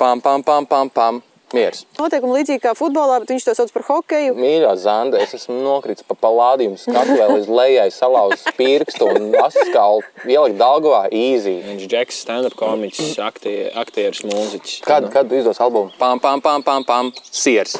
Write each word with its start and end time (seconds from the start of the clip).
Pam, 0.00 0.20
pam, 0.20 0.40
pam, 0.42 0.64
pam, 0.64 0.88
pam. 0.88 1.20
Mieres. 1.52 1.82
Noteikumi 1.98 2.38
līdzīgi 2.38 2.60
kā 2.62 2.70
futbolā, 2.78 3.18
bet 3.20 3.32
viņš 3.34 3.44
to 3.48 3.52
sauc 3.58 3.72
par 3.74 3.82
hokeju. 3.88 4.36
Mīļā 4.38 4.70
Zanda, 4.80 5.18
es 5.20 5.34
esmu 5.36 5.58
nokritis 5.60 6.06
pa 6.06 6.14
palādījumu 6.16 6.78
skatu 6.80 7.16
vēl 7.18 7.34
līdz 7.34 7.50
lejai, 7.58 7.86
salauzis 7.92 8.46
pirkstu 8.56 9.10
un 9.10 9.34
asaskalu 9.34 10.00
ielikt 10.30 10.56
Daugavā 10.62 11.02
easy. 11.10 11.58
Viņš 11.66 11.84
ir 11.84 11.92
Džeks, 11.92 12.22
stand-up 12.24 12.56
komiķis, 12.56 13.18
aktie, 13.26 13.56
aktieris, 13.82 14.22
mūziķis. 14.30 14.78
Kad, 14.86 15.10
kad 15.12 15.36
izdos 15.36 15.60
albumu? 15.60 15.92
Pam, 16.00 16.22
pam, 16.22 16.40
pam, 16.40 16.64
pam, 16.64 16.86
pam. 16.86 17.12
Siers. 17.28 17.76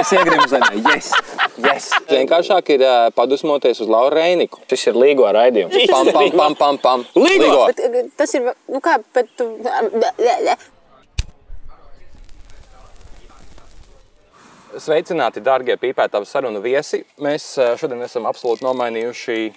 es 0.00 0.14
iegribu 0.16 0.50
zemē. 0.50 0.74
Yes, 0.88 1.12
yes. 1.60 1.90
Vienkāršāk 2.10 2.74
ir 2.74 2.88
uh, 2.88 3.08
padusmoties 3.14 3.84
uz 3.84 3.92
Lauru 3.92 4.16
Reiniku. 4.18 4.64
Šis 4.72 4.88
ir 4.90 4.98
līgo 4.98 5.28
raidījums. 5.36 5.76
Pam, 5.92 6.10
pam, 6.16 6.30
pam, 6.32 6.58
pam, 6.58 6.80
pam. 6.82 7.08
Līgo! 7.14 7.66
Bet, 7.70 7.84
eh, 7.84 8.08
tas 8.18 8.34
ir, 8.40 8.54
nu 8.72 8.82
kā, 8.82 8.98
bet 9.14 9.30
tu... 9.38 9.52
Sveicināti, 14.74 15.38
darbie 15.44 15.76
pīpētāji, 15.78 16.26
sarunu 16.26 16.58
viesi. 16.62 17.04
Mēs 17.22 17.44
eh, 17.62 17.74
šodien 17.78 18.00
esam 18.02 18.26
absolūti 18.26 18.64
nomainījuši 18.66 19.52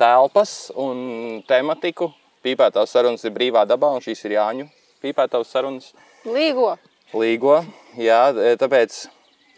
telpas 0.00 0.70
un 0.80 1.42
tematiku. 1.48 2.08
Pīpētājs 2.44 2.94
sarunas 2.94 3.24
ir 3.28 3.34
brīvā 3.36 3.66
dabā, 3.68 3.90
un 3.92 4.00
šīs 4.04 4.24
ir 4.24 4.38
Jāņu 4.38 4.68
pīpētājs 5.04 5.52
sarunas. 5.52 5.90
Līgo. 6.24 6.72
Līgo. 7.16 7.58
Jā, 8.00 8.30
e, 8.32 8.54
tāpēc, 8.60 8.96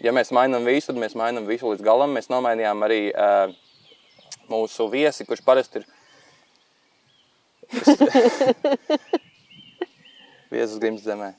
ja 0.02 0.14
mēs 0.14 0.32
mainām 0.34 0.66
visu, 0.66 0.88
tad 0.90 0.98
mēs 1.02 1.14
mainām 1.18 1.46
visu 1.46 1.70
līdz 1.70 1.84
galam. 1.86 2.14
Mēs 2.16 2.30
nomainījām 2.32 2.82
arī 2.86 3.00
uh, 3.10 3.54
mūsu 4.50 4.88
viesi, 4.90 5.26
kurš 5.28 5.42
parasti 5.46 5.82
ir. 5.82 5.86
Viesus 10.52 10.78
Grims 10.82 11.06
zemē. 11.06 11.32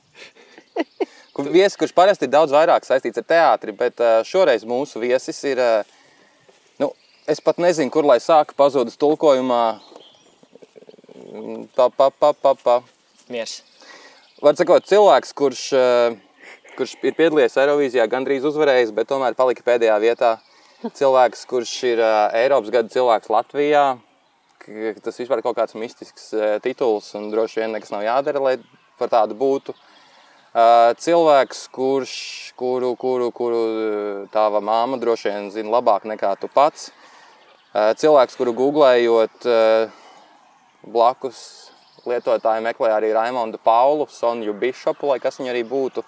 Kur- 1.34 1.50
Viesis, 1.50 1.76
kurš 1.80 1.92
parasti 1.96 2.28
ir 2.28 2.32
daudz 2.34 2.52
vairāk 2.54 2.86
saistīts 2.86 3.18
ar 3.18 3.26
teātri, 3.26 3.74
bet 3.74 3.98
uh, 4.02 4.20
šoreiz 4.26 4.62
mūsu 4.68 5.02
viesis 5.02 5.40
ir. 5.50 5.58
Uh, 5.58 5.82
nu, 6.78 6.92
es 7.26 7.40
pat 7.42 7.58
nezinu, 7.62 7.90
kur 7.90 8.06
lai 8.06 8.20
sāku 8.22 8.54
pazudus 8.58 8.98
tulkojumā. 9.00 9.62
Mm, 11.34 11.66
Pa, 11.74 11.88
pa, 11.90 12.10
pa, 12.10 12.30
pa, 12.32 12.54
pa. 12.54 12.76
Mies. 13.32 13.62
Var 14.44 14.54
sakot, 14.58 14.84
cilvēks, 14.86 15.30
kurš, 15.34 15.62
eh, 15.78 16.16
kurš 16.76 16.92
ir 17.06 17.14
piedalījies 17.16 17.56
Eirovīzijā, 17.62 18.04
gandrīz 18.12 18.44
uzvarējis, 18.46 18.92
bet 18.94 19.08
tomēr 19.10 19.34
palika 19.38 19.64
pēdējā 19.66 19.94
vietā. 20.02 20.32
Cilvēks, 20.84 21.46
kurš 21.50 21.72
ir 21.94 22.02
eh, 22.04 22.42
Eiropas 22.44 22.70
gada 22.74 22.92
cilvēks 22.92 23.30
Latvijā. 23.32 23.84
Tas 25.04 25.18
vispār 25.20 25.40
ir 25.40 25.46
kaut 25.46 25.56
kāds 25.58 25.74
mistisks 25.78 26.28
eh, 26.36 26.58
tituls, 26.64 27.08
un 27.18 27.30
droši 27.32 27.62
vien 27.62 27.74
nekas 27.74 27.90
nav 27.94 28.04
jādara, 28.06 28.42
lai 28.42 28.54
par 29.00 29.10
tādu 29.14 29.38
būtu. 29.38 29.74
Eh, 29.74 29.93
Cilvēks, 30.54 31.64
kurš, 31.74 32.10
kuru, 32.54 32.92
kuru, 32.94 33.32
kuru 33.34 33.62
eh, 33.74 34.26
tava 34.30 34.60
māma 34.62 35.00
droši 35.02 35.32
vien 35.32 35.48
zina 35.50 35.72
labāk 35.74 36.06
nekā 36.06 36.30
tu 36.38 36.46
pats. 36.46 36.92
Eh, 37.74 37.90
Cilvēks, 37.98 38.36
kuru 38.38 38.52
googlējot, 38.54 39.48
eh, 39.50 39.90
blakus 40.86 41.40
lietotāji 42.06 42.62
meklē 42.62 42.92
arī 42.94 43.10
Raimondu 43.16 43.58
Paulu, 43.58 44.06
Sonju 44.06 44.54
Bišopu, 44.54 45.10
lai 45.10 45.18
kas 45.18 45.40
viņa 45.42 45.50
arī 45.50 45.64
būtu. 45.66 46.06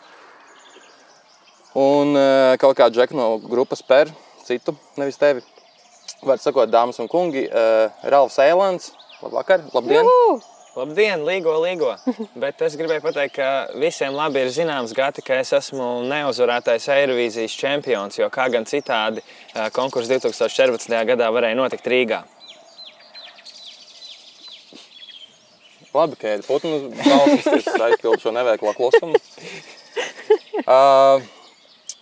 Un 1.74 2.14
eh, 2.14 2.54
kaut 2.62 2.78
kā 2.78 2.86
džeku 2.86 3.18
no 3.18 3.32
grupas 3.42 3.82
per 3.82 4.14
citu, 4.46 4.76
nevis 4.94 5.18
tevi. 5.18 5.42
Var 6.22 6.38
sakot, 6.38 6.70
dāmas 6.70 7.02
un 7.02 7.10
kungi, 7.10 7.42
Ralfs 8.06 8.38
Eilants, 8.40 8.92
labvakar, 9.20 9.66
labdien! 9.74 10.06
Juhu! 10.06 10.55
Labdien, 10.76 11.22
līgo, 11.24 11.54
līgo! 11.64 11.94
Bet 12.42 12.60
es 12.66 12.74
gribēju 12.76 13.00
pateikt, 13.00 13.38
ka 13.38 13.78
visiem 13.80 14.12
labi 14.12 14.42
ir 14.44 14.50
zināms, 14.52 14.90
Gati, 14.92 15.22
ka 15.24 15.38
es 15.40 15.54
esmu 15.56 16.02
neuzvarētais 16.04 16.90
Eirovīzijas 16.92 17.54
čempions, 17.56 18.18
jo 18.18 18.28
kā 18.28 18.50
gan 18.52 18.68
citādi 18.68 19.22
eh, 19.22 19.70
konkurss 19.72 20.10
2014. 20.12 20.92
gadā 21.08 21.30
varēja 21.32 21.56
notikt 21.56 21.88
Rīgā. 21.88 22.18
Labi, 25.96 26.20
ka 26.20 26.36
ir 26.36 26.44
putnu 26.44 26.90
balsis, 26.98 27.48
kas 27.48 27.86
aizpild 27.88 28.20
šo 28.20 28.36
neveiklo 28.36 28.76
klusumu. 28.76 29.16
Uh, 30.66 31.22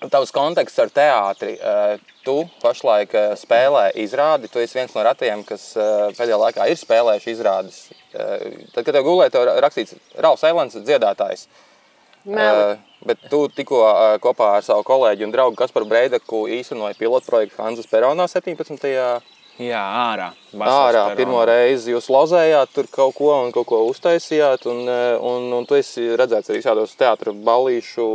tavs 0.09 0.31
konteksts 0.33 0.81
ar 0.81 0.89
teātri. 0.95 1.57
Uh, 1.59 1.99
tu 2.25 2.39
pašlaik 2.63 3.13
uh, 3.13 3.35
spēlē 3.37 3.91
izrādi. 4.01 4.49
Tu 4.49 4.63
esi 4.63 4.79
viens 4.79 4.95
no 4.97 5.03
ratiem, 5.05 5.43
kas 5.45 5.67
uh, 5.77 6.07
pēdējā 6.17 6.39
laikā 6.41 6.69
ir 6.71 6.81
spēlējuši 6.81 7.35
izrādes. 7.35 7.83
Uh, 8.15 8.65
tad, 8.73 8.85
kad 8.85 8.93
tev 8.95 9.07
gulēja, 9.07 9.35
tev 9.35 9.49
rakstīts 9.65 9.97
Rāvs 10.23 10.45
Eilants, 10.47 10.79
dziedātājs. 10.87 11.49
Meli. 12.25 12.73
Uh, 12.73 13.01
bet 13.05 13.27
tu 13.29 13.45
tikko 13.53 13.83
uh, 13.85 14.03
kopā 14.23 14.55
ar 14.59 14.65
savu 14.65 14.85
kolēģi 14.87 15.27
un 15.27 15.35
draugu 15.35 15.59
Kasparu 15.59 15.89
Breidaku 15.91 16.47
īstenoji 16.57 16.97
pilotprojektu 17.01 17.61
Hanzas 17.61 17.91
Peronā 17.91 18.29
17. 18.31 18.89
Jā, 19.55 19.79
ārā. 19.79 20.33
Ārā 20.67 21.03
pirmo 21.15 21.39
reizi 21.47 21.93
jūs 21.93 22.09
lozējāt 22.11 22.73
tur 22.75 22.89
kaut 22.91 23.15
ko 23.15 23.29
un 23.37 23.53
kaut 23.55 23.69
ko 23.71 23.85
uztaisījāt. 23.87 24.67
Un, 24.67 24.81
eh, 24.91 25.15
un, 25.15 25.47
un 25.55 25.67
tu 25.69 25.77
esi 25.79 26.09
redzēts 26.19 26.51
arī 26.51 26.63
tādos 26.65 26.97
teātros 26.99 27.39
balīšu 27.47 28.07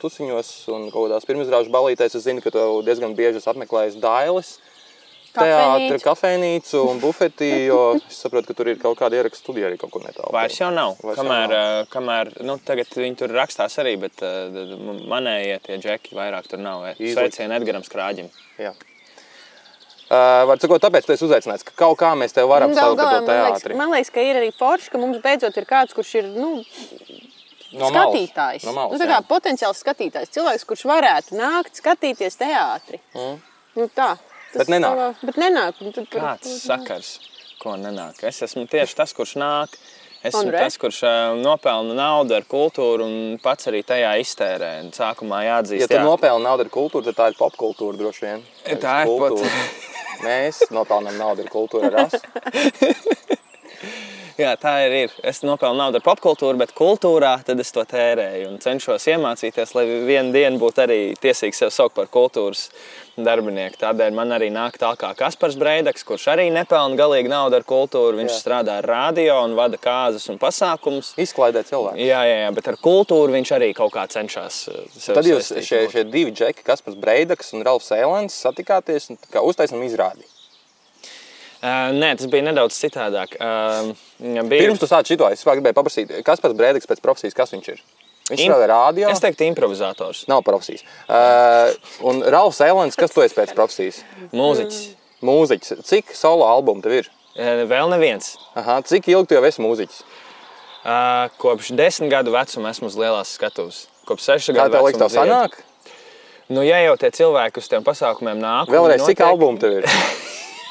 tusiņos 0.00 0.52
un 0.72 0.86
kaut 0.88 1.10
kādās 1.10 1.28
pirmizrāžu 1.28 1.72
balītēs. 1.74 2.16
Es 2.16 2.24
zinu, 2.24 2.40
ka 2.40 2.54
tu 2.54 2.64
diezgan 2.86 3.12
bieži 3.18 3.42
esi 3.42 3.50
apmeklējis 3.52 4.00
Dailes. 4.00 4.54
Teātris, 5.36 6.04
Kafejnīcu. 6.06 6.80
un 6.90 7.00
bufeti, 7.02 7.50
jo 7.66 7.80
es 7.98 8.18
saprotu, 8.22 8.50
ka 8.50 8.54
tur 8.58 8.70
ir 8.72 8.80
kaut 8.82 8.98
kāda 8.98 9.18
ierakstu 9.20 9.44
studija 9.44 9.68
arī 9.70 9.78
kaut 9.80 9.92
kur 9.94 10.02
netālu. 10.04 10.32
Vairs 10.34 10.58
jau 10.60 10.70
nav. 10.74 10.96
Vairs 11.02 11.20
jau 11.20 11.24
kamēr, 11.24 11.52
nav. 11.52 11.80
eh, 11.82 11.86
kamēr 11.92 12.32
nu, 12.48 12.58
tagad 12.64 12.96
viņi 12.96 13.16
tur 13.22 13.34
rakstās 13.36 13.78
arī, 13.82 13.96
bet 14.00 14.22
uh, 14.26 14.76
manējie 15.12 15.60
tie 15.68 15.78
džeki 15.82 16.16
vairāk 16.18 16.50
tur 16.50 16.62
nav. 16.62 16.84
Sveicieni 16.98 17.56
Edgaram 17.60 17.84
Skrāģim. 17.86 18.30
Jā. 18.58 18.74
Uh, 20.06 20.44
var 20.46 20.60
sakot, 20.62 20.78
tāpēc 20.84 21.06
tu 21.08 21.12
esi 21.16 21.24
uzaicināts, 21.26 21.64
ka 21.66 21.72
kaut 21.74 21.96
kā 21.98 22.12
mēs 22.14 22.34
tev 22.36 22.46
varam 22.46 22.70
saukt 22.76 23.00
par 23.00 23.24
teātri. 23.26 23.74
man 23.74 23.90
liekas, 23.90 24.12
ka 24.14 24.22
ir 24.22 24.38
arī 24.38 24.52
forši, 24.54 24.92
ka 24.92 25.00
mums 25.02 25.18
beidzot 25.24 25.56
ir 25.58 25.66
kāds, 25.66 25.96
kurš 25.96 26.12
ir 26.20 26.28
nu, 26.30 26.60
No 27.74 27.88
skatītājs. 27.90 28.62
No 28.64 28.72
malas, 28.76 28.94
nu, 28.94 29.00
tā 29.02 29.08
kā 29.10 29.18
potenciāls 29.26 29.80
skatītājs. 29.82 30.30
Cilvēks, 30.36 30.64
kurš 30.68 30.84
varētu 30.86 31.36
nākt 31.36 31.80
skatīties 31.80 32.38
teātri. 32.38 33.00
Mm. 33.16 33.40
Nu, 33.76 33.88
tā. 33.92 34.12
Tas 34.56 34.66
Bet 34.66 34.72
nenāk. 34.72 34.96
savā- 34.96 35.14
Bet 35.28 35.36
nenāk. 35.42 35.72
Kāds 36.12 36.54
sakars, 36.64 37.10
ko 37.60 37.70
nenāk? 37.76 38.22
Es 38.24 38.40
esmu 38.42 38.64
tieši 38.68 38.94
tas, 38.96 39.12
kurš 39.12 39.34
nāk. 39.36 39.68
Es 40.24 40.34
esmu 40.34 40.50
tas, 40.50 40.76
kurš 40.80 41.02
ā, 41.06 41.12
nopelna 41.38 41.94
naudu 41.94 42.34
ar 42.34 42.42
kultūru 42.42 43.04
un 43.04 43.38
pats 43.38 43.66
arī 43.70 43.82
tajā 43.84 44.14
iztērē. 44.22 44.70
Un 44.84 44.90
Sākumā 44.96 45.42
jāatzīst, 45.46 45.80
Ja 45.84 45.88
tu 45.92 45.98
nopelni 46.02 46.42
naudu 46.48 46.64
ar 46.64 46.70
kultūru, 46.72 47.04
tad 47.04 47.14
tā 47.20 47.26
ir 47.30 47.34
popkultūra 47.38 47.96
droši 48.00 48.20
vien. 48.24 48.40
Tā 48.80 49.02
ir 49.04 49.08
Kultūra. 49.12 49.44
pat- 49.44 50.24
Mēs 50.24 50.62
nopelnām 50.72 51.16
naudu 51.20 51.44
ar 51.44 51.50
kultūru 51.52 51.84
ar 51.92 51.96
asu. 52.06 52.20
Jā, 54.36 54.50
tā 54.60 54.72
ir. 54.86 54.92
ir. 55.06 55.10
Es 55.24 55.38
nopelnu 55.46 55.78
naudu 55.80 55.96
ar 55.96 56.02
popkultūru, 56.04 56.58
bet 56.60 56.74
kultūrā 56.76 57.38
tad 57.44 57.60
es 57.62 57.70
to 57.72 57.80
tērēju 57.88 58.50
un 58.50 58.58
cenšos 58.60 59.06
iemācīties, 59.14 59.72
lai 59.76 59.84
vienu 60.08 60.32
dienu 60.34 60.58
būtu 60.60 60.82
arī 60.84 60.98
tiesīgs 61.16 61.56
sev 61.62 61.70
saukt 61.72 61.94
par 61.96 62.06
kultūras 62.12 62.66
darbinieku. 63.16 63.78
Tādēļ 63.80 64.14
man 64.16 64.34
arī 64.36 64.48
nāk 64.52 64.76
tā 64.80 64.90
kā 65.00 65.12
Kaspars 65.16 65.56
Breidaks, 65.60 66.04
kurš 66.06 66.26
arī 66.34 66.46
nepelna 66.52 66.98
galīgi 66.98 67.30
naudu 67.32 67.58
ar 67.58 67.66
kultūru. 67.68 68.18
Viņš 68.20 68.32
Jā. 68.32 68.38
strādā 68.42 68.78
ar 68.82 68.88
radio 68.90 69.38
un 69.44 69.56
vada 69.58 69.80
kāzas 69.80 70.28
un 70.32 70.40
pasākumus. 70.42 71.14
Izklaidē 71.22 71.64
cilvēku. 71.68 72.00
Jā, 72.02 72.22
jā, 72.28 72.38
jā, 72.44 72.54
bet 72.56 72.70
ar 72.72 72.78
kultūru 72.82 73.36
viņš 73.36 73.52
arī 73.56 73.72
kaut 73.76 73.94
kā 73.96 74.06
cenšas. 74.12 74.62
uh, 74.72 75.02
Tad 75.08 75.28
jūs 75.28 75.52
šie, 75.64 75.86
šie 75.92 76.06
divi 76.10 76.34
džeki, 76.36 76.64
Kaspars 76.66 76.98
Breidaks 77.00 77.54
un 77.56 77.64
Ralfs 77.66 77.92
Eilants, 77.96 78.36
satikāties 78.46 79.10
un 79.12 79.20
uztaisam 79.44 79.82
izrādi. 79.86 80.26
Uh, 81.56 81.88
nē, 81.96 82.12
tas 82.20 82.28
bija 82.30 82.44
nedaudz 82.44 82.76
citādāk. 82.76 83.38
Uh, 83.40 83.94
bija... 84.20 84.66
Pirms 84.68 84.82
tu 84.82 84.88
sāc 84.90 85.08
šito, 85.08 85.26
es 85.32 85.42
gribēju 85.42 85.74
paprasīt, 85.74 86.12
Kaspars 86.26 86.54
Breidaks 86.54 86.86
pēc 86.86 87.00
profesijas, 87.02 87.34
kas 87.34 87.56
viņš 87.56 87.72
ir? 87.72 87.80
Viņš 88.26 88.40
Im- 88.42 88.50
strādā 88.52 88.66
rādio. 88.72 89.10
Es 89.12 89.20
teiktu, 89.22 89.46
improvizators, 89.46 90.24
Nav 90.30 90.42
profesijas. 90.42 90.82
Uh, 91.06 91.70
un 92.10 92.22
Ralfs 92.26 92.58
Eilants, 92.64 92.98
kas 92.98 93.14
tu 93.14 93.22
esi 93.22 93.36
pēc 93.38 93.54
profesijas? 93.54 94.00
mūziķis. 94.34 94.80
Mūziķis. 95.22 95.76
Cik 95.86 96.10
solo 96.16 96.46
albumu 96.48 96.82
tev 96.82 96.96
ir? 96.98 97.10
Uh, 97.38 97.62
vēl 97.70 97.90
neviens. 97.92 98.34
Aha, 98.58 98.80
cik 98.82 99.06
ilgi 99.12 99.30
tu 99.30 99.38
jau 99.38 99.44
esi 99.46 99.62
mūziķis? 99.62 100.02
Uh, 100.86 101.30
kopš 101.42 101.70
desmit 101.78 102.10
gadu 102.10 102.34
vecuma 102.34 102.70
esmu 102.74 102.90
uz 102.90 102.98
lielās 102.98 103.32
skatuves. 103.38 103.84
Kopš 104.06 104.26
sešu 104.28 104.54
Kā 104.54 104.64
gadu 104.66 104.76
tev 104.76 104.86
liekas, 104.86 105.00
vecuma 105.00 105.10
tev 105.10 105.30
sanāk? 105.30 105.58
Nu, 106.48 106.62
ja 106.62 106.78
jau 106.84 106.94
tie 107.00 107.10
cilvēki 107.10 107.58
uz 107.58 107.66
tiem 107.70 107.82
pasākumiem 107.86 108.38
nāk, 108.38 108.70
Vēlreiz, 108.70 109.02
viņi 109.02 109.14
cik 109.14 109.22
albumu 109.26 109.58
tev 109.62 109.80
ir? 109.80 109.88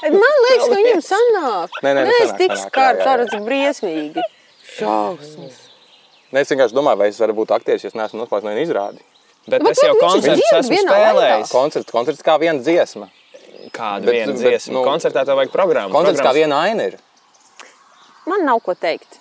Man 0.05 0.41
liekas, 0.45 0.67
ka 0.69 0.75
viņam 0.75 1.03
sanāk. 1.03 1.79
Nē, 1.83 1.91
nē, 1.97 2.03
Nē, 2.07 2.17
es 2.23 2.33
tik 2.37 2.51
jā. 2.53 2.91
tas 3.03 3.33
ir 3.33 3.43
briesmīgi. 3.47 4.23
Šausmas. 4.75 5.64
Nē, 6.35 6.41
es 6.43 6.49
vienkārši 6.51 6.75
domāju, 6.75 6.99
vai 6.99 7.07
es 7.13 7.19
varu 7.21 7.33
būt 7.37 7.53
aktieris, 7.55 7.85
ja 7.85 7.91
es 7.93 7.95
neesmu 7.95 8.19
noklājis 8.19 8.43
no 8.43 8.51
viena 8.51 8.63
izrādi. 8.65 8.99
Bet 9.47 9.61
Nu, 9.63 9.69
es 9.71 9.79
jau 9.79 9.93
bet 9.95 10.25
dzied 10.25 10.41
esmu 10.57 10.79
spēlējis. 10.81 11.51
Koncerts, 11.53 11.91
koncerts 11.93 12.23
kā 12.25 12.35
viena 12.41 12.59
dziesma. 12.59 13.07
Kādu 13.71 14.05
Bet- 14.09 14.15
vienu 14.17 14.33
bet, 14.33 14.41
dziesmu? 14.41 14.73
nu, 14.73 14.83
Koncertā 14.83 15.23
tev 15.25 15.37
vajag 15.39 15.51
programmu. 15.53 15.93
Koncerts 15.93 16.19
kā 16.19 16.33
Programmas- 16.33 16.35
viena 16.35 16.59
aina 16.65 16.83
ir. 16.91 16.97
Man 18.27 18.43
nav 18.45 18.59
ko 18.65 18.73
teikt. 18.73 19.19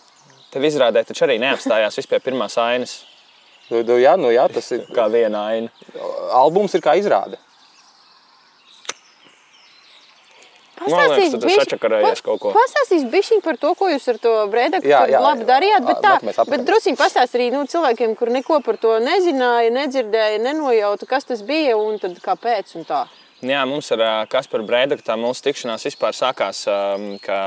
Tev 0.51 0.63
izrādē 0.63 1.05
taču 1.05 1.25
arī 1.27 1.39
neapstājās 1.39 1.97
vispār 2.01 2.21
pirmās 2.25 2.57
ainas. 2.59 3.05
Nu, 3.71 3.83
nu, 3.83 3.97
jā, 4.01 4.17
nu, 4.19 4.29
jā, 4.29 4.49
tas 4.53 4.73
ir. 4.73 4.87
Kā 4.93 5.07
viena 5.11 5.47
aina. 5.53 5.69
Albums 6.33 6.75
ir 6.75 6.81
kā 6.81 6.97
izrāde. 6.99 7.37
Man 10.81 11.11
liekas, 11.15 11.35
tur 11.41 11.51
sačakarējies 11.55 12.23
kaut 12.27 12.41
ko. 12.43 12.53
Pastāstīs 12.57 13.05
bišķiņ 13.13 13.43
par 13.45 13.59
to, 13.63 13.75
ko 13.79 13.89
jūs 13.93 14.09
ar 14.11 14.19
to 14.23 14.33
brēdaku 14.53 14.89
Jā, 14.91 15.05
jā, 15.11 15.21
labi 15.23 15.45
jā. 15.45 15.49
darījāt, 15.53 15.87
bet 15.87 16.01
tā, 16.03 16.15
atpakaļ. 16.19 16.51
bet 16.51 16.65
drusīm 16.67 16.97
pastāst 16.99 17.37
arī 17.39 17.51
nu, 17.55 17.63
cilvēkiem, 17.71 18.17
kur 18.19 18.33
neko 18.35 18.59
par 18.67 18.77
to 18.83 18.97
nezināja, 19.05 19.71
nedzirdēja, 19.75 20.41
nenojauta, 20.43 21.07
kas 21.07 21.31
tas 21.31 21.45
bija 21.47 21.77
un 21.79 22.01
tad 22.03 22.19
kāpēc 22.25 22.75
un 22.81 22.89
tā. 22.89 23.05
Jā, 23.43 23.65
mums 23.69 23.91
ar 23.93 24.01
Kasparu 24.31 24.65
Brēdaku 24.65 25.03
tā 25.05 25.17
mūsu 25.21 25.43
tikšanās 25.45 25.83
vispār 25.89 26.15
sākās, 26.17 26.63
ka 27.25 27.39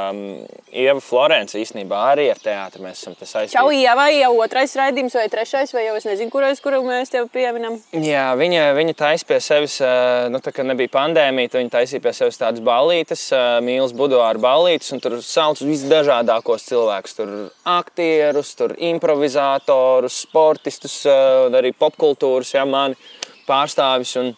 Ieva 0.69 1.01
Florence 1.01 1.57
īstenībā 1.57 2.01
arī 2.11 2.27
ar 2.33 2.41
teātri 2.43 2.83
mēs 2.83 3.01
esam 3.01 3.15
saistīti. 3.17 3.55
Čau, 3.55 3.71
Ieva, 3.73 4.09
jau 4.13 4.33
otrais 4.43 4.75
raidījums 4.77 5.15
vai 5.17 5.25
trešais, 5.31 5.73
vai 5.73 5.87
jau 5.87 5.95
es 5.97 6.05
nezinu, 6.09 6.29
kurais, 6.33 6.61
kuru 6.61 6.83
mēs 6.85 7.13
tev 7.13 7.29
pieminam. 7.33 7.79
Jā, 7.95 8.27
viņa, 8.37 8.67
viņa 8.77 8.97
taisīja 8.99 9.31
pie 9.31 9.39
sevis, 9.47 9.79
nu, 10.33 10.41
tā 10.43 10.53
kā 10.53 10.67
nebija 10.67 10.93
pandēmija, 10.93 11.55
viņa 11.55 11.75
taisīja 11.79 12.03
pie 12.03 12.13
sevis 12.19 12.41
tādas 12.41 12.63
ballītes, 12.65 13.27
mīlas 13.65 13.95
buduāra 13.97 14.41
ballītes, 14.43 14.93
un 14.93 15.01
tur 15.03 15.17
sauc 15.25 15.63
visdažādākos 15.65 16.67
cilvēkus. 16.69 17.17
Tur 17.17 17.37
aktierus, 17.77 18.53
tur 18.59 18.75
improvizatorus, 18.77 20.21
sportistus, 20.27 21.01
arī 21.07 21.73
popkultūras, 21.73 22.53
jā, 22.53 22.67
mani 22.69 22.99
pārstāvis. 23.47 24.13
Un, 24.21 24.35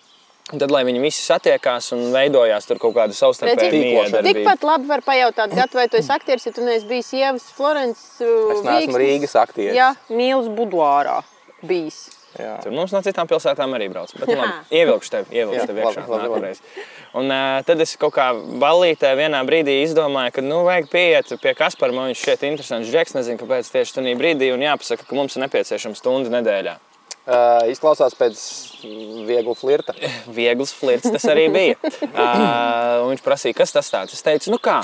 un 0.54 0.62
tad, 0.62 0.72
lai 0.74 0.84
viņi 0.88 1.02
visi 1.04 1.24
satiekās 1.24 1.92
un 1.96 2.06
veidojās 2.14 2.70
tur 2.70 2.82
kaut 2.82 2.96
kāda 2.98 3.16
savstarpēja 3.18 3.72
miedarbība. 3.74 4.24
Tikpat 4.30 4.68
labi 4.68 4.92
var 4.92 5.04
pajautāt, 5.06 5.56
Gat, 5.58 5.76
vai 5.78 5.88
tu 5.92 6.00
esi 6.02 6.14
aktieris, 6.14 6.48
ja 6.50 6.56
tu 6.56 6.66
neesi 6.66 6.88
bijis 6.90 7.12
Ievas 7.18 7.50
Florence. 7.56 8.08
Es 8.56 8.64
neesmu 8.66 9.02
Rīgas 9.02 9.36
aktieris. 9.40 9.78
Jā, 9.78 9.94
mīlas 10.14 10.50
buduārā 10.54 11.22
bijis. 11.66 12.08
Jā. 12.38 12.60
Tur 12.62 12.74
mums 12.76 12.92
no 12.94 13.02
citām 13.02 13.28
pilsētām 13.30 13.72
arī 13.74 13.88
brauc. 13.90 14.12
Bet, 14.14 14.30
nu, 14.30 14.38
labi, 14.38 14.78
ievilkšu 14.78 15.14
tevi, 15.16 15.34
Jā, 15.34 15.48
ievilkšu 15.48 15.74
labi, 15.74 15.82
iekšā 15.82 16.04
nākamreiz. 16.12 16.60
Un 17.18 17.34
uh, 17.34 17.56
tad 17.66 17.82
es 17.82 17.96
kaut 18.00 18.14
kā 18.16 18.28
ballītē 18.62 19.16
vienā 19.18 19.42
brīdī 19.48 19.80
izdomāju, 19.88 20.36
ka, 20.38 20.44
nu, 20.46 20.62
vajag 20.68 20.92
pieiet 20.94 21.34
pie 21.42 21.56
Kaspara. 21.58 21.96
Man 21.96 22.12
viņš 22.12 22.22
šķiet 22.22 22.46
interesants 22.52 22.94
džeks, 22.94 23.18
nezinu, 23.18 23.42
kāpēc 23.42 23.72
tieši 23.74 23.98
tajā 23.98 24.14
brīdī. 24.22 24.52
Un 24.54 24.62
jāpasaka, 24.68 25.10
ka 25.10 25.18
mums 25.18 25.36
ir 25.36 25.48
nepieciešama 25.48 25.98
stunda 25.98 26.32
nedēļā. 26.38 26.78
Uh, 27.30 27.68
izklausās 27.70 28.16
pēc 28.18 28.40
viegla 29.28 29.54
flirta. 29.54 29.94
Viegls 30.40 30.72
flirts 30.74 31.12
tas 31.14 31.28
arī 31.30 31.46
bija. 31.54 31.76
Uh, 32.10 33.06
viņš 33.12 33.22
prasīja, 33.24 33.56
kas 33.60 33.72
tas 33.76 33.90
tāds. 33.94 34.16
Es 34.18 34.24
teicu, 34.26 34.50
nu 34.52 34.58
kā, 34.64 34.80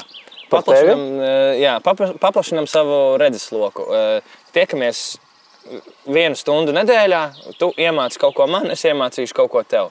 paplašinam, 0.51 1.01
uh, 1.18 1.56
jā, 1.57 1.74
papla- 1.83 2.13
paplašinam 2.21 2.68
savu 2.69 3.15
redzesloku. 3.21 3.86
Uh, 3.89 4.36
tiekamies 4.56 5.01
vienu 6.06 6.38
stundu 6.38 6.75
nedēļā, 6.75 7.24
tu 7.59 7.71
iemāci 7.81 8.21
kaut 8.21 8.36
ko 8.38 8.45
man, 8.50 8.69
es 8.74 8.86
iemācīšu 8.86 9.36
kaut 9.38 9.51
ko 9.56 9.63
tev. 9.65 9.89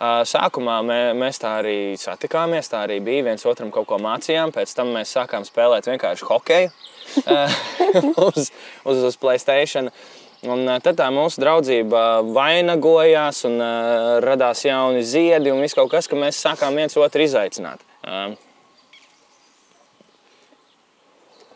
Uh, 0.00 0.22
Sākumā 0.24 0.78
mē, 0.86 1.00
mēs 1.18 1.42
tā 1.42 1.58
arī 1.60 1.76
satikāmies, 2.00 2.70
tā 2.72 2.86
arī 2.86 3.00
bija. 3.04 3.26
viens 3.26 3.44
otram 3.44 3.68
kaut 3.74 3.84
ko 3.90 3.98
mācījām. 4.00 4.54
Pēc 4.54 4.72
tam 4.78 4.94
mēs 4.94 5.12
sākām 5.12 5.44
spēlēt 5.44 5.90
vienkārši 5.90 6.24
hokeju 6.30 6.70
uh, 7.26 7.58
uz, 8.30 8.48
uz, 8.88 9.02
uz 9.10 9.18
Playstation. 9.20 9.90
Un 10.48 10.64
uh, 10.64 10.78
tad 10.80 10.96
tā 10.96 11.06
mūsu 11.12 11.42
draudzība 11.42 12.22
vainagojās, 12.32 13.42
un 13.48 13.58
uh, 13.60 14.18
radās 14.24 14.64
jauni 14.64 15.02
ziedi 15.04 15.52
un 15.52 15.60
viss 15.60 15.76
kaut 15.76 15.90
kas, 15.92 16.08
ka 16.08 16.16
mēs 16.16 16.40
sākām 16.40 16.78
viens 16.80 16.96
otru 16.96 17.26
izaicināt. 17.26 17.82
Uh, 18.00 18.32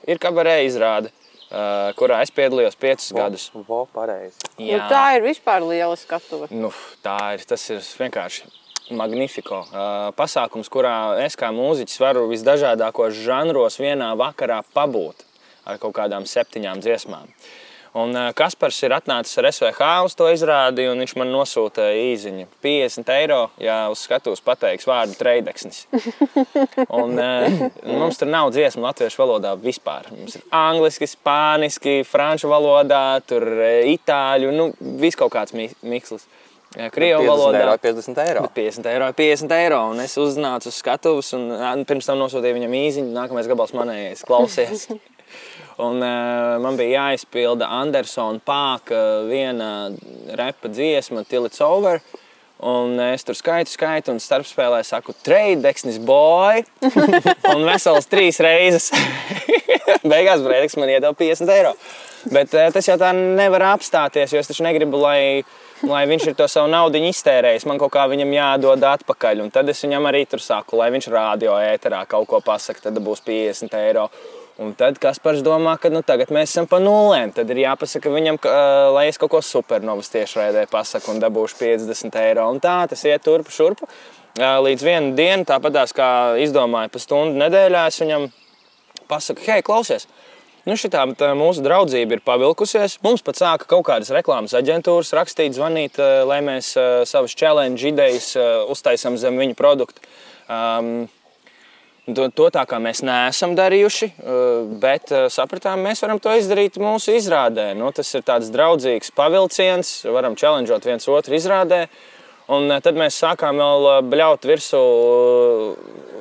ir 0.05 0.21
kabarē 0.21 0.59
izrāde, 0.67 1.09
uh, 1.49 1.95
kurā 1.97 2.21
es 2.27 2.35
piedalījos 2.35 2.77
piecus 2.77 3.09
gadus. 3.17 3.49
Vo. 3.55 3.87
Nu, 4.59 4.83
tā 4.93 5.07
ir 5.17 5.25
vispār 5.25 5.65
liela 5.65 5.97
skatuve. 5.97 6.51
Nu, 6.53 6.73
tā 7.05 7.19
ir. 7.39 7.49
Tas 7.49 7.65
ir 7.73 7.81
vienkārši 7.81 8.53
magnifiko. 8.93 9.65
Uh, 9.71 10.11
pasākums, 10.19 10.69
kurā 10.69 10.97
es 11.25 11.41
kā 11.41 11.49
mūziķis 11.57 12.01
varu 12.05 12.29
visdažādākos 12.29 13.17
žanros 13.25 13.81
vienā 13.81 14.13
vakarā 14.21 14.61
pabūt 14.77 15.25
ar 15.65 15.81
kaut 15.81 15.97
kādām 15.97 16.29
septiņām 16.29 16.85
dziesmām. 16.85 17.31
Un 17.95 18.11
Kaspars 18.35 18.81
ir 18.83 18.91
atnācis 18.97 19.39
ar 19.39 19.47
SVH 19.53 19.89
uz 20.09 20.17
to 20.19 20.27
izrādi, 20.35 20.89
un 20.91 20.99
viņš 20.99 21.13
man 21.21 21.29
nosūta 21.31 21.85
īziņu 21.95 22.49
50 22.65 23.13
eiro, 23.15 23.37
ja 23.63 23.77
uz 23.93 24.03
skatuves 24.03 24.43
pateiks 24.43 24.89
vārdu 24.91 25.15
treideksnis. 25.21 25.85
Un, 27.01 27.15
uh, 27.15 27.69
mums 27.87 28.19
tur 28.19 28.33
nav 28.33 28.51
dziesmu 28.51 28.83
latviešu 28.83 29.23
valodā 29.23 29.55
vispār. 29.63 30.11
Mums 30.11 30.41
ir 30.41 30.43
angliski, 30.51 31.07
spāniski, 31.07 32.01
franču 32.09 32.51
valodā, 32.51 33.21
tur 33.31 33.47
itāļu, 33.95 34.51
nu, 34.59 34.69
viss 34.99 35.19
kaut 35.21 35.31
kāds 35.37 35.55
mi- 35.55 35.71
mikslis. 35.87 36.27
Krievu 36.75 37.23
50 37.23 37.31
valodā. 37.31 37.63
eiro, 37.63 37.79
50 37.79 38.23
eiro. 38.27 38.41
Bet 38.49 38.57
50 38.59 38.91
eiro 38.91 39.07
ir 39.13 39.15
50 39.23 39.53
eiro. 39.55 39.81
Un 39.95 40.03
es 40.03 40.19
uznācu 40.19 40.73
uz 40.73 40.83
skatuves, 40.83 41.31
un 41.39 41.87
pirms 41.87 42.11
tam 42.11 42.19
nosūtīju 42.19 42.59
viņam 42.59 42.75
īziņu. 42.83 43.15
Nākamais 43.15 43.47
gabals 43.47 43.71
manējais, 43.79 44.27
klausies. 44.27 44.89
Un, 45.83 45.99
uh, 45.99 46.55
man 46.63 46.77
bija 46.79 47.09
jāizpilda 47.09 47.67
Andersona 47.81 48.39
pāka 48.39 48.99
viena 49.27 49.91
repa 50.39 50.71
dziesma, 50.71 51.25
Till 51.27 51.49
It's 51.49 51.63
Over. 51.65 51.99
Un 52.65 53.01
es 53.03 53.27
tur 53.27 53.35
skaitu, 53.35 53.73
skaitu, 53.75 54.13
un 54.15 54.23
starpspēlē 54.23 54.79
saku, 54.87 55.13
trade 55.27 55.59
deksnis 55.65 55.99
boy. 55.99 56.63
un 57.53 57.67
vesels 57.67 58.07
trīs 58.09 58.39
reizes. 58.45 58.93
Beigās 60.13 60.45
brīdis 60.45 60.79
man 60.79 60.93
iedeva 60.93 61.13
50 61.19 61.51
eiro. 61.57 61.75
Bet 62.33 62.55
eh, 62.57 62.71
tas 62.73 62.87
jau 62.89 62.97
tā 63.01 63.11
nevar 63.13 63.67
apstāties, 63.75 64.33
jo 64.33 64.41
es 64.41 64.49
taču 64.49 64.65
negribu, 64.65 64.97
lai, 65.03 65.43
lai 65.85 66.05
viņš 66.09 66.31
ir 66.31 66.39
to 66.39 66.47
savu 66.49 66.71
naudu 66.73 67.03
iztērējis. 67.11 67.67
Man 67.69 67.83
kaut 67.83 67.93
kā 67.93 68.07
viņam 68.09 68.33
jādod 68.33 68.87
atpakaļ. 68.95 69.43
Un 69.45 69.53
tad 69.53 69.69
es 69.69 69.83
viņam 69.85 70.09
arī 70.09 70.23
tur 70.31 70.41
saku, 70.41 70.79
lai 70.81 70.89
viņš 70.95 71.11
rādio 71.13 71.59
ēterā 71.59 72.05
kaut 72.09 72.31
ko 72.31 72.41
pasakā, 72.45 72.87
tad 72.87 73.03
būs 73.05 73.27
50 73.27 73.77
eiro. 73.83 74.09
Un 74.63 74.71
tad 74.79 75.01
Kaspars 75.03 75.43
domā, 75.43 75.73
ka 75.83 75.91
nu, 75.91 76.05
tagad 76.07 76.31
mēs 76.35 76.53
esam 76.53 76.69
pa 76.71 76.79
nulēm. 76.79 77.33
Tad 77.35 77.49
ir 77.51 77.65
jāpasaka 77.65 78.13
viņam, 78.13 78.39
ka, 78.39 78.51
uh, 78.51 78.91
lai 78.95 79.09
es 79.11 79.19
kaut 79.19 79.33
ko 79.33 79.41
supernovas 79.43 80.13
tiešraidē 80.13 80.69
pasaku 80.71 81.11
un 81.11 81.19
dabūšu 81.25 81.59
50 81.59 82.21
eiro. 82.23 82.47
Un 82.53 82.63
tā 82.63 82.77
tas 82.91 83.03
iet 83.03 83.25
turpu 83.27 83.51
šurpu. 83.55 83.89
Uh, 84.39 84.61
līdz 84.63 84.87
vienai 84.87 85.17
dienai, 85.19 85.49
tāpatās 85.49 85.95
kā 85.95 86.09
izdomāju, 86.43 86.93
pa 86.95 87.03
stundu 87.03 87.43
nedēļā, 87.43 87.89
es 87.91 87.99
viņam 88.03 88.29
pasaku, 89.11 89.43
hei, 89.49 89.63
klausies! 89.67 90.07
Nu, 90.65 90.79
šitā 90.81 91.03
tā 91.21 91.35
mūsu 91.37 91.61
draudzība 91.61 92.17
ir 92.17 92.23
pavilkusies. 92.25 92.97
Mums 93.05 93.21
pat 93.25 93.37
sāka 93.37 93.69
kaut 93.69 93.85
kādas 93.91 94.09
reklāmas 94.17 94.55
aģentūras 94.57 95.13
rakstīt, 95.19 95.53
zvanīt, 95.59 95.99
eh, 96.01 96.23
lai 96.25 96.41
mēs 96.45 96.71
eh, 96.81 97.03
savas 97.09 97.35
challenge 97.37 97.85
idejas 97.85 98.31
eh, 98.41 98.63
uztaisām 98.73 99.19
zem 99.21 99.37
viņu 99.43 99.59
produktu. 99.59 100.01
Um, 100.49 101.11
To, 102.05 102.51
tā 102.53 102.67
kā 102.69 102.77
mēs 102.85 103.01
neesam 103.01 103.55
darījuši, 103.57 104.07
eh, 104.13 104.65
bet 104.77 105.09
eh, 105.09 105.23
sapratām, 105.33 105.81
mēs 105.87 106.03
varam 106.05 106.19
to 106.21 106.35
izdarīt 106.37 106.77
mūsu 106.77 107.15
izrādē. 107.17 107.71
Nu, 107.79 107.89
tas 107.97 108.13
ir 108.13 108.21
tāds 108.21 108.51
draudzīgs 108.53 109.09
pavilciens, 109.17 110.03
varam 110.13 110.37
challengeot 110.37 110.85
viens 110.85 111.09
otru 111.09 111.39
izrādē. 111.39 111.87
Un 112.53 112.69
eh, 112.69 112.83
tad 112.85 113.01
mēs 113.01 113.17
sākām 113.23 113.57
vēl 113.57 113.89
bļaut 114.13 114.45
virsū 114.45 114.83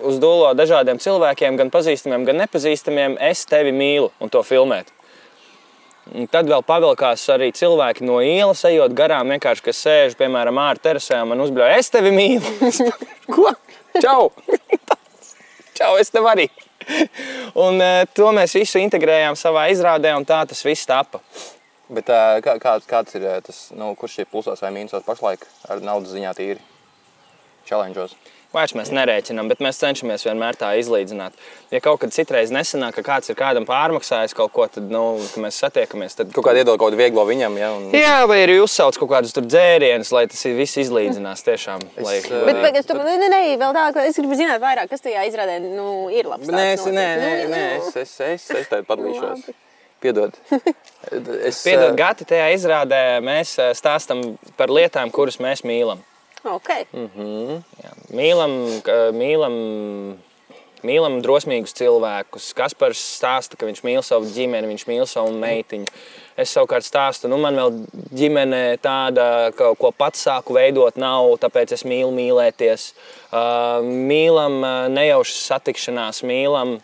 uz 0.08 0.24
dūlo 0.24 0.54
dažādiem 0.56 1.04
cilvēkiem, 1.04 1.60
gan 1.60 1.74
pazīstamiem, 1.75 2.24
gan 2.32 2.40
nepazīstamiem. 2.46 3.20
Es 3.20 3.44
tevi 3.44 3.75
mīlu 3.75 4.13
un 4.24 4.32
to 4.32 4.40
filmēt. 4.40 4.96
Un 6.16 6.32
tad 6.32 6.48
vēl 6.48 6.63
pavilkās 6.63 7.28
arī 7.36 7.52
cilvēki 7.52 8.08
no 8.08 8.24
ielas, 8.24 8.63
ejot 8.72 8.96
garām, 8.96 9.36
vienkārši 9.36 9.68
kas 9.68 9.84
sēž, 9.84 10.20
piemēram, 10.20 10.63
ārā 10.63 10.80
terasē 10.80 11.20
un 11.24 11.36
man 11.36 11.44
uzbļauj, 11.44 11.75
es 11.75 11.92
tevi 11.92 12.16
mīlu. 12.16 12.60
Ko? 13.36 13.52
Čau! 14.00 14.30
Čau, 15.74 15.96
es 15.98 16.12
tev 16.13 16.27
arī! 16.30 16.48
Un 17.65 17.80
uh, 17.82 18.03
to 18.13 18.30
mēs 18.36 18.53
visu 18.58 18.82
integrējām 18.82 19.38
savā 19.39 19.68
izrādē, 19.74 20.12
un 20.18 20.25
tā 20.27 20.44
tas 20.50 20.62
viss 20.65 20.86
tapa. 20.89 21.22
Bet 21.94 22.10
ā, 22.13 22.39
kā, 22.44 22.58
kāds, 22.62 22.88
kāds 22.89 23.18
ir 23.18 23.25
ā, 23.30 23.39
tas, 23.46 23.65
nu, 23.77 23.92
kurš 24.00 24.22
ir 24.22 24.30
plusos 24.30 24.62
vai 24.63 24.72
mīnusos 24.75 25.06
pašlaik 25.08 25.46
ar 25.70 25.82
naudas 25.84 26.13
ziņā 26.13 26.34
tīri? 26.38 26.62
Challengeos. 27.68 28.15
Vairs 28.53 28.75
mēs 28.77 28.91
nerēķinām, 28.93 29.48
bet 29.50 29.63
mēs 29.65 29.79
cenšamies 29.81 30.27
vienmēr 30.27 30.53
tā 30.62 30.67
izlīdzināt. 30.77 31.33
Ja 31.74 31.79
kaut 31.81 32.03
kad 32.03 32.13
citreiz 32.13 32.51
nesanāk, 32.53 33.00
ka 33.00 33.03
kāds 33.07 33.31
ir 33.31 33.38
kādam 33.39 33.65
pārmaksājis 33.65 34.36
kaut 34.38 34.53
ko, 34.53 34.67
tad 34.69 34.91
nu, 34.93 35.01
kad 35.31 35.41
mēs 35.41 35.57
satiekamies. 35.63 36.19
Tad... 36.19 36.29
Kaut 36.36 36.45
kādā 36.45 36.62
iedod 36.62 36.77
kaut 36.77 36.91
kādu 36.91 37.00
vieglo 37.01 37.25
viņam, 37.25 37.57
ja? 37.57 37.72
Un... 37.74 37.88
Jā, 37.98 38.19
vai 38.29 38.43
arī 38.43 38.60
uzsauc 38.62 39.00
kaut 39.01 39.10
kādus 39.15 39.33
tur 39.33 39.48
dzērienus, 39.50 40.13
lai 40.13 40.27
tas 40.29 40.45
viss 40.53 40.77
izlīdzinās 40.86 41.41
tiešām. 41.50 41.81
Lai... 42.05 42.19
Es, 42.22 42.29
Bet, 42.29 42.62
bet 42.62 42.79
es, 42.83 42.88
tomēr- 42.93 43.10
nē, 43.25 43.31
nē, 43.33 43.41
vēl 43.65 43.74
tā, 43.79 43.88
ka 43.98 44.05
es 44.12 44.22
gribu 44.22 44.38
zināt 44.38 44.62
vairāk, 44.62 44.93
kas 44.93 45.01
tajā 45.01 45.25
izrādē 45.31 45.57
nu, 45.65 45.89
ir 46.13 46.29
labs. 46.29 46.53
Nē, 46.53 46.69
es, 46.77 46.86
nē, 46.86 47.10
nē, 47.25 47.33
nē, 47.50 47.65
es, 47.81 47.91
es, 48.05 48.15
es, 48.29 48.50
es 48.62 48.69
tev 48.69 48.86
padalīšos. 48.86 49.50
Piedod. 50.03 50.38
Es, 51.43 51.57
Piedod, 51.65 51.89
ā, 51.91 51.95
Gati, 52.00 52.24
tajā 52.27 52.45
izrādē 52.55 53.00
mēs 53.24 53.57
eh, 53.60 53.74
stāstam 53.75 54.22
par 54.55 54.72
lietām, 54.72 55.12
kuras 55.12 55.36
mēs 55.43 55.65
mīlam. 55.67 56.00
Ok. 56.44 56.70
Mhm. 56.92 57.64
Jā, 57.84 57.96
mīlam, 58.12 58.60
mīlam 59.16 59.58
Mīlam 60.84 61.22
drosmīgus 61.24 61.72
cilvēkus. 61.78 62.50
Kaspars 62.58 63.00
stāsta, 63.00 63.56
ka 63.56 63.68
viņš 63.70 63.80
mīl 63.88 64.02
savu 64.04 64.28
ģimeni, 64.28 64.68
viņš 64.74 64.84
mīl 64.90 65.06
savu 65.08 65.32
meitiņu. 65.40 65.88
Es 66.44 66.52
savukārt 66.52 66.84
stāstu, 66.84 67.30
nu 67.32 67.38
man 67.40 67.56
vēl 67.56 67.78
ģimene 68.20 68.60
tāda, 68.84 69.54
ka, 69.56 69.70
ko 69.80 69.94
pats 69.96 70.26
sāku 70.28 70.58
veidot, 70.58 70.98
nav, 71.00 71.30
tāpēc 71.40 71.72
es 71.78 71.86
mīlu 71.88 72.12
mīlēties. 72.18 72.90
Mīlam 74.12 74.60
nejaušas 74.92 75.46
satikšanās, 75.54 76.24
mīlam 76.28 76.82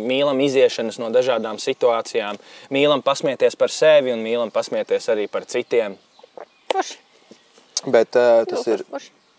mīlam 0.00 0.38
iziešanas 0.40 0.96
no 1.00 1.10
dažādām 1.12 1.58
situācijām, 1.60 2.38
mīlam 2.72 3.04
pasmieties 3.04 3.56
par 3.60 3.72
sevi 3.72 4.12
un 4.12 4.24
mīlam 4.24 4.52
pasmieties 4.52 5.10
arī 5.12 5.28
par 5.32 5.44
citiem. 5.48 5.98
Forši. 6.72 7.01
Bet 7.86 8.14
uh, 8.18 8.44
tas 8.46 8.66
ir 8.70 8.84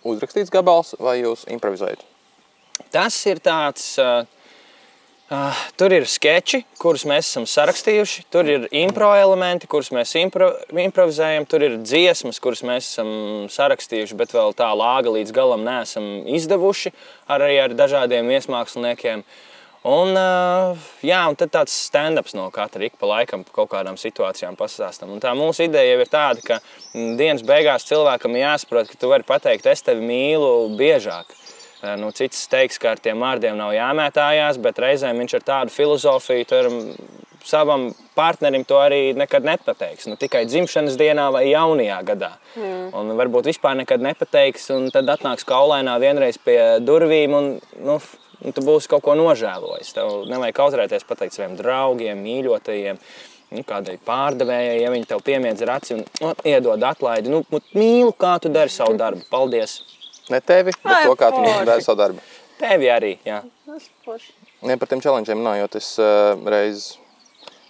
uzrakstīts 0.03 0.51
gabals, 0.51 0.93
vai 0.99 1.21
jūs 1.21 1.45
improvizējat? 1.51 2.03
Tas 2.91 3.15
ir 3.29 3.39
tāds. 3.43 3.93
Uh, 4.01 4.25
uh, 5.31 5.61
tur 5.79 5.95
ir 5.95 6.07
sketči, 6.09 6.63
kurus 6.81 7.05
mēs 7.09 7.29
esam 7.31 7.45
sarakstījuši, 7.49 8.25
tur 8.33 8.49
ir 8.49 8.67
impro 8.83 9.13
elementi, 9.15 9.69
kurus 9.71 9.93
mēs 9.95 10.15
impro, 10.19 10.51
improvizējam, 10.85 11.47
tur 11.49 11.63
ir 11.65 11.79
dziesmas, 11.81 12.41
kuras 12.43 12.65
mēs 12.67 12.91
esam 12.91 13.47
sarakstījuši, 13.53 14.19
bet 14.19 14.35
vēl 14.35 14.55
tā 14.59 14.69
lāga 14.75 15.13
līdz 15.15 15.33
galam 15.35 15.63
neesam 15.65 16.27
izdevuši 16.35 16.93
arī 17.31 17.57
ar 17.63 17.77
dažādiem 17.79 18.29
viesmāksliniekiem. 18.33 19.23
Un, 19.83 20.15
uh, 20.15 20.83
jā, 21.03 21.19
un 21.27 21.35
tad 21.35 21.51
tāds 21.51 21.73
stand-ups 21.89 22.37
no 22.37 22.45
katra 22.55 22.85
ik 22.87 22.93
pa 22.99 23.09
laikam 23.09 23.41
par 23.43 23.57
kaut 23.57 23.71
kādām 23.73 23.97
situācijām 23.99 24.55
pastāstam. 24.55 25.11
Un 25.11 25.19
tā 25.19 25.33
mūsu 25.35 25.65
ideja 25.67 25.97
ir 25.99 26.07
tāda, 26.07 26.39
ka 26.39 26.59
mm, 26.93 27.17
dienas 27.19 27.43
beigās 27.43 27.83
cilvēkam 27.89 28.37
jāsaprot, 28.39 28.87
ka 28.87 28.99
tu 28.99 29.11
vari 29.11 29.27
pateikt, 29.27 29.67
es 29.67 29.83
tevi 29.83 30.05
mīlu 30.07 30.71
biežāk. 30.79 31.35
Eh, 31.83 31.97
Nu, 31.99 32.13
cits 32.15 32.47
teiks, 32.47 32.79
ka 32.79 32.93
ar 32.93 33.03
tiem 33.03 33.19
vārdiem 33.19 33.59
nav 33.59 33.73
jāmētājās, 33.75 34.61
bet 34.63 34.79
reizēm 34.79 35.19
viņš 35.19 35.35
ar 35.41 35.47
tādu 35.51 35.75
filozofiju 35.75 36.47
tur 36.47 36.69
savam 37.43 37.89
partnerim 38.15 38.63
to 38.63 38.79
arī 38.79 39.11
nekad 39.19 39.43
nepateiks. 39.43 40.07
Nu, 40.07 40.15
tikai 40.15 40.45
dzimšanas 40.47 40.95
dienā 40.95 41.27
vai 41.35 41.49
jaunajā 41.49 41.99
gadā. 42.07 42.31
Mm. 42.55 42.93
Un 42.95 43.11
varbūt 43.19 43.51
vispār 43.51 43.75
nekad 43.81 43.99
nepateiks, 44.05 44.69
un 44.71 44.87
tad 44.95 45.11
atnāks 45.11 45.43
kaulainā 45.43 45.97
vienreiz 45.99 46.39
pie 46.39 46.59
durvīm. 46.79 47.35
Un, 47.35 47.49
nu, 47.83 47.99
un 48.43 48.55
tu 48.55 48.63
būsi 48.65 48.89
kaut 48.91 49.03
ko 49.05 49.15
nožēlojis. 49.19 49.93
Tev 49.95 50.25
nevajag 50.31 50.57
kautrēties 50.59 51.07
pateikt 51.07 51.37
saviem 51.37 51.55
draugiem, 51.59 52.19
mīļotajiem. 52.23 52.99
Nu, 53.53 53.61
kādai 53.69 53.99
pārdevējai, 54.01 54.79
ja 54.81 54.89
viņi 54.89 55.05
tev 55.11 55.19
piemiedz 55.25 55.61
ar 55.61 55.75
aci 55.75 55.93
un 55.93 55.99
nu, 56.23 56.31
iedod 56.49 56.81
atlaidi, 56.89 57.29
nu, 57.29 57.43
nu, 57.53 57.59
mīlu, 57.77 58.09
kā 58.17 58.39
tu 58.41 58.49
dari 58.49 58.73
savu 58.73 58.95
darbu. 58.97 59.27
Paldies! 59.29 59.83
Ne 60.33 60.39
tevi, 60.41 60.71
bet 60.73 60.89
Ai, 60.89 61.03
to, 61.05 61.13
kā 61.19 61.29
tu 61.29 61.43
dari 61.67 61.85
savu 61.85 61.99
darbu. 61.99 62.23
Tevi 62.57 62.89
arī! 62.89 63.11
Jā. 63.27 63.43
Tas. 63.67 64.25
Ne 64.65 64.77
par 64.81 64.89
tiem 64.89 65.03
challengeiem 65.03 65.43
runājot, 65.43 65.77
es 65.77 65.91
uh, 66.01 66.33
reiz 66.49 66.95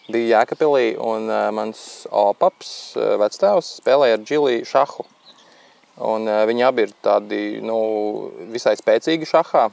biju 0.07 0.29
Jēkabīlī 0.29 0.93
un 1.03 1.27
uh, 1.27 1.49
mans 1.55 1.81
opaps, 2.07 2.71
uh, 2.95 3.17
vectēvs, 3.19 3.77
spēlēja 3.81 4.19
ar 4.19 4.23
Džiliju 4.23 4.69
šahu. 4.69 5.07
Un, 5.99 6.29
uh, 6.29 6.45
viņi 6.47 6.67
abi 6.69 6.87
ir 6.87 6.95
tādi 7.03 7.43
nu, 7.65 7.77
visai 8.55 8.77
spēcīgi 8.79 9.27
šahā. 9.29 9.67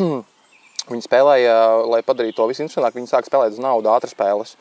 viņi 0.92 1.06
spēlēja, 1.06 1.56
lai 1.90 2.04
padarītu 2.06 2.40
to 2.40 2.48
visu 2.50 2.64
interesantāku, 2.64 3.00
viņi 3.00 3.12
sāk 3.12 3.28
spēlēt 3.28 3.56
uz 3.56 3.62
naudu, 3.62 3.92
ātras 3.92 4.16
spēles. 4.16 4.56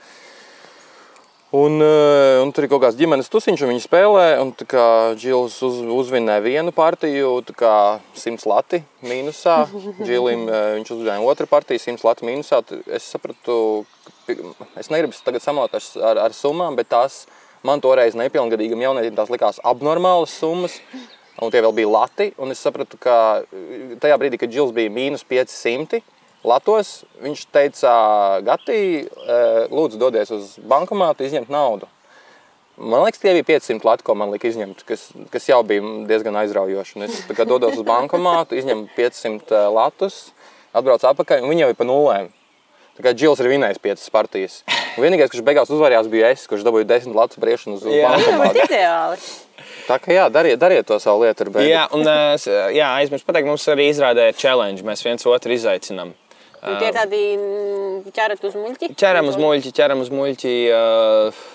Un, 1.52 1.82
eh, 1.82 2.38
un 2.44 2.52
tur 2.54 2.68
ir 2.68 2.70
kaut 2.70 2.84
kāds 2.84 2.98
ģimenes 3.00 3.32
tusiņš, 3.34 3.64
un 3.66 3.72
viņi 3.72 3.82
spēlē. 3.82 4.26
Un 4.38 4.52
kā 4.54 5.16
Džils 5.18 5.56
uz, 5.66 5.80
uzvinēja 5.82 6.44
vienu 6.46 6.70
partiju, 6.70 7.42
kā 7.58 7.98
100 8.14 8.46
lati 8.46 8.84
mīnusā. 9.02 9.64
Džilim 10.06 10.46
eh, 10.46 10.76
viņš 10.78 10.92
uzvinēja 10.94 11.26
otru 11.26 11.50
partiju, 11.50 11.82
100 11.82 12.06
lati 12.06 12.28
mīnusā. 12.30 12.62
Es 12.86 13.10
sapratu, 13.10 13.88
es 14.78 14.92
negribu 14.94 15.18
tagad 15.26 15.42
samalot 15.42 15.74
ar, 15.74 16.22
ar 16.28 16.38
summām, 16.38 16.78
bet 16.78 16.92
tās 16.94 17.24
man 17.66 17.82
toreiz 17.82 18.14
nepilngadīgam 18.14 18.86
jaunietim 18.86 19.18
tās 19.18 19.34
likās 19.34 19.58
abnormālas 19.66 20.38
summas. 20.38 20.78
Un 21.40 21.52
tie 21.54 21.62
vēl 21.64 21.76
bija 21.76 21.92
lati. 21.92 22.32
Un 22.42 22.52
es 22.54 22.62
sapratu, 22.64 23.00
ka 23.02 23.44
eh, 23.44 23.96
tajā 24.02 24.18
brīdī, 24.20 24.40
kad 24.42 24.52
Džils 24.52 24.74
bija 24.76 24.92
mīnus 24.94 25.24
500 25.28 26.02
latos, 26.48 27.04
viņš 27.24 27.46
teica, 27.52 27.94
Gati, 28.48 28.82
eh, 29.06 29.62
lūdzu, 29.72 30.00
dodies 30.00 30.32
uz 30.36 30.58
bankomātu, 30.60 31.26
izņemt 31.28 31.52
naudu. 31.52 31.90
Man 32.80 33.04
liekas, 33.04 33.20
tie 33.20 33.34
bija 33.36 33.44
500 33.60 33.84
lati, 33.84 34.06
ko 34.08 34.16
man 34.16 34.32
lika 34.32 34.48
izņemt, 34.48 34.86
kas, 34.88 35.10
kas 35.34 35.50
jau 35.50 35.60
bija 35.68 35.84
diezgan 36.08 36.38
aizraujoši. 36.40 36.96
Un 36.96 37.08
es 37.10 37.18
dodos 37.28 37.76
uz 37.76 37.84
bankomātu, 37.84 38.56
izņemu 38.56 38.88
500 38.96 39.66
latus, 39.76 40.30
atbraucu 40.72 41.10
atpakaļ, 41.12 41.44
un 41.44 41.52
viņi 41.52 41.66
jau 41.66 41.72
ir 41.74 41.80
pa 41.80 41.88
nulēm. 41.88 42.32
Tā 43.00 43.04
kā 43.04 43.14
Džils 43.16 43.40
ir 43.44 43.52
vinējis 43.52 43.84
5 43.84 44.10
partijas. 44.12 44.62
Un 44.96 45.06
vienīgais, 45.06 45.32
kurš 45.32 45.44
beigās 45.48 45.70
uzvarējās, 45.72 46.08
bija 46.12 46.32
es, 46.36 46.48
kurš 46.52 46.66
dabūja 46.68 46.88
10 46.88 47.16
latu 47.16 47.40
briešanu 47.44 47.78
uz 47.78 47.86
Jā. 47.88 48.00
Jā, 48.00 48.10
bet 48.16 48.26
bankomātu. 48.26 48.64
ideāli. 48.68 49.30
Tā 49.90 49.98
kā 49.98 50.14
jā, 50.14 50.28
dariet, 50.30 50.60
dariet 50.62 50.86
to 50.86 51.00
savu 51.02 51.24
lietu. 51.26 51.50
Jā, 51.66 51.88
un 51.98 52.06
ā, 52.06 52.18
s- 52.38 52.46
jā, 52.78 52.90
aizmirsu 53.02 53.26
pateikt, 53.26 53.50
mums 53.50 53.66
arī 53.74 53.90
izrādē 53.90 54.30
challenge. 54.38 54.84
Mēs 54.86 55.02
viens 55.06 55.26
otru 55.26 55.56
izaicinām. 55.58 56.12
Un 56.60 56.76
Tie 56.82 56.90
tādi 56.94 57.22
mm, 57.40 58.12
ķerat 58.14 58.44
uz 58.44 58.58
muļķi. 58.60 58.92
Ķeram 59.00 59.30
uz 59.32 59.38
muļķi, 59.40 59.72
ķeram 59.80 60.04
uz 60.06 60.12
muļķi. 60.14 60.58
Uh, 60.76 61.48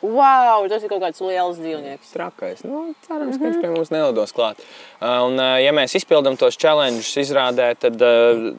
Wow, 0.00 0.62
tas 0.72 0.80
ir 0.80 0.88
kaut 0.88 1.02
kāds 1.02 1.18
liels 1.20 1.58
dzīvnieks. 1.60 2.12
trakais. 2.14 2.62
Nu, 2.64 2.94
cerams, 3.04 3.36
ka 3.36 3.44
viņš 3.44 3.58
pie 3.60 3.68
mums 3.68 3.90
nelidos 3.92 4.32
klāt. 4.32 4.56
Uh, 4.96 5.26
un, 5.26 5.34
uh, 5.36 5.58
ja 5.60 5.74
mēs 5.76 5.92
izpildām 5.98 6.38
tos 6.40 6.56
challenges 6.56 7.10
izrādē, 7.20 7.66
tad, 7.76 8.00
uh, 8.00 8.54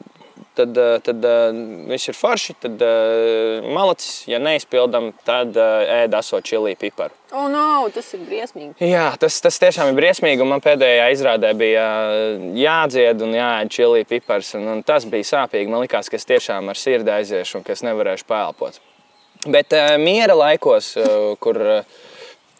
tad, 0.58 0.76
uh, 0.78 0.98
tad 1.04 1.24
uh, 1.24 1.48
viss 1.88 2.10
ir 2.10 2.16
forši. 2.16 2.54
Tad 2.62 2.84
uh, 2.84 3.66
malacis, 3.74 4.22
ja 4.30 4.40
neizpildām, 4.42 5.10
tad 5.26 5.56
uh, 5.58 5.82
ēd 6.02 6.14
aso 6.18 6.40
čili 6.44 6.74
piparu. 6.80 7.14
Oh, 7.32 7.48
no, 7.48 7.88
tas 7.94 8.10
ir 8.12 8.26
briesmīgi. 8.28 8.76
Jā, 8.84 9.06
tas, 9.20 9.38
tas 9.40 9.56
tiešām 9.62 9.92
ir 9.92 9.98
briesmīgi. 9.98 10.44
un 10.44 10.52
Man 10.52 10.64
pēdējā 10.64 11.08
izrādē 11.14 11.54
bija 11.56 11.86
jādzied 12.58 13.24
un 13.24 13.36
jāēd 13.38 13.72
čili 13.72 14.06
pipars. 14.08 14.54
Un, 14.60 14.68
un 14.74 14.86
tas 14.86 15.08
bija 15.08 15.30
sāpīgi. 15.30 15.72
Man 15.72 15.86
liekas, 15.86 16.12
ka 16.12 16.20
es 16.20 16.28
tiešām 16.28 16.68
ar 16.68 16.78
sirdi 16.78 17.14
aiziešu 17.14 17.60
un 17.60 17.66
ka 17.66 17.76
es 17.76 17.84
nevarēšu 17.86 18.28
pēlpot. 18.28 18.80
Bet 19.50 19.74
uh, 19.74 19.96
miera 19.98 20.36
laikos, 20.38 20.92
uh, 21.00 21.32
kur, 21.42 21.58
uh, 21.58 22.01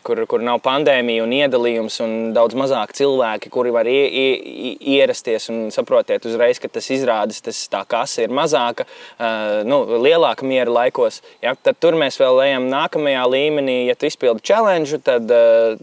kur, 0.07 0.21
kur 0.31 0.43
nav 0.45 0.61
pandēmija 0.65 1.25
un 1.25 1.33
iedalījums, 1.37 1.99
un 2.05 2.15
daudz 2.37 2.57
mazāk 2.59 2.95
cilvēki, 2.99 3.51
kuri 3.55 3.73
var 3.75 3.89
ie, 3.91 4.05
ie, 4.07 4.31
ie- 4.71 4.77
ierasties 4.97 5.49
un 5.53 5.65
saprotiet 5.75 6.25
uzreiz, 6.29 6.61
ka 6.63 6.71
tas 6.73 6.89
izrādes, 6.95 7.43
tas 7.45 7.61
tā 7.73 7.83
kasa 7.89 8.25
ir 8.27 8.35
mazāka, 8.35 8.87
uh, 9.19 9.61
nu, 9.69 9.83
lielāka 10.05 10.47
miera 10.49 10.71
laikos. 10.71 11.21
Ja, 11.45 11.55
tad 11.55 11.81
tur 11.83 11.99
mēs 11.99 12.19
vēl 12.23 12.43
ejam 12.49 12.71
nākamajā 12.73 13.27
līmenī. 13.35 13.79
Ja 13.91 13.99
tu 13.99 14.09
izpildi 14.11 14.45
challenge, 14.47 14.99
tad 15.07 15.31
uh, 15.33 15.77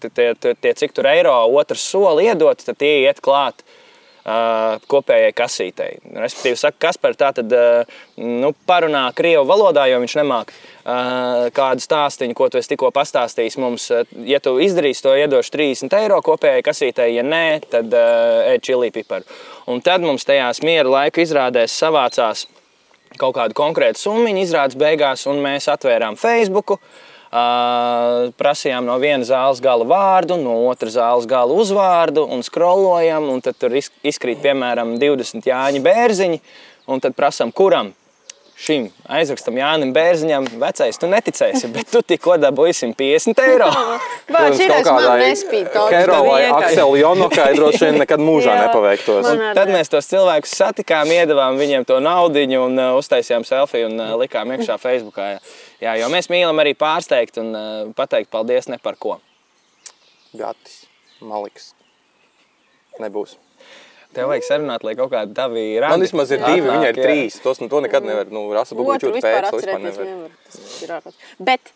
t- 0.00 0.10
tie, 0.10 0.32
tie, 0.34 0.54
tie, 0.54 0.74
cik 0.82 0.94
tur 0.96 1.08
eiro 1.10 1.34
otrs 1.58 1.84
soli 1.90 2.28
iedot, 2.30 2.62
tad 2.66 2.78
tie 2.80 3.02
iet 3.06 3.22
klāt. 3.24 3.65
Kopējai 4.26 5.30
kasītei. 5.38 6.00
Respektīvi, 6.18 6.58
saka, 6.58 6.80
kas 6.88 6.96
par 6.98 7.14
tā 7.14 7.28
tad 7.36 7.52
nu, 8.18 8.50
parunā 8.66 9.04
krievu 9.14 9.44
valodā, 9.46 9.84
jo 9.86 10.00
viņš 10.02 10.16
nemāk 10.18 10.50
uh, 10.50 11.46
kādu 11.54 11.84
stāstīņu, 11.84 12.34
ko 12.34 12.48
tu 12.50 12.58
tikko 12.58 12.90
pastāstījis 12.96 13.58
mums. 13.62 13.86
Ja 14.26 14.42
tu 14.42 14.56
izdarīsi 14.62 15.06
to, 15.06 15.14
iedošu 15.14 15.54
30 15.54 15.94
eiro 16.00 16.18
kopējai 16.26 16.66
kasītei, 16.66 17.12
ja 17.14 17.22
nē, 17.22 17.44
tad 17.70 17.94
uh, 17.94 18.50
ēd 18.50 18.66
čili 18.66 18.90
piparu. 18.98 19.22
Un 19.70 19.78
tad 19.86 20.02
mums 20.02 20.26
tajās 20.26 20.64
miera 20.66 20.90
laika 20.90 21.22
izrādēs 21.22 21.78
savācās 21.78 22.48
kaut 23.20 23.38
kādu 23.38 23.54
konkrētu 23.56 24.08
summu, 24.08 24.34
izrādes 24.42 24.74
beigās, 24.80 25.28
un 25.30 25.38
mēs 25.44 25.70
atvērām 25.70 26.18
Facebook. 26.18 26.80
Uh, 26.80 27.05
prasījām 27.30 28.86
no 28.86 28.96
viena 29.02 29.26
zāles 29.26 29.60
gala 29.64 29.86
vārdu, 29.88 30.38
no 30.40 30.56
otras 30.70 30.96
zāles 30.96 31.26
gala 31.30 31.54
uzvārdu, 31.56 32.26
un 32.30 32.42
skrolojam, 32.46 33.28
un 33.32 33.42
tad 33.44 33.58
tur 33.60 33.74
iz- 33.76 33.92
izkrīt 34.06 34.42
piemēram 34.44 34.96
20 35.02 35.46
Jāņa 35.50 35.82
bērziņi, 35.84 36.40
un 36.86 37.00
tad 37.00 37.16
prasām, 37.18 37.52
kuram 37.52 37.92
šim 38.56 38.86
aizrakstam 39.12 39.58
Jānim 39.58 39.90
Bērziņam, 39.92 40.46
vecais, 40.56 40.96
tu 40.96 41.08
neticēsi, 41.12 41.68
bet 41.74 41.90
tu 41.92 42.00
tikko 42.00 42.38
dabūji 42.40 42.72
150 42.78 43.42
eiro. 43.44 43.68
Bāc, 44.32 44.56
ir 44.56 44.72
es 44.72 44.88
man 44.88 45.20
nespīd 45.20 45.68
to. 45.74 45.82
Kero 45.92 46.22
vai 46.24 46.46
Akseli 46.48 47.02
Jonokai 47.02 47.50
droši 47.58 47.82
vien 47.84 48.00
nekad 48.00 48.22
mūžā 48.24 48.54
Jā. 48.56 48.62
nepaveiktos. 48.64 49.28
Tad 49.58 49.72
mēs 49.74 49.92
tos 49.92 50.08
cilvēkus 50.08 50.56
satikām, 50.56 51.12
iedavām 51.12 51.60
viņiem 51.60 51.84
to 51.88 52.00
naudu 52.00 52.46
un 52.64 52.80
uh, 52.80 52.96
uztaisījām 52.96 53.44
selfiju 53.44 53.90
un 53.90 54.00
uh, 54.00 54.14
likām 54.22 54.56
iekšā 54.56 54.78
Facebookā. 54.80 55.34
Jā. 55.36 55.44
Jā, 55.82 55.96
jo 56.00 56.10
mēs 56.12 56.30
mīlam 56.32 56.56
arī 56.62 56.72
pārsteigt 56.78 57.40
un 57.42 57.50
uh, 57.52 57.64
pateikt 57.96 58.30
paldies 58.32 58.70
ne 58.72 58.78
par 58.82 58.96
ko. 59.00 59.18
Gatis, 60.36 60.84
Maliks. 61.20 61.72
Nebūs. 63.00 63.36
Tev 64.16 64.30
vajag 64.30 64.46
sarunāt, 64.46 64.84
lai 64.86 64.94
kaut 64.96 65.10
kāda 65.12 65.34
tavi 65.36 65.64
rādi. 65.76 65.92
Man 65.92 66.04
vismaz 66.04 66.30
ir 66.32 66.40
divi, 66.40 66.64
viņai 66.64 66.92
ir 66.92 67.00
jā. 67.00 67.04
trīs. 67.04 67.36
Tos, 67.44 67.60
nu, 67.60 67.68
to 67.72 67.82
nekad 67.84 68.06
nevar. 68.06 68.30
Nu, 68.32 68.46
rasa 68.56 68.78
bubuļķot 68.78 69.18
vispār 69.18 69.44
pēc, 69.44 69.50
to 69.50 69.60
vispār 69.60 69.82
nevar. 69.82 70.08
nevar. 70.08 70.38
Tas 70.46 70.78
ir 70.86 70.94
ārkārtīgi. 70.96 71.28
Bet 71.50 71.72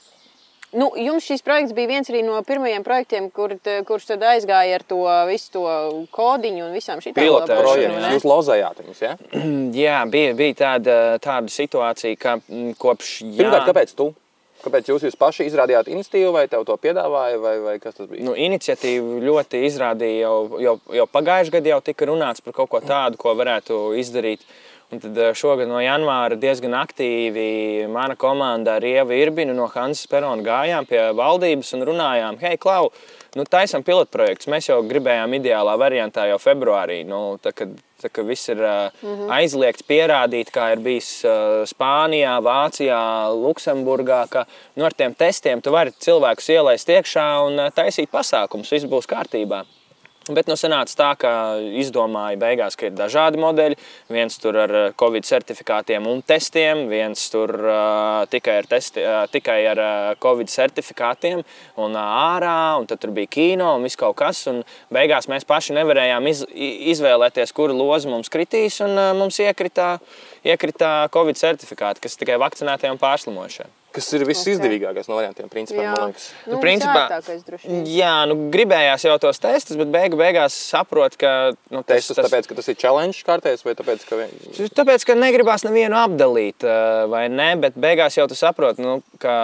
Nu, 0.72 0.92
jums 0.94 1.26
šis 1.26 1.42
projekts 1.42 1.74
bija 1.74 1.90
viens 1.90 2.10
arī 2.12 2.20
no 2.22 2.38
pirmajiem 2.46 2.84
projektiem, 2.86 3.26
kur, 3.34 3.56
kurš 3.88 4.06
tad 4.12 4.22
aizgāja 4.30 4.78
ar 4.78 4.84
to 4.86 5.00
visu 5.26 5.50
to 5.56 5.64
kodiņu 6.14 6.68
un 6.68 6.76
visām 6.76 7.02
šīm 7.02 7.16
Pilotēšanu, 7.16 7.66
Projekts. 7.66 8.14
Jūs 8.14 8.26
lozējāt 8.30 8.82
viņus, 8.84 9.02
ja? 9.02 9.16
Jā, 9.82 9.98
bija, 10.10 10.36
bija 10.38 10.58
tāda, 10.62 10.96
tāda 11.22 11.50
situācija, 11.50 12.18
ka 12.20 12.36
mm, 12.38 12.76
kopš 12.78 13.16
Pirmkārt, 13.34 13.66
kāpēc 13.72 13.96
tu? 13.98 14.12
Kāpēc 14.60 14.90
jūs, 14.92 15.04
jūs 15.08 15.16
paši 15.16 15.46
izrādījāt 15.48 15.88
iniciatīvu, 15.88 16.34
vai 16.36 16.44
tev 16.52 16.66
to 16.68 16.76
piedāvāja, 16.78 17.38
vai, 17.40 17.54
vai 17.64 17.76
kas 17.80 17.96
tas 17.96 18.06
bija? 18.10 18.22
Nu, 18.26 18.34
iniciatīva 18.36 19.22
ļoti 19.24 19.62
izrādīja 19.66 20.26
jau, 20.26 20.60
jau, 20.60 20.74
jau 21.00 21.06
pagājušajā 21.08 21.54
gadā, 21.56 21.72
jau 21.72 21.80
tika 21.86 22.10
runāts 22.10 22.44
par 22.44 22.54
kaut 22.58 22.70
ko 22.74 22.82
tādu, 22.84 23.18
ko 23.20 23.32
varētu 23.38 23.80
izdarīt. 23.98 24.44
Un 24.90 24.99
tad 24.99 25.18
eh, 25.23 25.30
šogad 25.38 25.68
no 25.70 25.78
janvāra 25.78 26.35
diezgan 26.40 26.75
aktīvi 26.75 27.87
mana 27.94 28.16
komanda 28.18 28.75
ar 28.80 28.87
Ievu 28.87 29.14
Irbinu 29.14 29.54
no 29.54 29.68
Hansas 29.70 30.11
Perona 30.11 30.42
gājām 30.42 30.88
pie 30.90 31.04
valdības 31.14 31.70
un 31.76 31.87
runājām, 31.87 32.40
hei, 32.42 32.59
Klau, 32.59 32.88
nu, 33.38 33.44
taisam 33.47 33.87
pilotprojektus. 33.87 34.50
Mēs 34.50 34.66
jau 34.66 34.80
gribējām 34.90 35.38
ideālā 35.38 35.76
variantā 35.78 36.26
jau 36.32 36.40
februārī. 36.42 37.04
Nu, 37.06 37.38
tā, 37.38 37.54
kad, 37.54 37.78
tā, 38.02 38.11
kad 38.11 38.26
viss 38.26 38.50
ir 38.50 38.59
uh, 38.59 38.90
mm 38.90 39.14
-hmm. 39.14 39.32
aizliegts, 39.38 39.87
pierādīt, 39.87 40.50
kā 40.50 40.73
ir 40.73 40.82
bijis 40.82 41.23
uh, 41.23 41.62
Spānijā, 41.70 42.40
Vācijā, 42.42 43.30
Luksemburgā, 43.30 44.25
ka 44.28 44.47
nu, 44.75 44.85
ar 44.85 44.92
tiem 44.92 45.14
testiem 45.14 45.62
tu 45.62 45.70
vari 45.70 45.90
cilvēkus 45.90 46.50
ielaist 46.50 46.88
iekšā 46.88 47.47
un 47.47 47.59
uh, 47.59 47.70
taisīt 47.70 48.11
pasākumus. 48.11 48.73
Viss 48.73 48.90
būs 48.90 49.06
kārtībā. 49.06 49.64
Bet 50.34 50.50
nu, 50.50 50.56
sanāca 50.58 50.94
tā, 50.96 51.08
ka 51.18 51.30
izdomāja 51.80 52.38
beigās, 52.40 52.76
ka 52.78 52.88
ir 52.88 52.94
dažādi 52.99 53.40
modeļi. 53.40 53.78
Viens 54.12 54.38
tur 54.42 54.58
ar 54.62 54.75
uh, 54.76 54.84
covid 55.00 55.26
certifikātiem 55.26 56.06
un 56.10 56.22
testiem, 56.26 56.84
viens 56.90 57.25
tur 57.32 57.52
uh, 57.58 58.22
tikai 58.30 58.60
ar, 58.60 58.68
testi, 58.70 59.02
uh, 59.02 59.25
tikai 59.32 59.58
ar 59.72 59.82
uh, 59.82 60.12
covid 60.22 60.52
certifikātiem 60.52 61.42
un 61.80 61.99
uh, 61.99 62.14
ārā, 62.37 62.76
un 62.80 62.87
tad 62.90 63.02
tur 63.02 63.14
bija 63.16 63.32
kino 63.32 63.72
un 63.78 63.88
viss 63.88 63.99
kaut 64.00 64.18
kas. 64.20 64.44
Un 64.52 64.62
beigās 64.94 65.30
mēs 65.32 65.49
paši 65.49 65.76
nevarējām 65.80 66.30
iz, 66.30 66.44
izvēlēties, 66.94 67.56
kuru 67.56 67.76
lozi 67.80 68.10
mums 68.12 68.30
kritīs, 68.32 68.78
un 68.87 68.94
uh, 68.94 69.10
mums 69.18 69.42
iekrita, 69.42 69.96
iekrita 70.46 70.94
covid 71.14 71.40
certifikāti, 71.40 72.06
kas 72.06 72.18
tikai 72.20 72.38
vakcinētiem 72.42 72.94
un 72.94 73.02
pārslimojušiem. 73.02 73.79
Kas 73.90 74.06
ir 74.14 74.23
visizdevīgākais 74.28 75.09
no 75.11 75.16
variantiem, 75.18 75.49
principā, 75.50 75.82
Jā, 75.82 75.94
nu, 75.99 76.52
Nu, 76.52 76.59
principā-. 76.62 77.18
Jā, 77.90 78.12
nu, 78.30 78.37
gribējās 78.54 79.06
jau 79.09 79.16
tos 79.23 79.42
testus, 79.42 79.78
bet 79.80 79.90
beigu, 79.90 80.18
beigās 80.20 80.54
saprot, 80.54 81.16
ka 81.18 81.32
nu, 81.75 81.82
Testus 81.88 82.18
tāpēc, 82.20 82.47
ka 82.47 82.54
tas 82.61 82.70
ir 82.70 82.78
challenge 82.78 83.25
kārtējs, 83.26 83.64
vai 83.66 83.75
tāpēc, 83.78 84.04
ka. 84.06 84.20
Tāpēc, 84.78 85.06
ka 85.09 85.16
negribās 85.18 85.66
nevienu 85.66 85.99
apdalīt, 85.99 86.66
vai 87.11 87.25
ne? 87.32 87.49
Bet 87.61 87.78
beigās 87.82 88.18
jau 88.18 88.28
tu 88.30 88.38
saproti, 88.38 88.85
nu, 88.85 89.00
ka 89.23 89.35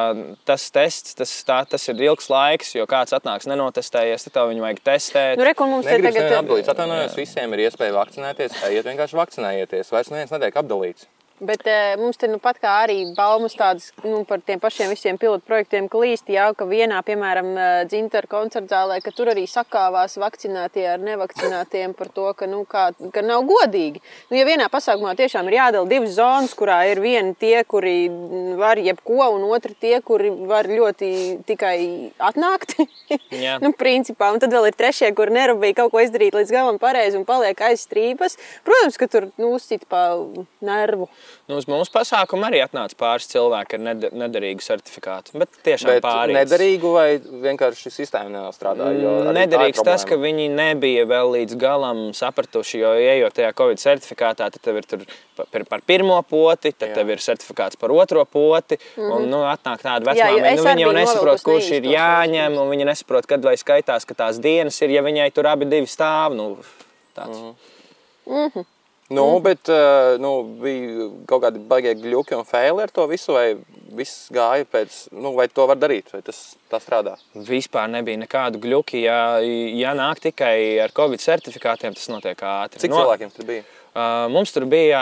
tas 0.47 0.69
tests, 0.75 1.17
tas, 1.19 1.35
tā, 1.49 1.59
tas 1.67 1.89
ir 1.91 2.07
ilgs 2.07 2.31
laiks, 2.31 2.77
jo 2.79 2.87
kāds 2.91 3.17
atnāks 3.19 3.51
nenotestējies, 3.51 4.29
tad 4.29 4.39
tev 4.39 4.53
viņu 4.53 4.63
vajag 4.69 4.83
testēt. 4.87 5.35
Nu, 5.41 5.49
re, 5.49 5.57
kur 5.59 5.71
mums 5.71 5.91
Negribas 5.91 6.21
tagad 6.21 6.39
apdalīts. 6.45 6.71
Atvainojos, 6.71 7.19
visiem 7.19 7.59
ir 7.59 7.67
iespēja 7.67 7.99
vakcinēties. 7.99 8.63
Ejiet 8.71 8.91
vienkārši 8.93 9.23
vakcinējieties. 9.25 9.95
Vairs 9.95 10.15
neviens 10.15 10.35
netiek 10.39 10.63
apdalīts. 10.63 11.11
Bet 11.41 11.67
e, 11.69 11.97
mums 12.01 12.17
te 12.17 12.29
nu 12.33 12.39
pat 12.41 12.57
kā 12.63 12.73
arī 12.87 13.03
baumas 13.17 13.53
tādas 13.59 13.91
nu, 14.01 14.23
par 14.25 14.41
tiem 14.41 14.61
pašiem 14.61 14.89
visiem 14.89 15.19
pilotu 15.21 15.45
projektiem 15.45 15.85
klīst, 15.93 16.31
jau 16.33 16.47
ka 16.57 16.65
vienā, 16.65 17.03
piemēram, 17.05 17.51
dzintara 17.91 18.31
koncerta 18.31 18.73
zālē, 18.73 19.03
ka 19.05 19.13
tur 19.13 19.29
arī 19.35 19.45
sakāvās 19.51 20.17
vakcinētie 20.23 20.87
ar 20.95 21.03
nevakcinētiem 21.05 21.93
par 21.99 22.09
to, 22.15 22.31
ka, 22.39 22.49
nu, 22.49 22.63
kā, 22.65 22.87
ka 23.13 23.25
nav 23.25 23.45
godīgi. 23.49 24.01
Nu, 24.31 24.39
ja 24.39 24.47
vienā 24.49 24.71
pasākumā 24.73 25.13
tiešām 25.19 25.51
ir 25.51 25.59
jādala 25.59 25.91
divas 25.91 26.17
zonas, 26.17 26.55
kurā 26.57 26.79
ir 26.89 27.03
vieni 27.05 27.37
tie, 27.37 27.61
kuri 27.69 28.09
var 28.57 28.81
jebko, 28.81 29.29
un 29.37 29.45
otri 29.51 29.77
tie, 29.77 30.01
kuri 30.01 30.33
var 30.49 30.71
ļoti 30.73 31.11
tikai 31.45 31.77
atnākt. 32.17 32.79
Jā. 33.45 33.59
nu, 33.63 33.75
principā, 33.77 34.33
un 34.33 34.41
tad 34.43 34.57
vēl 34.57 34.71
ir 34.71 34.81
trešie, 34.81 35.13
kur 35.17 35.31
nerūpīgi 35.37 35.77
kaut 35.83 35.93
ko 35.93 36.01
izdarīt 36.01 36.37
līdz 36.39 36.57
galam 36.57 36.81
pareizi 36.81 37.21
un 37.21 37.29
paliek 37.29 37.61
aiz 37.69 37.85
strīpas. 37.85 38.41
Protams, 38.65 38.97
ka 38.97 39.11
tur 39.13 39.29
nu, 39.37 39.53
uzsit 39.61 39.85
pa 39.91 40.09
nervu. 40.65 41.11
Nu, 41.49 41.57
uz 41.61 41.67
mūsu 41.71 41.93
pasākumu 41.95 42.49
arī 42.49 42.63
atnāca 42.65 42.97
pāris 42.99 43.29
cilvēki 43.31 43.79
ar 43.79 43.81
ned 43.81 44.09
nederīgu 44.13 44.65
certifikātu. 44.65 45.37
Bet 45.39 45.49
tiešām 45.67 45.93
Bet 45.95 46.03
pāris. 46.03 46.35
nederīgu 46.35 46.93
vai 46.93 47.19
vienkārši 47.19 47.93
sistēma 47.95 48.33
arī 48.87 49.03
tā 49.05 49.31
ir 49.31 49.37
Nederīgs 49.37 49.83
tas, 49.85 50.05
ka 50.05 50.17
viņi 50.17 50.49
nebija 50.51 51.07
vēl 51.07 51.33
līdz 51.37 51.57
galam 51.61 52.13
sapratuši, 52.17 52.79
jo 52.79 52.93
ejot 52.95 53.35
tajā 53.39 53.53
Covid 53.57 53.79
certifikātā, 53.79 54.51
tad 54.51 54.59
tev 54.63 54.77
ir 54.77 55.07
par, 55.37 55.65
par 55.69 55.81
pirmo 55.87 56.23
poti, 56.23 56.73
tad 56.73 56.89
Jā. 56.89 56.95
tev 56.95 57.11
ir 57.11 57.23
certifikāts 57.23 57.79
par 57.79 57.91
otro 57.91 58.25
poti. 58.25 58.79
Mm 58.97 59.03
-hmm. 59.03 59.17
Un 59.17 59.31
nu, 59.31 59.43
atnāk 59.45 59.83
tāda 59.83 60.07
Mhm. 60.07 60.11
Vecmāmiņa, 60.11 60.57
nu, 60.57 60.63
viņa 60.65 60.81
jau 60.81 60.93
nesaprot, 60.93 61.43
kurš 61.43 61.71
ir 61.71 61.83
jāņem, 61.83 62.59
un 62.59 62.71
viņa 62.71 62.85
nesaprot, 62.85 63.27
kad 63.27 63.45
lai 63.45 63.57
skaitās, 63.57 64.07
ka 64.07 64.15
tās 64.15 64.41
dienas 64.41 64.83
ir, 64.83 64.91
ja 64.91 65.03
viņai 65.03 65.33
tur 65.33 65.47
abi 65.47 65.65
divi 65.65 65.87
stāv. 65.87 66.35
Nu, 66.35 66.57
tāds. 67.17 67.39
Mm 68.27 68.51
-hmm. 68.51 68.65
Nu, 69.09 69.39
bet 69.39 69.69
eh, 69.71 70.17
nu, 70.19 70.33
bija 70.59 71.07
kaut 71.31 71.45
kādi 71.45 71.61
baigie 71.63 71.95
gļuki 72.01 72.35
un 72.35 72.47
faili 72.47 72.83
ar 72.83 72.91
to 72.91 73.05
visu, 73.07 73.37
vai 73.37 73.53
viss 73.97 74.27
gāja 74.35 74.67
pēc, 74.67 74.97
nu, 75.15 75.31
vai 75.37 75.47
to 75.47 75.67
var 75.71 75.79
darīt, 75.79 76.11
vai 76.11 76.25
tas 76.27 76.41
tā 76.71 76.81
strādā? 76.83 77.15
Vispār 77.47 77.87
nebija 77.93 78.19
nekādu 78.25 78.59
gļuki. 78.65 79.05
Ja, 79.07 79.39
ja 79.39 79.95
nāk 79.95 80.25
tikai 80.25 80.83
ar 80.83 80.95
Covid 80.97 81.23
certifikātiem, 81.23 81.95
tas 81.95 82.11
notiek 82.11 82.43
ātri. 82.43 82.83
Cik 82.83 82.91
no... 82.91 83.03
cilvēkiem 83.05 83.35
tur 83.37 83.51
bija? 83.53 83.67
Uh, 83.97 84.27
mums 84.29 84.51
tur 84.53 84.67
bija 84.69 84.99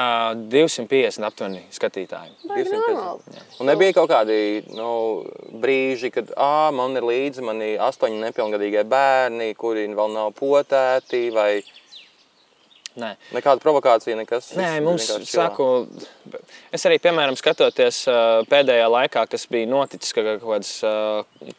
250 0.52 1.24
aptuveni 1.26 1.64
skatītāji. 1.74 2.30
Baigi 2.44 2.68
250. 2.68 2.92
normāli. 2.92 3.40
Un 3.58 3.66
nebija 3.66 3.94
kaut 3.96 4.12
kādi 4.12 4.36
nu, 4.76 4.90
brīži, 5.64 6.12
kad 6.14 6.30
ā, 6.38 6.68
man 6.76 6.94
ir 6.94 7.08
līdzi 7.08 7.42
mani 7.42 7.72
astoņi 7.82 8.20
nepilngadīgie 8.20 8.84
bērni, 8.86 9.48
kuri 9.58 9.88
vēl 9.98 10.14
nav 10.14 10.30
potēti, 10.38 11.24
vai 11.34 11.64
Nē. 12.94 13.10
nekāda 13.34 13.58
provokācija, 13.58 14.14
nekas. 14.20 14.52
Nē, 14.54 14.78
mums, 14.84 15.08
saku, 15.26 15.66
es 16.74 16.84
arī, 16.86 17.00
piemēram, 17.02 17.34
skatoties 17.38 18.04
pēdējā 18.50 18.86
laikā, 18.92 19.24
kas 19.32 19.48
bija 19.50 19.66
noticis, 19.66 20.14
ka 20.14 20.22
kaut 20.28 20.44
kādas 20.44 20.70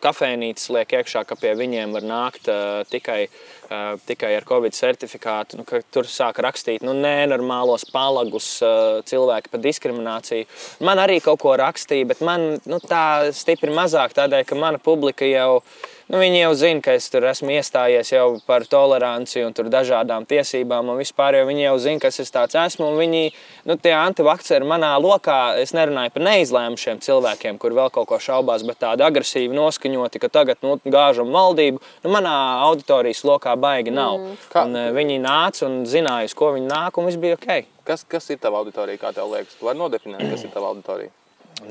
kafejnīcas 0.05 0.69
liek 0.77 0.95
iekšā, 1.01 1.25
ka 1.27 1.35
pie 1.39 1.51
viņiem 1.59 1.95
var 1.97 2.07
nākt 2.07 2.47
uh, 2.51 2.85
tikai, 2.87 3.25
uh, 3.69 3.95
tikai 4.07 4.33
ar 4.37 4.45
Covid 4.47 4.75
certifikātu. 4.77 5.59
Nu, 5.59 5.65
ka 5.67 5.81
tur 5.93 6.09
sāk 6.09 6.39
rakstīt 6.43 6.85
nu, 6.85 6.93
nenormālos 6.97 7.87
palagus 7.93 8.49
uh, 8.65 9.01
cilvēki 9.07 9.51
par 9.53 9.63
diskrimināciju. 9.65 10.47
Man 10.85 11.01
arī 11.01 11.19
kaut 11.23 11.41
ko 11.43 11.57
rakstīja, 11.59 12.07
bet 12.13 12.23
man 12.25 12.55
nu, 12.65 12.79
tā 12.83 13.33
stipri 13.35 13.73
mazāk 13.73 14.15
tādēļ, 14.17 14.47
ka 14.47 14.59
mana 14.59 14.81
publika 14.81 15.27
jau. 15.27 15.59
Nu, 16.05 16.19
viņi 16.21 16.37
jau 16.37 16.51
zina, 16.53 16.81
ka 16.85 16.93
es 16.93 17.07
tur 17.09 17.25
esmu 17.25 17.49
iestājies 17.55 18.11
jau 18.11 18.25
par 18.45 18.61
toleranci 18.69 19.41
un 19.41 19.55
dažādām 19.73 20.27
tiesībām 20.29 20.91
un 20.93 20.99
vispār. 21.01 21.39
Viņi 21.47 21.63
jau 21.63 21.79
zina, 21.81 22.01
kas 22.03 22.19
es 22.21 22.29
tāds 22.29 22.53
esmu. 22.61 22.91
Viņi, 22.99 23.31
nu, 23.65 23.73
tie 23.81 23.95
antivakceri 23.97 24.67
manā 24.69 24.91
lokā, 25.01 25.57
es 25.57 25.73
nerunāju 25.73 26.13
par 26.13 26.25
neizlēmušiem 26.27 27.01
cilvēkiem, 27.01 27.57
kur 27.57 27.73
vēl 27.73 27.89
kaut 27.95 28.05
ko 28.11 28.19
šaubās, 28.21 28.61
bet 28.69 28.83
tādi 28.85 29.01
agresīvi 29.01 29.57
noskaņoti, 29.57 30.21
ka 30.21 30.29
tagad 30.29 30.61
nu, 30.61 30.75
gāžam 30.85 31.33
valdību. 31.33 31.81
Nu, 32.05 32.13
manā 32.13 32.35
auditorijas 32.67 33.23
lokā 33.25 33.54
baigi 33.57 33.91
nav. 33.91 34.17
Mm. 34.19 34.37
Kā- 34.51 34.65
Un, 34.65 34.75
eh, 34.75 34.91
viņi 34.91 35.19
nāca 35.23 35.65
un 35.65 35.83
zināja, 35.85 36.25
uz 36.25 36.33
ko 36.33 36.53
viņi 36.53 36.67
nāk, 36.69 36.97
un 36.97 37.05
viss 37.05 37.17
bija 37.17 37.33
ok. 37.39 37.65
Kas, 37.85 38.03
kas 38.03 38.29
ir 38.29 38.37
tava 38.37 38.57
auditorija, 38.63 38.97
kā 38.97 39.13
tev 39.13 39.29
liekas? 39.31 39.55
Tu 39.59 39.65
vari 39.65 39.77
nodefinēt, 39.79 40.29
kas 40.31 40.43
ir 40.43 40.49
tava 40.51 40.67
auditorija. 40.73 41.09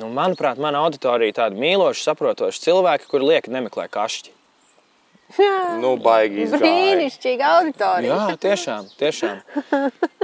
Nu, 0.01 0.07
manuprāt, 0.09 0.57
mana 0.57 0.79
auditorija 0.81 1.29
ir 1.29 1.35
tāda 1.37 1.59
mīloša, 1.61 2.07
saprotoša 2.09 2.62
cilvēki, 2.62 3.05
kuri 3.07 3.27
lieki 3.35 3.53
nemeklē 3.53 3.85
kašķi. 3.92 4.31
Nu, 5.81 5.97
baigi. 6.01 6.47
Brīnišķīga 6.53 7.51
auditorija. 7.59 8.16
Jā, 8.16 8.37
tiešām, 8.40 8.88
tiešām. 9.01 9.40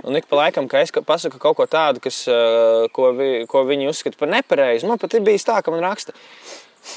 Un 0.05 0.17
ik 0.17 0.29
pa 0.31 0.37
laikam, 0.45 0.69
kad 0.71 0.85
es 0.85 0.93
pasaku 0.93 1.41
kaut 1.43 1.57
ko 1.59 1.67
tādu, 1.67 2.01
kas, 2.05 2.23
eh, 2.29 2.87
ko, 2.95 3.11
vi, 3.17 3.45
ko 3.51 3.65
viņi 3.69 3.89
uzskata 3.91 4.17
par 4.21 4.29
nepareizu, 4.33 4.87
man 4.89 4.99
pat 4.99 5.15
ir 5.15 5.21
bijis 5.27 5.45
tā, 5.45 5.59
ka 5.65 5.71
man 5.75 5.81
raksta. 5.85 6.15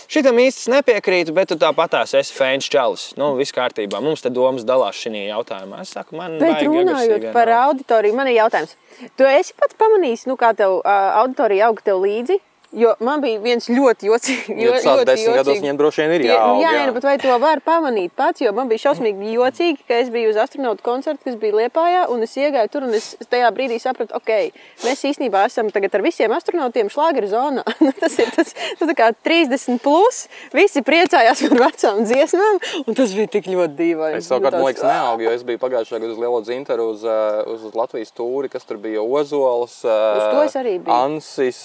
Šitam 0.07 0.37
īsti 0.39 0.71
nepiekrītu, 0.71 1.33
bet 1.35 1.51
tu 1.51 1.57
tāpatās 1.59 2.13
esi 2.15 2.35
fēns 2.37 2.69
čalis. 2.71 3.09
Nu, 3.19 3.33
viss 3.39 3.55
kārtībā. 3.55 3.99
Mums 4.03 4.23
te 4.23 4.31
domas 4.33 4.63
dalās 4.67 4.99
šajā 5.03 5.25
jautājumā. 5.33 5.81
Es 5.83 5.91
saku, 5.97 6.15
man 6.19 6.37
Bet 6.41 6.63
runājot 6.63 7.29
par 7.35 7.51
nav. 7.51 7.69
auditoriju, 7.73 8.15
man 8.15 8.31
ir 8.31 8.39
jautājums. 8.39 8.77
Tu 9.19 9.27
esi 9.27 9.55
pats 9.59 9.75
pamanījis, 9.79 10.27
nu, 10.31 10.37
kā 10.39 10.53
tev 10.57 10.79
uh, 10.79 10.93
auditorija 11.23 11.67
aug 11.71 11.81
tev 11.83 11.99
līdzi? 12.05 12.39
Jo 12.73 12.93
man 13.05 13.21
bija 13.21 13.37
viens 13.41 13.67
ļoti 13.69 14.07
jocīgs. 14.09 14.47
Ja 14.63 14.73
tu 14.73 14.81
sāc 14.81 15.03
desmit 15.05 15.37
gados, 15.37 15.59
viņiem 15.61 15.77
droši 15.77 16.01
vien 16.01 16.13
ir 16.15 16.25
jāaug. 16.25 16.61
jā, 16.63 16.71
jā. 16.79 16.85
bet 16.95 17.05
vai 17.05 17.15
to 17.21 17.35
var 17.41 17.61
pamanīt 17.65 18.13
pats? 18.17 18.41
Jo 18.41 18.53
man 18.57 18.69
bija 18.71 18.87
šausmīgi 18.87 19.33
jocīgi, 19.35 19.85
ka 19.87 19.99
es 20.01 20.09
biju 20.13 20.31
uz 20.31 20.39
astronautu 20.41 20.85
koncertu, 20.85 21.21
kas 21.27 21.37
bija 21.41 21.59
Liepājā, 21.61 22.07
un 22.13 22.25
es 22.25 22.33
iegāju 22.39 22.71
tur, 22.73 22.87
un 22.87 22.95
es 22.97 23.11
tajā 23.29 23.51
brīdī 23.53 23.77
sapratu, 23.81 24.15
ok, 24.17 24.55
mēs 24.85 25.05
īstenībā 25.11 25.45
esam 25.49 25.69
tagad 25.73 25.93
ar 25.93 26.05
visiem 26.05 26.33
astronautiem 26.33 26.89
šlāgeru 26.93 27.29
zonā. 27.31 27.65
Nu, 27.83 27.91
tas 27.99 28.13
ir 28.21 28.29
tas, 28.31 28.53
tā 28.79 28.93
kā 28.95 29.09
30 29.27 29.81
plus, 29.83 30.21
visi 30.55 30.79
priecājās 30.87 31.41
par 31.49 31.63
vecām 31.65 31.97
dziesmām, 32.07 32.61
un 32.87 32.95
tas 32.95 33.11
bija 33.17 33.27
tik 33.33 33.49
ļoti 33.51 33.75
dīvaini. 33.75 34.21
Es 34.21 34.29
savukārt, 34.31 34.55
man 34.55 34.69
liekas, 34.69 34.85
neaugu, 34.87 35.25
jo 35.25 35.33
es 35.35 35.43
biju 35.43 35.59
pagājušajā 35.59 35.99
gadā 35.99 36.13
uz 36.13 36.21
Lielo 36.21 36.39
Zintaru, 36.47 36.85
uz, 36.93 37.03
eh, 37.03 37.41
uz, 37.51 37.65
uz 37.67 37.75
Latvijas 37.75 38.13
tūri, 38.15 38.47
kas 38.53 38.63
tur 38.69 38.79
bija 38.83 39.03
Ozols, 39.03 39.81
Uz 39.83 40.23
to 40.31 40.45
es 40.45 40.55
arī 40.59 40.77
biju. 40.79 40.95
Ansis, 40.95 41.59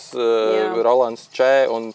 Rolands 0.99 1.29
Čē. 1.35 1.69
Un 1.71 1.93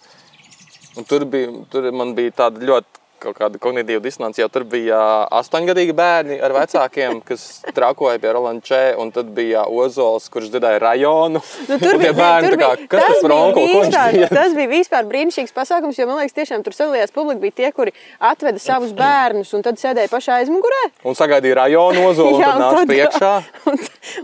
Un 0.94 1.08
tur 1.10 1.24
bija, 1.26 1.50
tur 1.74 1.88
man 1.98 2.12
bija 2.14 2.32
tāda 2.38 2.62
ļoti 2.62 3.00
kaut 3.24 3.38
kāda 3.40 3.60
kognitīva 3.64 4.02
disonance, 4.04 4.42
jo 4.42 4.48
tur 4.52 4.66
bija 4.70 5.00
astoņgadīgi 5.40 5.96
bērni 5.98 6.38
ar 6.44 6.54
vecākiem, 6.56 7.22
kas 7.26 7.46
trakoja 7.76 8.20
pie 8.22 8.34
Rolanda 8.36 8.66
Čē, 8.68 8.82
un 9.00 9.12
tad 9.16 9.32
bija 9.36 9.64
Ozols, 9.72 10.28
kurš 10.34 10.52
dziedāja 10.54 10.82
rajonu. 10.84 11.42
Nu, 11.70 11.78
tur 11.82 11.98
bija, 12.02 12.14
bērni, 12.18 12.52
tur 12.54 12.60
kā, 12.62 12.70
bija, 12.78 12.90
kas 12.92 13.06
tas 13.08 13.22
par 13.24 13.32
bija 13.34 13.40
onkuli, 13.48 13.72
ko 13.74 13.82
viņš 13.86 13.98
vispār, 13.98 14.36
tas 14.38 14.58
bija 14.58 14.72
vispār 14.74 15.10
brīnišķīgs 15.14 15.56
pasākums, 15.56 16.00
jo 16.02 16.08
man 16.10 16.20
liekas, 16.22 16.36
tiešām 16.42 16.66
tur 16.68 16.76
sadalījās 16.78 17.16
publika 17.16 17.44
bija 17.46 17.58
tie, 17.62 17.72
kuri 17.76 17.96
atveda 18.20 18.62
savus 18.64 18.94
bērnus 18.98 19.54
un 19.58 19.64
tad 19.66 19.80
sēdēja 19.82 20.12
pašā 20.12 20.42
aizmugurē. 20.44 20.84
Un 21.08 21.18
sagaidīja 21.18 21.62
rajonu 21.64 22.06
Ozolu, 22.12 22.38
un 22.38 22.42
Jā, 22.44 22.52
tad 22.54 22.60
un 22.60 22.66
nāca 22.68 22.80
tad- 22.84 22.94
priekšā. 22.94 23.34
Un, 23.74 23.78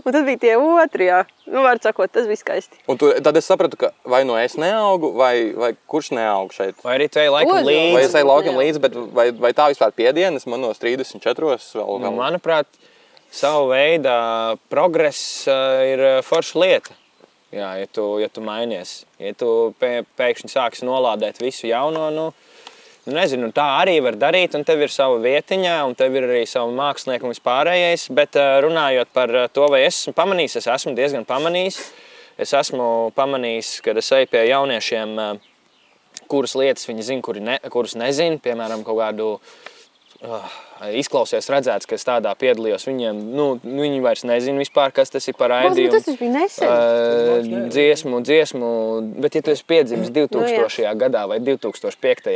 un 0.04 0.12
tad 0.12 0.26
bija 0.26 0.38
tie 0.42 0.56
otri, 0.60 1.06
jā. 1.08 1.22
Nu, 1.50 1.62
var 1.64 1.78
sakot, 1.82 2.10
tas 2.12 2.26
bija 2.28 2.38
skaisti. 2.38 2.76
Un 2.92 2.98
tu, 3.00 3.08
tad 3.24 3.34
es 3.40 3.46
sapratu, 3.48 3.78
ka 3.80 3.88
vai 4.06 4.20
no 4.28 4.36
es 4.38 4.52
neaugu, 4.60 5.08
vai, 5.16 5.50
vai 5.56 5.70
kurš 5.90 6.10
neaug 6.14 6.52
šeit. 6.54 6.76
Vai 6.84 6.98
arī 6.98 7.08
tu 7.10 7.18
ej 7.18 7.30
laikam 7.32 7.56
Ozols. 7.56 7.66
Vai 7.66 7.78
līdzi? 7.96 8.04
es 8.04 8.14
eju 8.20 8.28
laukam 8.28 8.52
Jā. 8.54 8.60
līdzi, 8.60 8.82
bet 8.90 9.12
vai, 9.16 9.30
vai 9.46 9.52
tā 9.56 9.70
vispār 9.72 9.94
piedienas 9.96 10.46
man 10.50 10.62
no 10.64 10.72
34. 10.74 11.22
vēl? 11.46 11.60
Nu, 11.78 12.04
vēl? 12.04 12.16
manuprāt, 12.18 12.68
savu 13.32 13.70
veidu 13.70 14.12
progress 14.72 15.46
ir 15.48 16.22
forša 16.26 16.64
lieta. 16.64 16.96
Jā, 17.50 17.72
ja 17.80 17.86
tu, 17.90 18.04
ja 18.22 18.28
tu 18.30 18.42
mainies, 18.46 19.00
ja 19.18 19.32
tu 19.34 19.72
pē, 19.80 20.04
pēkšņi 20.18 20.52
sāksi 20.52 20.86
nolādēt 20.86 21.40
visu 21.42 21.66
jauno, 21.66 22.04
nu, 22.14 22.28
nu 23.08 23.16
nezinu, 23.16 23.48
tā 23.50 23.64
arī 23.80 23.96
var 24.04 24.14
darīt, 24.20 24.54
un 24.54 24.62
tev 24.66 24.84
ir 24.84 24.92
sava 24.94 25.16
vietiņa, 25.18 25.72
un 25.88 25.96
tev 25.98 26.14
ir 26.14 26.28
arī 26.28 26.44
sava 26.46 26.70
mākslinieka 26.70 27.26
un 27.26 27.34
vispārējais. 27.34 28.06
Bet 28.14 28.38
runājot 28.38 29.10
par 29.16 29.34
to, 29.50 29.66
vai 29.72 29.82
es 29.88 29.98
esmu 30.04 30.14
pamanījis, 30.14 30.60
es 30.62 30.70
esmu 30.76 30.94
diezgan 30.94 31.26
pamanījis. 31.26 31.80
Es 32.40 32.54
esmu 32.56 33.10
pamanījis, 33.18 33.72
kad 33.82 33.98
es 34.00 34.14
eju 34.14 34.30
pie 34.30 34.46
jauniešiem, 34.48 35.18
kuras 36.30 36.56
lietas 36.58 36.88
viņi 36.88 37.06
zina, 37.06 37.24
kuri 37.26 37.42
ne, 37.44 37.58
kuras 37.72 37.96
nezina, 37.98 38.38
piemēram, 38.42 38.84
kaut 38.86 39.00
kādu 39.02 39.30
uh, 39.36 40.58
izklausies 40.96 41.48
redzēts, 41.52 41.88
ka 41.88 41.96
es 41.98 42.06
tādā 42.06 42.32
piedalījos. 42.38 42.86
Viņiem, 42.88 43.18
nu, 43.36 43.46
viņi 43.62 44.00
vairs 44.04 44.24
nezina 44.28 44.62
vispār, 44.62 44.94
kas 44.96 45.12
tas 45.12 45.26
ir 45.28 45.36
par 45.36 45.52
raidījumu. 45.52 45.92
Tas 45.92 46.08
bija 46.20 46.32
nesen. 46.32 46.70
Uh, 46.70 47.66
dziesmu, 47.70 48.20
dziesmu, 48.24 48.70
bet 49.20 49.36
ja 49.36 49.44
tu 49.44 49.52
esi 49.54 49.66
piedzimis 49.68 50.08
Nu 50.10 50.26
2000. 50.26 50.94
gadā 51.00 51.26
vai 51.28 51.38
2005. 51.44 52.30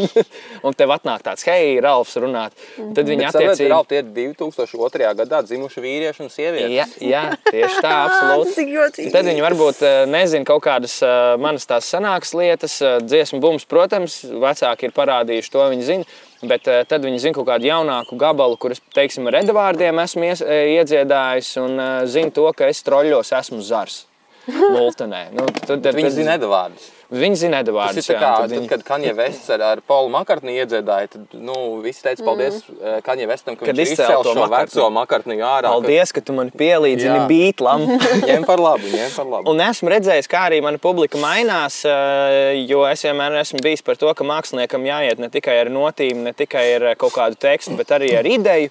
un 0.66 0.76
tev 0.76 0.92
atnāk 0.94 1.24
tāds, 1.26 1.46
hei, 1.48 1.78
Ralfs, 1.82 2.16
runāt, 2.20 2.56
tad 2.76 3.08
viņi 3.08 3.28
attiecīgi. 3.30 3.70
Ralf, 3.72 3.88
tie 3.90 4.02
ir 4.02 4.12
2002. 4.12 5.10
gadā 5.22 5.42
dzimuši 5.46 5.84
vīrieši 5.84 6.24
un 6.26 6.32
sievietes. 6.32 6.76
Jā, 6.76 6.86
jā, 7.02 7.24
tieši 7.48 7.82
tā, 7.84 7.94
absolūti. 8.06 8.54
Cik 8.58 8.72
jocīgi. 8.76 9.12
Tad 9.16 9.28
viņi 9.30 9.44
varbūt 9.44 9.84
nezina 10.12 10.48
kaut 10.48 10.64
kādas 10.68 11.00
manas 11.40 11.68
tās 11.68 11.88
senākas 11.88 12.34
lietas, 12.36 12.78
dziesmu 13.04 13.40
bums, 13.42 13.66
protams, 13.68 14.20
vecāki 14.28 14.88
ir 14.88 14.96
parādījuši 14.96 15.54
to, 15.54 15.68
viņi 15.74 15.88
zina. 15.92 16.18
Bet 16.46 16.68
eh, 16.70 16.84
tad 16.86 17.02
viņi 17.02 17.18
zina 17.22 17.34
kaut 17.34 17.48
kādu 17.48 17.66
jaunāku 17.66 18.18
gabalu, 18.18 18.58
kurus, 18.62 18.78
teiksim, 18.94 19.26
ar 19.26 19.40
redvārdiem 19.40 19.98
esmu 20.04 20.28
ies, 20.28 20.42
eh, 20.44 20.76
iedziedājis 20.76 21.56
un 21.64 21.80
eh, 21.82 21.94
zina 22.06 22.30
to, 22.34 22.44
ka 22.54 22.68
es 22.70 22.84
troļļos 22.86 23.32
esmu 23.40 23.58
zars. 23.66 24.04
Multenē. 24.76 25.24
Nu, 25.34 25.48
tad, 25.58 25.82
tad, 25.82 25.96
Viņi 25.98 26.14
zina 26.20 26.36
Edvards. 26.38 26.92
Viņi 27.08 27.38
zina 27.40 27.62
Tas 27.62 27.70
Edvārdu. 27.70 28.02
ir 28.04 28.18
kā, 28.20 28.30
tad, 28.44 28.64
kad 28.68 28.82
Kanye 28.84 29.14
Vests 29.16 29.48
ar, 29.54 29.62
ar 29.64 29.80
Paulu 29.80 30.10
Makartni 30.12 30.58
iedziedāja, 30.60 31.08
tad 31.14 31.36
nu, 31.40 31.54
visi 31.80 32.02
teica 32.04 32.20
paldies 32.26 32.58
mm. 32.68 32.98
Kanye 33.06 33.24
Vestam, 33.30 33.56
ka 33.56 33.64
Kad 33.64 33.80
viņš 33.80 33.92
izcēla 33.94 34.26
to 34.26 34.34
šo 34.36 34.42
Makartni. 34.42 34.74
veco 34.76 34.88
Makartni 34.92 35.38
ārā. 35.40 35.70
Paldies, 35.72 36.12
ka 36.12 36.20
tu 36.20 36.36
man 36.36 36.52
pielīdzini 36.52 37.22
beatlam. 37.30 37.86
Ņem 38.28 38.44
par 38.44 38.60
labu, 38.60 38.92
ņem 38.92 39.16
par 39.16 39.30
labu. 39.32 39.48
Un 39.54 39.64
esmu 39.64 39.94
redzējis, 39.94 40.28
kā 40.28 40.44
arī 40.50 40.60
mana 40.64 40.76
publika 40.84 41.16
mainās, 41.22 41.80
eh, 41.88 42.60
jo 42.68 42.84
es 42.90 43.06
vienmēr 43.08 43.40
esmu 43.40 43.64
bijis 43.64 43.86
par 43.88 43.96
to, 43.96 44.12
ka 44.12 44.28
māksliniekam 44.28 44.84
jāiet 44.84 45.24
ne 45.24 45.32
tikai 45.32 45.56
ar 45.62 45.72
notīm, 45.72 46.26
ne 46.28 46.36
tikai 46.36 46.68
ar 46.76 46.88
eh, 46.92 47.00
kaut 47.00 47.16
kādu 47.16 47.40
tekstu, 47.40 47.72
bet 47.80 47.96
arī 47.96 48.12
ar 48.20 48.28
ideju. 48.28 48.68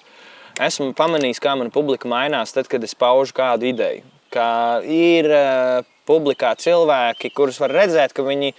Esmu 0.61 0.93
pamanījis, 0.97 1.41
kā 1.41 1.57
mana 1.57 1.73
publika 1.73 2.09
mainās, 2.09 2.53
tad, 2.53 2.69
kad 2.69 2.85
es 2.85 2.93
paužu 2.93 3.33
kādu 3.37 3.73
ideju. 3.73 4.05
Kā 4.33 4.51
ir 4.85 5.33
eh, 5.33 5.85
publikā 6.07 6.53
cilvēki, 6.59 7.31
kurus 7.35 7.59
var 7.61 7.75
redzēt, 7.75 8.15
ka 8.15 8.25
viņi 8.25 8.53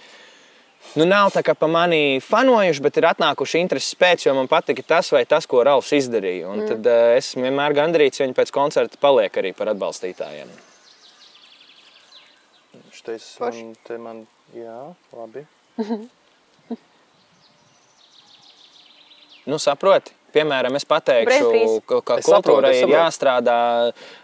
nu, 0.99 1.05
nav 1.05 1.33
tā 1.35 1.43
kā 1.45 1.55
pa 1.57 1.69
mani 1.71 2.19
fanojuši, 2.23 2.83
bet 2.85 2.99
ir 3.01 3.09
atnākuši 3.09 3.63
intereses 3.63 3.97
pēc, 3.99 4.27
jo 4.27 4.35
man 4.37 4.49
patika 4.51 4.85
tas 4.95 5.11
vai 5.15 5.25
tas, 5.29 5.49
ko 5.49 5.63
Ralfs 5.65 5.91
izdarīja. 5.97 6.49
Un 6.49 6.65
tad 6.69 6.89
uh, 6.89 7.13
es 7.17 7.33
vienmēr 7.37 7.75
gandrīz 7.77 8.21
viņi 8.21 8.37
pēc 8.37 8.53
koncerta 8.55 9.01
paliek 9.01 9.41
arī 9.41 9.53
par 9.57 9.73
atbalstītājiem. 9.73 10.53
Štais 12.99 13.25
man, 13.41 13.59
te 13.87 13.99
man, 14.01 14.23
jā, 14.55 14.79
labi. 15.15 15.45
Nu, 19.49 19.57
saproti? 19.57 20.18
Piemēram, 20.33 20.75
es 20.77 20.85
pateikšu, 20.89 21.79
ka, 21.89 22.19
kultūrai 22.25 22.73
es 22.75 22.83
ir 22.83 22.93
jāstrādā 22.93 23.59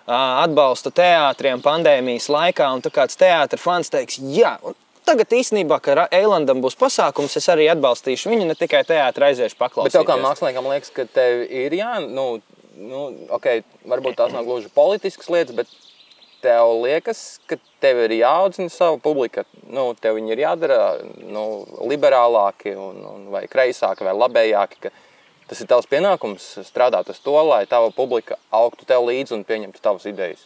atbalsta 0.05 0.91
teātriem 0.95 1.63
pandēmijas 1.65 2.27
laikā, 2.33 2.67
un 2.75 2.83
tā 2.85 2.91
kāds 2.93 3.17
teātris 3.19 3.63
fans 3.63 3.89
teiks, 3.93 4.19
jā, 4.35 4.55
un 4.65 4.77
tagad 5.05 5.33
īstenībā, 5.37 5.79
ka 5.83 6.07
Eilandam 6.13 6.61
būs 6.63 6.77
pasākums, 6.79 7.37
es 7.39 7.49
arī 7.53 7.69
atbalstīšu 7.73 8.31
viņu, 8.33 8.49
ne 8.49 8.57
tikai 8.57 8.83
teātrī 8.87 9.31
aiziešu 9.31 9.57
Bet 9.57 9.63
paklausīties. 9.65 9.97
tev 9.97 10.07
kā 10.09 10.19
māksliniekam 10.21 10.69
liekas, 10.71 10.93
ka 10.95 11.07
tev 11.17 11.45
ir 11.45 11.77
jā, 11.77 11.97
nu, 12.05 12.27
nu 12.77 13.07
ok, 13.37 13.49
varbūt 13.89 14.19
tās 14.21 14.33
nav 14.35 14.47
gluži 14.47 14.71
politiskas 14.75 15.31
lietas, 15.33 15.57
bet 15.57 15.71
tev 16.45 16.75
liekas, 16.83 17.23
ka 17.49 17.57
tev 17.83 18.03
ir 18.05 18.19
jāaudzina 18.19 18.69
savu 18.73 18.99
publiku, 19.01 19.45
nu, 19.73 19.87
tev 20.01 20.19
viņi 20.19 20.35
ir 20.35 20.43
jādara 20.45 20.79
nu, 21.23 21.45
liberālāki 21.89 22.75
un, 22.77 23.01
un 23.09 23.27
vai 23.33 23.45
kreisāki 23.51 24.05
vai 24.05 24.13
labējāki, 24.17 24.85
ka 24.85 24.93
tas 25.49 25.61
ir 25.61 25.69
tavs 25.71 25.89
pienākums 25.91 26.49
strādāt 26.67 27.09
uz 27.13 27.21
to, 27.21 27.37
lai 27.49 27.65
tava 27.69 27.93
publika 27.95 28.39
augtu 28.51 28.87
tev 28.89 29.07
līdzi 29.09 29.37
un 29.37 29.47
pieņemtu 29.47 29.83
tavas 29.83 30.07
idejas. 30.09 30.45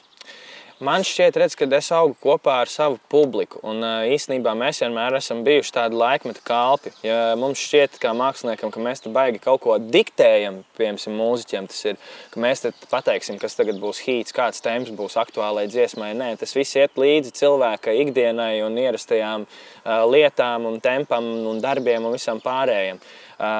Man 0.80 1.04
šķiet, 1.04 1.36
redz, 1.36 1.58
ka 1.60 1.66
es 1.76 1.90
augu 1.92 2.14
kopā 2.24 2.54
ar 2.62 2.70
savu 2.72 2.96
publiku. 3.12 3.60
Un 3.68 3.84
īstenībā 3.84 4.54
mēs 4.56 4.78
vienmēr 4.80 5.18
esam 5.18 5.42
bijuši 5.44 5.74
tādi 5.76 6.00
laikmeta 6.00 6.40
kalpi. 6.48 6.94
Ja 7.04 7.34
mums 7.36 7.60
šķiet, 7.60 7.98
kā 8.00 8.14
māksliniekam, 8.16 8.72
ka 8.72 8.80
mēs 8.86 9.04
te 9.04 9.12
baigi 9.12 9.42
kaut 9.44 9.60
ko 9.66 9.76
diktējam, 9.76 10.62
piemēram, 10.80 11.18
mūziķiem, 11.20 11.68
tas 11.68 11.84
ir, 11.84 12.00
ka 12.32 12.40
mēs 12.40 12.64
te 12.64 12.72
pateiksim, 12.94 13.42
kas 13.44 13.60
tagad 13.60 13.84
būs 13.84 14.00
hīts, 14.06 14.32
kāds 14.32 14.64
temps 14.64 14.96
būs 14.96 15.20
aktuālai 15.20 15.68
dziesmai. 15.68 16.14
Nē, 16.16 16.32
tas 16.40 16.56
viss 16.56 16.80
iet 16.80 16.96
līdzi 16.96 17.36
cilvēka 17.42 18.00
ikdienai 18.06 18.62
un 18.64 18.80
ierastajām 18.80 19.50
lietām 19.84 20.72
un 20.72 20.80
tempam 20.80 21.28
un 21.52 21.60
darbiem 21.60 22.08
un 22.08 22.16
visam 22.16 22.40
pārējiem. 22.40 23.04
Ā, 23.36 23.52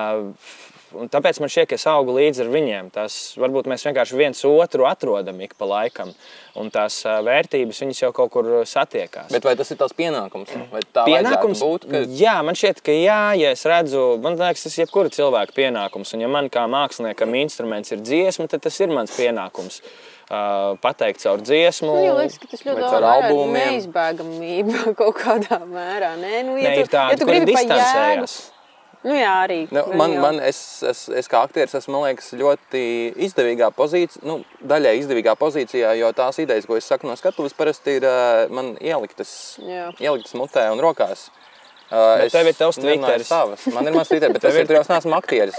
Un 0.98 1.10
tāpēc 1.12 1.38
man 1.42 1.52
šķiet, 1.52 1.68
ka 1.70 1.78
es 1.78 1.86
augu 1.90 2.16
līdzi 2.16 2.42
ar 2.46 2.48
viņiem. 2.50 2.88
Tas, 2.96 3.16
varbūt 3.38 3.68
mēs 3.70 3.84
vienkārši 3.86 4.18
viens 4.18 4.42
otru 4.50 4.88
atrodam 4.90 5.38
ik 5.46 5.54
pa 5.60 5.68
laikam, 5.70 6.14
un 6.58 6.72
tās 6.74 7.02
vērtības 7.06 7.82
viņas 7.84 8.02
jau 8.02 8.10
kaut 8.16 8.32
kur 8.34 8.50
satiekās. 8.66 9.30
Bet 9.34 9.46
vai 9.46 9.54
tas 9.60 9.70
ir 9.70 9.78
tavs 9.80 9.94
pienākums? 9.98 10.54
Vai 10.74 10.82
tā 10.90 11.06
Pienākums 11.06 11.62
būt, 11.62 11.86
ka 11.92 12.04
Jā, 12.20 12.40
man 12.46 12.58
šķiet, 12.58 12.82
ka 12.86 12.96
jā, 12.96 13.22
ja 13.38 13.54
es 13.54 13.66
redzu, 13.70 14.04
man 14.24 14.40
liekas, 14.40 14.66
tas 14.66 14.78
ir 14.80 14.88
jebkura 14.88 15.14
cilvēka 15.14 15.54
pienākums. 15.58 16.16
Un, 16.18 16.26
ja 16.26 16.32
man 16.32 16.50
kā 16.54 16.66
māksliniekam 16.72 17.38
instruments 17.38 17.94
ir 17.94 18.02
dziesma, 18.02 18.50
tad 18.50 18.66
tas 18.66 18.80
ir 18.82 18.90
mans 18.94 19.14
pienākums. 19.14 19.84
Uh, 20.30 20.76
pateikt 20.82 21.24
caur 21.24 21.42
dziesmu. 21.42 21.90
Man 21.90 22.04
jau 22.06 22.18
liekas, 22.20 22.36
ka 22.38 22.50
tas 22.52 22.62
Vai 22.62 22.76
ļoti 22.78 23.00
albumiem? 23.10 23.56
neizbēgamība 23.74 24.92
kaut 25.00 25.18
kādā 25.18 25.58
mērā. 25.66 26.12
Nē, 26.22 26.44
nu, 26.46 26.58
ja 26.62 26.70
Nē, 26.70 26.76
tu, 26.76 26.84
ir 26.86 26.92
tādi, 26.94 27.16
ja 27.16 27.22
tu 27.22 27.30
gribi 27.30 27.50
distancējas. 27.50 28.36
Nu 29.08 29.16
jā, 29.16 29.32
arī. 29.46 29.60
Nu, 29.72 29.84
gan 29.88 29.98
man, 30.02 30.14
jau. 30.16 30.22
man 30.26 30.40
es, 30.44 30.60
es, 30.84 31.06
es 31.22 31.30
kā 31.32 31.42
aktieris 31.48 31.76
esmu 31.80 32.04
liekas, 32.04 32.32
ļoti 32.40 32.84
izdevīgā 33.28 33.72
pozīcijā, 33.78 34.24
nu, 34.28 34.40
daļai 34.72 34.96
izdevīgā 35.02 35.36
pozīcijā, 35.40 35.94
jo 36.00 36.12
tās 36.18 36.42
idejas, 36.44 36.68
ko 36.70 36.80
es 36.80 36.90
saku 36.90 37.08
no 37.10 37.16
skatuves, 37.20 37.56
parasti 37.58 38.00
ir 38.00 38.08
ā, 38.10 38.18
man 38.54 38.76
ieliktas, 38.84 39.32
Jā. 39.64 39.90
ieliktas 40.00 40.36
mutē 40.40 40.70
un 40.74 40.84
rokās. 40.84 41.30
Uh, 41.90 42.20
Bet 42.22 42.30
tev 42.36 42.46
ir 42.46 42.54
tavs. 42.54 42.78
Savas. 43.26 43.64
Man 43.74 43.88
ir 43.90 43.96
mans 43.98 44.12
Twitter, 44.12 44.30
bet 44.30 44.44
Tev 44.46 44.54
es 44.60 44.68
tur 44.70 44.78
jau 44.78 44.84
neesmu 44.92 45.16
aktieris, 45.18 45.56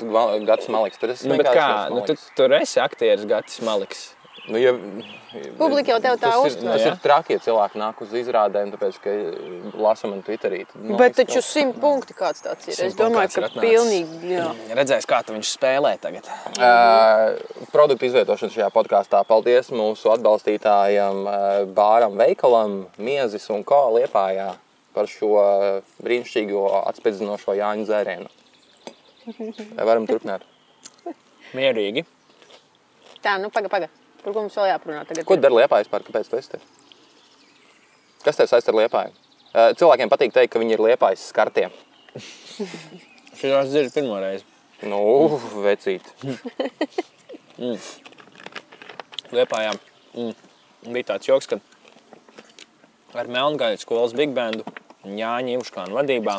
Gatis 0.47 0.69
Maliks. 0.71 1.01
Tur 1.03 1.11
es 1.11 1.25
Nu, 1.27 1.35
kā, 1.43 1.65
esmu 1.89 1.97
nu, 1.97 2.05
tu, 2.07 2.15
Maliks. 2.15 2.29
tur 2.39 2.55
esi 2.61 2.79
aktieris 2.85 3.27
Gatis 3.27 3.59
Maliks. 3.67 4.05
Nu, 4.49 4.59
ja, 4.59 4.73
Publika 5.59 5.93
jau 5.93 5.99
tā 6.03 6.17
tas 6.19 6.37
uztver. 6.43 6.65
Ir, 6.65 6.73
tas 6.73 6.83
Jā. 6.83 6.91
ir 6.91 7.03
traki, 7.05 7.35
ja 7.37 7.43
cilvēki 7.45 7.79
nāk 7.79 8.01
uz 8.03 8.15
izrādēm, 8.19 8.73
tāpēc, 8.75 8.97
ka 9.05 9.13
lasa 9.79 10.09
man 10.11 10.25
Twitterī. 10.27 10.65
Tad, 10.67 10.81
man 10.83 10.99
Bet 10.99 11.15
taču 11.21 11.43
simt 11.45 11.79
punkti 11.83 12.17
kāds 12.19 12.43
tāds 12.43 12.67
ir. 12.67 12.79
Es 12.89 12.97
domāju, 12.99 13.45
ka 13.45 13.51
pilnīgi, 13.55 14.33
jā. 14.33 14.49
Redzēs, 14.75 15.07
kā 15.11 15.21
tu 15.27 15.37
viņš 15.37 15.53
spēlē 15.55 15.93
tagad. 16.03 16.27
Uh, 16.57 17.37
produktu 17.71 18.09
izvietošana 18.09 18.57
šajā 18.57 18.71
podkāstā. 18.75 19.23
Paldies 19.29 19.71
mūsu 19.71 20.11
atbalstītājam, 20.17 21.23
uh, 21.23 21.47
Bāram 21.79 22.19
Veikalam, 22.19 22.81
Miezis 22.99 23.47
un 23.55 23.63
Ko 23.67 23.85
Liepājā 24.01 24.51
par 24.97 25.07
šo 25.07 25.37
brīnišķīgo 26.03 26.65
atspēdzinošo 26.81 27.55
Jāņu 27.61 27.87
dzērienu. 27.87 28.35
Vai 29.77 29.87
varam 29.87 30.11
turpināt? 30.11 30.43
Mierīgi. 31.55 32.03
Tā, 33.23 33.39
nu 33.39 33.55
paga, 33.55 33.71
paga. 33.71 34.00
Par 34.21 34.35
ko 34.35 34.45
mums 34.45 34.57
vēl 34.59 34.71
jāprunā 34.73 35.05
tagad? 35.09 35.25
Ko 35.29 35.37
dara 35.41 35.57
Liepājas 35.63 35.91
par? 35.91 36.05
Kāpēc 36.07 36.29
tu 36.29 36.39
esi 36.39 36.55
te? 36.55 36.61
Kas 38.25 38.37
tev 38.37 38.51
saist 38.51 38.69
ar 38.69 38.77
Liepāju? 38.77 39.13
Uh, 39.51 39.71
cilvēkiem 39.79 40.11
patīk 40.13 40.35
teikt, 40.35 40.53
ka 40.53 40.61
viņi 40.63 40.77
ir 40.77 40.85
Liepājas 40.85 41.25
skartie. 41.33 41.69
Šī 43.41 43.49
ir 43.49 43.65
dzird 43.71 43.95
pirmo 43.95 44.19
reizi. 44.21 44.45
Nu, 44.87 45.01
vecīt. 45.65 46.05
Liepājā 49.37 49.73
mm, 49.77 50.33
bija 50.89 51.09
tāds 51.13 51.29
joks, 51.29 51.47
ka 51.51 51.61
ar 53.21 53.29
Melngaļu 53.31 53.81
skolas 53.83 54.15
big 54.17 54.33
bandu 54.37 54.65
Jāņa 55.05 55.57
Ivuškāna 55.57 55.97
vadībā 55.97 56.37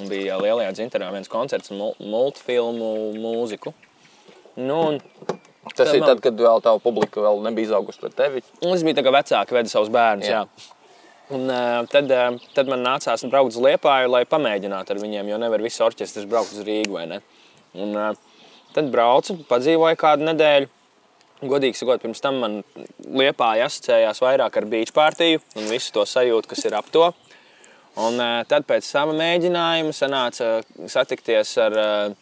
un 0.00 0.08
bija 0.10 0.38
lielajā 0.40 0.72
dzinterā 0.76 1.10
viens 1.14 1.30
koncerts 1.32 1.72
mul 1.74 1.94
multfilmu 2.00 3.12
mūziku. 3.20 3.72
Nu, 4.56 4.78
un 4.92 5.00
Tas 5.62 5.86
Tad 5.86 5.94
ir 5.94 6.00
man- 6.02 6.08
tad, 6.10 6.20
kad 6.24 6.34
vēl 6.42 6.62
tā 6.62 6.72
publika 6.82 7.22
vēl 7.22 7.42
nebija 7.44 7.70
izaugusi 7.70 8.00
pret 8.02 8.16
tevi. 8.18 8.42
Es 8.66 8.82
biju 8.82 8.96
tā 8.98 9.04
kā 9.06 9.12
vecāki, 9.14 9.54
veda 9.54 9.70
savus 9.70 9.88
bērnus. 9.94 10.26
Jā. 10.26 10.42
Jā. 10.42 10.70
Un, 11.32 11.46
uh, 11.48 11.86
tad, 11.88 12.10
uh, 12.10 12.36
tad 12.52 12.68
man 12.68 12.82
nācās 12.84 13.22
braukt 13.30 13.54
uz 13.54 13.60
Liepāju, 13.62 14.10
lai 14.10 14.24
pamēģinātu 14.28 14.90
ar 14.90 15.00
viņiem, 15.00 15.30
jo 15.30 15.38
nevar 15.38 15.62
visu 15.62 15.84
orķestris 15.86 16.26
braukt 16.28 16.52
uz 16.52 16.66
ne? 16.66 17.20
Un, 17.74 17.94
uh, 17.96 18.14
tad 18.74 18.90
braucu, 18.90 19.38
padzīvoju 19.48 19.96
kādu 19.96 20.26
nedēļu. 20.28 20.68
Godīgi 21.42 21.74
sakot, 21.74 22.02
pirms 22.02 22.20
tam 22.20 22.38
man 22.42 22.64
Liepāja 23.06 23.66
asociējās 23.66 24.20
vairāk 24.22 24.56
ar 24.56 24.64
beach 24.64 24.92
partiju 24.92 25.40
un 25.56 25.70
visu 25.70 25.92
to 25.92 26.04
sajūtu, 26.06 26.48
kas 26.48 26.64
ir 26.66 26.74
ap 26.74 26.90
to. 26.90 27.12
Un, 27.96 28.20
uh, 28.20 28.42
tad 28.48 28.66
pēc 28.66 28.82
sava 28.82 29.12
mēģinājuma 29.16 29.94
sanāca 29.96 30.62
satikties 30.88 31.56
ar 31.58 31.78
uh, 31.78 32.14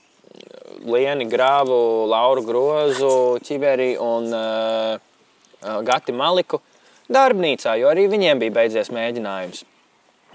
Lienu 0.87 1.27
Grāvu, 1.31 1.81
Lauru 2.11 2.45
Grozu, 2.47 3.39
Čiveri 3.45 3.95
un 4.01 4.31
uh, 4.33 5.83
Gati 5.85 6.15
Maliku 6.17 6.61
darbnīcā, 7.11 7.75
jo 7.81 7.91
arī 7.91 8.07
viņiem 8.11 8.41
bija 8.41 8.57
beidzies 8.61 8.93
mēģinājums. 8.95 9.65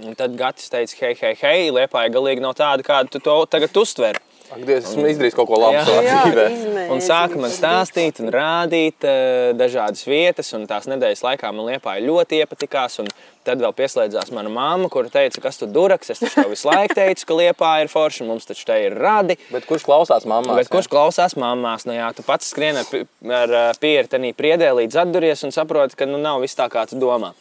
Un 0.04 0.16
tad 0.20 0.36
Gatis 0.36 0.68
teica, 0.72 0.98
hei, 1.00 1.14
hei, 1.22 1.36
hei, 1.40 1.68
Liepāja 1.72 2.12
galīgi 2.12 2.44
nav 2.44 2.58
tāda, 2.60 2.84
kādu 2.84 3.16
tu 3.16 3.22
to 3.24 3.38
tagad 3.48 3.78
uztver. 3.80 4.20
Dievs, 4.56 4.90
esmu 4.92 5.08
izdarījis 5.12 5.38
kaut 5.38 5.50
ko 5.50 5.60
labu 5.60 5.78
Jā. 5.78 5.86
savā 5.88 6.04
Jā, 6.06 6.18
dzīvē. 6.26 6.88
Un 6.96 7.04
sāka 7.04 7.40
man 7.42 7.54
stāstīt 7.54 8.22
un 8.24 8.32
rādīt 8.34 9.08
uh, 9.08 9.52
dažādas 9.58 10.06
vietas, 10.08 10.52
un 10.58 10.68
tās 10.70 10.90
nedēļas 10.92 11.24
laikā 11.26 11.52
man 11.52 11.72
Liepāja 11.74 12.06
ļoti 12.06 12.44
iepatikās. 12.44 13.00
un 13.04 13.12
Tad 13.46 13.62
vēl 13.62 13.76
pieslēdzās 13.78 14.32
mana 14.34 14.50
mamma, 14.50 14.88
kur 14.90 15.06
teica, 15.14 15.38
kas 15.44 15.60
tu 15.62 15.68
duraks. 15.70 16.10
Es 16.10 16.22
taču 16.24 16.48
visu 16.50 16.66
laiku 16.66 16.98
teicu, 16.98 17.28
ka 17.30 17.38
Liepāja 17.38 17.86
ir 17.86 17.92
forša, 17.92 18.24
un 18.24 18.32
mums 18.34 18.50
taču 18.50 18.66
te 18.66 18.80
ir 18.88 18.98
radi. 18.98 19.38
Bet 19.54 19.68
kurš 19.70 19.86
klausās 19.86 20.26
mammā? 20.30 20.56
Bet 20.58 20.72
kurš 20.74 20.90
klausās 20.90 21.38
mamās? 21.38 21.86
Nu, 21.86 21.94
jā, 21.94 22.10
tu 22.18 22.26
pats 22.26 22.50
skrieni 22.50 22.82
ar, 22.82 23.54
ar 23.70 23.82
pieru 23.82 24.10
tenī 24.10 24.34
priedē 24.34 24.72
līdz 24.80 24.98
atduries 25.06 25.46
un 25.46 25.54
saproti, 25.54 26.00
ka 26.00 26.10
nu, 26.10 26.18
nav 26.22 26.42
viss 26.42 26.58
tā, 26.58 26.66
kā 26.74 26.88
tu 26.90 26.98
domā. 26.98 27.36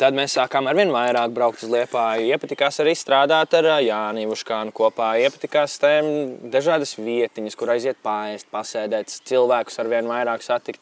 Tad 0.00 0.16
mēs 0.16 0.32
sākām 0.32 0.64
ar 0.64 0.78
vien 0.78 0.88
vairāk 0.94 1.34
braukt 1.36 1.60
uz 1.60 1.68
Liepāju. 1.68 2.30
Iepatikās 2.32 2.80
arī 2.80 2.94
strādāt 2.96 3.52
ar 3.58 3.66
ā, 3.74 3.74
Jāni 3.84 4.22
Vuškānu 4.30 4.72
kopā. 4.72 5.10
Iepatikās 5.20 5.74
tēm 5.82 6.06
dažādas 6.54 6.94
vietiņas, 6.96 7.56
kur 7.60 7.74
aiziet 7.74 8.00
pāriest, 8.00 8.48
pasēdēt, 8.48 9.12
cilvēkus 9.28 9.76
ar 9.82 9.90
vien 9.92 10.08
vairāk 10.08 10.46
satikt. 10.46 10.80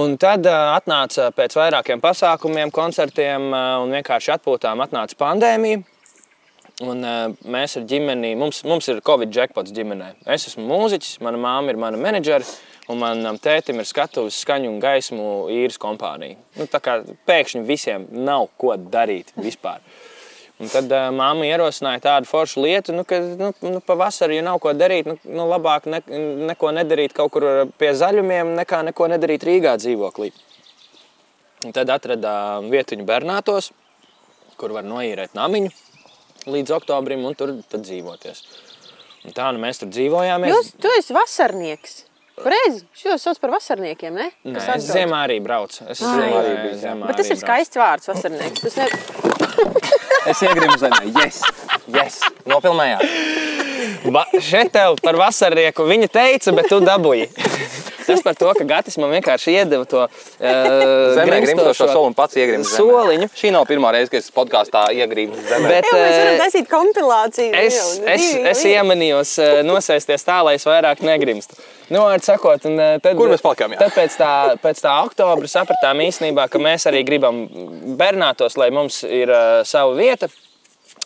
Un 0.00 0.16
tad 0.16 0.48
atnāca 0.48 1.28
pēc 1.36 1.58
vairākiem 1.60 2.00
pasākumiem, 2.00 2.72
koncertiem 2.72 3.52
un 3.52 3.92
vienkārši 3.92 4.38
atpūtām 4.38 4.80
atnāca 4.86 5.20
pandēmija. 5.20 5.84
Un, 6.82 7.04
uh, 7.06 7.28
mēs 7.46 7.76
ar 7.78 7.84
ģimeni, 7.86 8.32
mums, 8.34 8.64
mums 8.66 8.88
ir 8.90 9.04
Covid 9.06 9.30
jackpots 9.30 9.70
ģimenē. 9.76 10.08
Es 10.34 10.48
esmu 10.48 10.64
mūziķis, 10.66 11.20
mana 11.22 11.38
māma 11.38 11.70
ir 11.70 11.78
mana 11.78 12.00
menedžere, 12.00 12.48
un 12.88 13.00
manam 13.00 13.38
tētim 13.40 13.80
ir 13.80 13.88
skatuves 13.88 14.40
skaņu 14.44 14.72
un 14.72 14.80
gaismu 14.82 15.28
īres 15.52 15.78
kompānija. 15.80 16.38
Nu, 16.58 16.66
tā 16.70 16.80
kā 16.84 16.98
pēkšņi 17.28 17.62
visiem 17.68 18.08
nav 18.26 18.48
ko 18.60 18.74
darīt 18.76 19.32
vispār. 19.36 19.84
Un 20.62 20.70
tad 20.70 20.92
uh, 20.94 21.08
māma 21.10 21.48
ierosināja 21.48 22.02
tādu 22.04 22.30
foršu 22.30 22.62
lietu, 22.62 22.94
nu, 22.94 23.02
ka 23.08 23.18
nu, 23.18 23.50
nu, 23.64 23.80
pavasarī, 23.82 24.38
ja 24.38 24.44
nav 24.46 24.60
ko 24.62 24.70
darīt, 24.76 25.08
nu, 25.10 25.16
nu, 25.26 25.48
labāk 25.50 25.88
ne, 25.90 25.98
neko 26.52 26.70
nedarīt 26.76 27.16
kaut 27.16 27.32
kur 27.34 27.46
pie 27.80 27.90
zaļumiem, 27.98 28.54
nekā 28.60 28.84
neko 28.90 29.08
nedarīt 29.10 29.46
Rīgā 29.48 29.74
dzīvoklī. 29.82 30.30
Un 31.64 31.74
tad 31.74 31.90
atradām 31.90 32.70
vietiņu 32.70 33.06
Bernātos, 33.08 33.72
kur 34.60 34.76
var 34.76 34.86
noīrēt 34.86 35.34
namiņu 35.34 35.72
līdz 36.54 36.74
oktobrim 36.76 37.24
un 37.26 37.34
tur 37.34 37.56
dzīvoties. 37.74 38.44
Un 39.24 39.34
tā 39.34 39.48
nu 39.56 39.62
mēs 39.62 39.80
tur 39.80 39.90
dzīvojāmies. 39.90 40.52
Jūs, 40.52 40.74
esi 41.00 41.16
vasarnieks. 41.16 42.02
Reiz, 42.34 42.80
šo 42.98 43.14
sauc 43.20 43.38
par 43.38 43.52
vasarniekiem, 43.54 44.14
ne? 44.18 44.24
Nē, 44.42 44.56
es 44.58 44.64
atbrauc. 44.66 44.88
ziemā 44.90 45.20
arī 45.28 45.36
braucu. 45.44 45.84
Es 45.92 46.00
Ai. 46.02 46.08
ziemā 46.18 46.40
arī 46.40 46.48
Arī 46.50 46.56
biju. 46.64 46.78
ziemā 46.82 47.06
Bet 47.06 47.20
tas 47.20 47.30
ir 47.30 47.38
skaists 47.38 47.78
vārds, 47.78 48.10
vasarnieks. 48.10 48.64
Tas 48.64 48.76
ne... 48.80 48.88
Es 50.32 50.40
iegribu 50.42 50.74
zemē. 50.80 51.02
Yes! 51.20 51.42
yes. 51.94 52.18
Nofilmējāt. 52.48 53.04
Va, 54.14 54.24
šeit 54.42 54.72
tev 54.74 54.96
par 55.04 55.16
vasarnieku 55.20 55.84
viņa 55.86 56.08
teica, 56.12 56.52
bet 56.56 56.68
tu 56.72 56.80
dabūji. 56.84 57.28
Tas 58.06 58.22
par 58.24 58.36
to, 58.38 58.50
ka 58.58 58.66
Gatis 58.68 58.98
man 59.00 59.12
vienkārši 59.14 59.54
iedeva 59.54 59.86
to 59.88 60.02
uh, 60.04 61.20
grimstošo 61.24 61.88
soli 61.90 62.10
un 62.10 62.16
pats 62.16 62.36
zemē. 62.36 62.62
soliņu. 62.68 63.28
Šī 63.36 63.52
nav 63.54 63.66
pirmā 63.68 63.92
reize, 63.96 64.10
kad 64.12 64.22
es 64.22 64.30
podkāstā 64.34 64.86
iegribu 64.96 65.38
zemē. 65.48 65.70
Bet, 65.70 65.88
Jā, 65.88 66.00
mēs 66.00 66.16
varam 66.18 66.32
eh, 66.34 66.42
taisīt 66.42 66.70
kompilāciju. 66.70 67.52
Es, 67.60 67.78
jau, 67.78 68.08
es, 68.14 68.26
divi 68.26 68.50
es 68.52 68.64
iemanījos 68.72 69.34
eh, 69.44 69.54
nosēsties 69.66 70.26
tā, 70.26 70.40
lai 70.46 70.56
es 70.58 70.66
vairāk 70.68 71.02
negrimstu. 71.06 71.58
Nu, 71.92 72.00
var 72.06 72.22
sakot, 72.24 72.64
un, 72.68 72.78
eh, 72.80 72.96
tad, 73.04 73.16
Kur 73.18 73.32
mēs 73.32 73.44
palikām, 73.44 73.74
jā? 73.76 73.82
Tad 73.84 73.96
pēc 73.96 74.16
tā, 74.20 74.32
pēc 74.62 74.80
tā 74.84 74.94
oktobra 75.04 75.50
sapratām 75.50 76.00
īstenībā, 76.06 76.48
ka 76.52 76.62
mēs 76.62 76.88
arī 76.90 77.04
gribam 77.06 77.44
bernātos, 78.00 78.58
lai 78.60 78.70
mums 78.74 79.02
ir 79.04 79.32
uh, 79.32 79.60
sava 79.68 79.92
vieta, 79.98 80.30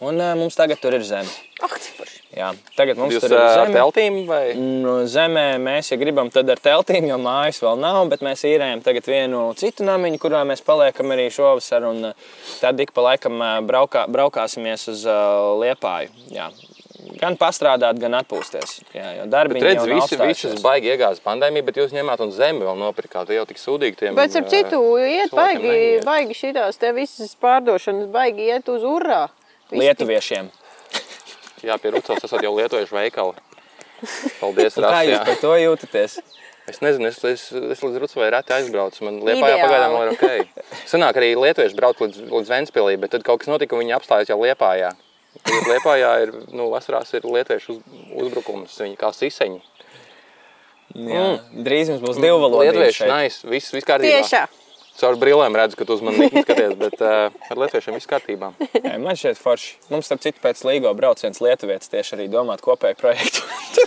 un 0.01 0.19
uh, 0.23 0.35
mums 0.39 0.59
tagad 0.59 0.81
tur 0.83 0.95
ir 0.99 1.07
zeme. 1.07 1.31
Ak, 1.63 1.75
forši. 1.99 2.18
Jā, 2.39 2.53
tagad 2.79 3.01
mums 3.01 3.17
Jūs 3.17 3.25
tur 3.25 3.33
ir 3.35 3.41
zeme. 3.57 3.75
teltīm 3.75 4.19
vai? 4.29 4.43
Nu, 4.55 4.93
zemē 5.11 5.47
mēs, 5.59 5.89
ja 5.91 5.99
gribam, 5.99 6.29
tad 6.31 6.47
ar 6.55 6.61
teltīm, 6.63 7.09
jo 7.11 7.17
mājas 7.19 7.59
vēl 7.65 7.81
nav, 7.83 8.05
bet 8.13 8.23
mēs 8.23 8.45
īrējam 8.47 8.83
tagad 8.85 9.09
vienu 9.11 9.41
citu 9.59 9.83
namiņu, 9.89 10.21
kurā 10.23 10.45
mēs 10.47 10.63
paliekam 10.63 11.11
arī 11.17 11.27
šovasar, 11.35 11.89
un 11.91 12.13
tad 12.61 12.79
ik 12.85 12.93
pa 12.95 13.09
laikam 13.09 13.43
braukā, 13.67 14.05
braukāsimies 14.07 14.87
uz 14.95 15.03
Liepāju. 15.65 16.15
Jā. 16.31 16.51
Gan 17.19 17.35
pastrādāt, 17.41 17.99
gan 17.99 18.15
atpūsties. 18.21 18.77
Jā, 18.95 19.25
Bet 19.27 19.63
redz, 19.65 19.83
visi, 19.89 20.15
apstājušies. 20.19 20.61
baigi 20.63 20.91
iegāzās 20.93 21.23
pandēmija, 21.25 21.65
bet 21.67 21.79
jūs 21.81 21.95
ņēmāt 21.95 22.23
un 22.23 22.31
zemi 22.35 22.63
vēl 22.67 22.79
nopirkāt. 22.79 23.31
Jau 23.35 23.47
tik 23.49 23.59
sūdīgi 23.59 23.99
tiem. 23.99 24.15
Bet, 24.19 24.35
ap 24.39 24.47
citu, 24.51 24.79
iet 25.03 25.35
baigi, 25.35 25.67
neiet. 25.67 26.05
baigi 26.07 26.37
šitās 26.39 26.79
te 26.79 26.93
visas 26.95 27.35
pārdošanas, 27.43 28.11
baigi 28.15 28.51
iet 28.53 28.71
uz 28.71 28.87
urā. 28.87 29.25
Visi 29.71 29.83
Lietuviešiem. 29.83 30.51
Jā, 31.67 31.79
pie 31.83 31.91
Rucavas 31.95 32.25
esat 32.29 32.43
jau 32.45 32.53
lietojuši 32.57 32.95
veikalu. 32.95 33.35
Paldies, 34.39 34.77
Un 34.79 34.85
Kā 34.85 34.91
Rasi. 34.95 35.11
jūs 35.13 35.25
par 35.27 35.41
to 35.43 35.55
jūtaties? 35.59 36.19
Es 36.69 36.83
nezinu, 36.85 37.09
es, 37.09 37.17
es, 37.25 37.47
es 37.73 37.81
līdz 37.83 37.97
Rucavai 38.03 38.29
reti 38.35 38.53
aizbraucu. 38.53 39.03
Man 39.07 39.21
Liepājā 39.25 39.57
Ideāli. 39.57 39.65
pagaidām 39.65 39.95
vēl 39.97 40.05
ir 40.05 40.13
ok. 40.13 40.73
Sanāk 40.91 41.17
arī 41.17 41.31
lietuvieši 41.41 41.75
brauc 41.79 42.03
līdz, 42.05 42.21
līdz 42.29 42.53
Ventspilī, 42.53 42.99
bet 43.01 43.15
tad 43.17 43.25
kaut 43.27 43.41
kas 43.41 43.49
notika 43.49 43.75
un 43.75 43.83
viņi 43.83 43.97
apstājās 43.97 44.29
jau 44.31 44.37
Liepājā. 44.43 44.93
Tagad 45.39 45.69
Liepājā 45.73 46.13
ir, 46.27 46.33
nu, 46.53 46.69
vasarās 46.73 47.11
ir 47.17 47.25
lietuviešu 47.25 47.73
uz, 47.75 47.81
uzbrukums, 48.21 48.77
viņi 48.85 48.97
kā 49.01 49.11
siseņi. 49.17 49.61
Jā. 51.09 51.25
Drīz 51.53 51.91
mums 51.93 52.05
būs 52.05 52.21
divu 52.21 52.39
valodu. 52.43 52.63
Lietuvieši, 52.65 53.09
nice, 53.11 53.43
viss, 53.49 53.73
viss 53.77 53.87
kārtībā. 53.89 54.23
Tiešā. 54.23 54.45
Caur 54.99 55.15
brīlēm 55.21 55.55
redzu, 55.55 55.77
ka 55.79 55.85
tu 55.87 55.95
uz 55.95 56.01
mani 56.03 56.27
skaties, 56.33 56.73
bet 56.81 56.97
uh, 57.05 57.29
ar 57.53 57.61
lietuviešiem 57.63 57.95
viss 57.95 58.09
kārtībā. 58.11 58.49
Jā, 58.83 58.97
man 58.99 59.15
šķiet 59.19 59.39
forši. 59.39 59.77
Mums, 59.93 60.09
starp 60.11 60.25
citu, 60.25 60.41
pēc 60.43 60.65
Līgo 60.67 60.91
brauc 60.99 61.23
viens 61.23 61.39
lietuvietis 61.45 61.93
tieši 61.93 62.17
arī 62.17 62.27
domāt 62.33 62.65
kopēju 62.67 62.99
projektu. 62.99 63.45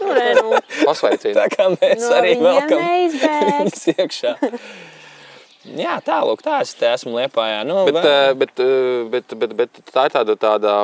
Nē, 0.08 0.30
Pasveicīgi. 0.88 1.36
Tā 1.36 1.50
kā 1.52 1.68
mēs 1.74 2.06
no 2.06 2.14
arī 2.22 2.38
velkam 2.40 2.80
neizbēgs. 2.80 3.52
viņus 3.60 3.88
iekšā. 3.98 4.34
Jā, 5.78 5.98
tālāk, 6.02 6.40
tā 6.42 6.62
es 6.64 6.72
te 6.80 6.88
esmu 6.90 7.12
Liepājā. 7.20 7.60
Nu, 7.70 7.84
Bet, 7.86 7.98
vēl- 8.00 8.08
eh, 8.10 8.34
bet, 8.34 8.54
eh, 8.64 9.10
bet, 9.14 9.36
bet, 9.44 9.52
bet 9.60 9.82
tā 9.94 10.06
ir 10.08 10.14
tāda, 10.16 10.36
tāda, 10.42 10.76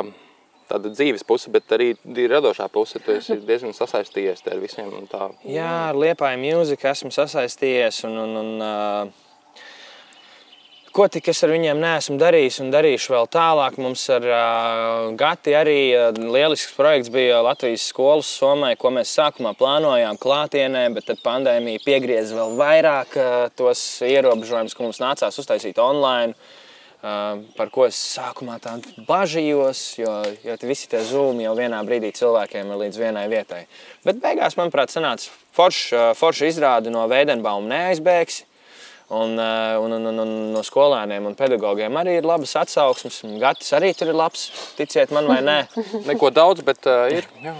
tāda 0.70 0.92
dzīves 0.92 1.24
puse, 1.26 1.50
bet 1.50 1.66
arī 1.74 1.94
radošā 2.30 2.68
puse. 2.70 3.00
Tu 3.02 3.16
esi 3.16 3.40
diezgan 3.48 3.72
sasaistījies 3.74 4.44
te 4.44 4.52
ar 4.54 4.60
visiem. 4.62 4.92
un 4.94 5.08
Tā. 5.10 5.32
Jā, 5.48 5.72
ar 5.88 5.98
Liepāju 5.98 6.38
mūziku 6.44 6.92
esmu 6.92 7.10
sasaistījies. 7.16 8.04
Un, 8.06 8.20
un, 8.26 8.36
un, 8.44 8.52
uh, 8.62 9.24
ko 10.92 11.06
tik 11.10 11.28
es 11.32 11.40
ar 11.44 11.52
viņiem 11.52 11.80
neesmu 11.82 12.16
darījis 12.20 12.58
un 12.62 12.70
darīšu 12.72 13.14
vēl 13.14 13.28
tālāk. 13.32 13.78
Mums 13.82 14.04
ar 14.14 14.24
uh, 14.26 15.08
Gati 15.18 15.54
arī 15.56 15.78
uh, 15.96 16.10
lielisks 16.16 16.74
projekts 16.76 17.12
bija 17.14 17.40
Latvijas 17.44 17.86
skolas 17.90 18.30
Somai, 18.40 18.74
ko 18.80 18.92
mēs 18.94 19.12
sākumā 19.16 19.54
plānojām 19.58 20.18
klātienē, 20.20 20.86
bet 20.94 21.08
tad 21.10 21.22
pandēmija 21.24 21.82
piegrieza 21.84 22.36
vēl 22.38 22.56
vairāk 22.60 23.18
uh, 23.18 23.36
tos 23.58 23.82
ierobežojumus, 24.06 24.76
ko 24.76 24.86
mums 24.86 25.02
nācās 25.02 25.40
uztaisīt 25.42 25.80
online. 25.82 26.36
Uh, 26.98 27.44
par 27.54 27.70
ko 27.70 27.84
es 27.86 27.94
sākumā 28.16 28.56
tā 28.58 28.72
bažījos, 29.06 29.82
jo, 30.00 30.12
jo 30.42 30.56
visi 30.66 30.88
tie 30.90 31.04
zūmi 31.06 31.44
jau 31.46 31.54
vienā 31.54 31.78
brīdī 31.86 32.10
cilvēkiem 32.18 32.72
ir 32.74 32.80
līdz 32.82 32.98
vienai 32.98 33.28
vietai. 33.30 33.60
Bet 34.02 34.18
beigās, 34.24 34.58
manuprāt, 34.58 34.90
sanāca 34.90 35.30
forša 35.54 36.12
forš 36.18 36.42
izrāde 36.48 36.90
no 36.90 37.06
Veidenbauma 37.10 37.70
neaizbēgs. 37.70 38.42
Uh, 38.42 38.54
un, 39.10 39.38
un, 39.38 39.92
un, 39.96 40.08
un 40.20 40.32
no 40.52 40.62
skolēniem 40.66 41.24
un 41.30 41.36
pedagogiem 41.38 41.94
arī 41.96 42.18
ir 42.18 42.26
labas 42.28 42.52
atsauksmes. 42.60 43.22
Gatis 43.40 43.72
arī 43.78 43.94
tur 43.96 44.10
ir 44.12 44.18
labs, 44.18 44.48
ticiet 44.76 45.12
man 45.16 45.28
vai 45.30 45.38
nē. 45.44 45.58
Neko 46.10 46.28
daudz, 46.34 46.64
bet 46.66 46.84
uh, 46.90 47.06
ir. 47.12 47.28
Jā. 47.44 47.54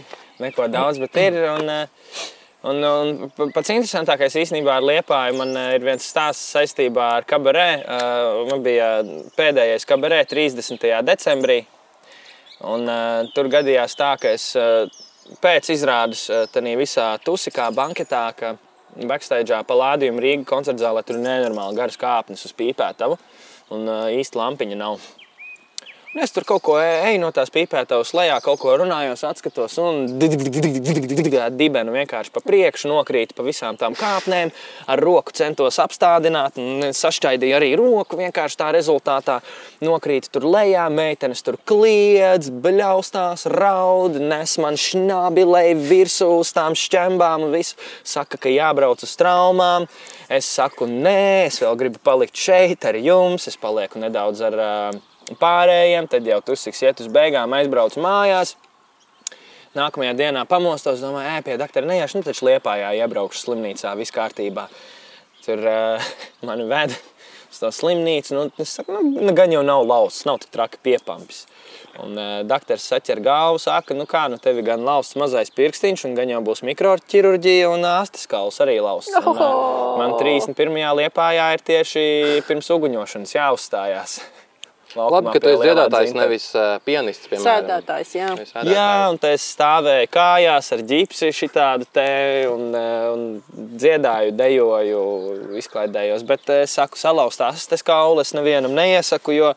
Neko 0.45 0.69
daudz, 0.71 1.01
bet 1.03 1.17
ir. 1.23 1.39
Un, 1.55 1.73
uh, 1.73 2.21
un, 2.69 2.85
un 2.85 3.33
pa- 3.33 3.49
pats 3.57 3.73
interesantākais 3.73 4.37
īstenībā 4.43 4.77
ar 4.77 4.85
Liepāju 4.91 5.41
man 5.41 5.57
uh, 5.57 5.71
ir 5.79 5.89
viens 5.89 6.05
stāsts 6.13 6.53
saistībā 6.55 7.09
ar 7.17 7.27
kabarē. 7.29 7.67
Uh, 7.81 8.45
Man 8.53 8.63
bija 8.65 8.93
pēdējais 9.39 9.89
kabarē 9.89 10.23
30. 10.29 10.85
decembrī. 11.09 11.63
Un, 12.69 12.85
uh, 12.91 13.25
tur 13.35 13.49
gadījās 13.51 13.97
tā, 13.97 14.13
ka 14.21 14.33
es 14.37 14.51
uh, 14.59 14.85
pēc 15.43 15.73
izrādes 15.73 16.25
uh, 16.29 16.45
tajā 16.51 16.77
visā 16.81 17.13
tusikā, 17.25 17.69
banketā, 17.75 18.25
ka 18.37 18.57
backstage'ā 19.07 19.63
pa 19.69 19.77
lādījumu 19.79 20.25
Rīga 20.25 20.49
koncerta 20.49 20.87
zālē 20.87 21.05
tur 21.07 21.21
nenormāli 21.23 21.79
garas 21.79 22.01
kāpnes 22.01 22.43
uz 22.49 22.57
pīpētavu 22.59 23.19
un 23.77 23.91
īsti 24.19 24.41
lampiņa 24.41 24.79
nav. 24.81 24.99
Un 26.19 26.25
es 26.25 26.33
tur 26.35 26.43
kaut 26.43 26.65
ko 26.67 26.73
e- 26.83 27.13
eju 27.13 27.19
no 27.23 27.29
tās 27.31 27.53
pīpētavas 27.55 28.11
lejā, 28.19 28.41
kaut 28.43 28.59
ko 28.59 28.73
runājos, 28.81 29.21
atskatos 29.23 29.77
un 29.79 30.17
dibenu 30.19 31.93
vienkārši 31.95 32.33
pa 32.35 32.41
priekšu 32.43 32.89
nokrīt 32.91 33.37
pa 33.39 33.45
visām 33.47 33.77
tām 33.79 33.95
kāpnēm. 33.95 34.51
Ar 34.91 34.99
roku 34.99 35.31
centos 35.39 35.77
apstādināt, 35.79 36.59
un 36.59 36.89
sašķaidīju 36.91 37.55
arī 37.55 37.69
roku. 37.79 38.19
Vienkārši 38.19 38.59
tā 38.59 38.73
rezultātā 38.75 39.37
nokrīt 39.87 40.27
tur 40.35 40.43
lejā, 40.43 40.89
meitenes 40.91 41.47
tur 41.47 41.55
kliedz, 41.63 42.51
bļaustās, 42.51 43.47
raud, 43.55 44.19
nes 44.19 44.57
man 44.59 44.75
šnabi 44.75 45.45
lej 45.47 45.77
virsū 45.85 46.33
uz 46.41 46.51
tām 46.57 46.75
šķembām 46.75 47.47
un 47.47 47.55
visu. 47.55 47.79
Saka, 48.03 48.43
ka 48.43 48.51
jābrauc 48.51 49.07
uz 49.07 49.15
traumām. 49.21 49.87
Es 50.27 50.51
saku, 50.51 50.91
nē, 50.91 51.47
es 51.47 51.61
vēl 51.63 51.79
gribu 51.79 52.03
palikt 52.03 52.35
šeit 52.35 52.91
ar 52.91 52.99
jums. 52.99 53.47
Es 53.47 53.55
palieku 53.55 54.03
nedaudz 54.03 54.43
ar 54.51 54.59
uh, 54.59 55.08
pārējiem, 55.37 56.09
tad 56.09 56.27
jau 56.27 56.41
tur 56.45 56.57
iet 56.57 57.03
uz 57.05 57.11
beigām, 57.13 57.53
aizbraucu 57.59 58.01
mājās. 58.01 58.55
Nākamajā 59.77 60.15
dienā 60.17 60.47
pamostos, 60.49 61.03
domāju, 61.05 61.29
ej, 61.37 61.43
pie 61.45 61.59
doktora 61.61 61.87
neiešu, 61.91 62.19
nu 62.19 62.27
taču 62.27 62.49
liepājā 62.49 62.95
iebraukšu 63.03 63.45
slimnīcā, 63.45 63.93
viss 64.01 64.15
kārtībā. 64.15 64.65
Tur 65.45 65.61
uh, 65.61 66.09
mani 66.49 66.65
ved 66.71 66.97
uz 67.49 67.61
to 67.61 67.71
slimnīcu, 67.73 68.35
nu, 68.37 68.47
es 68.61 68.75
saku, 68.79 68.97
nu, 68.97 69.25
nu, 69.29 69.35
gan 69.37 69.53
jau 69.53 69.63
nav 69.65 69.85
lausts, 69.89 70.27
nav 70.29 70.41
tik 70.43 70.53
traki 70.55 70.81
piepampis. 70.85 71.45
Un 72.03 72.17
uh, 72.17 72.41
doktors 72.49 72.85
saķer 72.91 73.21
galvu, 73.25 73.61
saka, 73.63 73.97
nu 73.97 74.07
kā, 74.09 74.27
nu 74.33 74.41
tevi 74.43 74.65
gan 74.67 74.85
lausts 74.87 75.19
mazais 75.21 75.53
pirkstiņš, 75.57 76.05
un 76.09 76.17
gan 76.19 76.33
jau 76.33 76.43
būs 76.49 76.65
mikroķirurģija 76.69 77.71
un 77.73 77.87
astes 77.89 78.29
kauls 78.31 78.61
arī 78.65 78.79
lausts. 78.85 79.15
Un, 79.21 79.31
uh, 79.37 80.01
man 80.01 80.17
31. 80.21 80.81
liepājā 81.03 81.53
ir 81.57 81.65
tieši 81.73 82.05
pirms 82.49 82.73
uguņošanas 82.77 83.39
jāuzstājās. 83.39 84.21
Labi, 84.97 85.33
ka 85.35 85.41
tu 85.43 85.51
esi 85.51 85.67
dziedātājs, 85.67 86.15
nevis 86.17 86.47
uh, 86.57 86.79
pianists. 86.87 87.29
Piemēram. 87.29 87.45
Sēdētājs, 87.45 88.13
jā. 88.17 88.29
Sēdētājs. 88.39 88.71
Jā, 88.73 88.87
un 89.13 89.19
tā 89.21 89.33
es 89.37 89.45
stāvēju 89.53 90.09
kājās 90.15 90.73
ar 90.77 90.85
ģipsi 90.89 91.29
šitādu 91.37 91.89
te 91.93 92.09
un, 92.49 92.71
un 92.73 93.27
dziedāju, 93.83 94.33
dejoju, 94.39 95.03
izklaidējos. 95.61 96.25
Bet 96.29 96.49
es 96.57 96.79
saku, 96.81 97.01
salauztās 97.01 97.69
tas 97.69 97.85
kaulu 97.85 98.25
es 98.25 98.33
nevienam 98.37 98.73
neiesaku, 98.79 99.37
jo 99.37 99.53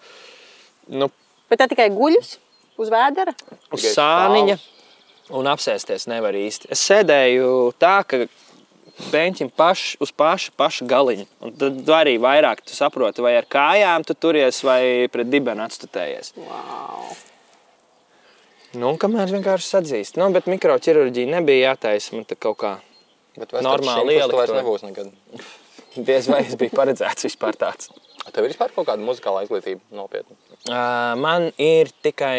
nu, 0.92 1.08
Bet 1.52 1.64
tā 1.64 1.68
tikai 1.72 1.90
guļus 1.96 2.36
uz 2.80 2.92
vēdera. 2.92 3.34
uz 3.76 3.88
sāniņa 3.96 4.60
un 5.38 5.48
apsēsties 5.52 6.08
nevar 6.12 6.36
īsti. 6.36 6.70
Es 6.76 6.84
sēdēju 6.88 7.50
tā, 7.80 8.02
ka 8.08 8.26
beņķim 9.12 9.50
paš, 9.58 9.96
uz 10.04 10.12
paša, 10.16 10.54
paša 10.60 10.88
galiņa. 10.90 11.26
Un 11.46 11.56
tad 11.60 11.92
arī 11.98 12.18
vairāk 12.22 12.64
tu 12.66 12.76
saproti, 12.76 13.24
vai 13.26 13.34
ar 13.40 13.48
kājām 13.50 14.06
tu 14.08 14.16
turies, 14.16 14.62
vai 14.68 15.10
pret 15.12 15.30
dibenu 15.32 15.66
atstutējies. 15.66 16.34
Wow. 16.38 17.12
Nu, 18.82 18.94
kamēr 19.00 19.34
vienkārši 19.34 19.68
sadzīst. 19.68 20.20
Nu, 20.22 20.30
bet 20.32 20.48
mikroķirurģija 20.48 21.34
nebija 21.34 21.72
jātaisa 21.72 22.16
man 22.16 22.28
kaut 22.38 22.60
kā. 22.62 22.76
Bet 23.40 23.52
vai 23.56 23.64
Normāli 23.66 24.20
tas 24.20 24.32
vairs 24.36 24.56
nebūs 24.56 24.86
nekad. 24.88 25.12
Diez 26.08 26.30
vai 26.32 26.46
es 26.46 26.56
biju 26.60 26.72
paredzēts 26.78 27.28
vispār 27.28 27.58
tāds. 27.60 27.90
Tev 28.32 28.46
ir 28.46 28.54
vispār 28.54 28.72
kaut 28.76 28.88
kāda 28.88 29.04
muzikāla 29.04 29.44
izglītība 29.44 29.82
nopietna. 29.98 30.38
Uh, 30.70 31.18
man 31.20 31.50
ir 31.60 31.90
tikai 32.06 32.38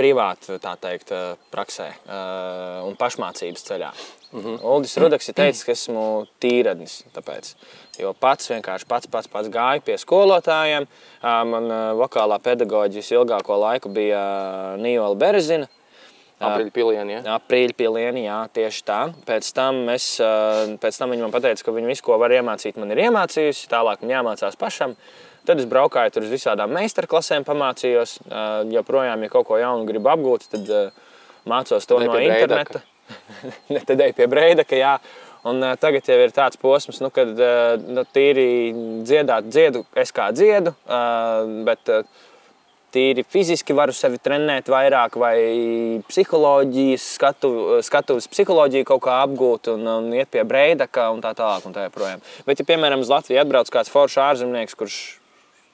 privāti, 0.00 0.56
tā 0.62 0.74
teikt, 0.80 1.12
uh, 1.14 1.36
praksē 1.52 1.90
uh, 1.92 2.80
un 2.88 2.96
pašmācības 3.00 3.66
ceļā. 3.68 3.90
Mm 4.32 4.40
-hmm. 4.40 4.58
Uldis 4.72 4.96
Rudaks 4.96 5.28
ir 5.28 5.34
teicis, 5.34 5.64
ka 5.66 5.72
esmu 5.72 6.26
tīradnis. 6.40 7.02
Tāpēc. 7.14 7.54
Jo 7.98 8.14
pats 8.14 8.50
vienkārši 8.50 8.86
pats, 8.88 9.06
pats, 9.06 9.28
pats 9.28 9.48
gāju 9.48 9.82
pie 9.84 9.98
skolotājiem. 9.98 10.86
Uh, 11.22 11.42
man 11.44 11.64
uh, 11.70 11.80
vokālā 11.98 12.38
pedagoģijas 12.38 13.12
ilgāko 13.12 13.60
laiku 13.60 13.88
bija 13.88 14.22
uh, 14.22 14.80
Nījola 14.80 15.16
Berezina. 15.16 15.68
Aprīļa 16.40 16.72
pilieni, 16.72 17.12
ja? 17.12 17.34
Aprīļa 17.36 17.74
pilieni, 17.76 18.22
jā, 18.24 18.38
tieši 18.56 18.84
tā. 18.88 19.00
Pēc 19.28 19.50
tam, 19.52 19.82
es, 19.92 20.06
pēc 20.80 20.98
tam 20.98 21.12
viņa 21.12 21.26
man 21.26 21.42
teica, 21.44 21.64
ka 21.66 21.74
viņa 21.76 21.90
visu, 21.90 22.04
ko 22.06 22.16
var 22.20 22.32
iemācīt, 22.32 22.78
man 22.80 22.94
ir 22.94 23.02
iemācījusi. 23.04 23.68
Tālāk 23.68 24.00
man 24.00 24.14
jāmācās 24.14 24.56
pašam. 24.56 24.96
Tad 25.48 25.62
es 25.62 25.68
braukāju 25.70 26.14
tur 26.14 26.26
uz 26.26 26.34
visādām 26.34 26.72
meistarklasēm, 26.76 27.46
pamācījos. 27.48 28.18
Joprojām, 28.74 29.24
ja 29.24 29.32
kaut 29.32 29.48
ko 29.48 29.58
jaunu 29.60 29.88
gribu 29.88 30.12
apgūt, 30.12 30.50
tad 30.52 30.70
mācos 31.48 31.88
to 31.88 32.00
no 32.04 32.18
interneta. 32.20 32.82
ne 33.74 33.82
tad 33.86 34.00
eju 34.00 34.16
pie 34.16 34.28
Breidaka, 34.30 34.78
jā. 34.78 34.94
Un 35.48 35.62
ā, 35.64 35.72
tagad 35.80 36.04
jau 36.04 36.18
ir 36.20 36.32
tāds 36.36 36.60
posms, 36.60 36.98
nu, 37.00 37.08
kad 37.14 37.30
ā, 37.40 37.52
nu, 37.80 38.04
tīri 38.12 38.48
dziedāt, 39.08 39.48
dziedu, 39.48 39.86
es 39.96 40.12
kā 40.12 40.28
dziedu, 40.36 40.74
ā, 40.84 40.98
bet 41.64 41.88
ā, 41.88 42.02
tīri 42.92 43.24
fiziski 43.24 43.72
varu 43.76 43.94
sevi 43.96 44.18
trenēt 44.20 44.68
vairāk, 44.68 45.16
vai 45.20 45.36
psiholoģijas, 46.10 47.06
skatu, 47.16 47.52
skatuves 47.86 48.28
psiholoģiju 48.28 48.88
kaut 48.90 49.04
kā 49.06 49.20
apgūt 49.24 49.70
un, 49.72 49.86
un 49.88 50.10
iet 50.18 50.28
pie 50.34 50.44
breidaka 50.44 51.08
un 51.14 51.22
tā 51.24 51.32
tālāk. 51.38 51.64
Un 51.70 51.76
tā 51.76 51.86
joprojām. 51.86 52.20
Bet, 52.44 52.60
ja, 52.60 52.66
piemēram, 52.66 53.00
uz 53.00 53.12
Latviju 53.12 53.40
atbrauc 53.40 53.70
kāds 53.72 53.92
foršs 53.94 54.20
ārzemnieks, 54.26 54.76
kurš 54.76 54.98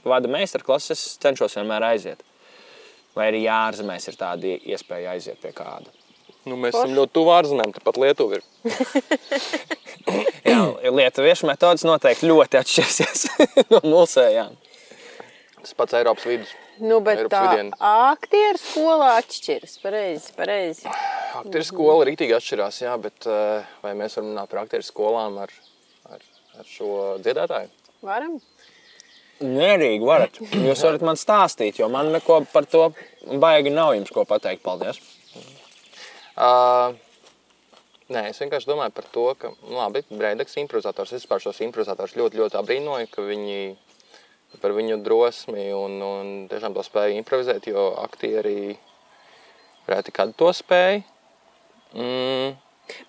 vada 0.09 0.31
meistarklases, 0.31 0.97
es 0.97 1.21
cenšos 1.23 1.59
vienmēr 1.59 1.91
aiziet. 1.93 2.25
Vai 3.17 3.31
arī 3.31 3.47
ārzemēs 3.49 4.11
ir 4.11 4.19
tāda 4.21 4.57
iespēja 4.57 5.15
aiziet 5.17 5.41
pie 5.41 5.55
kāda. 5.57 5.93
Nu, 6.47 6.55
mēs 6.61 6.77
esam 6.77 6.93
ļoti 6.95 7.15
tuvu 7.17 7.33
ārzemēm, 7.35 7.73
tāpat 7.75 7.97
Lietuva 7.99 8.39
ir. 8.39 8.45
Jā, 10.47 10.61
lietuviešu 10.95 11.49
metodas 11.49 11.83
noteikti 11.87 12.29
ļoti 12.31 12.61
atšķirsies 12.61 13.25
no 13.73 13.81
mūsējām. 13.83 14.55
Tas 15.59 15.75
pats 15.75 15.97
Eiropas 15.99 16.29
vidus. 16.29 16.53
Nu, 16.79 17.01
bet 17.03 17.19
Eiropas 17.19 17.33
tā 17.33 17.43
vidieni. 17.51 17.73
aktieru 17.89 18.61
skolā 18.63 19.09
atšķiras. 19.23 19.79
Pareizi, 19.83 20.35
pareizi. 20.37 20.93
Aktieru 21.41 21.67
skola 21.67 22.07
rītīgi 22.07 22.37
atšķirās, 22.37 22.83
jā, 22.85 22.93
bet 23.03 23.27
eh, 23.27 23.67
vai 23.83 23.97
mēs 23.99 24.15
varam 24.21 24.31
runāt 24.31 24.53
par 24.53 24.63
aktieru 24.63 24.87
skolām 24.87 25.41
ar, 25.43 25.55
ar, 26.13 26.23
ar 26.61 26.69
šo 26.71 26.91
dziedātāju? 27.25 27.73
Varam? 28.07 28.37
Mierīgi 29.45 30.07
varat. 30.07 30.39
Jūs 30.41 30.85
varat 30.87 31.03
man 31.05 31.19
stāstīt, 31.21 31.81
jo 31.81 31.91
man 31.93 32.09
neko 32.15 32.41
par 32.53 32.69
to 32.71 32.89
baigi 33.43 33.73
nav 33.73 33.93
jums 33.97 34.13
ko 34.15 34.25
pateikt. 34.29 34.63
Paldies! 34.65 35.01
Uh, 36.37 36.97
nē, 38.13 38.27
es 38.31 38.41
vienkārši 38.41 38.71
domāju 38.71 38.95
par 38.97 39.09
to, 39.13 39.27
ka, 39.41 39.53
nu, 39.67 39.77
labi, 39.77 40.05
Breidaks 40.09 40.57
improvizators, 40.61 41.13
es 41.13 41.25
vispār 41.25 41.43
šos 41.45 41.61
improvizatorus 41.65 42.17
ļoti, 42.17 42.41
ļoti 42.41 42.61
abrīnoju, 42.61 43.11
ka 43.13 43.25
viņi 43.25 43.61
par 44.63 44.73
viņu 44.77 45.01
drosmi 45.05 45.69
un, 45.77 45.97
un 46.05 46.35
tiešām 46.51 46.77
to 46.77 46.85
spēju 46.87 47.19
improvizēt, 47.21 47.69
jo 47.69 47.91
aktieri 48.01 48.77
reti 49.89 50.15
kad 50.15 50.33
to 50.39 50.53
spēj. 50.57 51.03
Mm, 51.97 52.57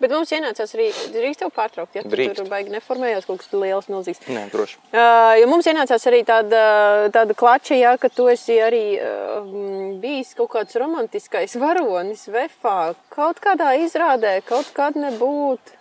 Bet 0.02 0.14
mums 0.14 0.32
ienācās 0.34 0.74
arī, 0.78 0.88
drīkst 1.14 1.44
tev 1.44 1.52
pārtraukt, 1.56 1.96
ja 1.98 2.04
tu 2.06 2.12
tur 2.18 2.50
baigi 2.50 2.74
neformējās 2.74 3.28
kaut 3.30 3.44
kas 3.44 3.54
liels, 3.54 3.90
milzīgs. 3.92 4.24
nē, 4.28 4.48
droši. 4.54 4.80
Uh, 4.90 5.34
jo 5.42 5.48
mums 5.52 5.70
ienācās 5.70 6.08
arī 6.10 6.24
tāda, 6.28 6.62
tāda 7.14 7.38
klača, 7.38 7.78
ja, 7.78 7.96
ka 8.02 8.10
tu 8.14 8.28
esi 8.32 8.58
arī 8.64 8.84
uh, 8.98 9.42
bijis 10.02 10.34
kaut 10.38 10.54
kāds 10.56 10.78
romantiskais 10.82 11.58
varonis 11.62 12.28
Vefā. 12.34 12.94
Kaut 13.14 13.42
kādā 13.44 13.74
izrādē, 13.82 14.40
kaut 14.46 14.74
kad 14.76 14.98
nebūt. 15.00 15.78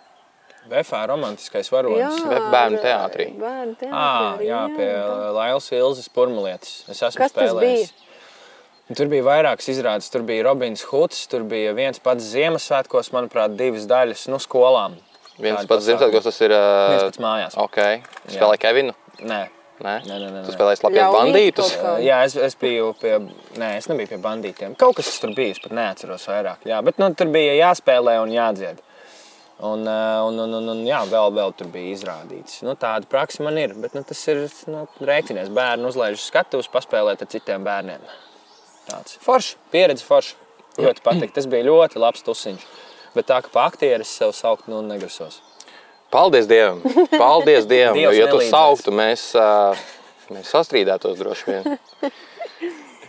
Vefā 0.67 1.05
romantiskais 1.07 1.69
varonis. 1.71 2.23
Vef 2.27 2.49
bērnu 2.51 2.81
teātrī. 2.83 3.29
Bērnu 3.39 3.77
teātrī. 3.79 3.93
À, 3.95 4.33
arī, 4.33 4.49
jā, 4.49 4.63
pie 4.75 4.89
Lailas 5.37 5.69
Ilzas 5.71 6.11
Purmulietes. 6.11 6.81
Es 6.91 6.99
esmu 6.99 7.23
Kas 7.23 7.35
tas 7.35 7.53
spēlējis. 7.53 7.93
Tur 8.95 9.09
bija 9.11 9.25
vairākas 9.27 9.67
izrādes. 9.73 10.07
Tur 10.13 10.23
bija 10.27 10.45
Robins 10.47 10.85
Huds, 10.91 11.25
tur 11.31 11.43
bija 11.49 11.73
viens 11.75 11.99
pats 11.99 12.29
Ziemassvētkos, 12.31 13.11
manuprāt, 13.15 13.57
divas 13.59 13.87
daļas 13.89 14.27
no 14.31 14.39
skolām. 14.39 14.95
Viens 15.35 15.59
Tādi 15.59 15.73
pats. 15.73 15.85
Ziemassvētkos 15.89 16.29
tas 16.29 16.41
ir. 16.45 16.55
Uh, 16.55 16.87
Viens 16.93 17.05
pats 17.09 17.21
mājās. 17.25 17.59
Ok, 17.59 17.81
spēlē 18.31 18.57
Kevinu. 18.61 18.95
Nē, 19.17 19.41
Nē, 19.77 19.91
Nē, 20.07 20.15
nē, 20.17 20.29
nē, 20.33 20.39
Tu 20.47 20.53
spēlēji 20.55 20.89
Ļaunīt 20.89 21.13
bandītus. 21.13 21.75
Jā, 22.01 22.23
es, 22.25 22.33
es 22.47 22.55
biju 22.57 22.95
pie. 22.97 23.13
Nē, 23.61 23.75
es 23.77 23.85
nebiju 23.91 24.09
pie 24.09 24.17
bandītiem. 24.23 24.73
Kaut 24.79 24.97
kas 24.97 25.11
tur 25.21 25.35
bija, 25.37 25.53
es 25.53 25.61
pat 25.61 25.75
neatceros 25.77 26.25
vairāk. 26.31 26.65
Jā, 26.65 26.79
bet 26.85 26.97
nu, 27.01 27.11
tur 27.17 27.29
bija 27.33 27.53
jāspēlē 27.59 28.15
un 28.23 28.33
jādzied. 28.33 28.81
Un, 29.67 29.85
eh, 29.89 30.21
un, 30.25 30.39
un, 30.41 30.55
un, 30.59 30.71
un 30.73 30.81
jā, 30.85 31.03
vēl, 31.09 31.31
vēl 31.33 31.53
tur 31.57 31.69
bija 31.73 31.93
izrādīts. 31.93 32.61
Nu, 32.65 32.73
tāda 32.77 33.09
praksa 33.09 33.45
man 33.45 33.57
ir. 33.61 33.75
Bet 33.77 33.93
nu, 33.97 34.01
tas 34.05 34.21
ir 34.29 34.43
nu, 34.69 34.87
rēķinies. 35.01 35.53
Bērni 35.53 35.89
uzlaiž 35.89 36.25
skatuves, 36.25 36.69
paspēlēt 36.73 37.21
ar 37.25 37.29
citiem 37.29 37.65
bērniem. 37.65 38.09
Tāds 38.87 39.17
foršs, 39.23 39.55
pieredze 39.73 40.05
foršs. 40.07 40.35
Ļoti 40.77 41.01
patīk. 41.03 41.33
Tas 41.33 41.47
bija 41.49 41.65
ļoti 41.65 41.99
labs 42.01 42.23
tusiņš. 42.25 42.65
Bet 43.17 43.27
tā 43.31 43.39
kā 43.41 43.49
pa 43.53 43.65
aktieris 43.71 44.11
sev 44.13 44.33
saukt, 44.37 44.67
nu, 44.69 44.83
negrasos. 44.85 45.39
Paldies 46.13 46.47
Dievam! 46.47 46.83
Paldies 47.17 47.65
Dievam! 47.71 47.97
jo, 47.99 48.11
ja 48.15 48.27
tu 48.31 48.39
sauktu, 48.45 48.93
mēs, 48.95 49.31
mēs 50.31 50.51
sastrīdētos 50.53 51.17
droši 51.19 51.49
vien. 51.49 52.13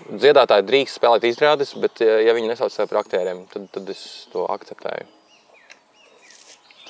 Dziedātāji 0.08 0.64
drīkst 0.70 0.96
spēlēt 0.96 1.28
izrādes, 1.28 1.74
bet, 1.78 2.00
ja 2.00 2.32
viņi 2.34 2.48
nesauc 2.54 2.72
sevi 2.72 2.88
par 2.88 3.02
aktieriem, 3.02 3.44
tad, 3.52 3.68
tad 3.74 3.92
es 3.92 4.02
to 4.32 4.46
akceptēju. 4.48 5.04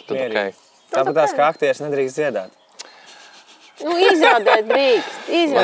Tad, 0.04 0.14
Mierīgi. 0.14 0.30
okay. 0.30 0.54
Tāpat 0.94 1.18
tās 1.18 1.34
kā 1.36 1.50
aktieris 1.50 1.82
nedrīkst 1.82 2.20
dziedāt. 2.22 2.54
Nu, 3.84 3.94
izrādēt 4.02 4.66
drīkst. 4.68 5.18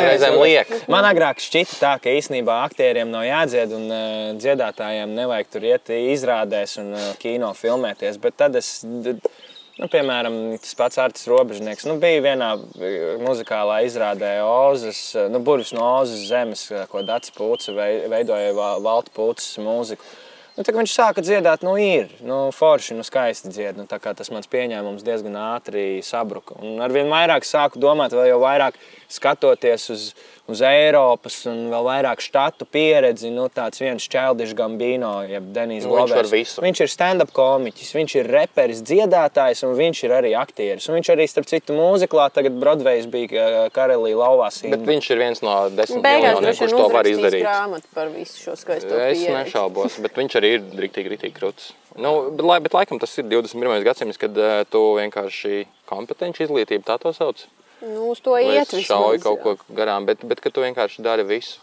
Reizēm 0.05 0.37
liek. 0.43 0.71
Man 0.93 1.07
agrāk 1.09 1.41
šķita 1.43 1.79
tā, 1.81 1.93
ka 2.05 2.13
īstenībā 2.15 2.61
aktieriem 2.69 3.11
nav 3.11 3.25
jādzied 3.27 3.73
un 3.75 3.87
uh, 3.91 4.29
dziedātājiem 4.39 5.15
nevajag 5.17 5.51
tur 5.55 5.67
iet 5.71 5.91
izrādēs 5.97 6.77
un 6.83 6.93
uh, 6.95 7.09
kino 7.23 7.51
filmēties. 7.59 8.21
Bet 8.23 8.37
tad 8.41 8.55
es, 8.61 8.69
nu, 8.87 9.89
piemēram, 9.91 10.37
tas 10.63 10.77
pats 10.79 11.01
Artis 11.03 11.27
Robežnieks, 11.31 11.87
nu, 11.91 11.97
bija 12.03 12.23
vienā 12.29 12.53
eh, 12.79 13.17
muzikālā 13.25 13.81
izrādē 13.89 14.37
Ozas, 14.47 15.01
nu, 15.33 15.41
burvis 15.43 15.75
no 15.75 15.83
Ozas 15.99 16.23
zemes, 16.31 16.69
ko 16.93 17.03
Dats 17.03 17.35
vei- 17.75 18.05
veidoja 18.13 18.53
Va- 18.55 18.77
Valta 18.85 19.11
Pūces 19.17 19.59
mūziku. 19.59 20.07
Nu, 20.55 20.63
tā, 20.63 20.71
viņš 20.71 20.93
sāka 20.95 21.23
dziedāt, 21.25 21.65
nu, 21.67 21.73
ir 21.83 22.13
nu, 22.23 22.37
forši, 22.55 22.95
nu, 22.95 23.03
skaisti 23.03 23.51
dzied. 23.51 23.79
Nu, 23.81 23.89
tas 23.91 24.31
mans 24.31 24.47
pieņēmums 24.53 25.03
diezgan 25.03 25.35
ātri 25.41 25.99
sabruka. 26.07 26.55
Un 26.63 26.79
arvien 26.85 27.11
vairāk 27.11 27.43
sāku 27.43 27.83
domāt, 27.83 28.15
vēl 28.15 28.39
vairāk 28.39 28.79
skatoties 29.11 29.89
uz, 29.91 30.05
uz 30.47 30.61
Eiropas 30.61 31.39
un 31.49 31.71
vēl 31.73 31.87
vairāk 31.87 32.21
štatu 32.21 32.67
pieredzi. 32.69 33.31
Nu, 33.33 33.47
tāds 33.49 33.81
viens 33.81 34.05
Čeldišs 34.13 34.53
Gambino, 34.59 35.23
jeb 35.25 35.47
Denijs 35.57 35.87
Nu, 35.87 35.95
viņš 35.97 36.13
Glovers. 36.13 36.33
visu. 36.35 36.61
Viņš 36.61 36.83
ir 36.85 36.91
stand-up 36.93 37.33
komiķis, 37.33 37.95
viņš 37.97 38.17
ir 38.21 38.29
reperis, 38.29 38.83
dziedātājs 38.85 39.65
un 39.65 39.73
viņš 39.79 40.03
ir 40.05 40.15
arī 40.19 40.35
aktieris. 40.37 40.89
Un 40.91 40.99
viņš 40.99 41.11
arī, 41.15 41.27
starp 41.33 41.49
citu, 41.49 41.73
mūziklā 41.79 42.27
tagad 42.37 42.59
Broadway's 42.61 43.07
bija 43.09 43.69
Karelī 43.73 44.13
lauvā 44.13 44.51
Bet 44.71 44.85
viņš 44.85 45.11
ir 45.15 45.23
viens 45.25 45.41
no 45.43 45.55
desmit 45.71 46.03
miljoniem, 46.05 46.53
kurš 46.61 46.77
to 46.77 46.89
var 46.93 47.05
izdarīt. 47.09 47.43
grāmatu 47.47 47.89
par 47.95 48.13
visu 48.13 48.37
šo 48.45 48.57
skaisto 48.61 48.93
Es 49.01 49.19
pieredzi. 49.25 49.33
nešaubos, 49.33 49.99
bet 50.05 50.13
viņš 50.21 50.37
arī 50.43 50.53
ir 50.59 50.61
rīktīgi, 50.85 51.09
rīktīgi 51.17 51.33
krūts. 51.41 51.73
Nu, 51.97 52.31
bet, 52.35 52.45
lai, 52.45 52.61
bet 52.61 52.73
laikam 52.75 52.99
tas 53.01 53.17
ir 53.19 53.25
21. 53.31 53.81
gadsimts, 53.87 54.19
kad 54.19 54.37
uh, 54.37 54.65
tu 54.69 54.81
vienkārši 54.99 55.65
kompetenci 55.87 56.43
izglītību 56.45 56.85
tā 56.85 56.99
to 57.01 57.13
sauc. 57.15 57.47
Nu, 57.85 58.11
uz 58.13 58.23
to 58.25 58.37
iet 58.41 58.73
es 58.73 58.87
šauju 58.87 59.19
vismaz. 59.19 59.25
kaut 59.25 59.43
ko 59.45 59.75
garām, 59.77 60.07
bet, 60.09 60.25
bet 60.25 60.41
ka 60.41 60.53
tu 60.53 60.65
vienkārši 60.65 61.05
dari 61.05 61.27
visu. 61.29 61.61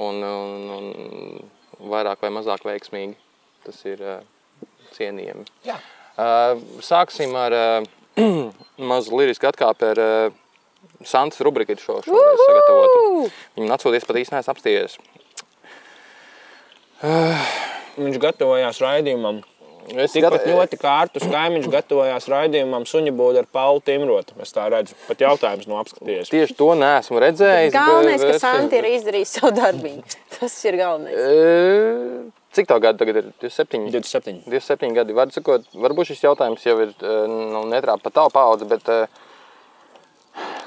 Un, 0.00 0.22
un, 0.24 0.70
un 0.74 1.90
vairāk 1.92 2.24
vai 2.24 2.32
mazāk 2.34 2.64
veiksmīgi. 2.66 3.18
Tas 3.64 3.78
ir 3.88 4.00
uh, 4.04 4.22
cienījami. 4.96 5.44
Jā. 5.66 5.76
Uh, 6.14 6.62
sāksim 6.84 7.34
ar 7.38 7.54
uh, 7.56 7.92
mazu 8.90 9.14
lirisku 9.18 9.48
atkāpi 9.50 9.92
ar 9.92 10.02
uh, 10.02 10.40
Santas 11.04 11.40
rubriku 11.44 11.76
šo 11.80 11.98
šoreiz 12.04 12.42
sagatavotu. 12.46 13.30
Viņu 13.58 13.72
atsūties 13.74 14.06
pat 14.08 14.18
neesmu 14.20 14.52
apstījies. 14.52 14.98
Viņš 17.94 18.20
gatavojās 18.22 18.80
raidījumam. 18.82 19.42
Es 19.92 20.12
Tikpat 20.14 20.32
gat- 20.38 20.46
ļoti 20.48 20.78
kā 20.80 20.92
Artus 21.02 21.24
Kaimiņš 21.28 21.66
gatavojās 21.68 22.24
raidījumam 22.32 22.86
Suņa 22.88 23.12
būda 23.18 23.42
ar 23.42 23.48
Paulu 23.52 23.82
Timrotu. 23.84 24.32
Es 24.40 24.52
tā 24.54 24.64
redzu, 24.72 24.94
pat 25.08 25.20
jautājums 25.20 25.66
no 25.68 25.76
apskatījies. 25.82 26.30
Tieši 26.32 26.56
to 26.56 26.70
neesmu 26.78 27.20
redzējis. 27.20 27.72
Galvenais, 27.74 28.22
ka 28.24 28.30
bet- 28.32 28.40
Santi 28.40 28.78
ir 28.80 28.88
izdarījis 28.94 29.34
savu 29.36 29.52
darbiņu. 29.58 30.02
Tas 30.38 30.56
ir 30.64 30.78
galvenais. 30.80 31.18
E, 31.20 32.30
Cik 32.54 32.68
tā 32.70 32.76
gadi 32.80 32.98
tagad 33.02 33.16
ir? 33.18 33.28
27. 33.42 33.90
27. 33.90 34.42
27 34.46 34.94
gadi. 34.94 35.12
Var 35.18 35.28
sakot, 35.34 35.64
varbūt 35.74 36.06
šis 36.12 36.22
jautājums 36.22 36.62
jau 36.64 36.76
ir 36.84 36.92
nu, 37.02 37.64
netrāpa 37.66 38.06
pa 38.06 38.10
tavu 38.14 38.30
paudzi, 38.30 38.64
bet 38.70 38.86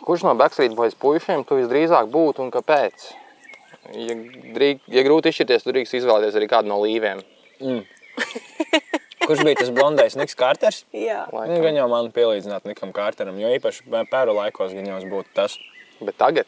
kurš 0.04 0.24
no 0.28 0.34
Backstreet 0.40 0.76
Boys 0.76 0.94
puišiem 1.00 1.46
tu 1.48 1.56
visdrīzāk 1.58 2.12
būtu 2.12 2.44
un 2.44 2.52
kāpēc? 2.52 3.08
Ja, 3.96 4.16
drīk, 4.56 4.82
ja 4.92 5.04
grūti 5.08 5.32
izšķirties, 5.32 5.64
tad 5.64 5.74
drīkst 5.78 5.96
izvēlēties 6.02 6.36
arī 6.36 6.48
kādu 6.52 6.68
no 6.68 6.82
līviem. 6.84 7.24
Kurš 9.26 9.42
bija 9.44 9.58
tas 9.64 9.72
blondais 9.74 10.16
Niks 10.20 10.38
Kārters? 10.38 10.84
Jā. 10.96 11.24
Nu, 11.34 11.58
gan 11.64 11.76
jau 11.76 11.88
man 11.92 12.12
pielīdzināt 12.16 12.68
Nikam 12.70 12.94
Kārteram, 12.96 13.40
jo 13.42 13.50
īpaši 13.58 13.88
pē- 13.90 14.06
pēru 14.12 14.36
laikos 14.38 14.76
gan 14.78 14.86
jau 14.88 15.00
būtu 15.10 15.34
tas. 15.38 15.58
Bet 16.00 16.18
tagad 16.22 16.46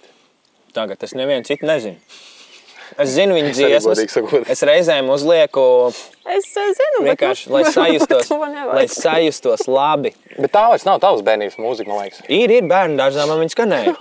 Tagad 0.69 1.01
es 1.01 1.15
nevienu 1.17 1.41
citu 1.47 1.65
nezinu. 1.65 1.97
Es 3.01 3.09
zinu 3.15 3.33
viņu 3.33 3.49
arī 3.53 3.55
dziesmas. 3.57 4.01
Es 4.53 4.61
reizēm 4.65 5.09
uzlieku 5.13 5.63
Es 6.29 6.45
zinu, 6.53 7.01
bet 7.01 7.07
vienkārši, 7.15 7.49
nu, 7.49 7.55
lai 7.57 7.71
sajustos, 7.77 8.29
lai 8.77 8.85
sajustos 8.93 9.65
labi. 9.69 10.13
Bet 10.37 10.53
tā 10.53 10.67
vairs 10.69 10.85
nav 10.85 11.01
tavs 11.01 11.23
bērnības 11.25 11.57
mūzika, 11.61 11.89
man 11.89 12.05
liekas. 12.05 12.21
Ir, 12.29 12.53
ir 12.53 12.69
bērnu 12.69 12.99
dārzā, 13.01 13.25
man 13.29 13.41
viņa 13.41 13.55
skanēja. 13.55 13.95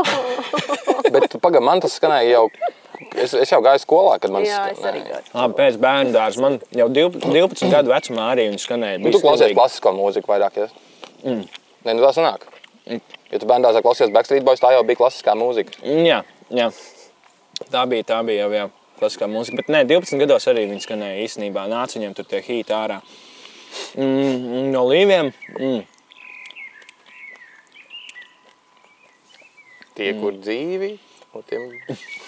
Bet 1.09 1.39
pagaidi, 1.41 1.65
man 1.65 1.81
tas 1.85 1.97
skanēja 1.97 2.35
jau. 2.35 2.45
Es, 3.15 3.33
es 3.35 3.51
jau 3.53 3.61
gāju 3.63 3.79
skolā, 3.83 4.17
kad 4.19 4.33
man 4.35 4.43
Jā, 4.43 4.65
es 4.73 4.81
arī 4.83 5.03
skanēja. 5.05 5.21
gāju. 5.23 5.35
Labi, 5.39 5.55
pēc 5.61 5.77
bērnu 5.83 6.15
dārza 6.15 6.43
man 6.43 6.57
jau 6.75 6.89
12, 6.91 7.29
12 7.31 7.71
gadu 7.71 7.93
vecumā 7.93 8.25
arī 8.33 8.49
viņa 8.49 8.63
skanēja. 8.65 8.99
Nu, 8.99 9.07
Bija 9.07 9.15
tu 9.19 9.21
klausies 9.23 9.55
klasisko 9.55 9.93
mūziku 9.95 10.33
vairāk. 10.33 10.59
Ja? 10.59 10.69
Mm. 11.23 11.45
Nē, 11.87 11.95
nu 11.95 12.03
tā 12.03 12.11
sanāk. 12.17 12.49
Ja 12.89 13.39
tu 13.39 13.47
bērnās 13.47 13.79
klausies 13.85 14.11
Backstreet 14.15 14.47
Boys, 14.47 14.63
tā 14.63 14.73
jau 14.75 14.83
bija 14.89 14.99
klasiskā 15.03 15.37
mūzika. 15.39 15.79
Jā, 15.85 16.23
jā. 16.51 16.71
Tā 17.71 17.85
bija, 17.91 18.07
tā 18.09 18.19
bija 18.27 18.47
jau 18.47 18.51
jā, 18.57 18.65
klasiskā 18.99 19.29
mūzika. 19.31 19.61
Bet 19.61 19.71
nē, 19.71 19.85
12 19.91 20.19
gados 20.25 20.49
arī 20.51 20.67
viņa 20.71 20.87
skanēja 20.87 21.23
īstenībā. 21.27 21.69
Nāca 21.71 22.01
viņam 22.01 22.17
tur 22.19 22.27
tie 22.31 22.43
hīti 22.43 22.75
ārā. 22.75 22.99
Mm, 24.01 24.73
no 24.73 24.87
līviem. 24.89 25.31
Mm. 25.59 25.85
Tie, 29.99 30.13
kur 30.21 30.37
dzīvi, 30.39 30.93
no 31.35 31.43
tiem 31.47 31.69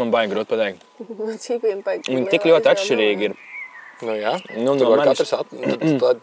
Man 0.00 0.10
baigi 0.14 0.32
grūti 0.32 0.48
pateikt. 0.54 0.84
Viņi 2.08 2.28
tik 2.32 2.46
ļoti 2.48 2.70
atšķirīgi 2.72 3.26
ir. 3.28 3.34
Nu, 4.02 4.14
jā, 4.18 4.32
Nu, 4.56 4.72
tur 4.80 4.86
no 4.88 4.90
var 4.94 5.02
manis- 5.04 5.20
katrs 5.20 5.32
at, 5.36 5.52
at, 6.08 6.22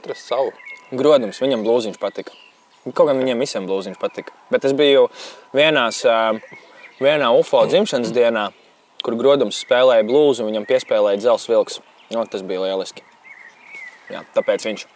atrast 0.00 0.26
savu. 0.32 0.50
Grodums, 0.90 1.38
viņam 1.38 1.62
blūziņš 1.66 1.98
patika. 2.02 2.32
Kaut 2.96 3.06
gan 3.10 3.20
viņiem 3.20 3.38
visiem 3.44 3.66
blūziņš 3.68 4.00
patika. 4.00 4.32
Bet 4.50 4.64
es 4.64 4.72
biju 4.74 5.04
vienās, 5.54 6.00
vienā 6.98 7.28
UFO 7.38 7.60
dzimšanas 7.68 8.10
dienā, 8.16 8.48
kur 9.04 9.14
Grodums 9.20 9.60
spēlēja 9.62 10.06
blūzi 10.08 10.42
un 10.42 10.50
viņam 10.50 10.66
piespēlēja 10.66 11.20
dzels 11.22 11.46
vilks. 11.52 11.78
No, 12.10 12.24
tas 12.26 12.42
bija 12.42 12.64
lieliski. 12.64 13.04
Jā, 14.10 14.24
tāpēc 14.34 14.64
viņš. 14.66 14.86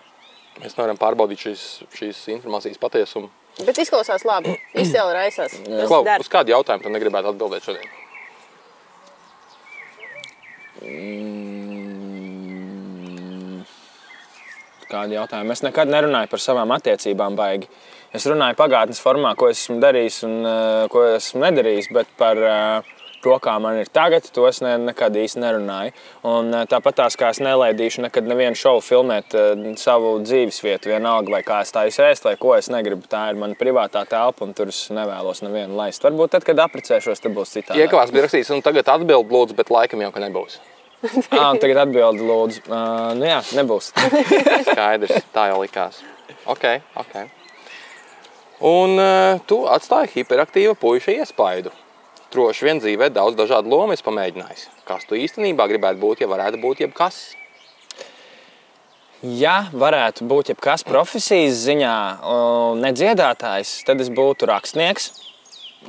Mēs 0.64 0.74
nevaram 0.78 0.98
pārbaudīt 0.98 1.44
šīs, 1.44 1.62
šīs 1.94 2.24
informācijas 2.38 2.80
patiesumu. 2.82 3.28
Bet 3.62 3.78
izklausās 3.78 4.24
labi. 4.26 4.56
Izcēla 4.74 5.12
raisās. 5.14 5.54
Klau, 5.86 6.02
uz 6.02 6.30
kādu 6.30 6.50
jautājumu 6.56 6.86
tu 6.86 6.90
negribētu 6.94 7.30
atbildēt 7.30 7.68
šodien? 7.68 7.92
Kādi 14.90 15.16
jautājumi? 15.16 15.54
Es 15.54 15.62
nekad 15.64 15.90
nerunāju 15.90 16.30
par 16.32 16.42
savām 16.42 16.74
attiecībām, 16.74 17.38
baigi. 17.38 17.70
Es 18.14 18.26
runāju 18.30 18.58
pagātnes 18.58 19.00
formā, 19.02 19.32
ko 19.38 19.48
esmu 19.50 19.78
darījis 19.82 20.20
un 20.26 20.34
uh, 20.42 20.84
ko 20.90 21.06
esmu 21.14 21.46
nedarījis, 21.46 21.88
bet 21.94 22.10
par 22.18 22.38
uh, 22.42 22.93
to, 23.24 23.34
kā 23.42 23.54
man 23.62 23.78
ir 23.80 23.88
tagad, 23.92 24.26
to 24.34 24.44
es 24.48 24.60
ne, 24.64 24.74
nekad 24.90 25.16
īsti 25.18 25.40
nerunāju. 25.42 25.94
Un, 26.28 26.50
uh, 26.52 26.66
tāpat 26.70 27.00
tās, 27.00 27.16
kā 27.20 27.30
es 27.34 27.40
nelaidīšu 27.44 28.04
nekad 28.04 28.28
nevienu 28.28 28.58
šovu 28.58 28.84
filmēt 28.84 29.36
uh, 29.38 29.64
savu 29.80 30.16
dzīves 30.24 30.60
vietu, 30.64 30.92
vienalga, 30.92 31.32
vai 31.38 31.42
kā 31.46 31.62
es 31.64 31.72
tā 31.74 31.86
izēst, 31.90 32.28
vai 32.28 32.36
ko 32.40 32.54
es 32.58 32.70
negribu. 32.72 33.08
Tā 33.10 33.26
ir 33.32 33.40
mana 33.40 33.56
privātā 33.58 34.04
telpa, 34.10 34.46
un 34.46 34.54
tur 34.56 34.72
es 34.72 34.84
nevēlos 34.94 35.44
nevienu 35.46 35.78
laist. 35.78 36.04
Varbūt 36.04 36.36
tad, 36.36 36.46
kad 36.46 36.62
apprecēšos, 36.66 37.24
tad 37.24 37.36
būs 37.36 37.56
citādi. 37.56 37.84
Iekavās 37.84 38.12
bija 38.14 38.26
rakstīts, 38.26 38.52
un 38.54 38.64
tagad 38.64 38.92
atbild 38.94 39.32
lūdzu, 39.32 39.56
bet 39.58 39.72
laikam 39.74 40.04
jau 40.04 40.12
ka 40.14 40.24
nebūs. 40.24 40.60
Ah, 41.36 41.52
tagad 41.60 41.82
atbildi, 41.82 42.24
lūdzu. 42.24 42.64
Uh, 42.64 43.12
nu 43.18 43.28
jā, 43.28 43.40
nebūs. 43.58 43.90
Skaidrs, 44.70 45.26
tā 45.34 45.50
jau 45.50 45.60
likās. 45.60 46.00
Ok, 46.48 46.64
ok. 46.96 47.16
Un 48.64 48.96
uh, 48.96 49.40
tu 49.48 49.64
atstāji 49.68 50.14
hiperaktīva 50.14 50.76
puiša 50.80 51.18
iespaidu. 51.18 51.74
Droši 52.34 52.66
vien 52.66 52.80
dzīvē 52.82 53.12
daudz 53.14 53.36
dažādu 53.38 53.70
lomu 53.70 53.94
esi 53.94 54.02
pamēģinājis. 54.02 54.64
Kas 54.88 55.06
tu 55.06 55.14
īstenībā 55.14 55.68
gribētu 55.70 56.00
būt, 56.02 56.24
ja 56.24 56.30
varētu 56.30 56.58
būt 56.62 56.82
jebkas? 56.82 57.20
Ja 59.24 59.68
varētu 59.72 60.26
būt 60.28 60.50
jebkas 60.50 60.82
profesijas 60.84 61.62
ziņā, 61.62 61.94
nedziedātājs, 62.82 63.76
tad 63.86 64.02
es 64.02 64.10
būtu 64.12 64.50
rakstnieks. 64.50 65.12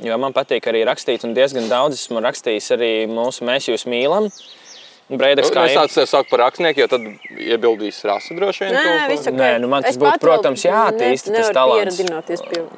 Jo 0.06 0.16
man 0.20 0.32
patīk 0.36 0.68
arī 0.70 0.84
rakstīt, 0.86 1.24
un 1.26 1.34
diezgan 1.36 1.66
daudz 1.72 1.98
esmu 1.98 2.22
rakstījis 2.24 2.70
arī 2.76 2.92
mūsu 3.10 3.44
Mēs 3.48 3.66
jūs 3.72 3.86
mīlam. 3.88 4.30
Breideks 5.06 5.52
kā 5.54 5.68
Es 5.68 5.76
tādu 5.76 5.92
sev 5.94 6.06
saucu 6.10 6.32
par 6.32 6.40
rakstnieku, 6.48 6.80
jo 6.82 6.86
tad 6.90 7.04
iebildīs 7.38 8.00
rasa 8.08 8.34
droši 8.34 8.64
vien. 8.64 8.72
Nē, 8.74 8.94
ok. 9.14 9.28
Nē, 9.38 9.50
nu 9.62 9.68
man 9.70 9.84
tas 9.86 9.94
Es 9.94 10.00
būtu, 10.02 10.18
protams, 10.18 10.64
jāattīsta 10.66 11.30
ne- 11.30 11.44
tas 11.44 11.52
talants. 11.54 12.00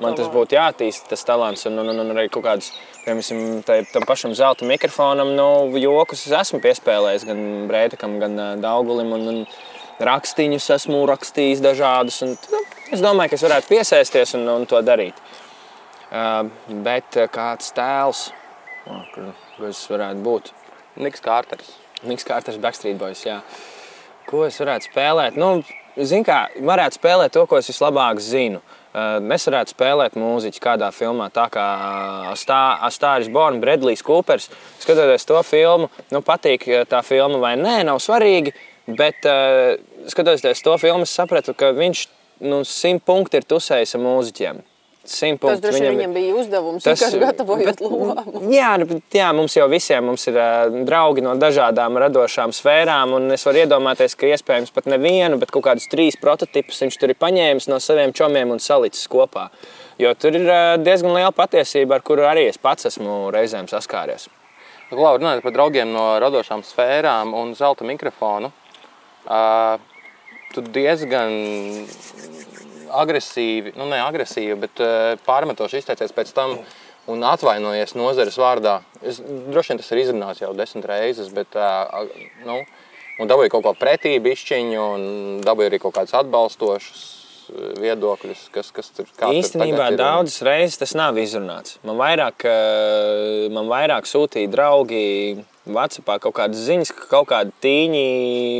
Man 0.02 0.18
tas 0.18 0.28
būtu 0.34 0.58
jāattīsta, 0.58 1.08
tas 1.14 1.24
talants. 1.24 1.64
Un, 1.70 1.78
un, 1.80 1.88
un, 1.94 2.02
un 2.04 2.20
arī 2.20 2.28
kaut 2.28 2.44
kādas, 2.44 2.68
piemēram, 3.08 3.86
tam 3.92 4.04
pašam 4.08 4.34
zelta 4.36 4.66
mikrofonam, 4.68 5.32
nu, 5.36 5.48
jokus 5.80 6.26
es 6.26 6.34
esmu 6.42 6.60
piespēlējis 6.64 7.26
gan 7.28 7.40
Breidekam, 7.70 8.18
gan 8.20 8.36
Daugulim. 8.62 9.12
Un, 9.16 9.28
un 9.32 10.04
rakstīņus 10.04 10.68
esmu 10.76 11.02
rakstījis 11.10 11.62
dažādus. 11.64 12.20
Un, 12.26 12.36
nu, 12.52 12.62
es 12.92 13.02
domāju, 13.04 13.32
ka 13.32 13.38
es 13.38 13.46
varētu 13.46 13.72
piesaisties 13.72 14.36
un, 14.38 14.46
un 14.52 14.66
to 14.68 14.80
darīt. 14.84 15.18
Uh, 16.08 16.48
bet 16.86 17.18
kāds 17.32 17.72
tēls, 17.76 18.28
es 19.68 19.82
varētu 19.90 20.24
būt? 20.24 20.52
Niks 21.04 21.22
Kārters. 21.24 21.74
Niks 22.08 22.26
Kārtas 22.26 22.60
Backstreet 22.62 22.98
Boys. 22.98 23.24
Jā. 23.26 23.40
Ko 24.28 24.44
es 24.46 24.58
varētu 24.60 24.90
spēlēt? 24.90 25.38
Nu, 25.40 25.58
Zinu, 25.98 26.22
kā 26.22 26.44
varētu 26.62 27.00
spēlēt 27.00 27.32
to, 27.34 27.42
ko 27.50 27.58
es 27.58 27.68
vislabāk 27.72 28.20
zinu. 28.22 28.60
Uh, 28.62 28.77
Es 29.34 29.46
varētu 29.48 29.74
spēlēt 29.74 30.16
mūziķu 30.18 30.62
kādā 30.64 30.88
filmā, 30.94 31.28
tā 31.34 31.48
kā 31.52 31.66
Stā- 32.38 32.78
A 32.82 32.90
Star 32.90 33.20
is 33.20 33.28
Born, 33.28 33.60
Bredlijs 33.60 34.02
Coopers. 34.02 34.48
Skatoties 34.80 35.26
to 35.28 35.42
filmu, 35.42 35.90
nu, 36.10 36.22
patīk 36.22 36.66
uh, 36.68 36.84
tā 36.88 37.02
filma 37.06 37.38
vai 37.38 37.54
nē, 37.60 37.84
nav 37.88 38.00
svarīgi. 38.04 38.54
Bet, 38.88 39.26
skatoties 40.08 40.62
to 40.64 40.72
filmu, 40.80 41.04
es 41.04 41.12
sapratu, 41.12 41.52
ka 41.52 41.74
viņš 41.76 42.06
nu, 42.48 42.62
simt 42.64 43.04
punkti 43.04 43.36
ir 43.36 43.44
tusējis 43.44 43.98
ar 43.98 44.00
mūziķiem. 44.00 44.62
Simt 45.04 45.40
Tas 45.40 45.60
droši 45.60 45.80
vien 45.80 45.94
Viņam- 45.94 45.98
viņam 45.98 46.14
bija 46.14 46.34
uzdevums, 46.36 46.82
Tas- 46.84 47.00
kas 47.00 47.14
gatavojot 47.14 47.64
bet- 47.64 47.80
lomu. 47.80 48.14
Jā, 48.52 48.78
nu, 48.78 48.84
bet, 48.86 49.02
jā, 49.10 49.34
mums 49.34 49.54
jau 49.56 49.66
visiem 49.68 50.04
mums 50.04 50.26
ir 50.28 50.34
draugi 50.84 51.22
no 51.22 51.34
dažādām 51.34 51.96
radošām 51.96 52.52
sfērām. 52.52 53.14
un 53.14 53.30
Es 53.32 53.44
varu 53.44 53.64
iedomāties, 53.64 54.14
ka 54.16 54.26
iespējams 54.26 54.70
pat 54.74 54.84
nevienu, 54.84 55.38
bet 55.38 55.50
kaut 55.50 55.64
kādus 55.64 55.88
trīs 55.88 56.14
prototipus 56.20 56.80
viņš 56.82 56.98
tur 56.98 57.08
ir 57.08 57.14
paņēmis 57.14 57.68
no 57.68 57.76
saviem 57.76 58.12
čomiem 58.12 58.50
un 58.50 58.58
salicis 58.58 59.08
kopā. 59.08 59.48
Jo 59.98 60.12
tur 60.14 60.34
ir 60.36 60.44
diezgan 60.84 61.14
liela 61.14 61.32
patiesība, 61.32 61.94
ar 61.94 62.00
kuru 62.02 62.22
arī 62.28 62.46
es 62.48 62.58
pats 62.58 62.84
esmu 62.84 63.32
reizēm 63.32 63.66
saskāries. 63.66 64.28
Labi, 64.92 65.22
runājot 65.24 65.42
par 65.42 65.52
draugiem 65.52 65.90
no 65.92 66.18
radošām 66.20 66.62
sfērām 66.64 67.32
un 67.34 67.54
zelta 67.54 67.82
mikrofonu. 67.84 68.52
Uh, 69.28 69.78
tu 70.54 70.60
diezgan 70.62 71.86
agresīvi, 72.90 73.74
nu 73.78 73.88
ne 73.90 74.00
agresīvi, 74.04 74.56
bet 74.66 74.82
uh, 74.84 75.14
pārmetoši 75.26 75.82
izteicies 75.82 76.14
pēc 76.16 76.32
tam 76.36 76.56
un 77.08 77.24
atvainojies 77.24 77.94
nozares 77.96 78.36
vārdā. 78.40 78.80
Es, 79.02 79.20
droši 79.20 79.72
vien 79.72 79.82
tas 79.82 79.92
ir 79.92 80.02
izrunāts 80.04 80.42
jau 80.42 80.54
desmit 80.56 80.88
reizes, 80.88 81.30
bet 81.34 81.56
uh, 81.56 82.04
nu, 82.48 82.60
un 83.18 83.30
dabūju 83.30 83.54
kaut 83.54 83.64
ko 83.68 83.76
pretī 83.78 84.18
bišķiņu 84.24 84.82
un 84.82 85.06
dabūju 85.46 85.72
arī 85.72 85.80
kaut 85.82 85.96
kādus 85.96 86.16
atbalstošus 86.20 87.06
uh, 87.06 87.18
viedokļus, 87.80 88.48
kas, 88.52 88.70
kas 88.74 88.90
tur 88.94 89.08
kā 89.08 89.28
tur 89.28 89.38
Īstenībā 89.38 89.92
ir. 89.92 89.98
daudzas 90.00 90.42
reizes 90.46 90.80
tas 90.80 90.94
nav 90.98 91.18
izrunāts. 91.20 91.78
Man 91.86 91.98
vairāk, 92.00 92.44
eh, 92.44 93.48
man 93.54 93.70
vairāk 93.70 94.08
sūtīja 94.08 94.50
draugi 94.52 95.44
Vācijā 95.76 96.18
kaut 96.22 96.34
kādas 96.36 96.60
ziņas, 96.66 96.92
ka 96.96 97.08
kaut 97.10 97.28
kāda 97.32 97.54
tīņi 97.64 98.04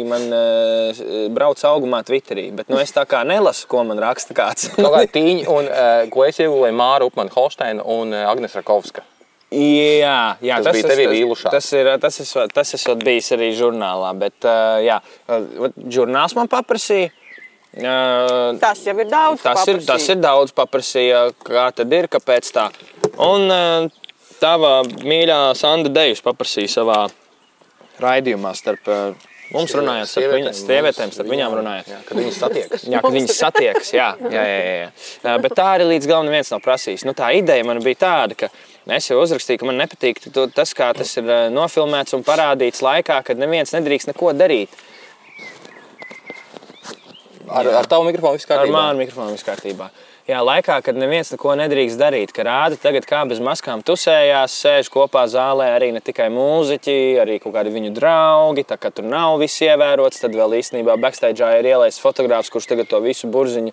man 0.08 0.26
uh, 0.34 1.02
brauc 1.34 1.62
augumā 1.68 2.02
Twitterī. 2.06 2.48
Bet 2.56 2.72
nu, 2.72 2.78
es 2.82 2.94
tā 2.94 3.04
kā 3.08 3.24
nelasu, 3.28 3.66
ko 3.70 3.84
man 3.88 4.00
raksta 4.02 4.36
kāds. 4.36 4.70
Kaut 4.78 4.94
kā 4.94 5.04
tīņi, 5.18 5.46
un, 5.52 5.68
uh, 5.68 6.02
ko 6.12 6.24
es 6.28 6.40
iegūlēju 6.42 6.76
Māra 6.78 7.08
Upmana 7.08 7.32
Holsteina 7.34 7.84
un 7.84 8.14
uh, 8.14 8.26
Agnes 8.30 8.56
Rakovska. 8.58 9.04
Jā, 9.48 10.36
jā 10.44 10.58
Tas 10.60 10.76
bija 10.76 10.90
tevī 10.90 11.06
vīlušā. 11.14 11.52
Tas 11.52 11.70
ir, 11.72 11.88
tas, 12.02 12.18
ir, 12.20 12.50
tas 12.52 12.74
esot 12.76 13.00
bijis 13.04 13.30
arī 13.36 13.54
žurnālā. 13.56 14.12
Bet, 14.20 14.36
uh, 14.44 14.76
jā, 14.84 14.98
žurnāls 15.88 16.36
man 16.36 16.50
paprasīja. 16.52 17.14
Uh, 17.78 18.56
Tas 18.58 18.80
jau 18.84 18.96
ir 18.96 19.08
daudz. 19.08 19.44
Tas 19.44 19.62
ir, 19.68 19.80
tas 19.86 20.04
ir 20.08 20.20
daudz 20.20 20.52
paprasīja, 20.56 21.28
kā 21.44 21.68
tad 21.76 21.92
ir, 21.94 22.08
kāpēc 22.10 22.48
tā. 22.52 22.68
Un 23.22 23.44
uh, 23.52 24.07
tava 24.40 24.82
mīļā 24.86 25.40
Sandra 25.58 25.92
Dejus 26.00 26.22
paprasīja 26.24 26.78
savā 26.78 27.00
raidījumā 28.02 28.52
starp 28.56 28.88
uh, 28.92 29.28
mums 29.54 29.74
runājot, 29.76 30.10
starp 30.10 30.34
viņas 30.36 30.62
sievietēm, 30.66 31.12
starp 31.14 31.30
viņām 31.32 31.56
runājot. 31.58 31.90
Jā, 31.92 32.00
kad 32.08 32.20
viņas 32.20 32.40
satiekas. 32.42 32.84
Jā, 32.88 33.02
kad 33.04 33.16
viņas 33.16 33.38
satiekas, 33.42 33.92
jā, 33.96 34.08
jā, 34.36 34.44
jā, 34.48 34.58
jā. 34.82 34.90
Uh, 35.22 35.38
Bet 35.44 35.56
tā 35.58 35.68
arī 35.76 35.88
līdz 35.94 36.10
galam 36.10 36.28
neviens 36.28 36.52
nav 36.54 36.62
prasījis. 36.64 37.06
Nu, 37.08 37.16
tā 37.18 37.30
ideja 37.38 37.66
man 37.66 37.82
bija 37.84 38.02
tāda, 38.04 38.38
ka 38.44 38.50
es 38.98 39.08
jau 39.10 39.18
uzrakstīju, 39.22 39.62
ka 39.62 39.68
man 39.70 39.80
nepatīk 39.82 40.22
tas, 40.56 40.74
kā 40.76 40.92
tas 40.96 41.16
ir 41.20 41.26
uh, 41.28 41.48
nofilmēts 41.54 42.16
un 42.18 42.26
parādīts 42.26 42.84
laikā, 42.84 43.22
kad 43.26 43.40
neviens 43.40 43.74
nedrīkst 43.76 44.12
neko 44.12 44.34
darīt. 44.38 44.76
Ar, 47.48 47.64
ar 47.80 47.86
tavu 47.88 48.04
mikrofonu 48.08 48.36
viss 48.36 48.48
Ar 48.48 48.58
kārtībā. 48.58 48.74
mānu 48.74 49.00
mikrofonu 49.00 49.32
viss 49.32 49.46
kārtībā. 49.46 49.88
Jā, 50.28 50.42
laikā, 50.44 50.74
kad 50.84 50.92
neviens 51.00 51.30
neko 51.32 51.54
nedrīkst 51.56 51.96
darīt, 51.96 52.34
ka 52.36 52.44
rāda 52.44 52.76
tagad, 52.76 53.06
kā 53.08 53.22
bez 53.30 53.38
maskām 53.40 53.80
tusējās, 53.80 54.58
sēž 54.60 54.90
kopā 54.92 55.22
zālē 55.32 55.70
arī 55.72 55.88
ne 55.94 56.02
tikai 56.04 56.26
mūziķi, 56.34 56.96
arī 57.22 57.38
kaut 57.40 57.54
kādi 57.54 57.72
viņu 57.72 57.94
draugi. 57.96 58.66
Tā 58.68 58.76
kā 58.76 58.90
tur 58.92 59.08
nav 59.08 59.38
viss 59.40 59.62
ievērots, 59.64 60.20
tad 60.20 60.36
vēl 60.36 60.58
īstenībā 60.58 60.98
backstage 61.00 61.48
ir 61.62 61.70
ielaists 61.70 62.04
fotogrāfs, 62.04 62.52
kurš 62.52 62.68
tagad 62.74 62.90
to 62.92 63.00
visu 63.00 63.30
burziņu 63.32 63.72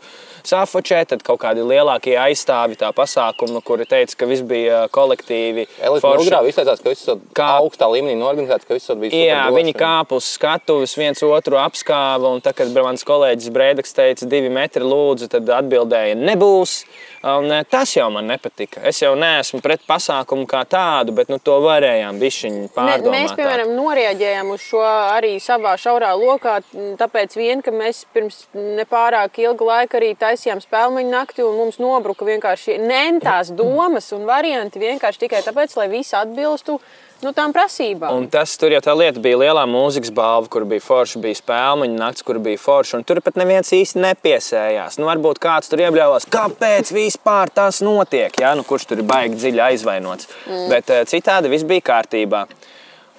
safočē. 0.50 1.02
Tad 1.10 1.24
kaut 1.26 1.42
kādi 1.44 1.64
lielākie 1.66 2.16
aizstāvi 2.20 2.78
tā 2.80 2.92
pasākuma, 2.96 3.62
kuri 3.66 3.88
teica, 3.90 4.16
ka 4.20 4.30
viss 4.30 4.46
bija 4.46 4.86
kolektīvi. 4.96 5.68
Elīte 5.82 6.06
forši. 6.06 6.24
Milgrāva 6.24 6.52
izteicās, 6.52 6.84
ka 6.84 6.94
viss 6.94 7.10
Kā- 7.36 7.52
augstā 7.62 7.90
līmenī 7.92 8.18
norganizēts, 8.20 8.68
ka 8.68 8.78
viss 8.78 8.90
ir 8.90 9.02
bijis 9.02 9.18
Jā, 9.18 9.46
viņi 9.56 9.76
kāpa 9.78 10.20
uz 10.20 10.30
skatuves, 10.38 10.96
viens 10.98 11.22
otru 11.26 11.60
apskāva. 11.62 12.34
Un 12.34 12.42
tad, 12.42 12.56
kad 12.56 12.72
mans 12.74 13.04
kolēģis 13.04 13.52
Brēdeks 13.56 13.96
teica, 13.96 14.30
divi 14.30 14.50
metri 14.50 14.84
lūdzu, 14.86 15.30
tad 15.30 15.50
atbildēja, 15.62 16.16
nebūs. 16.16 16.84
Un, 17.26 17.50
tas 17.70 17.90
jau 17.96 18.06
man 18.14 18.28
nepatika. 18.30 18.84
Es 18.86 19.00
jau 19.02 19.16
neesmu 19.18 19.58
pret 19.66 19.82
pasākumu 19.90 20.46
kā 20.46 20.60
tādu, 20.70 21.16
bet 21.18 21.32
nu, 21.34 21.40
to 21.42 21.56
varējām 21.64 22.20
bišķiņi 22.22 22.60
Ne, 22.60 22.68
pārdomāt. 22.76 23.08
mēs, 23.16 23.34
piemēram, 23.40 23.72
noreaģējām 23.74 24.52
uz 24.54 24.62
šo 24.62 24.84
arī 24.86 25.32
savā 25.42 25.74
šaurā 25.82 26.12
lokā. 26.22 26.60
Tāpēc, 27.00 27.34
vien, 27.40 27.64
ka 27.66 27.74
mēs 27.74 28.04
pirms 28.14 28.44
nepārāk 28.54 29.40
ilga 29.42 29.70
laika 29.72 29.98
arī 29.98 30.12
taisījām 30.22 30.62
spēļu 30.62 31.02
nakti, 31.10 31.42
un 31.42 31.58
mums 31.58 31.82
nobruka 31.82 32.28
vienkārši 32.30 32.78
nentās 32.84 33.50
domas 33.50 34.12
un 34.14 34.30
varianti 34.30 34.84
vienkārši 34.86 35.26
tikai 35.26 35.42
tāpēc, 35.48 35.74
lai 35.82 35.90
visi 35.90 36.14
atbilstu 36.20 36.78
nu, 37.24 37.32
tām 37.36 37.54
prasībām. 37.56 38.12
Un 38.16 38.28
tas 38.32 38.56
tur 38.60 38.74
jau 38.76 38.82
tā 38.84 38.96
lieta 38.98 39.22
bija 39.24 39.40
lielā 39.46 39.64
mūzikas 39.70 40.12
balva, 40.16 40.50
kur 40.52 40.66
bija 40.70 40.84
forša, 40.84 41.22
bija 41.24 41.40
spēļu 41.40 41.90
naktis, 41.96 42.26
kur 42.28 42.40
bija 42.44 42.62
forša. 42.62 43.00
un 43.00 43.08
Tur 43.08 43.22
pat 43.26 43.40
neviens 43.40 43.72
īsti 43.76 44.02
nepiesējās. 44.04 45.00
Nu, 45.00 45.08
varbūt 45.10 45.42
kāds 45.44 45.72
tur 45.72 45.84
iebļāvās, 45.86 46.30
kāpēc 46.32 46.92
vispār 46.96 47.54
tas 47.54 47.82
notiek. 47.86 48.36
Jā, 48.42 48.56
nu, 48.58 48.66
kurš 48.68 48.90
tur 48.92 49.04
ir 49.04 49.10
baigi 49.10 49.40
dziļi 49.40 49.66
aizvainots. 49.72 50.32
Mm. 50.46 50.66
Bet 50.72 50.90
eh, 50.90 51.04
citādi 51.10 51.52
viss 51.52 51.68
bija 51.68 51.86
kārtībā. 51.94 52.46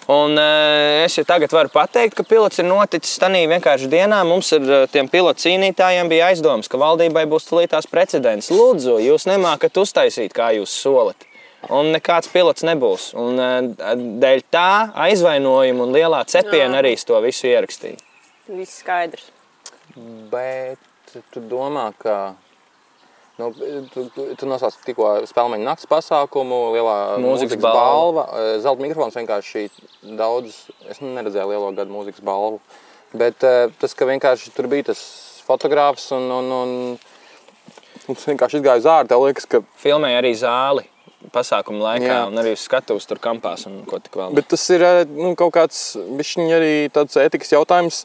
Un, 0.06 0.36
uh, 0.38 1.02
es 1.02 1.16
jau 1.18 1.24
tagad 1.26 1.50
varu 1.50 1.70
pateikt, 1.72 2.14
ka 2.14 2.22
pilots 2.22 2.60
ir 2.62 2.68
noticis 2.68 3.18
tādā 3.18 3.40
vienkārši 3.50 3.88
dienā. 3.90 4.20
Mums 4.28 4.52
ar 4.54 4.62
eh, 4.62 4.84
tiem 4.92 5.10
pilotu 5.10 5.42
cīnītājiem 5.48 6.10
bija 6.12 6.28
aizdoms, 6.30 6.70
ka 6.70 6.78
valdībai 6.78 7.24
būs 7.26 7.48
tulītās 7.48 7.90
precedents. 7.90 8.52
Lūdzu, 8.54 9.00
jūs 9.02 9.26
nemākat 9.26 9.82
uztaisīt, 9.82 10.30
kā 10.36 10.52
jūs 10.54 10.76
solat. 10.84 11.26
Un 11.74 11.90
nekāds 11.94 12.28
pilots 12.30 12.62
nebūs. 12.66 13.10
Un, 13.18 13.40
uh, 13.42 13.94
dēļ 14.22 14.44
tā 14.54 14.68
aizvainojuma 15.06 15.86
un 15.86 15.94
lielā 15.96 16.22
cepiena 16.30 16.78
arī 16.82 16.94
to 17.02 17.18
visu 17.24 17.48
ierakstīju. 17.50 17.98
Viss 18.54 18.82
skaidrs. 18.82 19.30
Bet 20.30 20.78
tu 21.32 21.42
domā, 21.42 21.90
ka. 21.98 22.36
Nu, 23.36 23.50
tu, 23.92 24.06
tu, 24.14 24.46
nosauc 24.48 24.78
tikko 24.86 25.10
spēļu 25.28 25.58
nakts 25.60 25.88
pasākumu, 25.90 26.60
lielā 26.72 26.96
Mūzikas 27.20 27.58
mūzikas 27.58 27.60
balva. 27.66 27.82
balva. 27.82 28.24
Eh, 28.40 28.52
Zelta 28.64 28.80
mikrofons 28.80 29.18
vienkārši 29.18 29.66
daudz. 30.16 30.62
Es 30.88 31.02
neredzēju 31.04 31.50
lielo 31.50 31.68
gadu 31.76 31.92
mūzikas 31.92 32.24
balvu. 32.24 32.62
Bet 33.12 33.44
eh, 33.44 33.66
tas, 33.80 33.92
ka 33.92 34.08
vienkārši 34.08 34.54
tur 34.56 34.70
bija 34.72 34.88
tas 34.92 35.02
fotogrāfs 35.44 36.08
un, 36.16 36.30
un, 36.32 36.52
un, 36.62 36.74
un 38.06 38.16
tas 38.16 38.24
vienkārši 38.30 38.62
izgāja 38.62 38.80
uz 38.80 38.88
ārā, 38.94 39.10
tev 39.10 39.26
liekas, 39.26 39.50
ka 39.50 39.60
Filmēja 39.82 40.22
arī 40.22 40.32
zāli 40.40 40.88
pasākuma 41.34 41.82
laikā, 41.92 42.06
Jā. 42.10 42.20
un 42.28 42.38
arī 42.40 42.52
uz 42.56 42.62
skatuves 42.66 43.06
tur 43.08 43.18
kampās 43.22 43.66
un 43.66 43.80
ko 43.88 43.98
tik 44.02 44.14
vēl. 44.18 44.34
Bet 44.36 44.48
tas 44.52 44.64
ir 44.74 44.82
eh, 44.86 45.02
nu, 45.08 45.34
kaut 45.38 45.54
kāds 45.56 45.80
bišķiņ 46.18 46.52
arī 46.58 46.72
tāds 46.94 47.16
etikas 47.22 47.52
jautājums. 47.56 48.04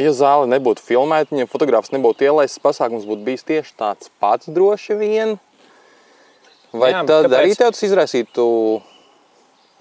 Ja 0.00 0.08
zāle 0.16 0.46
nebūtu 0.48 0.80
filmēta, 0.80 1.36
ja 1.36 1.44
fotogrāfs 1.44 1.92
nebūtu 1.92 2.24
ielaists, 2.24 2.60
pasākums 2.64 3.04
būtu 3.04 3.26
bijis 3.26 3.42
tieši 3.44 3.74
tāds 3.76 4.08
pats 4.22 4.48
droši 4.48 4.96
vien. 4.96 5.34
Vai 6.72 6.88
Jā, 6.94 7.02
tad 7.04 7.26
kāpēc? 7.26 7.36
arī 7.42 7.56
tev 7.60 7.74
tas 7.74 7.82
izraisītu? 7.84 8.46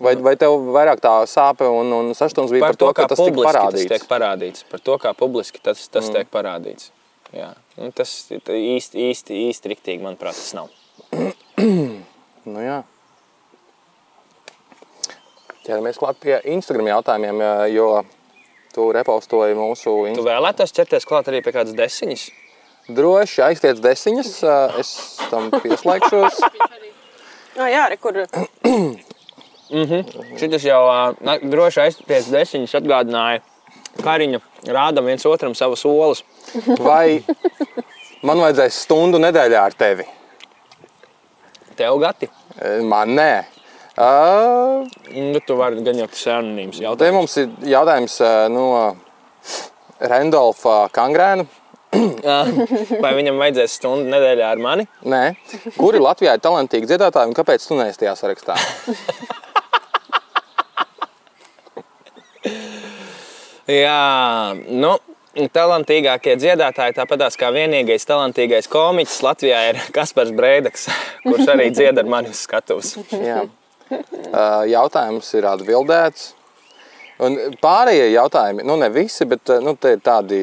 Vai, 0.02 0.16
vai 0.18 0.34
tev 0.36 0.58
vairāk 0.74 1.00
tā 1.00 1.14
sāpe 1.30 1.64
un, 1.70 1.94
un 1.94 2.10
saštums 2.18 2.52
bija 2.52 2.66
par, 2.66 2.74
par 2.74 2.80
to, 2.82 2.90
ka 2.98 3.06
tas 3.14 3.22
tika 3.22 3.46
parādīts? 3.46 3.86
Tas 3.88 3.94
tiek 4.02 4.08
parādīts. 4.10 4.66
Par 4.72 4.82
to, 4.84 4.98
kā 5.00 5.14
publiski 5.16 5.62
tas, 5.64 5.84
tas 5.88 6.10
Mm. 6.10 6.16
tiek 6.18 6.32
parādīts. 6.34 6.90
Jā. 7.32 7.54
Nu, 7.78 7.92
tas 7.96 8.10
īsti, 8.34 8.98
īsti, 9.08 9.38
īsti 9.48 9.72
riktīgi, 9.72 10.02
manuprāt, 10.04 10.36
tas 10.36 10.52
nav. 10.58 10.68
Nu, 12.50 12.62
jā. 12.64 12.82
ķeramies 15.66 16.00
klāt 16.02 16.18
pie 16.22 16.40
Instagram 16.50 16.90
jautājumiem, 16.90 17.42
jo 17.76 17.90
tu 18.74 18.88
repostoji 18.96 19.58
mūsu 19.58 19.92
Tu 19.92 20.08
Instagram. 20.14 20.30
vēlētos 20.32 20.74
ķerties 20.74 21.06
klāt 21.06 21.30
arī 21.30 21.44
pie 21.46 21.54
kādas 21.54 21.76
desiņas? 21.78 22.24
Droši 22.92 23.44
aiztiec 23.46 23.80
desiņas, 23.84 24.32
es 24.82 24.94
tam 25.30 25.52
pieslēgšos. 25.54 26.42
Ah, 27.60 27.68
jā, 27.70 27.84
re, 27.92 27.98
kur 28.02 28.24
Šis 30.40 30.66
jau 30.66 30.82
na, 31.24 31.38
droši 31.40 31.86
aizpēc 31.86 32.32
desiņas 32.34 32.74
atgādināja 32.82 33.44
Kariņu. 34.02 34.40
Rādam 34.72 35.08
viens 35.08 35.26
otram 35.28 35.54
savas 35.56 35.84
olas. 35.88 36.24
Vai 36.80 37.22
man 38.24 38.40
vajadzēs 38.42 38.82
stundu 38.86 39.20
nedēļā 39.22 39.62
ar 39.68 39.76
tevi? 39.78 40.08
Tev 41.82 41.98
gati. 42.02 42.30
Eh, 42.62 42.82
Man 42.86 43.16
nē. 43.18 43.32
Uh, 43.98 44.86
Nu, 45.12 45.40
tu 45.46 45.58
vari 45.60 45.82
gan 45.84 45.98
jau 46.00 46.08
tas 46.08 46.22
anonīms 46.32 46.78
Te 46.78 46.86
jautājums. 46.86 47.16
mums 47.18 47.34
ir 47.42 47.50
jautājums 47.74 48.14
eh, 48.24 48.46
no 48.54 48.66
Randolfa 50.00 50.76
Kangrēna. 50.96 51.44
Vai 53.04 53.12
viņam 53.18 53.42
vajadzēs 53.42 53.74
stundu 53.82 54.08
nedēļā 54.14 54.48
ar 54.54 54.62
mani? 54.64 54.86
Nē, 55.04 55.24
kuri 55.76 56.00
Latvijā 56.00 56.38
ir 56.38 56.44
talantīgi 56.46 56.88
dziedātāji 56.88 57.34
un 57.34 57.36
kāpēc 57.36 57.66
tu 57.68 57.76
neesi 57.76 58.00
tajā 58.06 58.14
sarakstā? 58.16 58.56
Jā, 63.72 64.56
nu, 64.68 64.96
talantīgākie 65.36 66.36
dziedātāji, 66.40 66.96
tāpat 66.98 67.38
kā 67.40 67.52
vienīgais 67.56 68.06
talantīgais 68.08 68.68
komiķis 68.72 69.22
Latvijā 69.26 69.62
ir 69.72 69.80
Kaspars 69.96 70.34
Breidaks, 70.36 70.90
kurš 71.24 71.54
arī 71.56 71.70
dzied 71.76 71.98
ar 72.02 72.10
mani 72.10 72.34
uz 72.34 72.44
skatuves. 72.48 72.98
Jā. 73.16 73.46
Jautājums 74.72 75.32
ir 75.36 75.48
atbildēts. 75.52 76.34
Un 77.22 77.38
pārējie 77.62 78.12
jautājumi, 78.16 78.64
nu 78.66 78.80
ne 78.82 78.88
visi, 78.90 79.28
bet 79.30 79.52
nu, 79.62 79.76
tie 79.78 79.94
ir 79.98 80.04
tādi 80.04 80.42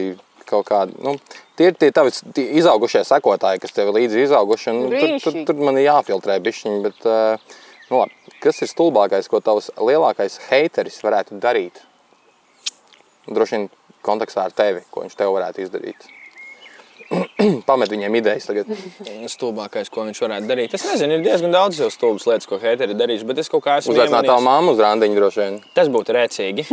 kaut 0.49 0.68
kādi. 0.68 0.95
Nu, 1.05 1.16
Tie 1.59 1.72
ir 1.72 1.74
tie 1.74 1.89
tavi 1.91 2.12
tie 2.36 2.45
izaugušie 2.61 3.01
sekotāji, 3.03 3.59
kas 3.59 3.72
tev 3.74 3.89
ir 3.91 3.97
līdzi 3.97 4.20
izauguši. 4.28 4.68
un, 4.70 4.76
Nu, 4.84 4.91
tur, 4.95 5.16
tur, 5.24 5.39
tur 5.49 5.57
man 5.66 5.74
ir 5.80 5.89
jāfiltrē 5.89 6.36
bišķiņi, 6.45 6.76
bet 6.84 7.01
nu, 7.91 7.99
labi. 7.99 8.14
kas 8.39 8.62
ir 8.62 8.70
stulbākais, 8.70 9.26
ko 9.26 9.41
tavs 9.43 9.72
lielākais 9.74 10.39
heiteris 10.53 11.01
varētu 11.03 11.41
darīt? 11.43 11.80
Droši 13.26 13.57
vien 13.57 13.66
kontekstā 14.07 14.46
ar 14.49 14.55
tevi, 14.57 14.84
ko 14.90 15.05
viņš 15.05 15.18
tev 15.18 15.34
varētu 15.36 15.64
izdarīt. 15.64 16.09
Pamet 17.68 17.92
viņiem 17.92 18.18
idejas 18.20 18.49
tagad. 18.49 18.68
Stulbākais, 19.32 19.88
ko 19.92 20.05
viņš 20.09 20.22
varētu 20.26 20.49
darīt. 20.51 20.74
Es 20.76 20.84
nezinu, 20.88 21.16
ir 21.18 21.24
diezgan 21.24 21.55
daudz 21.55 21.80
jau 21.80 21.88
stulbas 21.92 22.28
lietas, 22.28 22.49
ko 22.49 22.61
heiteri 22.62 22.96
darījuši, 22.99 23.28
bet 23.28 23.40
es 23.44 23.53
kaut 23.53 23.64
kā 23.64 23.78
esmu 23.80 23.96
Uzaicināt 23.96 24.28
tavu 24.28 24.44
mammu 24.44 24.74
uz 24.76 24.82
randiņu 24.84 25.20
droši 25.20 25.44
vien. 25.44 25.61
Tas 25.76 25.88
būtu 25.92 26.16
rēcīgi. 26.18 26.66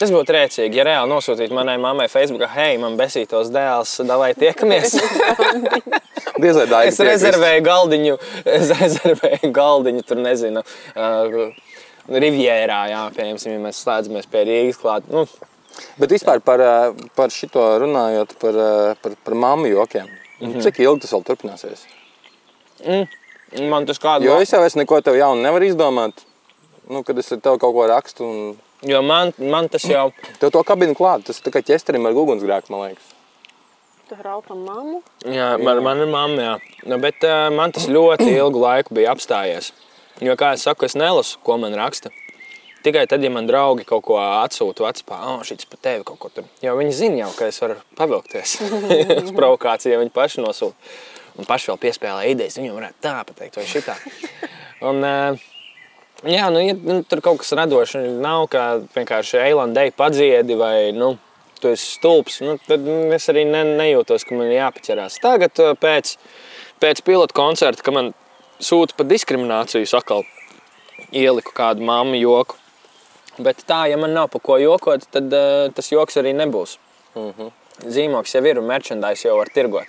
Tas 0.00 0.08
būtu 0.08 0.32
rēcīgi, 0.32 0.78
ja 0.80 0.84
reāli 0.88 1.12
nosūtītu 1.12 1.52
manai 1.52 1.74
mammai 1.76 2.06
Facebookā, 2.08 2.46
hei, 2.54 2.78
man 2.80 2.94
besītos 2.96 3.50
dēls, 3.52 3.98
davai 4.08 4.32
tiekamies. 4.38 4.96
Es 6.40 6.96
rezervēju 7.04 7.60
galdiņu, 7.66 8.14
es 8.48 8.70
rezervēju 8.78 9.50
galdiņu, 9.52 10.04
tur 10.08 10.22
nezinu, 10.24 10.62
uh, 10.94 11.50
Rivjērā, 12.08 12.78
jā, 12.90 13.02
piemēram, 13.12 13.42
ja 13.44 13.60
mēs 13.60 13.82
slēdzamies 13.84 14.30
pie 14.32 14.46
Rīgas 14.48 14.80
klāt. 14.80 15.10
Nu, 15.12 15.26
Bet 15.98 16.10
vispār 16.10 16.40
par, 16.44 16.58
ā, 16.60 16.74
par 17.16 17.28
šito 17.34 17.62
runājot, 17.84 18.34
par, 18.40 18.52
ā, 18.54 18.94
par, 19.02 19.12
par 19.24 19.34
mammu 19.34 19.66
jokiem. 19.72 20.06
Mm 20.06 20.16
Mhm. 20.40 20.52
-hmm. 20.56 20.62
Cik 20.62 20.78
ilgi 20.80 21.00
tas 21.00 21.12
vēl 21.12 21.24
turpināsies? 21.24 21.80
man 23.68 23.86
tas 23.86 23.98
kādu 23.98 24.24
Jo 24.24 24.40
es 24.40 24.52
jau 24.52 24.62
es 24.64 24.74
neko 24.74 25.00
tev 25.04 25.14
jaunu 25.18 25.42
nevaru 25.42 25.64
izdomāt. 25.64 26.24
Nu, 26.88 27.02
kad 27.02 27.18
es 27.18 27.28
tev 27.28 27.58
kaut 27.58 27.74
ko 27.74 27.86
rakstu, 27.86 28.24
un 28.24 28.56
jo 28.82 29.02
man, 29.02 29.32
man 29.38 29.68
tas 29.68 29.84
jau, 29.84 30.12
tev 30.40 30.50
to 30.50 30.62
kabinu 30.62 30.94
klāt, 30.94 31.22
tas 31.24 31.40
tā 31.40 31.50
kā 31.50 31.62
ķesterim 31.62 32.06
ar 32.06 32.12
ugunsgrēku, 32.12 32.70
man 32.70 32.80
liekas. 32.88 33.04
tu 34.08 34.16
raupam 34.24 34.58
mammu. 34.64 35.02
jā, 35.24 35.62
man, 35.62 35.82
man 35.82 35.98
ir 36.00 36.06
mamma, 36.06 36.42
jā. 36.42 36.58
Nu, 36.86 36.98
bet 36.98 37.22
uh, 37.22 37.50
man 37.54 37.70
tas 37.72 37.86
ļoti 37.86 38.26
ilgu 38.40 38.58
laiku 38.58 38.94
bija 38.94 39.12
apstājies. 39.14 39.72
Jo, 40.20 40.34
kā 40.36 40.52
es 40.54 40.62
saku, 40.62 40.84
es 40.84 40.94
nelasu, 40.94 41.38
ko 41.42 41.56
man 41.56 41.74
raksta. 41.74 42.10
Tikai 42.80 43.04
tad, 43.06 43.20
ja 43.24 43.28
man 43.32 43.44
draugi 43.48 43.84
kaut 43.84 44.06
ko 44.08 44.16
atsūta, 44.16 44.86
atspā, 44.88 45.18
oh, 45.28 45.42
šis 45.44 45.68
par 45.68 45.80
tevi 45.84 46.04
kaut 46.08 46.16
ko 46.22 46.30
tur. 46.32 46.46
Jo 46.64 46.78
viņi 46.78 46.94
zina 46.96 47.24
jau, 47.26 47.30
ka 47.36 47.50
es 47.50 47.60
varu 47.60 47.76
pavilkties 47.98 48.54
uz 49.26 49.32
provokāciju, 49.36 49.92
ja 49.92 50.00
viņi 50.00 50.14
paši 50.14 50.44
nosūta. 50.44 50.92
Un 51.38 51.46
paši 51.48 51.70
vēl 51.70 51.80
piespēlē 51.80 52.30
idejas, 52.32 52.56
viņam 52.58 52.78
varētu 52.78 53.04
tā 53.04 53.14
pateikt, 53.28 53.58
vai 53.60 53.66
šitā. 53.68 53.94
Un, 54.88 55.04
jā, 56.24 56.46
nu, 56.52 56.62
ja 56.64 56.74
nu, 56.76 56.96
tur 57.08 57.22
kaut 57.24 57.42
kas 57.42 57.52
radošs 57.56 57.98
nav, 58.20 58.46
kā 58.52 58.64
vienkārši 58.96 59.42
eilandei 59.44 59.92
padziedi 59.96 60.56
vai, 60.58 60.90
nu, 60.96 61.14
tu 61.60 61.70
esi 61.70 61.94
stulbs, 61.98 62.40
nu, 62.44 62.56
tad 62.64 62.88
es 63.16 63.28
arī 63.32 63.44
ne, 63.48 63.62
nejūtos, 63.78 64.24
ka 64.26 64.36
man 64.36 64.50
jāpaķerās. 64.52 65.20
Tagad 65.22 65.60
pēc, 65.80 66.16
pēc 66.82 67.04
pilota 67.06 67.36
koncerta, 67.36 67.84
kad 67.84 67.96
man 67.96 68.12
sūta 68.60 68.96
par 68.96 69.08
diskrimināciju 69.10 69.88
sakal, 69.88 70.24
ieliku 71.12 71.54
kādu 71.56 71.84
mammu 71.86 72.20
joku. 72.20 72.59
Bet 73.40 73.64
tā, 73.68 73.84
ja 73.90 73.96
man 74.00 74.12
nav 74.16 74.28
par 74.32 74.42
ko 74.44 74.58
jokot, 74.60 75.06
tad 75.14 75.32
uh, 75.32 75.70
tas 75.74 75.88
joks 75.92 76.18
arī 76.20 76.34
nebūs. 76.36 76.76
Mm 77.14 77.32
-hmm. 77.32 77.50
Zīmoks 77.88 78.34
jau 78.34 78.44
ir 78.44 78.58
un 78.58 78.66
merchandise 78.66 79.28
jau 79.28 79.36
var 79.38 79.48
tirgot. 79.54 79.86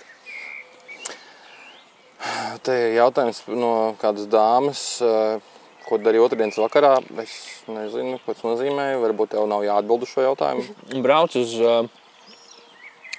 Te 2.62 2.72
ir 2.72 2.94
jautājums 2.96 3.42
no 3.48 3.94
kādas 4.00 4.28
dāmas, 4.30 5.02
ā, 5.02 5.40
ko 5.88 5.98
darīja 5.98 6.22
otrdienas 6.22 6.58
vakarā. 6.58 6.92
Es 7.22 7.64
nezinu, 7.66 8.20
ko 8.24 8.34
tas 8.34 8.42
nozīmē. 8.42 8.86
Varbūt 9.02 9.34
tev 9.34 9.48
nav 9.50 9.64
jāatbild 9.66 10.02
uz 10.02 10.08
šo 10.08 10.22
jautājumu. 10.28 11.02
Brauc 11.02 11.36
uz 11.36 11.54
uh, 11.60 11.88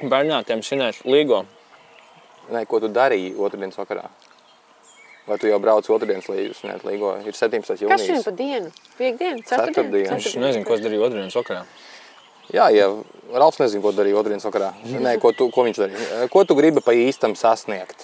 bērnātiem 0.01 0.63
svinēt 0.63 1.03
līgo. 1.05 1.43
Nē, 2.51 2.65
ko 2.65 2.79
tu 2.79 2.87
darīji 2.87 3.35
otrdienas 3.37 3.77
vakarā? 3.77 4.07
Vai 5.23 5.37
tu 5.39 5.47
jau 5.47 5.59
brauc 5.63 5.87
otrdienas 5.95 6.27
līdzi? 6.27 6.73
Līgo 6.83 7.13
ir 7.23 7.35
17. 7.37 7.63
Kas 7.63 7.79
šodien 7.79 7.93
jūnijas. 7.95 8.25
pa 8.27 8.33
dienu? 8.35 8.71
Piektdiena, 8.97 9.43
Ceturtdiena. 9.47 10.17
Es 10.19 10.35
nezinu, 10.35 10.65
ko 10.67 10.75
es 10.75 10.83
darīju 10.83 11.05
otrdienas 11.07 11.37
vakarā. 11.39 11.61
Jā, 12.51 12.65
ja 12.75 12.89
Ralfs 13.31 13.61
nezina, 13.61 13.81
ko 13.85 13.93
darīja 13.95 14.19
otrdienas 14.19 14.43
vakarā. 14.49 14.73
Nē, 14.83 15.15
ko, 15.23 15.31
tu, 15.31 15.47
ko 15.53 15.63
viņš 15.63 15.79
darīja. 15.79 16.27
Ko 16.33 16.43
tu 16.43 16.57
gribi 16.59 16.83
pa 16.83 16.91
īstam 16.97 17.37
sasniegt? 17.39 18.03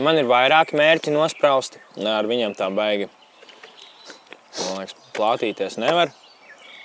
Man 0.00 0.20
ir 0.22 0.30
vairāki 0.30 0.78
mērķi 0.78 1.10
nosprausti. 1.12 1.82
Ar 2.06 2.30
viņiem 2.30 2.54
tā 2.56 2.70
baigi. 2.72 3.10
Man 4.60 4.78
liekas, 4.78 4.94
plātīties 5.18 5.78
nevar. 5.82 6.14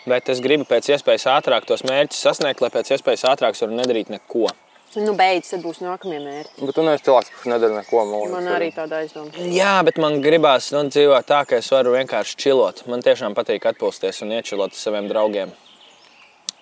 Bet 0.09 0.29
es 0.33 0.41
gribu 0.41 0.65
pēc 0.69 0.89
iespējas 0.97 1.29
ātrāk 1.37 1.65
tos 1.69 1.85
mērķus 1.85 2.25
sasniegt, 2.25 2.61
lai 2.61 2.73
pēc 2.73 2.91
iespējas 2.97 3.25
ātrāk 3.29 3.57
varu 3.61 3.77
nedarīt 3.77 4.11
neko. 4.13 4.49
Nu, 4.95 5.11
beidz, 5.17 5.49
tad 5.51 5.63
būs 5.65 5.81
nākamie 5.83 6.21
mērķi. 6.23 6.61
Bet 6.63 6.77
tu 6.77 6.83
neesi 6.85 7.03
cilvēks, 7.07 7.31
kurš 7.33 7.49
nedara 7.51 7.79
neko. 7.81 8.03
man 8.07 8.21
liekas. 8.21 8.33
Man 8.35 8.47
arī 8.53 8.69
tāda 8.75 9.01
aizdoma. 9.03 9.45
Jā, 9.51 9.73
bet 9.87 9.99
man 9.99 10.21
gribās 10.23 10.69
nu, 10.71 10.85
dzīvot 10.87 11.27
tā, 11.27 11.41
ka 11.49 11.59
es 11.59 11.67
varu 11.73 11.95
vienkārši 11.97 12.37
čilot. 12.39 12.83
Man 12.91 13.03
tiešām 13.03 13.35
patīk 13.35 13.67
atpūsties 13.71 14.21
un 14.23 14.31
iečilot 14.37 14.71
ar 14.71 14.79
saviem 14.79 15.09
draugiem. 15.11 15.51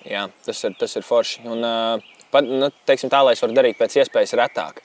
Jā, 0.09 0.25
tas 0.45 0.63
ir, 0.65 0.73
tas 0.79 0.97
ir 0.97 1.05
forši. 1.05 1.43
Un, 1.45 1.67
pat, 2.33 2.47
nu, 2.47 2.71
teiksim, 2.89 3.11
tā, 3.13 3.21
lai 3.23 3.35
es 3.37 3.43
varu 3.43 3.57
darīt 3.57 3.77
pēc 3.77 3.99
iespējas 4.01 4.33
retāk. 4.39 4.81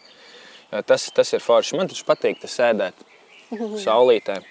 Tas, 0.85 1.09
tas 1.17 1.33
ir 1.33 1.45
forši. 1.45 1.79
Man 1.81 1.89
taču 1.89 2.05
patīk 2.09 2.43
tas 2.43 2.57
sēdēt 2.59 3.07
saulītē, 3.87 4.43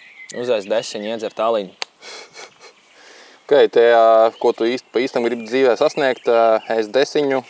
uzēst 0.42 0.72
desiņu, 0.74 1.14
iedzert 1.14 1.38
tāliņu. 1.38 1.76
Okay, 3.48 3.70
te, 3.72 3.86
ā, 3.96 4.34
ko 4.42 4.52
tu 4.52 4.66
īsti, 4.68 4.90
pa 4.92 5.00
īstam 5.00 5.24
gribi 5.24 5.46
dzīvē 5.48 5.78
sasniegt? 5.80 6.26
Es 6.74 6.90
desiņu. 6.92 7.46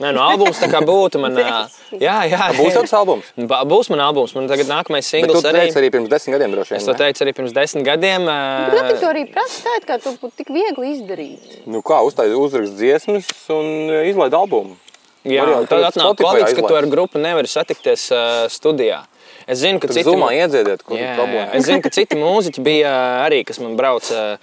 Nē, 0.00 0.08
no 0.16 0.22
albums 0.24 0.58
tā 0.58 0.66
kā 0.72 0.80
būtu. 0.82 1.20
Man, 1.22 1.36
jā, 2.06 2.14
jā, 2.30 2.46
Būs 2.56 2.74
tas 2.74 2.94
albums. 2.96 3.28
Ba- 3.50 3.60
Būs 3.68 3.90
man 3.92 4.00
albums. 4.02 4.32
Man 4.34 4.48
tagad 4.50 4.66
nākamais 4.70 5.06
singls 5.06 5.44
arī. 5.44 5.66
teici 5.68 5.78
arī 5.82 5.90
pirms 5.94 6.08
desmit 6.10 6.36
gadiem 6.38 6.54
droši 6.56 6.76
Es 6.78 6.86
to 6.88 6.94
vien. 6.94 7.00
teicu 7.04 7.24
arī 7.26 7.34
pirms 7.36 7.52
desmit 7.54 7.84
gadiem. 7.86 8.24
Bet 8.26 8.72
ā, 8.72 8.78
kāpēc 8.80 9.02
tu 9.04 9.10
arī 9.10 9.24
tādu, 9.34 9.84
kā 9.90 9.98
tu 10.02 10.14
būtu 10.22 10.32
tik 10.40 10.50
viegli 10.56 10.94
izdarīt? 10.96 11.58
Nu 11.70 11.82
kā, 11.86 12.00
uztaisīt 12.08 12.38
uzrakst 12.40 12.74
dziesmas 12.80 13.28
un 13.52 13.92
izlaid 14.08 14.34
albumu. 14.34 14.78
Jā, 15.22 15.44
Var 15.44 15.52
jau 15.52 15.58
un 15.62 15.68
tad 15.70 15.84
atnāk 15.92 16.16
Covid, 16.18 16.48
ka 16.58 16.62
tu 16.66 16.74
ar 16.74 16.86
grupu 16.90 17.20
nevari 17.22 17.46
satikties 17.46 18.08
uh, 18.10 18.48
studijā. 18.50 19.04
Es 19.46 19.60
zinu, 19.62 19.78
ka 19.78 19.86
Tad 19.90 20.00
citi, 20.00 20.08
zumā 20.08 20.32
iedziediet, 20.34 20.82
kur 20.86 20.98
jā, 20.98 21.12
problēma. 21.18 21.52
es 21.54 21.68
zinu, 21.68 21.78
ka 21.84 21.92
citi 21.98 22.18
mūziķi 22.18 22.62
bija 22.66 22.90
arī, 23.22 23.44
kas 23.46 23.60
man 23.62 23.76
brauca, 23.78 24.36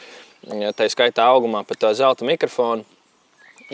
tā 0.79 0.87
skaitā 0.91 1.25
augumā 1.33 1.65
par 1.67 1.75
to 1.79 1.91
zelta 1.99 2.23
mikrofonu. 2.27 2.87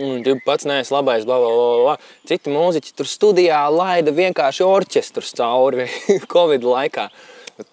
Un 0.01 0.23
tu 0.25 0.35
pats 0.43 0.67
neesi 0.67 0.91
labais, 0.93 1.23
bla, 1.27 1.37
bla, 1.39 1.51
bla, 1.55 1.77
bla. 1.83 1.95
Citi 2.27 2.51
mūziķi 2.51 2.91
tur 2.97 3.07
studijā 3.07 3.61
laida 3.71 4.11
vienkārši 4.15 4.65
orķestrus 4.67 5.31
cauri 5.37 5.87
Covid 6.33 6.67
laikā. 6.67 7.07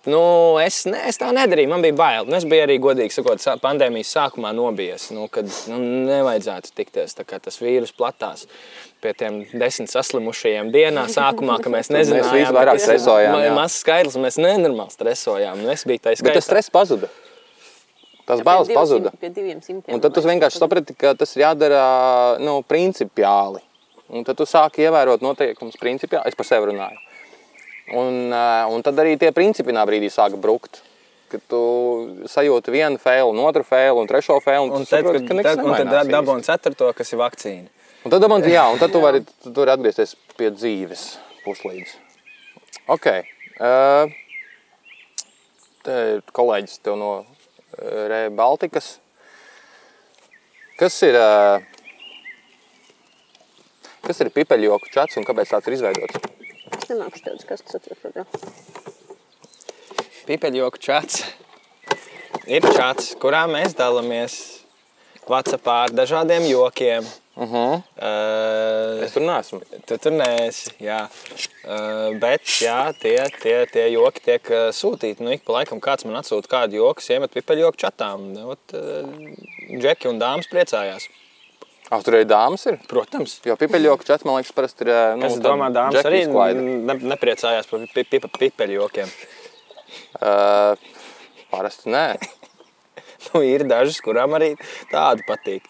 Nu, 0.07 0.21
es, 0.63 0.85
ne, 0.87 1.01
es 1.11 1.19
tā 1.19 1.33
nedarīju, 1.35 1.71
man 1.73 1.83
bija 1.83 1.97
bail. 1.99 2.29
Nu, 2.31 2.37
es 2.39 2.45
biju 2.47 2.63
arī 2.69 2.77
godīgi 2.83 3.17
sakot, 3.17 3.43
pandēmijas 3.65 4.13
sākumā 4.15 4.53
nobijies, 4.55 5.09
nu, 5.11 5.27
kad 5.33 5.49
nu, 5.73 5.81
nevajadzētu 6.07 6.71
tikties. 6.79 7.19
Tas 7.19 7.59
vīrus 7.59 7.91
platās 7.97 8.47
pie 9.03 9.11
tiem 9.19 9.41
desmit 9.59 9.91
saslimušajiem 9.91 10.71
dienā, 10.71 11.09
sākumā, 11.11 11.59
ka 11.65 11.73
mēs 11.75 11.91
nezinājām. 11.97 12.31
tas 12.71 12.87
ir. 13.49 13.57
Mazs 13.59 13.83
skaidrs, 13.83 14.21
mēs 14.23 14.39
nenormāli 14.39 14.95
stresojām. 14.95 15.65
Nu, 15.65 15.75
es 15.75 15.83
biju 15.89 16.05
tā 16.07 16.15
Bet 16.23 16.39
tas 16.39 16.47
stress 16.47 16.71
pazuda. 16.71 17.11
Tas 18.33 18.45
bailes 18.47 18.71
pazuda. 18.73 19.13
Un 19.93 20.01
tad 20.03 20.15
tu 20.17 20.25
vienkārši 20.25 20.61
saprati, 20.61 20.97
ka 20.99 21.13
tas 21.19 21.37
ir 21.37 21.45
jādara 21.45 21.83
nu, 22.41 22.61
principiāli. 22.69 23.61
Un 24.13 24.25
tad 24.29 24.37
tu 24.37 24.47
sāki 24.49 24.85
ievērot 24.87 25.25
noteikumus 25.25 25.79
principiāli. 25.81 26.29
Es 26.29 26.37
par 26.39 26.49
sevi 26.49 26.73
runāju. 26.73 27.01
Un, 27.93 28.33
eh, 28.33 28.65
un 28.73 28.83
tad 28.85 28.97
arī 29.01 29.19
tie 29.21 29.33
principi 29.33 29.73
vienā 29.73 29.85
brīdī 29.89 30.09
sāka 30.13 30.41
brukt. 30.41 30.83
Kad 31.33 31.41
tu 31.49 31.61
sajūti 32.29 32.73
vienu 32.73 33.01
fēlu, 33.01 33.33
un 33.33 33.41
otru 33.41 33.65
fēlu, 33.65 34.03
un 34.03 34.09
trešo 34.09 34.37
fēlu, 34.45 34.69
un, 34.69 34.73
Un 34.73 34.85
tu 34.85 34.91
tad, 34.91 35.01
saproti, 35.01 35.27
ka 35.29 35.43
tad, 35.43 35.65
un 35.65 35.73
tad 35.73 36.11
dabūjām 36.13 36.43
ceturto, 36.45 36.93
kas 36.93 37.13
ir 37.13 37.21
vakcīna. 37.23 37.69
Un 38.05 38.11
tad, 38.13 38.27
man, 38.29 38.43
jā, 38.43 38.67
un 38.73 38.79
tad 38.79 38.93
tu 38.93 39.01
vari, 39.01 39.23
tu 39.43 39.53
vari 39.57 39.73
atgriezties 39.73 40.17
pie 40.37 40.51
dzīves 40.51 41.07
puslīdz. 41.47 41.95
Ok. 42.93 43.07
Uh, 43.63 44.13
te 45.87 45.99
ir 46.17 46.23
kolēģis 46.37 46.83
tev 46.83 46.99
no 47.01 47.13
uh, 47.79 48.07
Re 48.11 48.21
Baltikas. 48.35 48.99
Kas 50.79 50.97
ir, 51.07 51.19
uh, 51.19 51.63
kas 54.07 54.23
ir 54.25 54.33
pipeļoku 54.35 54.91
čats 54.95 55.21
un 55.21 55.29
kāpēc 55.29 55.53
tāds 55.55 55.71
ir 55.71 55.79
izveidots? 55.79 56.19
Es 56.79 56.89
nemāku 56.91 57.21
šķiet, 57.21 57.47
kas 57.49 57.65
tas 57.69 57.93
atver. 57.95 58.27
Pipeļoku 60.27 60.81
čats 60.83 61.23
ir 62.47 62.67
čats, 62.75 63.13
kurā 63.23 63.45
mēs 63.51 63.77
dalāmies 63.79 64.39
WhatsApp 65.29 65.69
ar 65.71 65.93
dažādiem 65.95 66.49
jokiem. 66.51 67.07
Uh 67.35 67.49
-huh. 67.49 67.83
Uh, 67.97 69.05
Es 69.05 69.13
tur 69.13 69.23
neesmu. 69.23 69.61
tu 69.87 69.99
tur 69.99 70.13
neesi, 70.13 70.71
jā. 70.81 71.09
Uh, 71.65 72.19
bet 72.19 72.43
jā, 72.61 72.93
tie, 73.01 73.31
tie, 73.43 73.67
tie 73.67 73.89
joki 73.93 74.21
tiek 74.21 74.51
uh, 74.51 74.69
sūtīti. 74.69 75.21
Nu, 75.21 75.31
ik 75.31 75.45
pa 75.45 75.53
laikam 75.53 75.81
kāds 75.81 76.05
man 76.05 76.21
atsūta 76.21 76.49
kādu 76.49 76.77
joku, 76.77 77.01
iemet 77.09 77.33
pipeļoku 77.33 77.77
čatā. 77.77 78.15
un, 78.15 78.37
Ot, 78.37 78.75
uh, 78.75 79.81
džeki 79.81 80.09
un 80.09 80.19
dāmas 80.21 80.49
priecājās. 80.53 81.09
Ah, 81.91 82.03
tur 82.03 82.15
arī 82.15 82.25
dāmas 82.25 82.67
ir. 82.67 82.79
Protams. 82.89 83.41
Jo 83.45 83.57
pipeļoku 83.57 84.05
čats, 84.05 84.25
man 84.25 84.37
liekas, 84.37 84.53
parasti 84.53 84.85
ir. 84.85 84.93
Nu, 85.17 85.27
Es 85.27 85.37
domāju, 85.37 85.73
dāmas 85.73 86.05
arī 86.05 86.27
ne, 86.27 86.95
nepriecājās 86.95 87.67
par 87.69 87.81
pi, 87.95 88.05
pi, 88.05 88.21
pipeļokiem. 88.39 89.09
Uh, 90.21 90.77
parasti 91.51 91.89
nē. 91.93 92.07
Nu, 93.33 93.41
ir 93.47 93.63
dažas, 93.71 94.01
kurām 94.03 94.33
arī 94.35 94.57
tādu 94.91 95.23
patīk. 95.29 95.63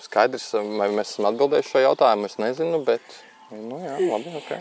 Skaidrs, 0.00 0.50
vai 0.80 0.88
mēs 0.94 1.14
esam 1.14 1.28
atbildējuši 1.30 1.74
šo 1.74 1.84
jautājumu, 1.84 2.28
es 2.30 2.38
nezinu, 2.40 2.80
bet, 2.86 3.16
nu 3.52 3.80
jā, 3.82 3.96
labi, 4.00 4.32
ok. 4.40 4.52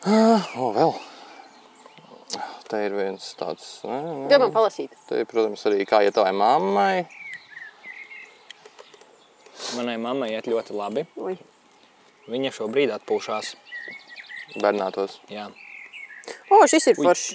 Uh, 0.00 0.52
o, 0.56 0.70
vēl. 0.76 0.94
Te 2.70 2.78
ir 2.86 2.94
viens 2.94 3.24
tāds. 3.36 3.66
Domā 3.84 4.46
palasīt. 4.54 4.94
Te 5.08 5.18
ir, 5.20 5.26
protams, 5.28 5.64
arī 5.68 5.84
kā 5.88 6.00
iet 6.06 6.14
tavai 6.16 6.30
mammai. 6.32 7.02
Manai 9.76 9.96
mammai 10.00 10.30
iet 10.32 10.48
ļoti 10.48 10.76
labi. 10.78 11.04
Ui. 11.20 11.34
Viņa 12.30 12.54
šobrīd 12.54 12.94
atpūšās. 12.94 13.52
Bernātos. 14.62 15.18
Jā. 15.30 15.48
O, 16.50 16.62
šis 16.70 16.92
ir 16.92 16.98
foršs. 16.98 17.34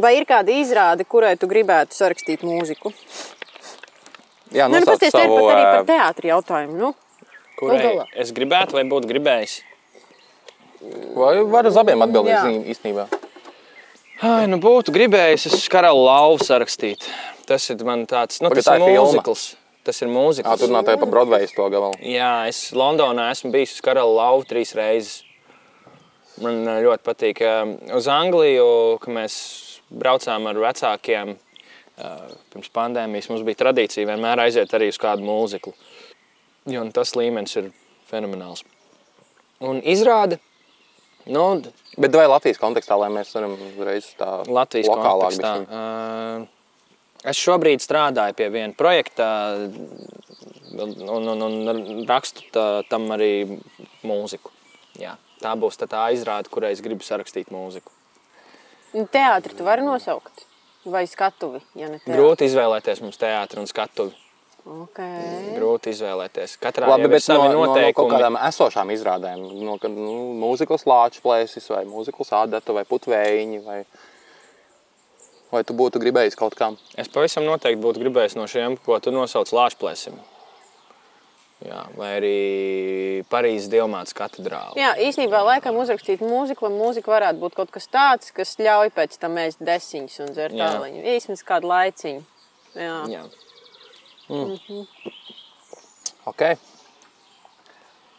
Vai 0.00 0.14
ir 0.20 0.28
kāda 0.28 0.54
izrāde, 0.54 1.02
kurai 1.08 1.32
tu 1.40 1.48
gribētu 1.50 1.96
sarakstīt 1.96 2.44
mūziku? 2.46 2.92
Jā, 4.50 4.66
Nu, 4.68 4.80
nu 4.80 4.86
pasties, 4.88 5.12
savu, 5.14 5.36
pat 5.38 5.54
arī 5.54 5.64
par 5.70 5.84
teātri 5.86 6.30
jautājumu. 6.32 6.76
Nu, 6.80 6.94
Kurai 7.60 8.06
es 8.18 8.32
gribētu, 8.32 8.74
vai 8.78 8.84
būtu 8.88 9.06
gribējis? 9.10 9.60
vai 11.14 11.42
var 11.44 11.66
uz 11.68 11.76
abiem 11.76 12.00
atbildēt, 12.06 12.32
Jā. 12.32 12.52
īstenībā. 12.72 13.04
Ai, 14.24 14.46
nu 14.48 14.56
būtu 14.60 14.92
gribējis 14.92 15.46
es 15.50 15.68
karalu 15.72 16.02
lauvu 16.06 16.40
sarakstīt. 16.44 17.04
Tas 17.48 17.64
ir 17.72 17.82
man 17.84 18.06
tāds, 18.06 18.40
nu, 18.40 18.48
Pagaid, 18.48 18.64
tas 18.64 18.68
tā 18.68 18.76
ir 18.76 18.82
ir 18.82 18.86
filma? 18.94 19.06
mūzikls. 19.10 19.44
Tas 19.84 20.02
ir 20.02 20.08
Jā, 20.08 20.12
mūzikls. 20.14 20.58
tur 20.60 20.68
nav 20.72 20.84
tā 20.84 20.96
pa 21.00 21.06
Broadway 21.08 21.46
to 21.48 21.68
gabalu. 21.72 21.96
Jā, 22.04 22.46
es 22.48 22.70
Londonā 22.76 23.30
esmu 23.32 23.50
bijis 23.52 23.74
uz 23.78 23.80
karalu 23.84 24.16
lauvu 24.16 24.44
trīs 24.48 24.74
reizes. 24.76 25.22
Man 26.40 26.64
ļoti 26.64 27.04
patīk. 27.04 27.40
Uz 27.96 28.06
Angliju, 28.08 28.98
kad 29.00 29.12
mēs 29.12 29.34
braucām 29.92 30.46
ar 30.48 30.54
vecākiem 30.56 31.36
pirms 32.52 32.70
pandēmijas, 32.74 33.30
mums 33.32 33.46
bija 33.46 33.62
tradīcija 33.64 34.08
vienmēr 34.08 34.46
aiziet 34.46 34.72
arī 34.76 34.90
uz 34.92 34.98
kādu 35.00 35.26
mūziklu. 35.26 35.74
Jo 36.70 36.84
tas 36.94 37.14
līmenis 37.16 37.56
ir 37.60 37.70
fenomenāls. 38.10 38.64
Un 39.64 39.80
izrāda, 39.84 40.38
nu, 41.28 41.44
Bet 41.98 42.14
vai 42.14 42.28
Latvijas 42.30 42.60
kontekstā, 42.60 42.96
lai 43.00 43.10
mēs 43.12 43.32
varam 43.34 43.56
uzreiz 43.56 44.06
tā 44.18 44.28
Latvijas 44.46 44.88
lokālāk 44.88 45.34
kontekstā. 45.34 45.54
bišķiņ? 45.58 46.46
Uh, 46.46 47.30
es 47.32 47.40
šobrīd 47.40 47.82
strādāju 47.82 48.36
pie 48.38 48.46
viena 48.54 48.76
projekta 48.78 49.26
un, 50.78 50.94
un, 51.18 51.42
un 51.48 52.04
rakstu 52.08 52.46
tā, 52.54 52.66
tam 52.88 53.10
arī 53.16 53.58
mūziku. 54.06 54.54
Jā, 55.00 55.16
tā 55.42 55.56
būs 55.58 55.80
tā, 55.80 55.90
tā 55.90 56.06
izrāde, 56.14 56.52
kurai 56.52 56.72
es 56.76 56.84
gribu 56.84 57.06
sarakstīt 57.06 57.50
mūziku. 57.54 57.92
nu, 58.94 59.04
teātri 59.10 59.58
tu 59.58 59.66
vari 59.66 59.84
nosaukt. 59.86 60.46
Vai 60.88 61.04
skatuvi, 61.04 61.60
ja? 61.76 61.90
Grūti 62.06 62.46
izvēlēties 62.48 63.02
mums 63.04 63.20
teātri 63.20 63.60
un 63.60 63.68
skatuvi. 63.68 64.14
Okay. 64.60 65.54
Grūti 65.56 65.92
izvēlēties. 65.94 66.54
Katrā 66.60 66.88
Labi, 66.88 67.08
bet 67.08 67.22
no, 67.22 67.24
savi 67.24 67.48
no, 67.48 67.64
no 67.68 67.84
kaut 67.96 68.10
kādām 68.12 68.36
esošām 68.48 68.92
izrādēm, 68.92 69.42
no 69.64 69.76
kad, 69.80 69.92
nu, 69.92 70.34
mūziklas 70.40 70.84
lāču 70.88 71.22
plēsis, 71.24 71.68
vai 71.72 71.82
mūziklas 71.88 72.32
ādata, 72.42 72.74
vai 72.76 72.84
putvējiņi, 72.88 73.62
vai, 73.64 73.78
vai 75.52 75.62
tu 75.68 75.76
būtu 75.76 76.02
gribējis 76.02 76.36
kaut 76.40 76.56
kam? 76.60 76.76
Es 77.00 77.08
pavisam 77.12 77.48
noteikti 77.48 77.80
būtu 77.82 78.04
gribējis 78.04 78.36
no 78.40 78.48
šiem, 78.48 78.76
ko 78.84 79.00
tu 79.00 79.12
nosauc 79.16 79.52
Lāčplēsim. 79.56 80.20
Jā, 81.60 81.82
vai 81.92 82.08
arī 82.16 82.36
Parīzes 83.28 83.68
Dievmātes 83.68 84.16
katedrāle. 84.16 84.72
Jā, 84.80 84.94
īstenībā 84.96 85.42
laikam 85.44 85.76
uzrakstīt 85.82 86.22
mūziku, 86.24 86.70
mūzika 86.72 87.12
varētu 87.12 87.42
būt 87.42 87.58
kaut 87.58 87.74
kas 87.74 87.90
tāds, 87.92 88.32
kas 88.32 88.54
ļauj 88.56 88.94
pēc 88.96 89.18
tam 89.20 89.36
ēst 89.42 89.60
desiņus 89.60 90.22
un 90.24 90.32
dzert 90.32 90.56
tāliņu. 90.56 91.04
Īsmēs 91.18 91.44
kādu 91.44 91.68
laiciņu. 91.68 92.24
Jā. 92.80 92.96
Jā. 93.12 93.22
Ok. 96.30 96.46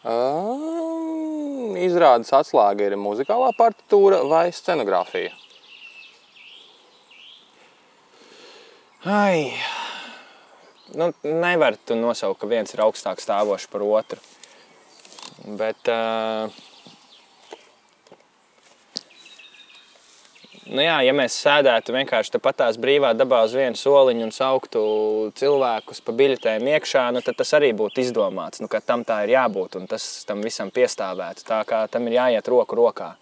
Um, 0.02 1.76
izrādes 1.78 2.32
atslēga 2.34 2.88
ir 2.88 2.98
muzikālā 2.98 3.52
partitūra 3.58 4.22
vai 4.30 4.48
scenogrāfija? 4.54 5.34
Ai, 9.02 9.50
nu, 10.94 11.12
nevar 11.22 11.76
tu 11.76 11.96
nosaukt, 11.98 12.40
ka 12.40 12.50
viens 12.50 12.74
ir 12.74 12.82
augstāk 12.84 13.22
stāvošs 13.22 13.68
par 13.72 13.84
otru. 13.86 14.20
Bet, 15.58 15.88
uh, 15.90 16.50
nu 20.70 20.84
jā, 20.84 20.98
ja 21.06 21.14
mēs 21.16 21.38
sēdētu 21.42 21.94
vienkārši 21.96 22.34
tepat 22.36 22.60
tās 22.60 22.78
brīvā 22.80 23.12
dabā 23.18 23.40
uz 23.46 23.56
vienu 23.56 23.78
soliņu 23.78 24.26
un 24.28 24.34
sauktu 24.34 24.82
cilvēkus 25.38 26.02
pa 26.04 26.14
biļetēm 26.20 26.68
iekšā, 26.74 27.08
nu, 27.16 27.24
tad 27.24 27.40
tas 27.40 27.54
arī 27.58 27.72
būtu 27.78 28.04
izdomāts. 28.04 28.62
Nu, 28.62 28.70
ka 28.70 28.82
tam 28.84 29.06
tā 29.08 29.22
ir 29.26 29.34
jābūt 29.36 29.80
un 29.80 29.88
tas 29.90 30.06
tam 30.28 30.44
visam 30.44 30.70
piestāvētu. 30.74 31.46
Tā 31.48 31.64
kā 31.68 31.84
tam 31.90 32.06
ir 32.10 32.20
jāiet 32.20 32.52
roku 32.52 32.78
rokā. 32.78 33.14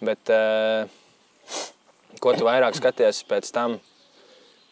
Bet, 0.00 0.32
uh, 0.32 0.88
ko 2.20 2.32
tu 2.36 2.48
vairāk 2.48 2.78
skaties 2.78 3.24
pēc 3.28 3.52
tam? 3.52 3.76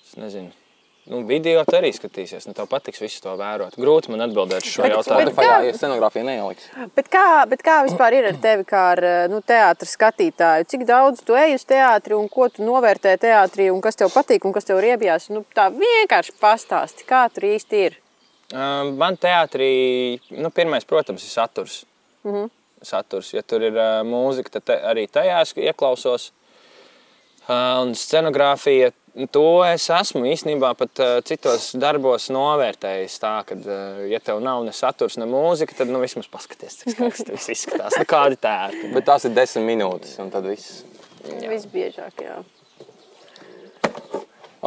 Es 0.07 0.17
nezinu. 0.17 0.68
Nu, 1.09 1.23
video 1.25 1.63
tu 1.65 1.73
arī 1.79 1.89
skatīsies. 1.97 2.45
Nu, 2.49 2.53
tev 2.53 2.67
patiks 2.69 3.01
visu 3.01 3.23
to 3.25 3.33
vērot. 3.41 3.77
Grūti 3.81 4.11
man 4.13 4.21
atbildēt 4.27 4.61
uz 4.67 4.73
šo 4.75 4.83
Bet- 4.85 4.93
jautājumu. 4.93 5.25
bet- 5.25 5.37
kā- 5.37 5.65
ja 5.65 5.73
scenogrāfija 5.73 6.25
neieliks. 6.27 6.67
Bet 6.95 7.09
kā, 7.09 7.49
bet 7.49 7.63
kā 7.65 7.77
vispār 7.87 8.13
ir 8.19 8.27
ar 8.29 8.37
tevi, 8.43 8.65
kā 8.69 8.83
ar 8.93 9.29
nu, 9.33 9.41
teātris 9.41 9.97
skatītāju? 9.97 10.67
Cik 10.69 10.85
daudz 10.87 11.25
tu 11.25 11.33
ej 11.35 11.55
uz 11.55 11.65
teātri 11.65 12.13
un 12.19 12.29
ko 12.29 12.49
tu 12.49 12.63
novērtē 12.63 13.17
teātrī, 13.19 13.71
un 13.73 13.81
kas 13.81 13.97
tev 13.97 14.13
patīk 14.13 14.45
un 14.45 14.53
kas 14.53 14.65
tev 14.69 14.83
riebjās? 14.85 15.31
Nu, 15.31 15.47
tā 15.57 15.71
vienkārši 15.73 16.33
pastāsti, 16.39 17.07
kā 17.09 17.33
tur 17.33 17.43
īsti 17.49 17.73
ir. 17.87 17.97
Man 18.53 19.17
teātrī, 19.17 20.21
nu, 20.31 20.51
pirmais, 20.51 20.85
protams, 20.85 21.23
ir 21.25 21.31
saturs. 21.41 21.85
Mhm. 22.25 22.51
saturs. 22.83 23.33
Ja 23.33 23.43
tur 23.43 23.61
ir 23.63 23.73
mūzika, 24.07 24.51
tad 24.51 24.65
te, 24.65 24.73
arī 24.85 25.09
tajā 25.11 25.41
es 25.41 25.53
ieklausos. 25.55 26.31
Uh, 27.49 27.79
un 27.81 27.95
scenogrāfija, 27.97 28.91
to 29.33 29.65
es 29.65 29.87
esmu 29.89 30.21
īstenībā 30.29 30.75
pat 30.77 31.01
uh, 31.01 31.15
citos 31.25 31.71
darbos 31.81 32.27
novērtējis. 32.35 33.15
Tā, 33.23 33.31
ka, 33.49 33.57
uh, 33.57 34.03
ja 34.11 34.21
tev 34.21 34.43
nav 34.45 34.67
ne 34.67 34.75
saturs, 34.77 35.17
ne 35.17 35.25
mūzika, 35.25 35.79
tad 35.79 35.89
nu, 35.89 36.03
vismaz 36.05 36.29
paskaties, 36.29 36.83
cik 36.83 36.93
skaisti 36.93 37.31
tas 37.31 37.49
izskatās. 37.55 37.97
Nu, 37.97 38.05
kādi 38.09 38.37
tērpi. 38.43 38.93
Bet 38.93 39.09
tās 39.09 39.25
ir 39.25 39.33
desmit 39.33 39.65
minūtes, 39.71 40.19
un 40.21 40.29
tad 40.35 40.45
viss. 40.51 40.83
Visbiežāk, 41.25 42.21
jā. 42.27 42.37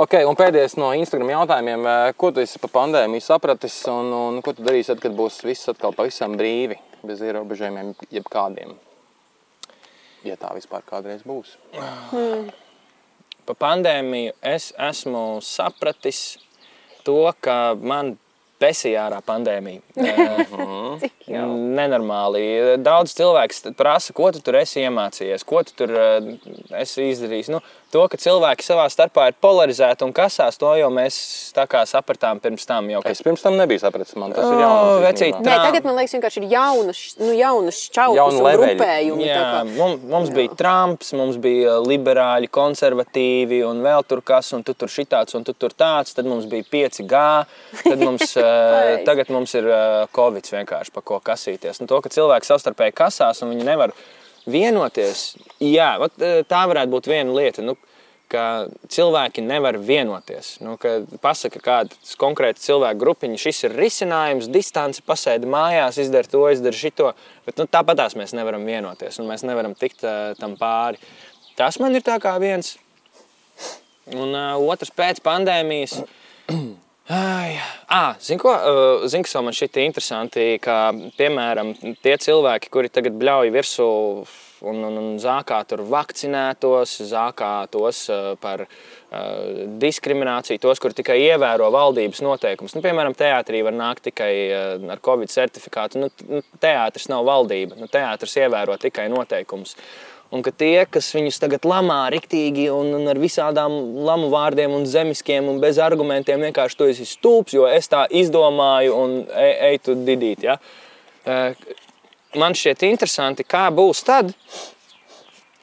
Ok, 0.01 0.17
un 0.23 0.37
pēdējais 0.39 0.77
no 0.79 0.89
Instagram 0.95 1.33
jautājumiem. 1.33 1.85
eh, 1.91 2.13
Ko 2.17 2.31
tu 2.31 2.39
esi 2.39 2.59
par 2.63 2.71
pandēmiju 2.79 3.25
sapratis, 3.25 3.75
un, 3.91 4.09
un 4.15 4.41
ko 4.41 4.55
tu 4.55 4.63
darīsi, 4.63 4.87
tad, 4.93 5.01
kad 5.03 5.13
būs 5.17 5.41
viss 5.43 5.67
atkal 5.69 5.93
pavisam 5.93 6.37
brīvi, 6.39 6.79
bez 7.03 7.21
ierobežojumiem, 7.21 7.93
jebkādiem? 8.09 8.73
Ja 10.23 10.39
tā 10.39 10.53
vispār 10.55 10.85
kādreiz 10.87 11.25
būs. 11.27 11.57
Pa 13.45 13.55
pandēmiju 13.57 14.35
es 14.45 14.71
esmu 14.89 15.41
sapratis 15.45 16.37
to, 17.05 17.23
ka 17.41 17.73
man 17.75 18.15
besīja 18.61 19.07
ārā 19.07 19.21
pandēmija. 19.25 19.81
Cik 21.31 21.37
jau. 21.39 21.49
Nenormāli. 21.79 22.45
Daudz 22.83 23.15
cilvēku 23.17 23.73
prasa, 23.79 24.13
ko 24.13 24.31
tu 24.35 24.41
tur 24.43 24.59
esi 24.61 24.83
iemācījies, 24.83 25.45
ko 25.47 25.63
tu 25.63 25.71
tur 25.83 25.95
eh, 25.95 26.33
esi 26.83 27.07
izdarījis. 27.13 27.49
Nu, 27.55 27.61
to, 27.91 28.05
ka 28.11 28.15
cilvēki 28.21 28.63
savā 28.63 28.85
starpā 28.91 29.29
ir 29.31 29.35
polarizēti 29.43 30.05
un 30.05 30.13
kasās, 30.15 30.55
to 30.59 30.69
jau 30.79 30.87
mēs 30.93 31.15
sapratām 31.51 32.39
pirms 32.43 32.63
tam. 32.69 32.87
Jau, 32.91 33.01
ka 33.03 33.11
Es 33.11 33.19
pirms 33.25 33.41
tam 33.43 33.57
nebiju 33.59 33.81
sapratis, 33.83 34.15
man 34.15 34.31
tas 34.31 34.45
ir 34.47 34.55
O, 34.55 34.61
jauns. 34.61 35.01
vecīt. 35.03 35.39
Nē, 35.43 35.51
Tā. 35.51 35.65
tagad 35.67 35.87
man 35.89 35.97
liekas, 35.99 36.13
vienkārši 36.15 36.43
ir 36.43 36.47
jaunas, 36.53 37.01
nu, 37.19 37.31
jaunas 37.35 37.81
un 37.91 38.37
leveļi. 38.45 38.77
grupējumi. 38.77 39.25
Jā, 39.27 39.41
kā- 39.41 39.75
mums, 39.75 40.05
mums 40.13 40.29
bija 40.35 40.55
Trumps, 40.61 41.11
mums 41.19 41.35
bija 41.43 41.77
liberāļi, 41.83 42.47
konservatīvi 42.49 43.61
un 43.67 43.81
vēl 43.83 44.05
tur 44.07 44.21
kas, 44.21 44.53
un 44.55 44.63
tu 44.63 44.73
tur 44.73 44.87
šitāds, 44.91 45.35
un 45.35 45.43
tu 45.43 45.53
tur 45.53 45.69
tāds. 45.75 46.15
Tad 46.15 46.25
mums 46.25 46.45
bija 46.45 46.63
5G, 46.71 47.21
tad 47.83 47.99
mums, 47.99 48.35
eh, 48.41 49.03
tagad 49.07 49.29
mums 49.29 49.53
ir 49.59 49.67
eh, 49.67 50.07
Covid 50.15 50.47
vienkārši 50.51 50.91
pa 50.95 51.01
ko 51.01 51.19
kasīties. 51.25 51.81
Un 51.81 51.89
to, 51.91 52.01
ka 52.01 52.11
cilvēki 52.13 52.49
savstarpēji 52.49 52.97
kasās 52.97 53.41
un 53.43 53.53
viņi 53.53 53.67
nevar 53.67 53.95
vienoties, 54.49 55.31
jā, 55.61 55.93
vat, 56.01 56.17
eh, 56.21 56.41
tā 56.49 56.65
varētu 56.69 56.93
būt 56.93 57.09
viena 57.11 57.33
lieta. 57.35 57.65
Nu, 57.65 57.77
ka 58.31 58.43
cilvēki 58.91 59.43
nevar 59.43 59.77
vienoties. 59.77 60.53
Nu, 60.63 60.77
ka 60.81 61.01
pasaka, 61.23 61.59
kāda 61.63 61.97
konkrēta 62.21 62.63
cilvēka 62.63 62.99
grupiņa, 63.01 63.39
šis 63.41 63.65
ir 63.67 63.75
risinājums, 63.79 64.47
distance, 64.51 65.03
pasēdi 65.07 65.49
mājās, 65.51 65.99
izdara 66.01 66.31
to, 66.31 66.45
izdara 66.53 66.77
šito. 66.77 67.11
Bet 67.47 67.59
nu, 67.59 67.67
tāpatās 67.71 68.15
mēs 68.19 68.35
nevaram 68.37 68.63
vienoties 68.67 69.19
un 69.19 69.27
mēs 69.31 69.43
nevaram 69.47 69.75
tikt 69.75 70.05
uh, 70.07 70.31
tam 70.39 70.55
pāri. 70.59 71.01
Tas 71.59 71.79
man 71.83 71.95
ir 71.97 72.05
tā 72.07 72.17
kā 72.23 72.37
viens. 72.41 72.77
Un 74.15 74.31
uh, 74.31 74.55
otrs 74.71 74.93
pēc 74.95 75.21
pandēmijas. 75.25 75.99
Ai, 77.11 77.59
ah, 77.87 78.15
Zini, 78.23 78.39
ko 78.39 78.51
zin, 79.11 79.25
kas 79.25 79.33
man 79.43 79.51
šķiet 79.51 79.81
interesanti, 79.83 80.43
ka, 80.63 80.93
piemēram, 81.17 81.73
tie 81.99 82.13
cilvēki, 82.23 82.69
kuri 82.71 82.87
tagad 82.87 83.17
bļauj 83.19 83.49
virsū 83.51 83.87
un, 84.71 84.77
un, 84.87 84.99
un 85.01 85.09
zākā 85.19 85.57
tur 85.67 85.83
vakcinētos, 85.91 86.93
zākā 87.09 87.49
tos 87.73 88.05
par 88.39 88.63
uh, 88.63 88.69
diskrimināciju, 89.81 90.61
tos, 90.63 90.79
kuri 90.79 90.95
tikai 91.01 91.17
ievēro 91.25 91.67
valdības 91.75 92.23
noteikumus. 92.23 92.77
Nu, 92.77 92.85
piemēram, 92.85 93.17
teātrī 93.19 93.59
var 93.67 93.75
nākt 93.75 94.07
tikai 94.07 94.31
ar 94.95 95.03
covid 95.03 95.33
certifikātu. 95.35 96.05
Nu, 96.05 96.13
nu, 96.29 96.39
teātris 96.63 97.11
nav 97.11 97.27
valdība, 97.27 97.75
nu, 97.81 97.91
teātris 97.91 98.39
ievēro 98.39 98.79
tikai 98.79 99.09
noteikumus. 99.11 99.75
Un 100.31 100.43
ka 100.45 100.53
tie, 100.55 100.85
kas 100.87 101.09
viņus 101.11 101.41
tagad 101.43 101.65
lamā 101.67 102.05
riktīgi 102.13 102.69
un, 102.71 102.93
un 102.95 103.11
ar 103.11 103.19
visādām 103.19 103.73
lamu 104.07 104.29
vārdiem 104.31 104.71
un 104.71 104.85
zemiskiem 104.87 105.49
un 105.51 105.59
bez 105.59 105.79
argumentiem, 105.83 106.39
vienkārši 106.47 106.77
tu 106.79 106.87
esi 106.87 107.07
stulbs, 107.09 107.55
jo 107.57 107.67
es 107.67 107.91
tā 107.91 108.05
izdomāju 108.07 108.95
un 108.95 109.17
ej, 109.27 109.53
ej 109.71 109.81
tu 109.83 109.97
didīt. 110.07 110.47
Ja? 110.47 110.55
Eh, 111.27 111.57
Man 112.31 112.55
šķiet 112.55 112.85
interesanti, 112.87 113.43
kā 113.43 113.65
būs 113.75 114.05
tad, 114.07 114.29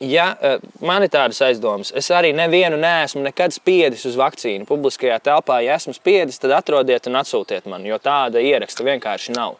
ja 0.05 0.27
eh, 0.37 0.59
man 0.85 1.07
ir 1.07 1.09
tādas 1.09 1.41
aizdomas. 1.47 1.95
Es 1.97 2.11
arī 2.13 2.35
nevienu 2.37 2.77
neesmu 2.77 3.23
nekad 3.25 3.55
spiedis 3.57 4.05
uz 4.09 4.19
vakcīnu 4.21 4.69
publiskajā 4.69 5.17
telpā. 5.31 5.63
Ja 5.65 5.79
esmu 5.81 5.97
spiedis, 5.97 6.37
tad 6.43 6.53
atrodiet 6.59 7.09
un 7.09 7.17
atsūtiet 7.23 7.65
man, 7.73 7.87
jo 7.89 7.97
tāda 8.05 8.43
ieraksta 8.45 8.85
vienkārši 8.85 9.33
nav. 9.39 9.57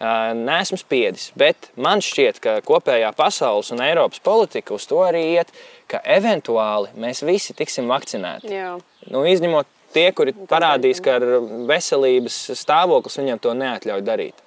Uh, 0.00 0.30
Nesmu 0.32 0.78
spiedis, 0.80 1.26
bet 1.36 1.66
man 1.76 2.00
šķiet, 2.00 2.38
ka 2.40 2.54
kopējā 2.64 3.10
pasaules 3.18 3.68
un 3.74 3.82
Eiropas 3.84 4.22
politika 4.24 4.72
uz 4.72 4.86
to 4.88 5.02
arī 5.04 5.20
iet, 5.34 5.50
ka 5.92 6.00
eventuāli 6.08 6.94
mēs 6.96 7.20
visi 7.28 7.52
tiksim 7.58 7.90
vakcinēti. 7.90 8.48
Jā. 8.48 8.78
Nu, 9.12 9.26
izņemot 9.28 9.68
tie, 9.92 10.06
kuri 10.16 10.32
parādīs, 10.48 11.02
ka 11.04 11.18
ar 11.18 11.26
veselības 11.68 12.38
stāvoklis 12.62 13.20
viņam 13.20 13.42
to 13.44 13.52
neatļauj 13.60 14.06
darīt. 14.06 14.40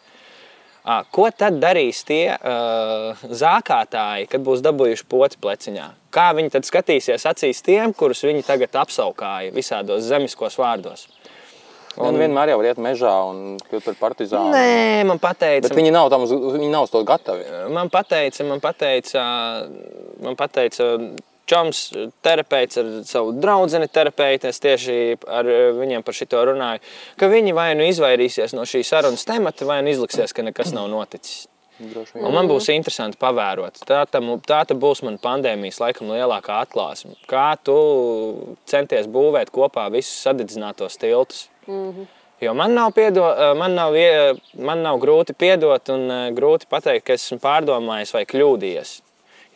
Ko 1.16 1.30
tad 1.32 1.62
darīs 1.64 2.02
tie 2.04 2.34
uh, 2.34 3.22
zākātāji, 3.24 4.26
kad 4.34 4.44
būs 4.44 4.64
dabūjuši 4.66 5.06
poti 5.08 5.38
pleciņā? 5.46 5.86
Kā 6.12 6.32
viņi 6.36 6.52
tad 6.58 6.68
skatīsies 6.68 7.24
acīs 7.30 7.62
tiem, 7.64 7.94
kurus 7.96 8.26
viņi 8.26 8.44
tagad 8.44 8.76
apsaukāja 8.82 9.54
visādos 9.56 10.04
zemiskos 10.10 10.60
vārdos? 10.60 11.06
Un 12.02 12.18
vienmēr 12.18 12.50
jau 12.50 12.58
var 12.58 12.72
iet 12.72 12.80
mežā 12.82 13.12
un 13.30 13.60
kļūt 13.70 13.86
par 13.92 13.98
partizānu. 14.10 14.54
Nē, 14.56 15.04
man 15.06 15.20
pateica, 15.22 15.68
Bet 15.68 15.78
viņi 15.78 15.92
nav, 15.94 16.10
tam, 16.10 16.24
uz- 16.26 16.32
viņi 16.34 16.72
nav 16.72 16.88
uz 16.88 16.90
to 16.90 17.04
gatavi. 17.06 17.46
man 17.70 17.90
pateica, 17.90 18.44
man 18.48 18.60
pateica, 18.60 19.22
man 20.22 20.36
pateica 20.36 20.90
Čoms, 21.46 21.92
terapeits 22.24 22.78
ar 22.80 22.86
savu 23.04 23.34
draugu 23.36 23.68
terapeitu, 23.92 24.48
es 24.48 24.60
tieši 24.64 25.18
ar 25.28 25.44
viņiem 25.44 26.02
par 26.04 26.16
šo 26.16 26.26
runāju, 26.48 26.80
ka 27.20 27.28
viņi 27.28 27.54
vai 27.54 27.74
nu 27.76 27.84
izvairīsies 27.84 28.54
no 28.56 28.62
šīs 28.64 28.88
sarunas 28.88 29.26
temata, 29.26 29.66
vai 29.66 29.82
nu 29.84 29.90
izliksies, 29.90 30.34
ka 30.34 30.42
nekas 30.42 30.72
nav 30.72 30.88
noticis. 30.88 31.48
Un 32.20 32.34
man 32.36 32.50
būs 32.50 32.70
interesanti 32.74 33.20
pavērot. 33.22 33.84
Tā, 33.88 34.04
tam, 34.12 34.34
tā 34.46 34.64
ta 34.70 34.78
būs 34.78 35.04
mana 35.06 35.20
pandēmijas 35.22 35.80
laikam 35.84 36.12
lielākā 36.14 36.62
atklāsme. 36.64 37.16
Kā 37.30 37.54
tu 37.60 37.78
centies 38.70 39.10
būvēt 39.12 39.52
kopā 39.54 39.90
visus 39.94 40.26
sadedzinātos 40.26 41.00
tiltus? 41.02 41.48
Jo 42.44 42.54
man 42.54 42.74
nav, 42.76 42.92
piedo, 42.92 43.24
man, 43.56 43.76
nav, 43.78 43.96
man 44.60 44.82
nav 44.84 45.00
grūti 45.00 45.36
piedot 45.38 45.92
un 45.94 46.10
eh, 46.12 46.24
grūti 46.36 46.68
pateikt, 46.72 47.06
ka 47.08 47.16
esmu 47.16 47.40
pārdomājis 47.44 48.12
vai 48.16 48.24
kļūdījies. 48.28 48.94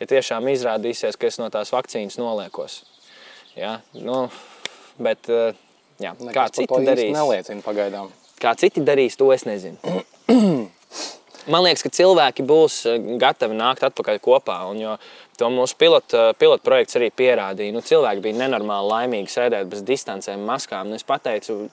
Ja 0.00 0.08
tiešām 0.08 0.48
izrādīsies, 0.54 1.18
ka 1.18 1.28
es 1.28 1.36
no 1.40 1.50
tās 1.52 1.74
vakcīnas 1.74 2.16
noliekos. 2.20 2.78
Ja? 3.58 3.80
Nu, 3.92 4.28
bet, 4.96 5.28
eh, 5.28 5.58
jā, 6.00 6.14
kā 6.16 6.30
Nekas 6.30 6.56
to 6.56 6.62
citi 6.62 6.80
darīs? 6.86 7.12
Neliecina 7.18 7.66
pagaidām. 7.66 8.14
Kā 8.40 8.54
citi 8.56 8.84
darīs, 8.86 9.18
to 9.20 9.32
es 9.36 9.44
nezinu. 9.48 9.98
Man 11.48 11.64
liekas, 11.64 11.82
ka 11.86 11.92
cilvēki 11.96 12.44
būs 12.48 12.82
eh, 12.90 12.98
gatavi 13.20 13.56
nākt 13.56 13.86
atpakaļ 13.88 14.20
kopā. 14.24 14.60
Un, 14.68 14.98
to 15.38 15.48
mūsu 15.54 15.76
pilota 15.78 16.32
pilot 16.38 16.64
projekts 16.66 16.98
arī 16.98 17.12
pierādīja. 17.14 17.72
Nu, 17.72 17.84
cilvēki 17.84 18.24
bija 18.24 18.42
nenormāli 18.42 18.90
laimīgi 18.92 19.32
sēdēt 19.32 19.70
bez 19.70 19.84
distancēm, 19.86 20.42
maskām. 20.44 20.90
Un 20.90 20.98
es 20.98 21.06
pateicu, 21.06 21.68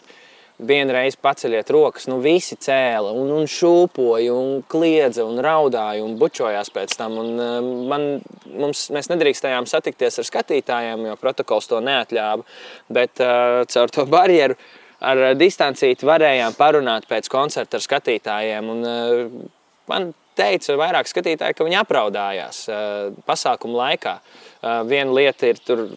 vienreiz 0.64 1.18
paceļiet 1.20 1.72
rokas. 1.76 2.08
Nu, 2.08 2.22
visi 2.24 2.56
cēla 2.62 3.12
un, 3.12 3.32
un 3.36 3.50
šūpoja, 3.52 4.32
un 4.32 4.64
kliedza, 4.72 5.26
un 5.28 5.42
raudāja 5.44 6.06
un 6.06 6.16
bučojās 6.22 6.72
pēc 6.76 6.96
tam. 7.00 7.18
Un, 7.20 7.34
eh, 7.42 7.68
man, 7.92 8.08
mums, 8.54 8.88
mēs 8.96 9.12
nedrīkstējām 9.12 9.68
satikties 9.70 10.22
ar 10.22 10.30
skatītājiem, 10.30 11.10
jo 11.10 11.20
protokols 11.20 11.68
to 11.72 11.82
neatļāva. 11.84 12.48
Bet 12.96 13.20
uh, 13.24 13.66
caur 13.72 13.92
to 13.92 14.06
barjeru 14.08 14.56
ar 15.04 15.28
distancīti 15.36 16.08
varējām 16.08 16.56
parunāt 16.56 17.10
pēc 17.10 17.28
koncerta 17.32 17.80
ar 17.80 17.84
skatītājiem. 17.84 18.72
Un, 18.72 18.88
uh, 18.88 19.54
man 19.92 20.14
teica 20.36 20.76
vairāk 20.80 21.10
skatītāji, 21.10 21.56
ka 21.56 21.68
viņi 21.68 21.80
apraudājās 21.80 22.66
uh, 22.70 23.16
pasākuma 23.28 23.86
laikā. 23.86 24.18
Uh, 24.60 24.84
viena 24.90 25.16
lieta 25.16 25.52
ir 25.52 25.62
tur 25.64 25.88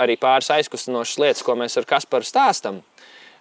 arī 0.00 0.16
pāris 0.20 0.50
aizkustinošas 0.54 1.20
lietas, 1.22 1.44
ko 1.46 1.56
mēs 1.58 1.78
ar 1.78 1.88
Kasparu 1.88 2.26
stāstam. 2.26 2.82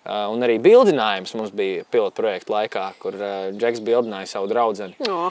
Uh, 0.03 0.27
un 0.33 0.43
arī 0.43 0.57
bildinājums 0.59 1.31
mums 1.39 1.53
bija 1.55 1.85
pilota 1.91 2.17
projekta 2.19 2.57
laikā, 2.57 2.87
kur 2.99 3.15
uh, 3.15 3.49
Džeks 3.55 3.83
bildināja 3.85 4.33
savu 4.35 4.51
draugu. 4.51 4.91
No. 5.07 5.29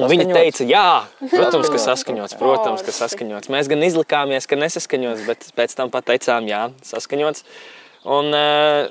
Un 0.00 0.08
viņa 0.08 0.24
teica, 0.32 0.64
jā, 0.64 0.88
protams, 1.28 1.68
ka 1.68 1.78
saskaņots. 1.82 2.38
Protams, 2.40 2.82
ka 2.82 2.94
saskaņots. 2.96 3.50
Mēs 3.52 3.68
gan 3.70 3.84
izlikāmies, 3.84 4.48
ka 4.48 4.56
nesaskaņots, 4.56 5.26
bet 5.28 5.44
pēc 5.54 5.76
tam 5.76 5.92
pateicām, 5.92 6.48
jā, 6.48 6.62
saskaņots. 6.88 7.44
Un, 8.08 8.32
uh, 8.32 8.88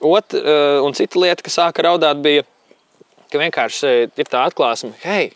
ot, 0.00 0.34
uh, 0.40 0.80
un 0.86 0.96
cita 0.96 1.20
lieta, 1.20 1.44
kas 1.44 1.60
sāka 1.60 1.84
raudāt, 1.84 2.24
bija, 2.24 2.48
ka 3.34 3.42
vienkārši 3.42 3.94
ir 4.06 4.30
tā 4.30 4.44
atklāsme, 4.46 4.92
hei, 5.02 5.32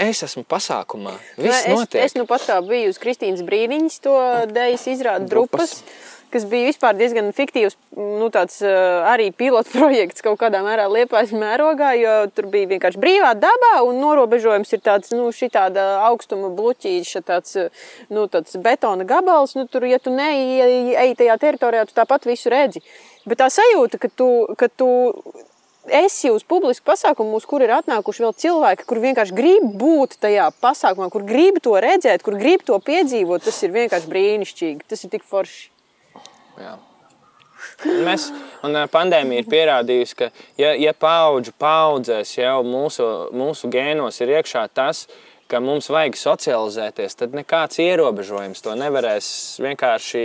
es 0.00 0.22
esmu 0.24 0.46
pasākumā. 0.48 1.18
Viss 1.36 1.66
es, 1.66 1.76
notiek. 1.76 2.00
es 2.06 2.16
nu 2.16 2.24
pat 2.30 2.46
kā 2.48 2.56
biju 2.64 2.94
uz 2.94 2.98
Kristīnas 3.02 3.44
brīniņas 3.44 4.00
to 4.02 4.16
dejas 4.54 4.88
izrādu 4.88 5.28
Drupas. 5.28 5.76
drupas. 5.82 6.10
kas 6.32 6.46
bija 6.48 6.70
vispār 6.70 6.96
diezgan 6.96 7.26
fiktīvs, 7.36 7.74
nu, 7.92 8.30
tāds 8.32 8.62
arī 8.64 9.26
pilotu 9.36 9.74
projekts 9.76 10.24
kaut 10.24 10.38
kādā 10.40 10.62
mērā 10.64 10.86
liepais 10.88 11.34
mērogā, 11.36 11.90
jo 12.00 12.14
tur 12.32 12.48
bija 12.54 12.70
vienkārši 12.70 13.02
brīvā 13.02 13.34
dabā 13.36 13.74
un 13.84 14.00
norobežojums 14.00 14.72
ir 14.72 14.80
tāds, 14.80 15.12
nu, 15.12 15.28
šitāda 15.36 15.84
augstuma 16.08 16.48
bluķīša, 16.56 17.24
tāds, 17.28 17.60
nu, 18.08 18.24
tāds 18.32 18.56
betona 18.64 19.04
gabals, 19.04 19.52
nu, 19.60 19.68
tur, 19.68 19.84
ja 19.84 20.00
tu 20.00 20.16
neej 20.16 21.14
tajā 21.20 21.36
teritorijā, 21.44 21.84
tu 21.84 22.00
tāpat 22.00 22.24
visu 22.32 22.48
redzi. 22.52 22.80
Bet 23.28 23.44
tā 23.44 23.52
sajūta, 23.52 24.00
ka 24.00 24.08
tu, 24.08 24.32
ka 24.56 24.72
tu 24.72 24.88
esi 25.90 26.30
uz 26.30 26.44
publisku 26.46 26.86
pasākumu, 26.86 27.36
uz 27.38 27.46
kur 27.48 27.64
ir 27.64 27.72
atnākuši 27.78 28.24
vēl 28.26 28.36
cilvēki, 28.44 28.86
kur 28.86 29.00
vienkārši 29.02 29.36
grib 29.36 29.66
būt 29.80 30.18
tajā 30.22 30.50
pasākumā, 30.62 31.08
kur 31.10 31.26
grib 31.26 31.58
to 31.64 31.74
redzēt, 31.82 32.22
kur 32.22 32.38
grib 32.38 32.64
to 32.66 32.78
piedzīvot, 32.82 33.44
tas 33.44 33.58
ir 33.66 33.74
vienkārši 33.74 34.10
brīnišķīgi. 34.12 34.88
Tas 34.88 35.04
ir 35.04 35.12
tik 35.12 35.26
forši. 35.26 35.68
Jā. 36.60 36.78
Mēs, 37.86 38.28
un 38.66 38.76
pandēmija 38.90 39.42
ir 39.42 39.50
pierādījusi, 39.50 40.16
ka, 40.18 40.30
ja, 40.58 40.72
ja 40.78 40.94
paudžu 40.94 41.54
paudzēs 41.58 42.34
jau 42.38 42.56
mūsu, 42.66 43.06
mūsu 43.34 43.70
gēnos 43.70 44.18
ir 44.22 44.34
iekšā 44.38 44.64
tas, 44.74 45.04
ka 45.50 45.60
mums 45.62 45.90
vajag 45.92 46.16
socializēties, 46.18 47.16
tad 47.18 47.36
nekāds 47.36 47.78
ierobežojums 47.82 48.64
to 48.64 48.74
nevarēs 48.78 49.28
vienkārši 49.62 50.24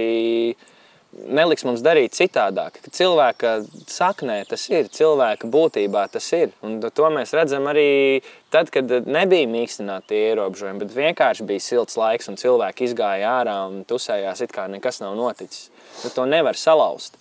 neliks 1.26 1.66
mums 1.68 1.84
darīt 1.86 2.16
citādāk. 2.18 2.80
Ka 2.84 2.92
cilvēka 2.94 3.54
saknē 3.90 4.40
tas 4.50 4.68
ir, 4.70 4.90
cilvēka 4.94 5.50
būtībā 5.52 6.06
tas 6.14 6.28
ir. 6.38 6.54
Un 6.66 6.80
to 6.82 7.12
mēs 7.14 7.34
redzam 7.38 7.68
arī 7.72 8.22
tad, 8.54 8.72
kad 8.74 8.92
nebija 9.08 9.50
mīkstināti 9.52 10.20
ierobežojumi, 10.32 10.84
bet 10.84 10.98
vienkārši 10.98 11.48
bija 11.48 11.64
silts 11.64 11.98
laiks 12.00 12.30
un 12.32 12.40
cilvēki 12.40 12.88
izgāja 12.88 13.38
ārā 13.40 13.60
un 13.70 13.82
tusējās, 13.88 14.44
it 14.46 14.54
kā 14.56 14.68
nekas 14.72 15.02
nav 15.04 15.18
noticis. 15.20 15.72
Nu, 16.04 16.14
to 16.14 16.28
nevar 16.30 16.60
salauzt. 16.60 17.18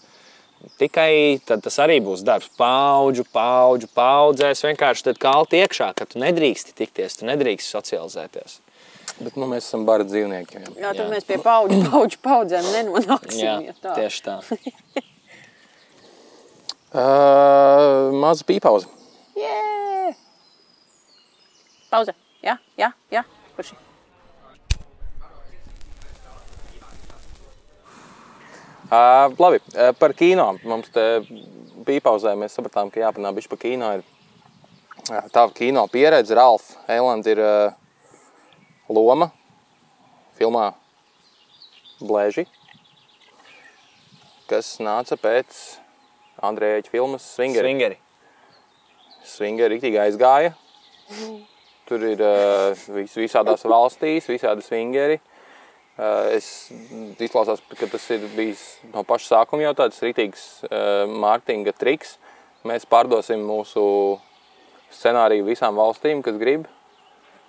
Tikai 0.80 1.38
tad 1.46 1.62
tas 1.62 1.76
arī 1.82 2.00
būs 2.02 2.24
darbs. 2.26 2.48
Paudžu, 2.58 3.26
paudžu, 3.32 3.88
paudzēs. 3.94 4.64
Vienkārši 4.66 5.10
tad 5.10 5.20
kalti 5.22 5.60
iekšā, 5.62 5.92
ka 5.96 6.08
tu 6.08 6.20
nedrīksti 6.22 6.74
tikties, 6.76 7.20
tu 7.20 7.28
nedrīksti 7.28 7.76
socializēties. 7.76 8.60
Bet 9.16 9.36
nu, 9.40 9.48
mēs 9.48 9.64
esam 9.64 9.86
bara 9.88 10.04
dzīvnieki. 10.04 10.60
Jā. 10.60 10.70
Jā, 10.76 10.90
tad 10.92 11.06
Jā. 11.06 11.10
mēs 11.14 11.24
pie 11.28 11.38
paudžu, 11.40 11.80
paudžu 11.92 12.20
paudzēm 12.24 12.66
nenonāksim. 12.74 13.40
Jā, 13.40 13.58
ja 13.70 13.76
tā. 13.80 13.94
tieši 14.00 14.24
tā. 14.26 14.40
Uh, 16.96 18.08
Maza 18.16 18.44
pīpauze. 18.46 18.86
Jē! 19.36 20.14
Pauze. 21.90 22.14
Jā, 22.40 22.54
jā, 22.78 22.88
jā. 23.12 23.20
Kurši? 23.56 23.74
Uh, 28.86 29.34
labi, 29.36 29.60
uh, 29.74 29.90
par 29.98 30.14
kino. 30.16 30.46
Mums 30.64 30.88
te 30.94 31.04
bija 31.84 32.04
pauzē, 32.06 32.32
mēs 32.38 32.56
sapratām, 32.56 32.88
ka 32.94 33.02
jāpanāk 33.02 33.42
bišķi 33.42 33.52
par 33.52 33.60
kino. 33.60 33.90
Ir. 33.98 34.06
Uh, 35.10 35.26
Tava 35.34 35.50
kino 35.52 35.84
pieredze, 35.92 36.38
Ralf 36.38 36.70
Eilands 36.88 37.28
ir 37.28 37.42
uh, 37.42 37.74
loma 38.88 39.30
filmā 40.38 40.70
Blēži, 41.96 42.44
kas 44.50 44.76
nāca 44.84 45.16
pēc 45.16 45.62
Andrēja 46.44 46.84
filmas 46.90 47.24
Swingeri. 47.34 47.70
Svingeri. 47.70 48.02
Swingeri 49.26 49.76
riktīgi 49.76 49.98
aizgāja. 50.00 50.52
Tur 51.86 52.02
ir 52.02 52.20
uh, 52.22 52.74
vis, 52.96 53.14
visādās 53.18 53.64
valstīs, 53.66 54.28
visādi 54.30 54.64
swingeri. 54.66 55.18
Uh, 55.96 56.28
es 56.34 56.68
izklausās, 57.22 57.62
ka 57.78 57.88
tas 57.88 58.06
ir 58.12 58.26
bijis 58.36 58.64
no 58.92 59.04
paša 59.06 59.30
sākuma 59.30 59.64
jau 59.64 59.74
tāds 59.78 60.02
rītīgs 60.04 60.46
uh, 60.66 61.06
mārketinga 61.08 61.72
triks. 61.78 62.16
Mēs 62.66 62.88
pārdosim 62.90 63.42
mūsu 63.46 63.84
scenāriju 64.92 65.46
visām 65.46 65.78
valstīm, 65.78 66.22
kas 66.26 66.38
grib. 66.42 66.66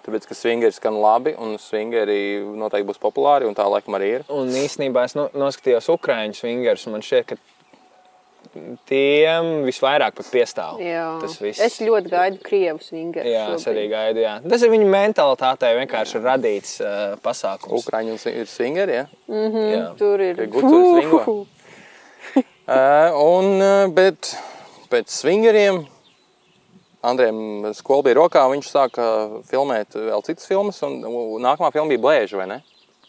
Tāpēc, 0.08 0.24
ka 0.30 0.36
swingeri 0.40 0.72
skan 0.72 0.96
labi 1.04 1.34
un 1.36 1.58
swingeri 1.60 2.40
noteikti 2.56 2.88
būs 2.88 3.02
populāri 3.04 3.44
un 3.44 3.56
tā 3.58 3.66
laikam 3.68 3.98
arī 3.98 4.14
ir. 4.20 4.22
Un 4.32 4.48
īstenībā 4.56 5.04
es 5.04 5.18
no, 5.20 5.26
noskatījos 5.36 5.90
Ukrāņu 5.92 6.38
swingerus, 6.38 6.86
un 6.88 6.96
man 6.96 7.04
šķiet, 7.04 7.34
ka 7.34 7.36
tiem 8.88 9.66
visvairāk 9.68 10.16
pat 10.18 10.30
piestāv. 10.32 10.80
Jā. 10.80 11.04
Tas 11.22 11.36
viss. 11.44 11.60
Es 11.64 11.76
ļoti 11.84 12.12
gaidu 12.14 12.40
Krievu 12.46 12.80
svingeru. 12.84 13.28
Jā, 13.30 13.44
es 13.58 13.68
arī 13.70 13.84
gaidu. 13.92 14.24
Jā. 14.24 14.38
Tas 14.48 14.64
ir 14.64 14.72
viņu 14.72 14.88
mentalitātei 14.94 15.74
vienkārši 15.82 16.24
radīts 16.24 16.78
uh, 16.84 17.18
pasākums. 17.24 17.88
Swi- 18.24 18.36
ir 18.44 18.50
swingeri, 18.52 19.02
ja? 19.02 19.06
Jā. 19.28 19.84
Tur 20.00 20.24
ir 20.24 20.40
svingo. 20.48 21.44
Uh, 22.38 23.12
un, 23.24 23.54
uh, 23.60 23.92
bet 23.96 24.34
pēc 24.92 25.12
swingeriem 25.12 25.84
Andrejam 27.06 27.74
skola 27.78 28.04
bija 28.04 28.18
rokā, 28.18 28.44
un 28.50 28.56
viņš 28.58 28.70
sāka 28.74 29.06
filmēt 29.50 29.94
vēl 29.96 30.24
citas 30.26 30.48
filmas, 30.50 30.82
un 30.84 30.98
nākamā 31.44 31.70
filma 31.76 31.90
bija 31.94 32.02
Blēža, 32.04 32.38
vai 32.42 32.48
ne? 32.48 32.62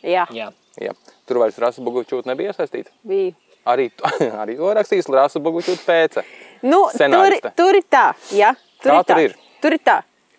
Jā, 0.04 0.26
Jā. 0.34 0.50
Jā. 0.78 0.92
Tur 1.26 1.40
vairs 1.42 1.56
Rasa 1.58 1.82
Bogučūta 1.82 2.28
nebija 2.30 2.52
iesaistīta. 2.52 2.92
bija. 3.02 3.32
Arī, 3.68 3.88
arī 4.42 4.54
to 4.60 4.68
rakstīs 4.78 5.08
Rasa 5.12 5.40
Bogučūta 5.42 5.82
pēce. 5.84 6.22
Nu, 6.62 6.84
tur, 6.86 6.94
Scenāriste. 6.94 7.50
tur 7.58 7.74
ir 7.76 7.82
tā, 7.90 8.04
jā, 8.32 8.52
tur, 8.82 8.92
Kā 8.92 9.00
ir 9.00 9.02
tā. 9.02 9.14
tur 9.14 9.22
ir? 9.24 9.34
tur 9.62 9.74
ir 9.74 9.82
tā, 9.84 9.96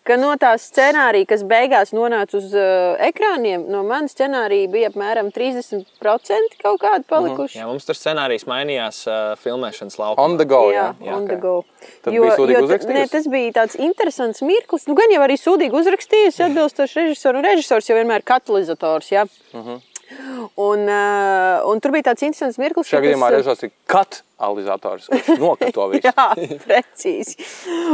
ka 0.09 0.17
no 0.17 0.31
tā 0.41 0.55
scenārija, 0.61 1.27
kas 1.29 1.43
beigās 1.47 1.93
nonāca 1.95 2.39
uz 2.39 2.49
uh, 2.57 2.97
ekrāniem, 3.09 3.67
no 3.69 3.83
manas 3.87 4.15
scenārija 4.17 4.69
bija 4.73 4.89
apmēram 4.89 5.29
30% 5.35 6.57
kaut 6.63 6.81
kādi 6.81 7.05
palikuši. 7.09 7.59
Jā, 7.61 7.67
mums 7.69 7.85
tur 7.87 7.97
scenārijs 7.97 8.47
mainījās 8.49 9.03
uh, 9.07 9.19
filmēšanas 9.43 9.99
laukumā. 10.01 10.25
On 10.25 10.37
the 10.41 10.47
go, 10.49 10.63
jā. 10.73 10.89
jā, 10.97 11.13
on 11.15 11.27
jā, 11.27 11.33
the 11.33 11.39
go. 11.43 11.55
Tad 12.03 12.13
ta- 12.57 12.65
uzrakstījusi? 12.65 12.97
nē, 12.97 13.05
tas 13.13 13.29
bija 13.31 13.55
tāds 13.61 13.77
interesants 13.79 14.41
mirklis. 14.45 14.87
Nu, 14.89 14.97
gan 14.97 15.13
jau 15.13 15.21
arī 15.27 15.37
sūdīgi 15.39 15.77
uzrakstījusi, 15.83 16.45
atbilstoši 16.49 17.03
režisoru. 17.03 17.39
Un 17.43 17.49
režisors 17.51 17.91
jau 17.91 17.99
vienmēr 17.99 18.23
ir 18.23 18.27
katalizators. 18.33 19.13
Ja? 19.13 19.27
Uh 19.53 19.59
Mhm. 19.59 19.88
-huh. 20.09 20.49
un, 20.57 20.79
uh, 20.89 21.69
un 21.71 21.79
tur 21.79 21.91
bija 21.91 22.09
tāds 22.11 22.23
interesants 22.25 22.57
mirklis, 22.57 22.87
Šajā 22.89 23.01
gadījumā 23.05 23.27
uh, 23.29 23.33
režisors 23.35 23.63
ir 23.63 23.71
katalizators, 23.89 25.07
kurš 25.09 25.39
nokat 25.39 25.73
to 25.73 25.87
visu. 25.91 26.07
Jā, 26.07 26.27
precīzi. 26.65 27.35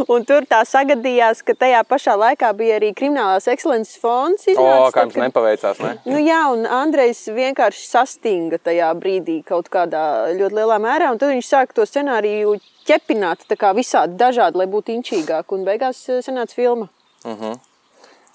Un 0.07 0.25
tur 0.25 0.45
tā 0.49 0.61
sagadījās, 0.67 1.43
ka 1.43 1.53
tajā 1.53 1.81
pašā 1.87 2.15
laikā 2.19 2.51
bija 2.57 2.77
arī 2.79 2.93
Kriminālās 2.95 3.47
ekscelences 3.51 3.97
fonds. 4.01 4.47
O, 4.47 4.51
iznācis, 4.51 4.93
kā 4.93 4.99
tad, 4.99 5.03
jums 5.03 5.13
kad- 5.13 5.25
nepaveicās, 5.27 5.79
ne? 5.83 5.93
Nu, 6.05 6.17
jā, 6.23 6.41
un 6.53 6.65
Andrejs 6.65 7.25
vienkārši 7.35 7.85
sastinga 7.89 8.57
tajā 8.63 8.93
brīdī 8.99 9.43
kaut 9.43 9.69
kādā 9.73 10.05
ļoti 10.37 10.55
lielā 10.61 10.79
mērā. 10.79 11.11
un 11.11 11.17
Tad 11.21 11.29
viņš 11.33 11.47
sāka 11.51 11.73
to 11.73 11.85
scenāriju 11.89 12.57
ķepināt 12.85 13.47
tā 13.49 13.57
kā 13.57 13.73
visādi 13.73 14.15
dažādi, 14.19 14.57
lai 14.61 14.67
būtu 14.69 14.93
inčīgāk. 14.93 15.49
Un 15.51 15.65
beigās 15.65 16.03
eh, 16.09 16.21
sanāca 16.21 16.53
filma. 16.53 16.89
Uh, 17.25 17.55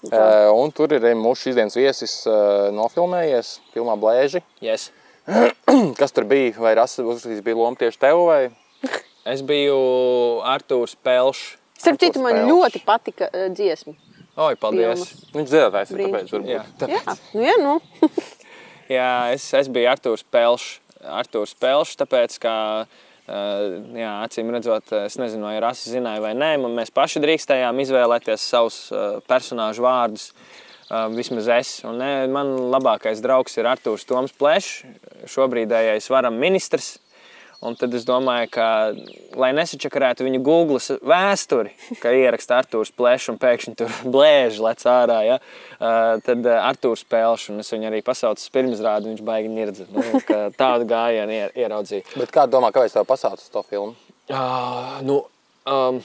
un 0.09 0.71
tur 0.73 0.93
ir 0.95 1.03
mūsu 1.17 1.47
šīsdienas 1.47 1.77
viesis 1.77 2.15
uh, 2.25 2.71
nofilmējies 2.73 3.59
filmā 3.75 3.93
Blēži. 4.01 4.41
Yes. 4.63 4.89
Kas 5.99 6.15
tur 6.15 6.25
bija? 6.29 6.55
Vai 6.57 6.73
uzrakstījis 6.73 7.43
bija 7.45 7.59
loma 7.59 7.77
tieši 7.77 8.01
tev? 8.01 8.23
Vai? 8.25 8.41
Es 9.29 9.43
biju 9.45 9.77
Artūrs 10.49 10.95
Pelšs. 11.05 11.59
Starp 11.81 12.01
citu, 12.01 12.21
man 12.21 12.33
spēles. 12.33 12.49
ļoti 12.49 12.81
patika 12.85 13.29
uh, 13.29 13.45
dziesma. 13.53 13.93
Oi, 14.41 14.55
paldies! 14.57 15.05
Filmas. 15.05 15.31
Viņš 15.35 15.53
dziedātājs 15.53 15.93
ir, 15.93 16.03
tāpēc 16.07 16.33
varbūt. 16.33 16.49
Jā. 16.49 16.63
Jā, 16.89 17.15
nu, 17.35 17.45
jā, 17.45 17.55
nu. 17.61 18.11
Jā, 18.91 19.11
es, 19.31 19.45
es 19.55 19.69
biju 19.71 19.87
Artūrs 19.87 20.25
Pelšs. 20.33 20.79
Artūrs 21.21 21.53
Pelšs, 21.61 21.95
tāpēc, 22.01 22.35
ka, 22.41 22.53
uh, 22.83 23.10
jā, 23.31 24.11
acīm 24.25 24.49
redzot, 24.53 24.91
es 25.05 25.15
nezinu, 25.21 25.47
vai 25.47 25.59
Rasa 25.63 25.93
zināja 25.93 26.23
vai 26.23 26.33
nē, 26.37 26.55
un 26.59 26.75
mēs 26.77 26.91
paši 26.93 27.21
drīkstējām 27.23 27.79
izvēlēties 27.85 28.49
savus 28.53 28.81
uh, 28.91 29.21
personāžu 29.29 29.87
vārdus. 29.87 30.31
Vismaz 31.15 31.45
es. 31.47 31.69
Un, 31.87 32.01
ne, 32.01 32.25
man 32.27 32.49
labākais 32.73 33.21
draugs 33.23 33.53
ir 33.55 33.69
Artūrs 33.71 34.03
Toms 34.03 34.33
Plešs, 34.35 34.81
šobrīdējais 35.31 36.09
varam 36.11 36.35
ministrs. 36.35 36.97
Un 37.61 37.75
tad 37.77 37.93
es 37.93 38.07
domāju, 38.07 38.47
ka, 38.55 38.67
lai 39.37 39.51
nesačakarētu 39.53 40.25
viņu 40.25 40.39
Google 40.41 40.79
vēsturi, 41.05 41.69
ka 42.01 42.09
ieraksta 42.17 42.57
Arthurs 42.57 42.89
Plešs 42.97 43.29
un 43.29 43.37
pēkšņi 43.41 43.73
tur 43.77 43.91
blēži 44.15 44.63
lec 44.65 44.81
ārā, 44.89 45.19
ja, 45.27 45.35
uh, 45.37 46.15
tad 46.25 46.41
uh, 46.47 46.55
Arthurs 46.65 47.05
Pelšs, 47.05 47.51
un 47.53 47.61
es 47.61 47.69
viņu 47.69 47.91
arī 47.91 47.99
pasaucu 48.05 48.47
pirmizrādi, 48.55 49.11
viņš 49.11 49.21
baigi 49.27 49.51
nirdzi. 49.53 49.85
Nu, 49.93 50.01
tādu 50.57 50.87
gājienu 50.89 51.35
ier, 51.37 51.53
ieraudzīju. 51.61 52.07
Bet 52.15 52.33
kā 52.33 52.47
domā, 52.49 52.73
kāpēc 52.73 52.97
tev 52.97 53.05
pasauc 53.09 53.37
uz 53.37 53.53
to 53.53 53.61
filmu? 53.69 53.93
Uh, 54.31 54.97
nu, 55.05 55.19
um, 55.69 56.01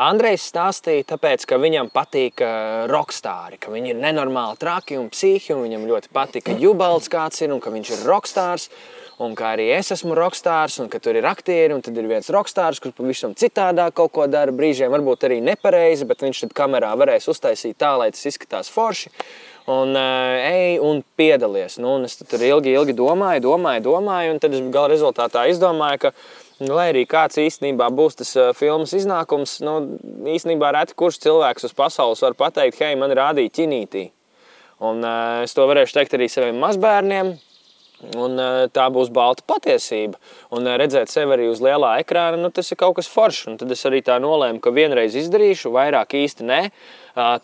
Andrejs 0.00 0.46
stāstīja, 0.48 1.04
tāpēc, 1.12 1.44
ka 1.50 1.58
viņam 1.60 1.90
patīk 1.92 2.40
uh, 2.46 2.86
rokstāri, 2.88 3.58
ka 3.60 3.74
viņi 3.74 3.92
ir 3.92 4.00
nenormāli 4.00 4.56
traki 4.62 4.96
un 4.96 5.12
psihi, 5.12 5.52
un 5.52 5.66
viņam 5.66 5.84
ļoti 5.90 6.12
patīk, 6.16 6.46
ka 6.48 6.56
Jubalds 6.56 7.12
kāds 7.12 7.44
ir 7.44 7.52
un 7.52 7.60
ka 7.60 7.74
viņš 7.74 7.92
ir 7.98 8.08
rokstārs. 8.08 8.70
Un 9.20 9.34
kā 9.36 9.50
arī 9.52 9.66
es 9.74 9.90
esmu 9.92 10.14
rokstārs, 10.16 10.78
un 10.80 10.88
ka 10.88 10.96
tur 11.02 11.18
ir 11.18 11.26
aktieri, 11.28 11.74
un 11.76 11.82
tad 11.84 11.96
ir 12.00 12.08
viens 12.08 12.30
rokstārs, 12.32 12.80
kurš 12.80 12.96
pavisam 12.96 13.34
citādāk 13.36 13.92
kaut 13.98 14.14
ko 14.16 14.24
dara. 14.30 14.54
Brīžiem 14.56 14.88
varbūt 14.94 15.26
arī 15.28 15.42
nepareizi, 15.44 16.08
bet 16.08 16.24
viņš 16.24 16.46
tad 16.46 16.54
kamerā 16.56 16.94
varēs 16.96 17.28
uztaisīt 17.28 17.76
tā, 17.76 17.92
lai 18.00 18.08
tas 18.14 18.24
izskatās 18.30 18.72
forši. 18.72 19.12
un 19.70 19.92
uh, 19.94 20.40
ej 20.50 20.80
un 20.82 21.04
piedalies. 21.16 21.76
Nu, 21.78 21.98
un 21.98 22.08
es 22.08 22.16
tur 22.16 22.40
ilgi, 22.42 22.72
ilgi 22.72 22.96
domāju, 22.96 23.44
domāju, 23.44 23.82
domāju, 23.84 24.32
un 24.32 24.40
tad 24.40 24.56
es 24.56 24.64
gala 24.72 24.88
rezultātā 24.94 25.46
izdomāju, 25.52 26.06
ka 26.06 26.14
Nu, 26.60 26.74
lai 26.76 26.90
arī 26.90 27.06
kāds 27.08 27.38
īstenībā 27.40 27.86
būs 27.96 28.18
tas 28.20 28.34
uh, 28.36 28.50
filmas 28.52 28.92
iznākums, 28.92 29.54
nu, 29.64 29.78
īstenībā 30.28 30.74
reti 30.76 30.92
kurš 30.92 31.16
cilvēks 31.24 31.64
uz 31.70 31.72
pasaules 31.72 32.20
var 32.20 32.36
pateikt, 32.36 32.82
hei, 32.84 32.98
man 33.00 33.14
rādīja 33.16 33.54
ķinītī. 33.62 34.02
Un, 34.84 35.00
uh, 35.00 35.40
es 35.46 35.56
to 35.56 35.64
varēšu 35.64 35.96
teikt 35.96 36.18
arī 36.18 36.28
saviem 36.28 36.60
mazbērniem. 36.60 37.32
Un, 38.00 38.38
uh, 38.40 38.64
tā 38.72 38.86
būs 38.92 39.10
balta 39.12 39.44
patiesība. 39.44 40.16
Un 40.56 40.64
uh, 40.64 40.76
redzēt 40.80 41.12
sevi 41.12 41.36
arī 41.36 41.50
uz 41.52 41.60
lielā 41.60 41.98
ekrāna, 42.00 42.38
nu, 42.40 42.48
tas 42.54 42.72
ir 42.72 42.78
kaut 42.80 42.96
kas 42.96 43.10
foršs. 43.12 43.50
Un 43.50 43.58
tad 43.60 43.72
es 43.74 43.84
arī 43.88 44.00
tā 44.06 44.16
nolēmu, 44.22 44.62
ka 44.64 44.72
vienreiz 44.72 45.18
izdarīšu, 45.20 45.72
vairāk 45.74 46.16
īsti 46.16 46.48
nē. 46.48 46.62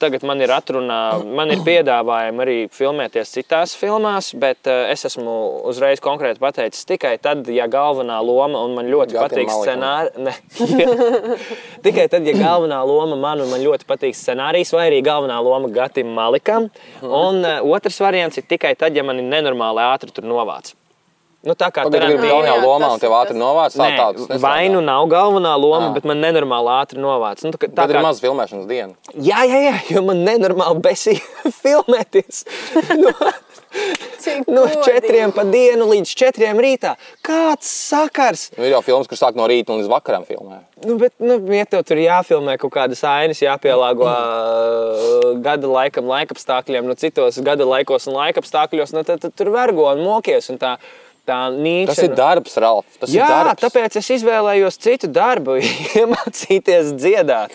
Tagad 0.00 0.24
man 0.26 0.40
ir 0.44 0.52
atrunā, 0.54 1.00
man 1.38 1.52
ir 1.54 1.62
piedāvājumi 1.66 2.42
arī 2.44 2.56
filmēties 2.72 3.32
citās 3.34 3.74
filmās, 3.78 4.32
bet 4.38 4.68
es 4.70 5.06
esmu 5.08 5.34
uzreiz 5.70 6.02
konkrēti 6.04 6.42
pateicis 6.42 6.86
tikai 6.88 7.16
tad, 7.22 7.46
ja 7.52 7.68
galvenā 7.70 8.18
loma 8.24 8.62
un 8.66 8.76
man 8.78 8.90
ļoti 8.92 9.16
Gatim 9.16 9.46
patīk 9.46 9.52
scenārijs. 9.52 10.40
tikai 11.86 12.08
tad, 12.12 12.26
ja 12.28 12.36
galvenā 12.38 12.80
loma 12.88 13.18
man 13.20 13.44
un 13.44 13.52
man 13.52 13.64
ļoti 13.64 13.88
patīk 13.88 14.16
scenārijs, 14.18 14.72
vai 14.76 14.88
arī 14.90 15.02
galvenā 15.06 15.38
loma 15.44 15.70
Gatim 15.74 16.14
Malikam. 16.16 16.70
Un 17.02 17.44
otrs 17.44 18.00
variants 18.02 18.40
ir 18.40 18.48
tikai 18.48 18.76
tad, 18.78 18.96
ja 18.96 19.06
man 19.06 19.22
ir 19.22 19.30
nenormāli 19.30 19.84
ātri 19.86 20.14
tur 20.14 20.26
novāc. 20.28 20.74
Nu, 21.46 21.54
tā 21.54 21.68
kā 21.70 21.84
tur 21.86 21.94
bija 21.94 22.18
galvenā 22.18 22.56
loma, 22.58 22.88
un 22.96 23.02
tev 23.02 23.12
ātri 23.14 23.36
novāc. 23.38 23.76
Tā, 23.78 23.86
tā, 23.94 24.38
vai 24.42 24.66
nu 24.72 24.80
nav 24.82 25.06
galvenā 25.12 25.52
loma, 25.54 25.92
à. 25.92 25.94
bet 25.94 26.06
man 26.08 26.18
nenormāli 26.18 26.72
ātri 26.74 27.02
novāc. 27.02 27.44
Nu, 27.46 27.52
tā, 27.54 27.68
tā 27.70 27.86
kā... 27.86 27.94
ir 27.94 28.02
maz 28.02 28.18
filmēšanas 28.24 28.66
diena. 28.66 28.96
Jā, 29.14 29.44
jā, 29.46 29.60
jā, 29.68 29.76
jo 29.94 30.02
man 30.08 30.24
nenormāli 30.26 30.82
besīja 30.82 31.22
filmēties. 31.62 32.42
no, 33.04 33.12
no 34.50 34.64
četriem 34.82 35.30
pa 35.36 35.46
dienu 35.46 35.86
līdz 35.92 36.16
četriem 36.18 36.58
rītā. 36.66 36.96
Kāds 37.26 37.70
sakars? 37.92 38.48
Nu, 38.58 38.66
ir 38.66 38.74
jau 38.74 38.82
filmas, 38.88 39.06
kur 39.06 39.22
sāk 39.22 39.38
no 39.38 39.46
rīta 39.46 39.78
līdz 39.78 39.90
vakaram 39.92 40.26
filmē. 40.26 40.64
Nu, 40.82 40.98
bet, 40.98 41.14
nu, 41.22 41.38
ja 41.54 41.70
tev 41.70 41.86
tur 41.86 42.02
jāfilmē 42.02 42.58
kaut 42.58 42.74
kādas 42.74 43.06
ainas, 43.06 43.38
jāpielāgo 43.44 44.10
uh, 44.10 45.32
gada 45.46 45.70
laikam, 45.70 46.10
laikapstākļiem, 46.10 46.90
nu, 46.90 46.98
citos 46.98 47.38
gada 47.46 47.70
laikos 47.70 48.10
un 48.10 48.18
laikapstākļos, 48.18 48.98
nu, 48.98 49.06
tad, 49.06 49.22
tad 49.22 49.38
tur 49.38 49.54
vergo 49.54 49.86
un 49.94 50.02
mokies. 50.02 50.50
Un 50.50 50.58
tā, 50.62 50.76
tā 51.26 51.38
nīša. 51.52 51.88
Tas 51.90 52.02
ir 52.04 52.14
darbs, 52.16 52.56
Ralf. 52.62 52.98
Tas 53.00 53.12
Jā, 53.12 53.26
ir 53.26 53.48
darbs. 53.50 53.62
tāpēc 53.64 53.98
es 54.00 54.10
izvēlējos 54.18 54.78
citu 54.82 55.10
darbu, 55.12 55.58
iemācīties 56.00 56.92
dziedāt. 56.96 57.54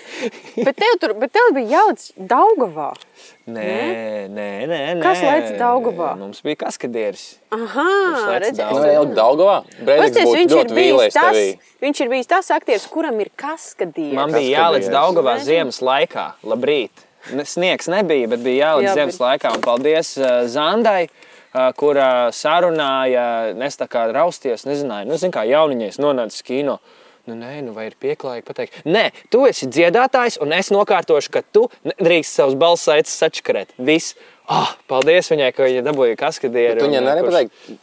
bet, 0.57 0.75
tev 0.77 0.97
tur, 1.01 1.15
bet 1.21 1.33
tev 1.35 1.51
bija 1.57 1.77
jāliec 1.77 2.05
Daugavā. 2.31 2.91
Nē, 3.51 4.29
nē, 4.31 4.49
nē, 4.69 4.79
nē. 4.95 5.01
Kas 5.03 5.23
lec 5.25 5.55
Daugavā? 5.59 6.11
Mums 6.19 6.43
bija 6.45 6.59
kaskadieris. 6.61 7.23
Aha, 7.55 7.87
redzēs. 8.43 8.75
Nu, 8.77 8.83
Elga 8.85 9.17
Daugavā? 9.17 9.57
Pasties, 9.87 10.29
viņš 10.29 10.57
ir 10.59 10.73
bijis 10.77 11.15
tas, 11.17 11.31
tevī. 11.31 11.47
viņš 11.83 12.03
ir 12.05 12.11
bijis 12.13 12.29
tas 12.31 12.51
aktieris, 12.53 12.85
kuram 12.91 13.17
ir 13.23 13.31
kaskadieris. 13.39 14.17
Man 14.19 14.35
bija 14.35 14.61
jāliec 14.67 14.91
Daugavā 14.93 15.39
ziemas 15.43 15.81
laikā. 15.83 16.31
Labrīt. 16.47 17.07
Sniegs 17.45 17.89
nebija, 17.91 18.29
bet 18.29 18.41
bija 18.41 18.71
jāliec 18.71 18.91
Jā, 18.91 18.95
ziemas 19.01 19.19
bet... 19.19 19.25
laikā. 19.27 19.57
Un 19.57 19.65
paldies 19.65 20.15
uh, 20.21 20.41
Zandai. 20.49 21.03
Uh, 21.09 21.27
kurā 21.51 22.31
sarunāja, 22.35 23.53
nes 23.57 23.77
tā 23.79 23.87
kā 23.91 24.07
rausties, 24.11 24.65
nezināju, 24.67 25.09
nu, 25.09 25.19
zin 25.19 25.33
kā 25.35 25.43
jauniņais 25.49 25.99
nonācis 26.01 26.45
kino. 26.47 26.79
Nu, 27.29 27.35
nē, 27.37 27.59
nu, 27.61 27.75
vai 27.75 27.85
ir 27.91 27.97
pieklājīgi 28.01 28.45
pateikt, 28.47 28.79
nē, 28.89 29.03
tu 29.29 29.43
esi 29.45 29.67
dziedātājs, 29.69 30.39
un 30.41 30.55
es 30.57 30.71
nokārtošu, 30.73 31.29
ka 31.35 31.43
tu 31.53 31.67
drīkst 31.85 32.39
savus 32.39 32.57
balss 32.57 32.89
aicis 32.89 33.19
sačkarēt. 33.21 33.75
Viss, 33.77 34.15
oh, 34.49 34.71
paldies 34.89 35.29
viņai, 35.29 35.51
ka 35.53 35.67
viņa 35.67 35.85
dabūja 35.85 36.17
kaskadieru. 36.17 36.81
Viņai 36.81 37.03
nevari 37.05 37.27
pateikt, 37.27 37.77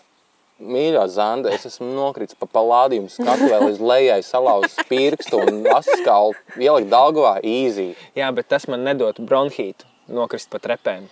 mīļā 0.58 1.04
Zanda, 1.14 1.52
es 1.54 1.68
esmu 1.70 1.92
nokritis 1.92 2.34
pa 2.38 2.48
palādījumu 2.50 3.12
skatu 3.12 3.46
vēl 3.46 3.68
līdz 3.68 3.84
lejai, 3.92 4.18
salauzis 4.26 4.74
pirkstu 4.90 5.38
un 5.44 5.62
asaskalu 5.76 6.34
ielikt 6.58 6.90
Daugavā 6.90 7.38
īzī. 7.46 7.92
Jā, 8.18 8.32
bet 8.34 8.50
tas 8.50 8.66
man 8.66 8.82
nedot 8.88 9.22
bronhītu, 9.22 9.86
nokrist 10.10 10.50
pa 10.50 10.58
trepēm. 10.62 11.06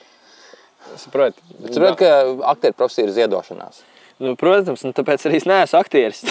Saprotu, 1.01 1.43
Saprot, 1.67 1.99
ka 2.01 2.11
aktieru 2.53 2.77
profesija 2.79 3.07
ir 3.09 3.15
ziedošanās. 3.17 3.83
Nu, 4.23 4.33
protams, 4.41 4.81
un 4.89 4.95
tāpēc 4.97 5.27
arī 5.29 5.41
es 5.43 5.47
neesmu 5.49 5.77
aktieris. 5.77 6.23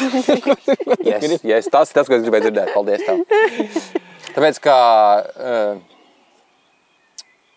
yes, 1.06 1.44
yes, 1.46 1.68
tas 1.70 1.92
ir 1.92 1.98
tas, 2.00 2.08
ko 2.08 2.18
es 2.18 2.24
gribēju 2.26 2.48
dzirdēt. 2.48 2.72
Paldies! 2.74 3.04
Tev. 3.06 3.22
Tāpēc, 4.34 4.60
kā 4.64 4.78
uh, 5.22 5.76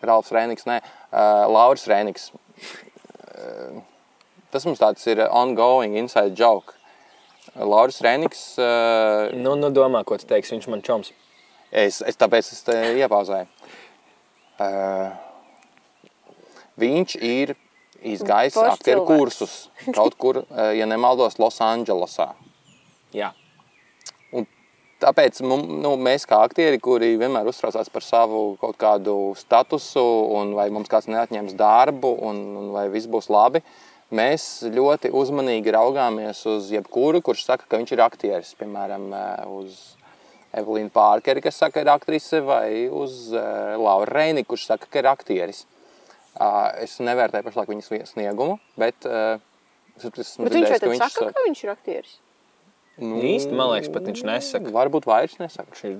Ralfs 0.05 0.29
Rēniks, 0.35 0.67
ne, 0.69 0.77
uh, 1.09 1.47
Lauris 1.49 1.87
Rēniks, 1.89 2.29
uh, 2.29 3.79
tas 4.53 4.67
mums 4.69 4.81
tāds 4.81 5.09
ir 5.09 5.23
ongoing 5.25 5.97
inside 5.97 6.37
joke. 6.37 6.77
Lauris 7.57 7.97
Rēniks. 8.05 8.43
Uh, 8.61 9.33
nu, 9.33 9.55
nu, 9.57 9.71
domā, 9.73 10.03
ko 10.05 10.19
tu 10.21 10.29
teiksi, 10.29 10.53
viņš 10.55 10.69
man 10.69 10.85
čoms. 10.85 11.09
Es, 11.69 12.03
es 12.05 12.17
tāpēc 12.21 12.53
es 12.53 12.61
te 12.65 12.77
iepauzēju. 13.01 13.49
Uh, 14.59 15.09
Viņš 16.79 17.15
ir 17.19 17.55
izgājis 18.05 18.57
aktieru 18.61 19.03
kursus 19.07 19.67
kaut 19.97 20.15
kur, 20.19 20.43
eh, 20.45 20.77
ja 20.79 20.87
nemaldos, 20.89 21.39
Losandželosā. 21.41 22.31
Jā. 23.15 23.33
Un 24.31 24.47
tāpēc 25.01 25.41
nu, 25.43 25.95
mēs, 25.97 26.27
kā 26.29 26.41
aktieri, 26.45 26.79
kuri 26.79 27.15
vienmēr 27.19 27.49
uztraucās 27.49 27.89
par 27.91 28.05
savu 28.05 28.57
kaut 28.61 28.77
kādu 28.77 29.35
statusu, 29.39 30.03
un 30.37 30.53
vai 30.57 30.69
mums 30.69 30.91
kāds 30.91 31.09
neatņems 31.11 31.55
darbu, 31.59 32.13
un, 32.29 32.41
un 32.61 32.73
vai 32.75 32.87
viss 32.93 33.09
būs 33.09 33.29
labi, 33.33 33.63
mēs 34.11 34.65
ļoti 34.73 35.11
uzmanīgi 35.13 35.73
raugāmies 35.73 36.45
uz 36.49 36.69
jebkuru, 36.73 37.21
kurš 37.25 37.45
saka, 37.45 37.67
ka 37.69 37.81
viņš 37.81 37.95
ir 37.95 38.05
aktieris. 38.05 38.53
Piemēram, 38.59 39.09
eh, 39.13 39.47
uz 39.59 39.95
Evelīnu 40.49 40.89
Pārkeri, 40.93 41.43
kas 41.45 41.59
saka, 41.61 41.77
ka 41.77 41.83
ir 41.83 41.91
aktrise, 41.93 42.39
vai 42.45 42.87
uz 42.87 43.33
eh, 43.33 43.75
Lauru 43.77 44.09
Reini, 44.09 44.45
kurš 44.45 44.69
saka, 44.71 44.89
ka 44.89 45.03
ir 45.03 45.09
aktieris. 45.11 45.65
Es 46.79 46.97
nevērtēju 47.03 47.45
pašlaik 47.49 47.73
viņa 47.73 48.07
sniegumu, 48.07 48.59
bet, 48.79 49.03
bet 49.03 50.55
viņš 50.55 50.73
jau 50.79 50.97
saka, 51.03 51.29
ka 51.35 51.45
viņš 51.45 51.63
ir 51.65 51.75
aktieris. 51.75 52.17
Nu, 52.99 53.15
īsti, 53.23 53.53
man 53.55 53.69
liekas, 53.71 53.87
pat 53.93 54.07
viņš 54.09 54.21
nesaka. 54.27 54.71
Varbūt 54.75 55.05
vairs 55.07 55.37
nesaka. 55.39 55.71
Viņš 55.71 55.83
ir 55.87 55.93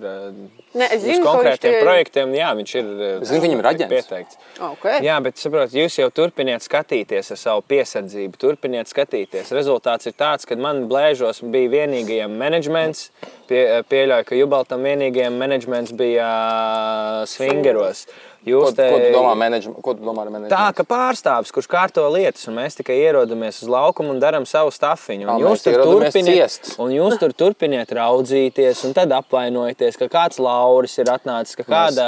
ne, 0.75 0.87
zinu, 0.99 1.21
konkrētiem 1.23 1.77
tie... 1.77 1.83
projektiem, 1.85 2.33
jā, 2.35 2.49
viņš 2.59 2.73
ir 2.75 2.89
es 3.05 3.29
zinu, 3.29 3.43
viņam 3.45 3.61
ir 3.61 3.69
aģents. 3.71 3.93
pieteikts. 3.93 4.39
Okay. 4.67 4.99
Jā, 5.07 5.15
bet 5.23 5.39
saprot, 5.39 5.75
jūs 5.75 5.95
jau 6.01 6.09
turpiniet 6.11 6.65
skatīties 6.65 7.31
ar 7.35 7.39
savu 7.39 7.63
piesardzību, 7.71 8.39
turpiniet 8.41 8.91
skatīties. 8.91 9.53
Rezultāts 9.55 10.11
ir 10.11 10.17
tāds, 10.19 10.47
ka 10.49 10.59
man 10.59 10.89
blēžos 10.91 11.39
bija 11.47 11.71
vienīgajiem 11.77 12.35
menedžments, 12.41 13.07
pie, 13.47 13.63
pieļauju, 13.87 14.27
ka 14.27 14.41
Jubaltam 14.41 14.83
vienīgajiem 14.89 15.39
menedžments 15.39 15.95
bija 15.95 16.27
uh, 16.27 17.23
Svingeros. 17.31 18.09
Jūs 18.47 18.69
ko, 18.69 18.71
te... 18.77 18.85
ko 18.87 18.99
tu 19.01 19.09
domā, 19.11 19.33
menedžm... 19.35 19.73
ko 19.83 19.93
tu 19.97 20.05
domā 20.05 20.23
ar 20.23 20.31
menedžmentu? 20.31 20.53
Tā, 20.53 20.69
ka 20.77 20.85
pārstāvis, 20.87 21.51
kurš 21.55 21.67
kārto 21.71 22.05
lietas, 22.13 22.45
un 22.47 22.55
mēs 22.55 22.77
tikai 22.77 22.95
ierodamies 23.01 23.59
uz 23.65 23.71
laukumu 23.71 24.13
un 24.13 24.21
darām 24.23 24.47
savu 24.47 24.71
stafiņu. 24.71 25.27
Un, 25.27 25.43
jūs 25.43 25.65
tur, 25.65 25.79
turpiniet, 25.83 26.71
un 26.79 26.93
jūs 26.95 27.19
tur 27.19 27.35
turpiniet 27.43 27.91
raudzīties, 27.99 28.85
un 28.87 28.95
tad 28.95 29.11
apvainojieties, 29.19 29.99
ka 29.99 30.07
kāds 30.13 30.39
Lauris 30.39 30.95
ir 31.01 31.11
atnācis, 31.11 31.59
ka 31.59 31.67
kāda 31.67 32.07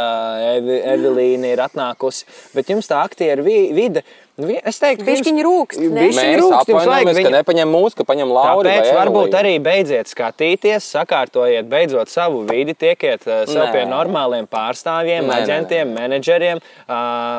Evi, 0.53 0.79
Evelīna 0.95 1.51
ir 1.51 1.65
atnākusi. 1.67 2.27
Bet 2.55 2.71
jums 2.71 2.88
tā 2.88 3.03
aktieru 3.03 3.43
vide 3.43 4.05
Nu, 4.39 4.47
es 4.47 4.77
teiktu, 4.79 5.03
ka 5.03 5.11
viņš 5.11 5.39
rūkst. 5.43 5.82
Mēs 5.91 6.19
apvainojamies, 6.61 7.17
ka 7.19 7.32
nepaņem 7.34 7.71
mūsu, 7.71 7.97
ka 7.99 8.05
paņem 8.07 8.29
Lauru. 8.32 8.63
Tāpēc 8.63 8.93
varbūt 8.95 9.36
arī 9.36 9.53
beidziet 9.63 10.07
skatīties, 10.11 10.88
sakārtojiet 10.95 11.67
beidzot 11.71 12.11
savu 12.11 12.45
vidi, 12.47 12.75
tiekiet 12.77 13.27
uh, 13.27 13.41
sev 13.49 13.65
Nē. 13.65 13.71
pie 13.75 13.84
normāliem 13.89 14.47
pārstāvjiem, 14.51 15.27
Nē, 15.27 15.41
aģentiem, 15.43 15.91
menedžeriem. 15.97 16.61
Uh, 16.86 16.93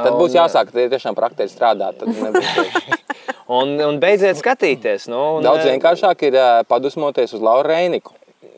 tad 0.04 0.18
būs 0.18 0.34
un... 0.34 0.42
jāsāk 0.42 0.74
tiešām 0.76 1.16
praktiski 1.16 1.56
strādāt. 1.56 2.04
un, 3.58 3.72
un 3.88 4.02
beidziet 4.02 4.36
skatīties. 4.42 5.08
Nu, 5.08 5.38
un, 5.38 5.48
Daudz 5.48 5.64
vienkāršāk 5.70 6.28
ir 6.28 6.36
uh, 6.36 6.50
padusmoties 6.68 7.32
uz 7.38 7.40
Lauru 7.40 7.72
Reiniku. 7.72 8.12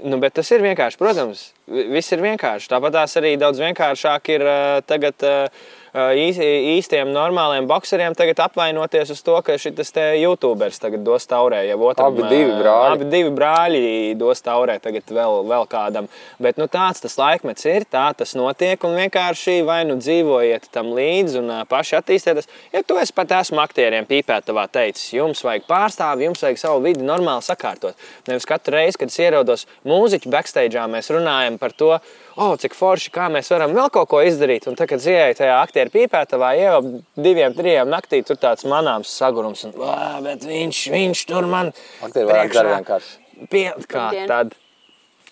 Nu, 0.05 0.19
bet 0.21 0.35
tas 0.37 0.51
ir 0.53 0.61
vienkārši, 0.61 0.99
protams, 1.01 1.47
viss 1.71 2.13
ir 2.13 2.21
vienkārši. 2.21 2.69
Tāpat 2.75 2.99
tās 2.99 3.15
arī 3.17 3.39
daudz 3.41 3.63
vienkāršāk 3.63 4.35
ir 4.35 4.45
uh, 4.51 4.61
tagad. 4.85 5.23
Uh, 5.23 5.81
īstiem, 5.95 7.13
normāliem 7.15 7.69
bokseriem 7.71 8.17
tagad 8.19 8.41
apvainoties 8.49 9.13
uz 9.15 9.21
to, 9.23 9.37
ka 9.47 9.55
šis 9.55 9.93
YouTuberis 10.19 10.81
tagad 10.83 11.05
dos 11.07 11.27
taurē. 11.31 11.63
Jau 11.69 11.79
otram, 11.87 12.11
abi 12.11 12.25
divi 12.27 12.51
brāļi. 12.59 12.97
Abi 12.97 13.07
divi 13.13 13.31
brāļi 13.31 14.15
dos 14.19 14.43
taurē 14.43 14.81
tagad 14.83 15.07
vēl, 15.07 15.45
vēl 15.47 15.69
kādam. 15.71 16.09
Bet 16.43 16.59
nu, 16.59 16.67
tāds 16.67 17.05
tas 17.05 17.15
laikmets 17.19 17.65
ir, 17.71 17.87
tā 17.87 18.09
tas 18.17 18.35
notiek 18.35 18.83
un 18.83 18.97
vienkārši 18.99 19.61
vai 19.63 19.85
nu 19.87 19.95
dzīvojiet 20.01 20.67
tam 20.75 20.91
līdzi 20.97 21.39
un 21.39 21.55
paši 21.71 22.01
attīstieties. 22.01 22.51
Ja 22.75 22.83
tu 22.83 22.99
esi 22.99 23.15
pat 23.15 23.31
esmu 23.39 23.63
aktieriem 23.63 24.09
pīpētavā 24.11 24.67
teicis, 24.75 25.13
jums 25.15 25.45
vajag 25.47 25.69
pārstāvi, 25.71 26.27
jums 26.27 26.43
vajag 26.43 26.59
savu 26.59 26.83
vidi 26.89 27.07
normāli 27.07 27.47
sakārtot. 27.47 27.95
Nevis 28.27 28.51
katru 28.51 28.81
reizi, 28.81 28.99
kad 28.99 29.15
es 29.15 29.23
ierodos 29.23 29.67
mūziķu 29.87 30.35
backstage, 30.35 30.91
mēs 30.91 31.15
runājam 31.15 31.63
par 31.63 31.79
to, 31.79 31.95
oh, 32.37 32.55
cik 32.61 32.75
forši, 32.77 33.11
kā 33.15 33.29
mēs 33.33 33.51
varam 33.53 33.75
vēl 33.77 33.91
kaut 33.95 34.09
ko 34.11 34.23
izdarīt. 34.27 34.67
Un 34.71 34.79
tad, 34.79 34.89
kad 34.91 35.03
ieeju 35.03 35.39
tajā 35.39 35.59
aktieru 35.63 35.93
pīpētavā, 35.95 36.53
jau 36.59 36.81
diviem, 37.17 37.55
trijiem 37.57 37.91
naktī 37.93 38.23
tur 38.27 38.39
tāds 38.41 38.67
manāms 38.69 39.13
sagurums. 39.13 39.65
Un, 39.69 39.75
"Ā, 39.79 40.23
bet 40.25 40.47
viņš, 40.49 40.81
viņš 40.95 41.27
tur 41.31 41.47
man 41.47 41.73
Aktieri 42.03 42.29
vairāk 42.31 42.53
dara 42.53 42.77
vienkārši. 42.79 43.49
Pie, 43.51 43.73
kā 43.89 44.27
tad? 44.27 44.55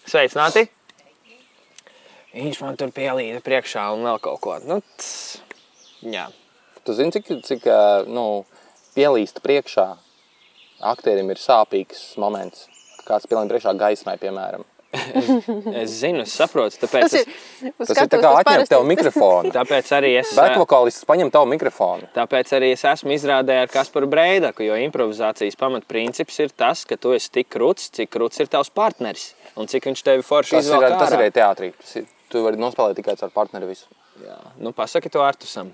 Sveicināti! 0.07 0.69
Viņš 2.33 2.61
man 2.65 2.77
tur 2.81 2.89
pielīda 2.89 3.43
priekšā 3.45 3.93
un 3.93 4.07
vēl 4.09 4.21
kaut 4.25 4.41
ko. 4.41 4.59
Nu, 4.65 4.81
tss, 4.97 5.41
jā. 6.01 6.31
Tu 6.85 6.95
zini, 6.97 7.13
cik, 7.13 7.29
cik 7.45 7.67
nu, 8.09 8.45
pielīst 8.97 9.43
priekšā 9.45 9.99
aktierim 10.81 11.31
ir 11.31 11.37
sāpīgs 11.37 12.17
moments. 12.17 12.67
kad 13.05 13.21
Kāds 13.21 13.29
pielīst 13.29 13.53
priekšā 13.53 13.77
gaismai, 13.79 14.17
piemēram. 14.19 14.65
Es 14.93 15.95
zinu, 16.03 16.27
es 16.27 16.35
saprotu. 16.37 16.77
Tāpēc, 16.83 17.07
Tas 17.07 17.15
ir, 17.17 17.29
es, 17.31 17.75
Tas 17.79 17.97
ir 17.97 18.09
tā 18.13 18.19
kā 18.21 18.21
tas 18.21 18.41
atņemt 18.43 18.71
tev 18.75 18.85
mikrofonu. 18.85 19.53
tāpēc 19.59 19.93
arī 19.97 20.11
es. 20.21 20.35
Bēkvokālists 20.37 21.07
paņem 21.09 21.33
tavu 21.33 21.49
mikrofonu. 21.49 22.11
Tāpēc 22.13 22.53
arī 22.59 22.73
es 22.77 22.85
esmu 22.89 23.15
izrādē 23.17 23.63
ar 23.63 23.73
Kasparu 23.73 24.11
Breidaku, 24.13 24.67
jo 24.69 24.77
improvizācijas 24.85 25.57
pamatprincips 25.61 26.43
ir 26.45 26.53
tas, 26.53 26.85
ka 26.89 27.01
tu 27.01 27.15
esi 27.17 27.33
tik 27.41 27.49
krūts, 27.57 27.89
cik 27.97 28.13
krūts 28.13 28.45
ir 28.45 28.53
tavs 28.53 28.73
partneris 28.75 29.31
un 29.57 29.69
cik 29.71 29.89
viņš 29.91 30.05
tevi 30.05 30.27
forši 30.29 30.59
Tas 30.59 30.69
izvēlē. 30.69 30.93
tas 31.01 31.13
ir 31.17 31.21
arī 31.25 31.33
teātrī. 31.41 31.73
Tas 31.81 31.97
ir, 32.03 32.09
tu 32.33 32.45
vari 32.45 32.61
nospēlēt 32.61 33.01
tikai 33.01 33.17
ar 33.17 33.33
partneri 33.33 33.73
visu. 33.73 33.89
Jā, 34.23 34.37
nu 34.61 34.75
pasaki 34.77 35.09
to 35.13 35.25
Artusam. 35.25 35.73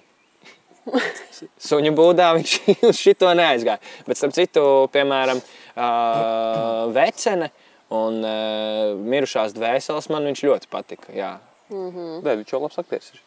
Suņu 1.61 1.91
būdā 1.93 2.31
viņš 2.39 2.53
uz 2.89 2.99
šito 2.99 3.29
neaizgāja. 3.37 3.81
Bet, 4.07 4.19
starp 4.19 4.33
citu, 4.37 4.63
piemēram, 4.95 5.41
uh, 5.43 6.87
Vecene 6.95 7.51
un 7.95 8.19
uh, 8.25 8.97
mirušās 9.01 9.55
dvēseles 9.57 10.11
man 10.13 10.27
viņš 10.29 10.45
ļoti 10.49 10.69
patika. 10.73 11.13
Jā. 11.17 11.37
Nē, 11.71 12.35
viņš 12.43 12.53
jau 12.55 12.61
labs 12.65 12.79
aktieris 12.81 13.15
ir. 13.15 13.23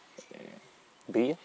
Bija. 1.11 1.35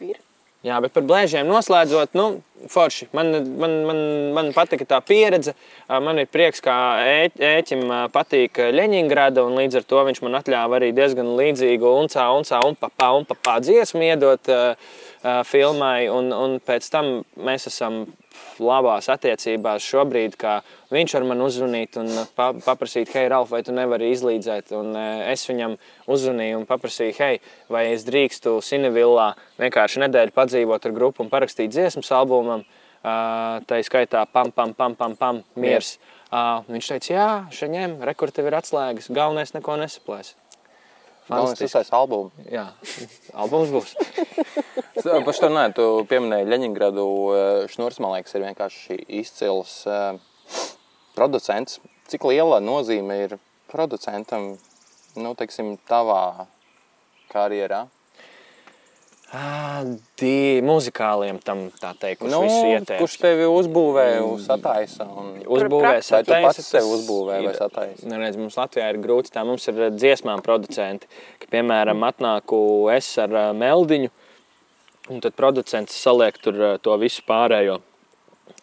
Ir. 0.00 0.18
Jā, 0.60 0.76
bet 0.84 0.92
par 0.92 1.06
blēžiem 1.08 1.48
noslēdzot, 1.48 2.12
nu, 2.18 2.24
forši. 2.68 3.06
Man, 3.16 3.30
man, 3.56 3.76
man, 3.88 4.00
man 4.36 4.50
patika 4.52 4.84
tā 4.84 4.98
pieredze. 5.00 5.54
Ā, 5.88 6.02
Man 6.04 6.20
ir 6.20 6.28
prieks, 6.28 6.60
ka 6.60 6.74
ē- 7.00 7.32
ēķim 7.32 7.86
ā, 7.88 8.00
patīk 8.12 8.60
Leņņģerāda, 8.76 9.40
un 9.48 9.56
līdz 9.56 9.78
ar 9.80 9.86
to 9.88 10.02
viņš 10.10 10.20
man 10.26 10.36
atļāva 10.42 10.76
arī 10.76 10.90
diezgan 10.92 11.32
līdzīgu 11.38 11.94
uncā, 12.02 12.26
uncā, 12.36 12.60
un 12.68 12.76
papā, 12.76 13.08
un 13.16 13.24
papā 13.30 13.56
dziesmu 13.64 14.04
iedot 14.10 14.52
uh, 14.52 14.92
filmai. 15.22 16.08
Un, 16.12 16.32
un 16.32 16.58
pēc 16.64 16.88
tam 16.92 17.20
mēs 17.36 17.68
esam 17.70 18.02
labās 18.60 19.08
attiecībās 19.12 19.84
šobrīd, 19.84 20.36
ka 20.40 20.60
viņš 20.92 21.14
var 21.16 21.26
man 21.28 21.44
uzzvanīt 21.44 21.98
un 22.00 22.10
pa, 22.36 22.50
paprasīt, 22.64 23.12
hei, 23.14 23.28
Ralf, 23.32 23.50
vai 23.52 23.62
tu 23.66 23.74
nevari 23.76 24.10
izlīdzēt. 24.14 24.72
Un 24.76 24.94
es 25.28 25.46
viņam 25.48 25.76
uzzvanīju 26.10 26.60
un 26.60 26.68
paprasīju, 26.68 27.16
hei, 27.20 27.40
vai 27.72 27.86
es 27.94 28.06
drīkstu 28.08 28.58
Sinevillā 28.64 29.32
vienkārši 29.60 30.04
nedēļu 30.06 30.36
padzīvot 30.36 30.88
ar 30.88 30.96
grupu 30.96 31.24
un 31.24 31.32
parakstīt 31.32 31.72
dziesmas 31.72 32.12
albumam. 32.16 32.64
Tā 33.00 33.80
skaitā 33.86 34.26
pam, 34.28 34.52
pam, 34.52 34.74
pam, 34.76 34.96
pam, 34.96 35.16
pam 35.16 35.44
miers. 35.56 35.94
Uh, 35.96 36.10
viņš 36.70 36.88
teica, 36.92 37.08
jā, 37.10 37.30
šaņem, 37.50 37.96
rekur 38.06 38.30
tev 38.30 38.46
ir 38.46 38.54
atslēgas, 38.60 39.08
galvenais 39.10 39.50
neko 39.56 39.74
nesaplēs. 39.80 40.36
Galvenais 41.30 41.62
uzsācis 41.62 41.92
albumu. 41.94 42.32
Jā, 42.50 42.66
albums 43.38 43.70
būs. 43.70 43.94
Par 45.04 45.36
šo 45.36 45.46
runājot, 45.46 45.76
tu 45.78 45.86
pieminēji 46.10 46.48
Leņņģerādu. 46.50 47.04
Šnurs, 47.70 48.00
man 48.02 48.16
liekas, 48.16 48.34
ir 48.34 48.44
vienkārši 48.48 48.98
izcils 49.20 49.76
eh, 49.86 50.18
producents. 51.14 51.78
Cik 52.10 52.26
liela 52.26 52.58
nozīme 52.64 53.20
ir 53.28 53.36
producentam, 53.70 54.52
nu, 55.14 55.34
teiksim, 55.38 55.76
tavā 55.88 56.48
karjerā? 57.30 57.84
Di 60.18 60.58
muzikāliem 60.66 61.36
tam 61.44 61.68
tā 61.78 61.92
teikt, 61.94 62.24
Nu, 62.26 62.40
kurš 62.98 63.12
tevi 63.22 63.44
uzbūvē, 63.46 64.06
sataisa? 64.42 65.06
Un... 65.06 65.28
uzbūvēs 65.46 66.08
Vai 66.10 66.24
tu 66.24 66.32
sataisa, 66.32 66.48
pats 66.48 66.66
sevi 66.66 66.82
tas 66.82 66.94
uzbūvē 66.96 67.36
vai 67.36 67.52
ir- 67.52 67.58
sataisi? 67.60 68.08
Neredz, 68.10 68.38
mums 68.40 68.58
Latvijā 68.58 68.88
ir 68.90 68.98
grūti 68.98 69.30
tā. 69.30 69.44
Mums 69.46 69.68
ir 69.70 69.78
eh, 69.86 69.92
dziesmām 69.94 70.42
producenti, 70.42 71.06
ka, 71.38 71.46
piemēram, 71.54 72.02
atnāku 72.08 72.58
es 72.96 73.12
ar 73.22 73.30
ā, 73.30 73.44
meldiņu, 73.54 74.10
un 75.14 75.22
tad 75.22 75.38
producents 75.38 75.94
saliek 76.02 76.34
tur 76.42 76.58
ā, 76.58 76.72
to 76.82 76.98
visu 76.98 77.22
pārējo. 77.28 77.78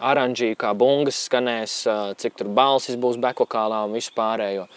Oranžīgi, 0.03 0.59
kā 0.59 0.73
bungas 0.77 1.23
skanēs, 1.29 1.77
cik 2.19 2.35
tur 2.37 2.51
balsis 2.53 2.99
būs 2.99 3.15
bekokālā 3.23 3.85
un 3.87 3.95
visu 3.95 4.11
pārējo. 4.19 4.67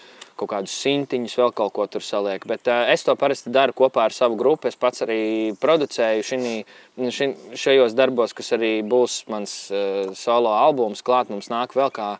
Kaut 0.40 0.48
kādus 0.54 0.72
sintiņus, 0.80 1.36
vēl 1.36 1.50
kaut 1.52 1.74
ko 1.76 1.84
tur 1.90 2.04
saliek. 2.04 2.44
Bet 2.48 2.68
uh, 2.70 2.86
es 2.88 3.04
to 3.04 3.12
parasti 3.20 3.52
daru 3.52 3.74
kopā 3.76 4.06
ar 4.08 4.16
savu 4.16 4.38
grupu. 4.40 4.70
Es 4.70 4.78
pats 4.80 5.04
arī 5.04 5.52
producēju 5.60 6.24
šinī, 6.24 6.54
ši, 6.96 7.28
šajos 7.60 7.96
darbos, 7.98 8.32
kas 8.36 8.54
arī 8.56 8.78
būs 8.80 9.26
mans 9.28 9.56
uh, 9.68 10.14
solo 10.16 10.54
albums. 10.56 11.04
Klāt 11.04 11.28
mums 11.32 11.52
nāk 11.52 11.76
vēl 11.76 11.92
kā 11.92 12.14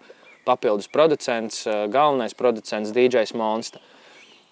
papildus 0.45 0.91
producents, 0.93 1.63
uh, 1.65 1.87
galvenais 1.89 2.37
producents 2.37 2.93
DJs 2.93 3.33
Monsta. 3.41 3.81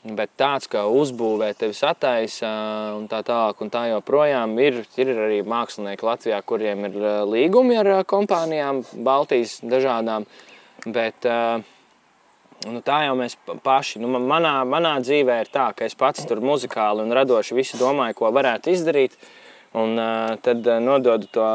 Bet 0.09 0.31
tāds, 0.41 0.69
ka 0.71 0.87
uzbūvē 0.89 1.51
tevi 1.59 1.75
sataisa 1.77 2.49
un 2.97 3.09
tā 3.11 3.19
tālāk, 3.27 3.59
un 3.61 3.71
tā 3.75 3.89
joprojām 3.91 4.55
ir, 4.63 4.85
ir 4.97 5.11
arī 5.13 5.41
mākslinieki 5.45 6.07
Latvijā, 6.07 6.39
kuriem 6.47 6.87
ir 6.89 7.01
līgumi 7.29 7.77
ar 7.81 7.91
kompānijām, 8.09 8.85
Baltijas 9.05 9.59
dažādām. 9.61 10.25
Bet 10.87 11.27
ā, 11.27 11.59
nu, 12.67 12.81
tā 12.83 13.03
jau 13.07 13.15
mēs 13.19 13.37
pa- 13.47 13.57
paši, 13.63 14.01
nu, 14.03 14.09
man- 14.09 14.27
manā, 14.27 14.55
manā 14.67 14.97
dzīvē 15.05 15.41
ir 15.45 15.51
tā, 15.53 15.69
ka 15.77 15.85
es 15.85 15.95
pats 15.95 16.27
tur 16.27 16.41
muzikāli 16.41 17.05
un 17.05 17.15
radoši 17.15 17.55
visu 17.55 17.79
domāju, 17.79 18.15
ko 18.19 18.33
varētu 18.35 18.75
izdarīt. 18.75 19.19
Un 19.79 19.99
uh, 20.01 20.35
tad 20.41 20.65
uh, 20.67 20.79
nododu 20.81 21.29
to 21.29 21.49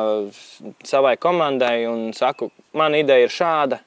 savai 0.86 1.16
komandai 1.18 1.88
un 1.90 2.14
saku, 2.14 2.52
man 2.78 2.94
ideja 2.94 3.26
ir 3.26 3.34
šāda. 3.34 3.80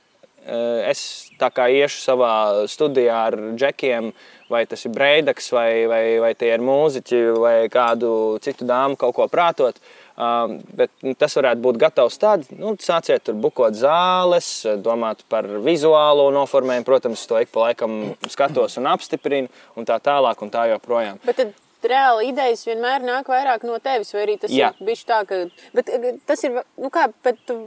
Uh, 0.47 0.83
es 0.91 1.31
tā 1.39 1.49
kā 1.55 1.69
iešu 1.71 2.03
savā 2.03 2.33
studijā 2.67 3.21
ar 3.31 3.37
džekiem, 3.55 4.11
vai 4.51 4.65
tas 4.67 4.85
ir 4.85 4.93
breidaks, 4.95 5.53
vai, 5.55 5.87
vai, 5.87 6.03
vai 6.23 6.35
tie 6.35 6.53
ir 6.55 6.63
mūziķi, 6.63 7.23
vai 7.39 7.55
kādu 7.71 8.11
citu 8.43 8.67
dāmu 8.67 8.99
kaut 8.99 9.15
ko 9.15 9.29
prātot. 9.31 9.79
Uh, 9.79 10.06
bet 10.17 10.91
nu, 11.05 11.13
tas 11.19 11.37
varētu 11.37 11.61
būt 11.65 11.81
gatavs 11.81 12.17
tad, 12.21 12.47
nu, 12.57 12.73
sāciet 12.81 13.27
tur 13.27 13.37
bukot 13.41 13.77
zāles, 13.77 14.49
domāt 14.85 15.23
par 15.29 15.49
vizuālo 15.65 16.31
noformējumu. 16.35 16.89
Protams, 16.89 17.27
to 17.29 17.41
ik 17.43 17.53
pa 17.53 17.69
laikam 17.69 18.17
skatos 18.33 18.79
un 18.81 18.89
apstiprinu, 18.93 19.53
un 19.77 19.89
tā 19.89 20.01
tālāk, 20.01 20.41
un 20.43 20.53
tā 20.53 20.69
joprojām. 20.73 21.21
Bet 21.27 21.41
tad 21.43 21.55
reāli 21.87 22.31
idejas 22.31 22.65
vienmēr 22.67 23.05
nāk 23.07 23.29
vairāk 23.31 23.65
no 23.67 23.77
tevis, 23.83 24.13
vai 24.15 24.23
arī 24.25 24.37
tas 24.41 24.53
Jā. 24.53 24.73
ir 24.73 24.87
bijis 24.89 25.05
tā, 25.07 25.21
ka 25.29 25.43
bet, 25.77 25.91
eh, 25.93 26.17
tas 26.27 26.43
ir, 26.47 26.57
nu 26.81 26.91
kā, 26.91 27.07
bet 27.25 27.39
tu, 27.47 27.59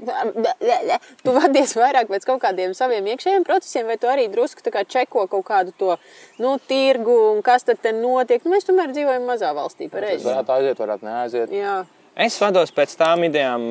tu 1.23 1.35
vadies 1.35 1.75
vairāk 1.77 2.09
pēc 2.11 2.25
kaut 2.27 2.41
kādiem 2.43 2.73
saviem 2.77 3.05
iekšējiem 3.13 3.45
procesiem, 3.47 3.87
vai 3.89 3.99
tu 4.01 4.09
arī 4.11 4.27
drusku 4.31 4.65
tā 4.65 4.73
kā 4.75 4.83
čeko 4.87 5.27
kaut 5.31 5.45
kādu 5.47 5.75
to, 5.77 5.95
nu, 6.41 6.57
tirgu 6.67 7.15
un 7.35 7.43
kas 7.45 7.67
tad 7.67 7.81
te 7.83 7.93
notiek. 7.95 8.43
Nu, 8.43 8.55
mēs 8.55 8.67
tomēr 8.67 8.91
dzīvojam 8.95 9.29
mazā 9.29 9.53
valstī, 9.55 9.87
Tas 9.89 9.95
pareizi. 9.95 10.27
varētu 10.27 10.55
aiziet, 10.57 10.83
varētu 10.83 11.09
neaiziet. 11.09 11.55
Jā. 11.55 11.77
Es 12.19 12.35
vados 12.41 12.73
pēc 12.75 12.97
tām 12.99 13.23
idejām, 13.29 13.69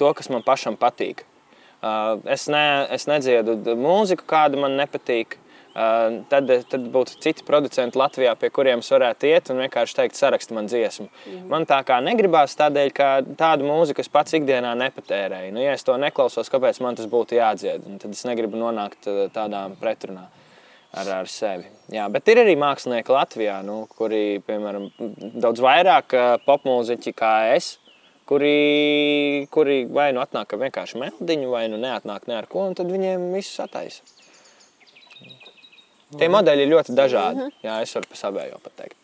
to, 0.00 0.12
kas 0.16 0.30
man 0.32 0.44
pašam 0.46 0.78
patīk. 0.80 1.26
Es, 2.24 2.46
ne, 2.48 2.62
es 2.94 3.04
nedziedu 3.10 3.58
mūziku, 3.76 4.24
kāda 4.28 4.60
man 4.62 4.78
nepatīk. 4.80 5.36
Tad, 6.30 6.48
tad 6.70 6.86
būtu 6.88 7.18
citi 7.20 7.44
producenti 7.44 7.98
Latvijā, 8.00 8.30
pie 8.40 8.48
kuriem 8.48 8.80
es 8.80 8.88
varētu 8.88 9.28
iet 9.28 9.50
un 9.52 9.60
vienkārši 9.60 9.98
teikt, 9.98 10.16
saraksti 10.16 10.56
man 10.56 10.70
dziesmu. 10.72 11.10
Man 11.50 11.68
tā 11.68 11.82
kā 11.84 11.98
negribās 12.00 12.56
tādēļ, 12.56 12.94
ka 12.96 13.10
tādu 13.36 13.68
mūziku 13.68 14.00
es 14.00 14.08
pats 14.08 14.38
ikdienā 14.38 14.72
nepatērēju. 14.80 15.52
Nu, 15.52 15.60
ja 15.60 15.76
es 15.76 15.84
to 15.84 15.98
neklausos, 16.00 16.48
kāpēc 16.48 16.80
man 16.80 16.96
tas 16.96 17.12
būtu 17.12 17.36
jādzied? 17.36 17.84
Un 17.84 18.00
tad 18.00 18.16
es 18.16 18.24
negribu 18.24 18.56
nonākt 18.56 19.04
tādā 19.36 19.66
pretrunā 19.82 20.30
ar, 20.96 21.10
ar 21.20 21.30
sevi. 21.30 21.68
Jā, 21.92 22.06
bet 22.12 22.28
ir 22.32 22.42
arī 22.42 22.56
mākslinieki 22.58 23.14
Latvijā, 23.14 23.60
nu, 23.66 23.82
kuri, 23.98 24.40
piemēram, 24.46 24.88
daudz 25.42 25.62
vairāk 25.64 26.16
ā, 26.16 26.26
popmūziķi 26.46 27.14
kā 27.16 27.32
es, 27.54 27.76
kuri, 28.28 29.46
kuri 29.54 29.84
vai 29.92 30.10
nu 30.16 30.22
atnāk 30.24 30.56
ar 30.56 30.62
vienkārši 30.64 31.00
melodiņu, 31.02 31.50
vai 31.52 31.66
nu 31.72 31.80
neatnāk 31.82 32.26
ne 32.30 32.38
ar 32.40 32.50
ko, 32.50 32.66
un 32.70 32.76
tad 32.78 32.90
viņiem 32.92 33.30
viss 33.36 33.58
sataisa. 33.60 34.02
Tie 36.16 36.28
modeļi 36.30 36.62
ir 36.64 36.70
ļoti 36.70 36.94
dažādi. 36.96 37.48
Jā, 37.66 37.80
es 37.82 37.92
varu 37.96 38.08
par 38.12 38.20
savējo 38.20 38.60
pateikt. 38.62 38.98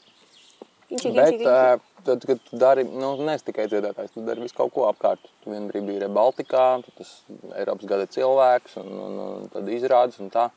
Bet, 0.92 1.40
uh, 1.40 1.80
tad, 2.04 2.24
kad 2.28 2.40
tu 2.44 2.58
dari, 2.60 2.84
nu, 2.84 3.14
neesi 3.24 3.46
tikai 3.48 3.64
dziedātājs, 3.70 4.12
tu 4.14 4.24
dari 4.26 4.44
visu 4.44 4.56
kaut 4.58 4.74
ko 4.74 4.84
apkārt. 4.90 5.24
Tu 5.42 5.50
vienā 5.50 5.70
brīdī 5.70 5.96
biji 5.96 6.10
Baltikā, 6.12 6.66
tad 6.84 6.98
tas 6.98 7.12
Eiropas 7.56 7.88
gada 7.88 8.06
cilvēks, 8.12 8.76
un, 8.82 8.90
un, 9.06 9.16
un 9.24 9.48
tad 9.52 9.70
izrādes 9.72 10.20
un 10.22 10.30
tā. 10.32 10.50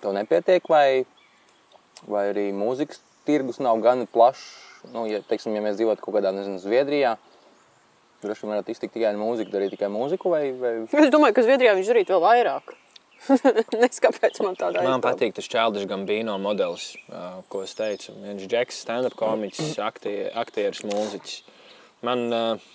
Tev 0.00 0.14
nepietiek, 0.16 0.64
vai, 0.70 1.04
vai 2.08 2.26
arī 2.32 2.48
mūzikas 2.56 3.02
tirgus 3.28 3.60
nav 3.60 3.80
gan 3.84 4.06
plašs. 4.10 4.44
Nu, 4.94 5.04
ja, 5.04 5.20
teiksim, 5.28 5.52
ja 5.52 5.60
mēs 5.64 5.76
dzīvotu 5.76 6.00
kaut 6.00 6.16
kādā, 6.16 6.32
nezinu, 6.32 6.56
Zviedrijā, 6.62 7.18
droši 8.22 8.46
vien 8.46 8.54
varētu 8.54 8.72
iztikt 8.72 8.94
tikai 8.96 9.10
ar 9.10 9.18
mūziku, 9.20 9.52
darīt 9.52 9.74
tikai 9.74 9.90
mūziku, 9.92 10.32
vai, 10.32 10.44
vai 10.56 10.72
Es 10.88 11.12
domāju, 11.12 11.36
ka 11.36 11.44
Zviedrijā 11.44 11.74
viņš 11.76 11.90
darītu 11.92 12.16
vēl 12.16 12.24
vairāk. 12.24 12.72
Nezinu, 13.28 14.00
kāpēc 14.06 14.40
man 14.40 14.56
tādā 14.56 14.82
Man 14.86 15.04
patīk 15.04 15.34
tas 15.36 15.48
Čēlniņš 15.52 15.84
Gambino 15.90 16.38
modelis, 16.40 16.94
uh, 17.12 17.42
ko 17.52 17.60
es 17.66 17.76
teicu. 17.76 18.14
Viņš 18.16 18.46
ir 18.46 18.52
džeks, 18.54 18.80
stand-up 18.86 19.16
komiķis, 19.20 19.74
aktie, 19.84 20.14
aktieris, 20.40 20.80
mūziķis. 20.88 21.34
Man 22.08 22.24
uh, 22.32 22.70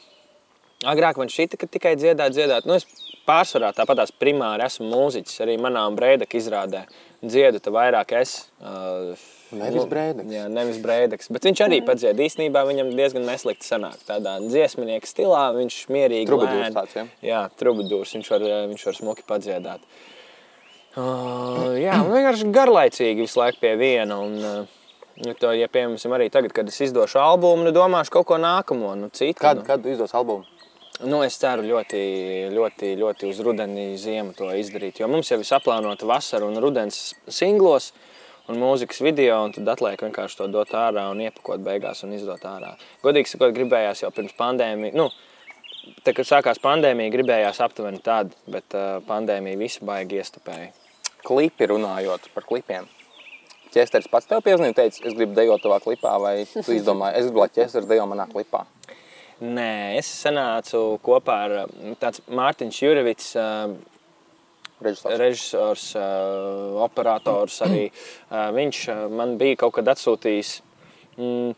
agrāk 0.86 1.18
man 1.18 1.34
šķita, 1.34 1.58
ka 1.58 1.70
tikai 1.74 1.96
dziedāt, 1.98 2.38
dziedāt. 2.38 2.70
Nu, 2.70 2.78
es 2.78 2.86
pārsvarā 3.26 3.74
tāpatās 3.74 4.14
primāri 4.14 4.68
esmu 4.68 4.92
mūziķis. 4.92 5.42
Arī 5.46 5.58
manā 5.62 5.88
un 5.90 5.98
Breideka 5.98 6.38
izrādē 6.38 6.86
dziedu, 7.28 7.62
tad 7.64 7.74
vairāk 7.76 8.14
es. 8.22 8.38
Uh, 8.62 9.16
Nevis 9.56 9.86
Breideks. 9.90 10.32
Jā, 10.34 10.46
nevis 10.52 10.80
Breideks. 10.82 11.30
Bet 11.34 11.46
viņš 11.48 11.62
arī 11.66 11.80
padzied. 11.86 12.20
Īstenībā 12.26 12.64
viņam 12.68 12.90
diezgan 12.98 13.28
neslikti 13.28 13.68
sanāk. 13.68 14.00
Tādā 14.08 14.38
dziesminieka 14.44 15.10
stilā 15.10 15.44
viņš 15.56 15.78
mierīgi 15.94 16.40
tāds, 16.76 16.96
ja? 16.98 17.06
Jā, 17.26 17.44
trubadūrs. 17.60 18.16
Viņš 18.18 18.32
var, 18.34 18.48
viņš 18.74 18.88
var 18.90 18.98
smuki 18.98 19.26
padziedāt. 19.28 19.86
Uh, 20.96 21.76
jā, 21.76 22.00
un 22.00 22.14
vienkārši 22.14 22.50
garlaicīgi 22.56 23.26
visu 23.26 23.42
laiku 23.42 23.62
pie 23.62 23.74
viena. 23.80 24.18
Un, 24.24 24.36
uh, 24.40 24.92
nu, 25.26 25.36
to, 25.38 25.52
ja, 25.56 25.68
piemēram, 25.72 26.18
arī 26.18 26.30
tagad, 26.32 26.56
kad 26.56 26.72
es 26.72 26.80
izdošu 26.88 27.20
albumu, 27.20 27.68
nu, 27.68 27.76
domāšu 27.76 28.16
kaut 28.16 28.30
ko 28.32 28.40
nākamo, 28.42 28.96
nu, 29.00 29.12
citu. 29.14 29.42
Kad, 29.44 29.62
nu. 29.62 29.68
kad 29.68 29.86
izdos 29.92 30.16
albumu? 30.16 30.48
Nu, 31.04 31.20
es 31.26 31.36
ceru 31.36 31.66
ļoti, 31.68 32.00
ļoti, 32.56 32.94
ļoti 33.02 33.28
uz 33.28 33.40
rudeni, 33.44 33.90
ziemu 34.00 34.32
to 34.38 34.48
izdarīt. 34.56 35.02
Jo 35.02 35.10
mums 35.12 35.28
jau 35.32 35.42
ir 35.42 35.48
saplānota 35.48 36.08
vasara 36.08 36.48
un 36.48 36.56
rudens 36.64 37.10
singlos 37.28 37.90
un 38.48 38.62
mūzikas 38.62 39.02
video, 39.04 39.42
un 39.44 39.52
tad 39.52 39.74
atliek 39.74 40.06
vienkārši 40.06 40.40
to 40.40 40.48
dot 40.54 40.72
ārā 40.78 41.10
un 41.12 41.20
iepakot 41.26 41.60
beigās 41.66 42.06
un 42.08 42.14
izdot 42.16 42.46
ārā. 42.48 42.76
Godīgi 43.04 43.34
sakot, 43.34 43.52
gribējās 43.58 44.06
jau 44.06 44.12
pirms 44.16 44.38
pandēmijas. 44.40 44.96
Nu, 44.96 45.10
Tad, 46.02 46.16
kad 46.18 46.26
sākās 46.26 46.58
pandēmija, 46.64 47.12
gribējās 47.14 47.60
aptuveni 47.62 48.00
tādu, 48.02 48.34
bet 48.50 48.74
uh, 48.74 48.96
pandēmija 49.06 49.60
visu 49.60 49.86
baigi 49.86 50.18
iestupēja. 50.18 50.72
Klipi 51.26 51.68
runājot 51.70 52.30
par 52.34 52.46
klipiem. 52.48 52.88
Ķesteris 53.74 54.10
pats 54.10 54.30
tev 54.30 54.42
piezīmēja, 54.46 54.78
teica, 54.80 55.04
es 55.06 55.14
gribu 55.18 55.38
dejot 55.38 55.62
tavā 55.62 55.78
klipā, 55.84 56.16
vai 56.22 56.34
tu 56.48 56.74
izdomāji, 56.74 57.20
es 57.20 57.28
gribu, 57.28 57.44
lai 57.44 57.52
ķesteris 57.54 57.90
dejo 57.90 58.08
manā 58.10 58.26
klipā. 58.32 58.64
Nē, 59.44 59.98
es 60.00 60.08
sanācu 60.08 60.96
kopā 61.04 61.36
ar 61.44 61.74
tāds 62.00 62.22
Mārtiņš 62.32 62.78
Jurevits, 62.80 63.34
Režisors. 64.80 65.18
režisors, 65.20 65.84
operators 66.86 67.58
arī. 67.66 67.90
Viņš 68.32 68.80
man 69.12 69.36
bija 69.40 69.58
kaut 69.66 69.76
kad 69.76 69.92
atsūtījis 69.92 70.54
mm, 71.20 71.52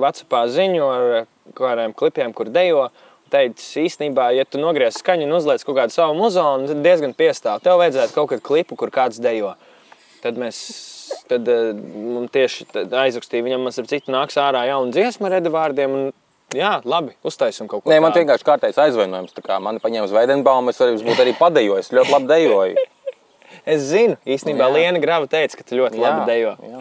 Vācijā 0.00 0.42
ziņu 0.52 0.88
ar 0.88 1.26
kādiem 1.56 1.92
klipiem, 1.96 2.32
kur 2.36 2.48
dejo. 2.52 2.88
Teicis, 3.32 3.68
īstenībā, 3.80 4.30
ja 4.36 4.44
tu 4.44 4.60
nogriez 4.60 4.98
skaņu 5.00 5.24
un 5.24 5.36
uzliec 5.38 5.62
kaut 5.64 5.78
kādu 5.78 5.94
savu 5.94 6.16
muzonu, 6.18 6.68
tad 6.68 6.82
diezgan 6.84 7.14
piestāv. 7.16 7.62
Tev 7.64 7.80
vajadzētu 7.80 8.12
kaut 8.12 8.28
kādu 8.32 8.44
klipu, 8.44 8.76
kur 8.76 8.92
kāds 8.92 9.20
dejo. 9.24 9.54
Tad 10.20 10.36
mēs 10.40 10.58
tad, 11.30 11.48
tieši 12.32 12.68
tad 12.72 12.92
aizrakstīja, 12.92 13.46
viņam, 13.48 13.70
ar 13.72 13.88
citu, 13.88 14.12
nāks 14.12 14.36
ārā 14.40 14.66
jauna 14.68 14.92
dziesma 14.92 15.30
ar 15.30 15.38
redavārdiem. 15.38 16.12
Jā, 16.56 16.72
labi, 16.84 17.14
uztaisim 17.26 17.68
kaut 17.70 17.84
ko 17.84 17.90
Nē, 17.92 18.00
man 18.02 18.12
tādu. 18.12 18.22
vienkārši 18.22 18.46
kārtējs 18.48 18.80
aizvainojums. 18.86 19.36
Mani 19.64 19.80
paņēma 19.82 20.08
uz 20.08 20.12
Veidenbaumu, 20.16 20.72
es 20.72 20.80
arī 20.84 20.98
būtu 21.00 21.24
arī 21.24 21.32
padejojis. 21.38 21.92
Ļoti 21.96 22.16
labi 22.16 22.32
dejoju. 22.34 22.76
Es 23.68 23.82
zinu, 23.84 24.16
īstenībā 24.26 24.64
Jā. 24.64 24.72
Liena 24.74 24.98
Grava 24.98 25.28
teica, 25.30 25.58
ka 25.58 25.62
tu 25.68 25.76
ļoti 25.76 26.00
labi 26.00 26.24
dejo. 26.26 26.54
jā. 26.66 26.80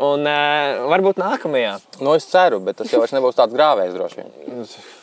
Un 0.00 0.24
uh, 0.26 0.88
varbūt 0.90 1.20
nākamajā. 1.20 1.76
Nu, 2.00 2.16
es 2.18 2.26
ceru, 2.28 2.58
bet 2.64 2.76
tas 2.80 2.90
jau 2.92 3.00
nebūs 3.14 3.38
tāds 3.38 3.54
grāvējs 3.54 3.94
droši 3.96 4.18
vien. 4.18 4.66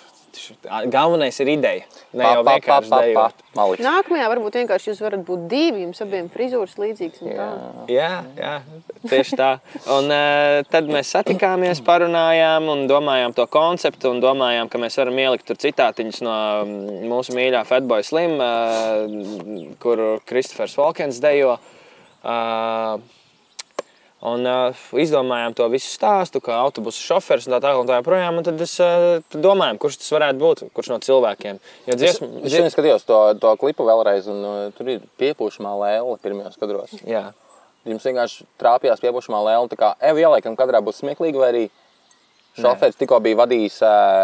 Galvenais 0.93 1.39
ir 1.43 1.49
ideja. 1.51 1.85
Ne 2.13 2.23
Pa, 2.23 2.31
jau 2.35 2.43
pa, 2.45 2.55
pa, 2.65 2.77
pa, 2.85 2.99
pa, 3.15 3.47
maliks. 3.57 3.83
Nākamajā 3.85 4.27
varbūt 4.33 4.57
vienkārši 4.61 4.91
jūs 4.91 5.01
varat 5.03 5.23
būt 5.27 5.47
divi, 5.51 5.83
jums 5.85 6.01
abiem 6.05 6.29
frizūras 6.33 6.77
līdzīgas. 6.81 7.23
un 7.23 7.33
tā. 7.37 7.47
Jā, 7.91 8.11
jā, 8.37 8.53
tieši 9.07 9.39
tā. 9.39 9.49
Un 9.97 10.13
uh, 10.13 10.61
tad 10.71 10.89
mēs 10.91 11.11
satikāmies, 11.15 11.81
parunājām 11.87 12.69
un 12.73 12.85
domājām 12.89 13.35
to 13.37 13.47
konceptu. 13.51 14.13
Un 14.13 14.23
domājām, 14.23 14.71
ka 14.71 14.81
mēs 14.81 14.99
varam 15.01 15.19
ielikt 15.25 15.47
tur 15.49 15.59
citātiņus 15.61 16.23
no 16.25 16.37
mūsu 17.11 17.35
mīļā 17.37 17.65
Fatboy 17.67 18.05
Slim, 18.07 18.37
uh, 18.39 19.75
kur 19.83 20.05
Kristofers 20.29 20.77
Volkens 20.79 21.21
dejo. 21.23 21.57
Uh, 22.27 22.97
Un 24.25 24.47
uh, 24.49 24.77
izdomājām 24.97 25.53
to 25.53 25.67
visu 25.69 25.91
stāstu, 25.93 26.39
kā 26.41 26.55
autobusu 26.57 27.03
šoferis 27.05 27.45
un 27.45 27.53
tā 27.53 27.59
tālāk. 27.61 27.83
Un 27.83 27.89
tā 27.89 27.99
joprojām, 27.99 28.39
un 28.39 28.45
tad 28.47 28.61
es 28.65 28.73
uh, 28.81 29.19
domāju, 29.29 29.77
kurš 29.83 29.99
tas 30.01 30.13
varētu 30.15 30.41
būt, 30.41 30.63
kurš 30.73 30.89
no 30.89 30.97
cilvēkiem. 31.05 31.59
Jo 31.85 31.93
Es, 31.93 31.99
dziesma, 32.01 32.29
es 32.41 32.55
šodien 32.55 32.73
skatījos 32.73 33.05
to, 33.05 33.19
to 33.43 33.51
klipu 33.61 33.85
vēlreiz, 33.85 34.25
un 34.33 34.41
uh, 34.41 34.55
tur 34.77 34.89
ir 34.95 35.03
piepūšamā 35.21 35.75
lēle 35.83 36.17
pirmajos 36.23 36.57
kadros. 36.57 36.95
jā, 37.05 37.27
Jums 37.87 38.03
vienkārši 38.09 38.47
trāpījās 38.59 38.99
piepūšamā 39.05 39.43
lēle, 39.45 39.69
tā 39.71 39.77
kā 39.79 39.93
evi 40.09 40.25
ieliekam, 40.25 40.57
kadrā 40.59 40.81
būs 40.83 40.97
smieklīgi, 41.03 41.37
vai 41.39 41.51
arī 41.53 41.61
šoferis 42.57 42.97
tikko 42.99 43.19
bija 43.23 43.39
vadījis 43.41 43.77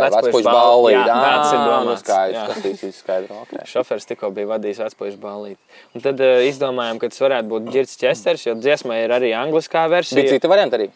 vecpuļu 0.04 0.48
balli. 0.48 0.94
Jā, 0.96 1.04
tāds 1.10 1.54
ir 1.54 1.60
nu 1.60 1.68
domāts. 1.72 2.04
skaidrs, 2.04 2.40
tas 2.50 2.64
viss 2.66 2.88
ir 2.88 2.96
skaidrs. 2.98 3.42
Okay. 3.44 3.68
šoferis 3.70 4.10
tikko 4.10 4.32
bija 4.36 4.52
vadījis 4.56 4.82
atpūtas 4.88 5.20
balīti. 5.22 5.60
Un 5.94 6.06
tad 6.06 6.24
uh, 6.24 6.42
izdomājām, 6.48 7.02
ka 7.02 7.12
tas 7.14 7.24
varētu 7.24 7.52
būt 7.54 7.70
Girts 7.74 8.00
Česters, 8.02 8.48
jo 8.48 8.58
dziesmai 8.60 9.04
ir 9.06 9.14
arī 9.16 9.34
angliskā 9.38 9.86
versija. 9.92 10.22
Bija 10.22 10.38
citi 10.38 10.52
varianti 10.52 10.80
arī. 10.80 10.90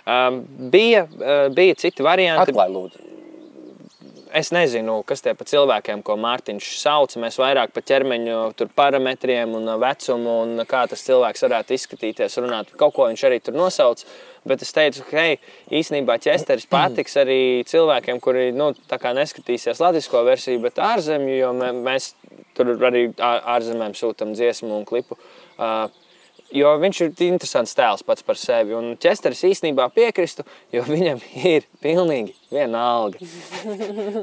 Um, 0.00 0.42
bija, 0.72 1.06
uh, 1.06 1.46
bija 1.54 1.78
citi 1.78 2.06
varianti. 2.06 2.50
Atklāj, 2.50 2.74
lūdzu. 2.74 3.06
Es 4.30 4.52
nezinu, 4.54 5.00
kas 5.02 5.24
tie 5.24 5.32
pa 5.34 5.44
cilvēkiem, 5.46 6.04
ko 6.06 6.14
Mārtiņš 6.20 6.66
sauc. 6.78 7.16
Mēs 7.18 7.38
vairāk 7.40 7.72
par 7.74 7.82
ķermeņa 7.86 8.68
parametriem 8.78 9.56
un 9.58 9.72
vecumu 9.82 10.36
un 10.44 10.62
kā 10.70 10.84
tas 10.90 11.02
cilvēks 11.06 11.42
varētu 11.48 11.74
izskatīties, 11.74 12.38
runāt. 12.38 12.70
Kaut 12.78 12.94
ko 12.94 13.08
viņš 13.10 13.24
arī 13.26 13.40
tur 13.42 13.58
nosauc. 13.58 14.04
Bet 14.48 14.62
es 14.64 14.72
teicu, 14.72 15.04
hei, 15.12 15.36
īsnībā 15.80 16.16
ķesteris 16.24 16.68
patiks 16.70 17.18
arī 17.20 17.40
cilvēkiem, 17.68 18.20
kuri 18.24 18.50
nu, 18.56 18.70
neskatīsies 18.88 19.82
latviešu 19.82 20.22
versiju, 20.24 20.62
bet 20.64 20.80
ārzemju, 20.80 21.34
jo 21.42 21.50
mē, 21.58 21.72
mēs 21.84 22.14
tur 22.56 22.72
arī 22.88 23.10
ārzemēm 23.20 23.92
sūtām 23.98 24.32
dziesmu 24.36 24.72
un 24.78 24.86
klipu. 24.88 25.18
Uh, 25.60 25.90
Jo 26.50 26.72
viņš 26.82 27.00
ir 27.04 27.20
interesants 27.28 27.76
tēls 27.78 28.02
pats 28.02 28.24
par 28.26 28.38
sevi. 28.38 28.74
Un 28.74 28.96
ķesteris 28.98 29.44
īstenībā 29.46 29.86
piekristu, 29.94 30.42
jo 30.74 30.82
viņam 30.88 31.20
ir 31.46 31.66
pilnīgi 31.82 32.34
vienalga. 32.50 33.22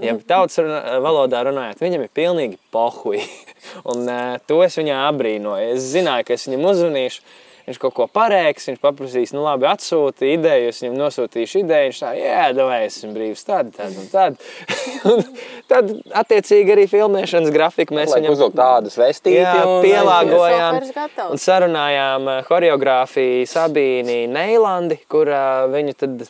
Ja 0.04 0.18
tautas 0.28 0.60
valodā 1.04 1.46
runājot, 1.48 1.80
viņam 1.84 2.04
ir 2.04 2.12
pilnīgi 2.12 2.60
pohuji. 2.74 3.24
Un 3.94 4.04
uh, 4.12 4.36
to 4.48 4.60
es 4.66 4.76
viņā 4.80 5.00
abrīnoju. 5.08 5.76
Es 5.78 5.88
zināju, 5.94 6.28
ka 6.28 6.36
es 6.36 6.48
viņam 6.50 6.68
uzzvanīšu. 6.74 7.24
Viņš 7.68 7.80
kaut 7.82 7.96
ko 7.98 8.06
parēks, 8.08 8.70
viņš 8.70 8.78
paprasīs, 8.80 9.34
nu 9.36 9.42
labi, 9.44 9.66
atsūti 9.68 10.30
ideju, 10.38 10.70
es 10.72 10.78
viņam 10.80 10.94
nosūtīšu 11.02 11.66
ideju. 11.66 11.90
Viņš 11.90 12.00
tā, 12.00 12.12
jā, 12.16 12.46
vai 12.62 12.78
esmu 12.86 13.12
brīvs, 13.12 13.44
tad, 13.44 13.74
tad 13.76 13.98
un 14.00 14.08
tad. 14.08 14.38
un 15.12 15.20
tad, 15.68 15.92
attiecīgi, 16.22 16.72
arī 16.78 16.88
filmēšanas 16.88 17.52
grafiku 17.52 17.98
mēs 17.98 18.14
Lai 18.14 18.22
viņam 18.22 18.38
uzvilkt 18.38 18.56
tādas 18.62 18.96
vestītes. 18.96 19.44
Jā, 19.44 19.68
pielāgojām 19.84 20.78
Šoferis 20.78 20.96
gatavs. 20.96 21.36
un 21.36 21.44
sarunājām 21.44 22.32
eh, 22.32 22.42
choreogrāfiju 22.48 23.52
Sabīni 23.52 24.20
Neilandi, 24.32 25.02
kur 25.12 25.28
eh, 25.28 25.68
viņa 25.76 26.00
tad 26.06 26.28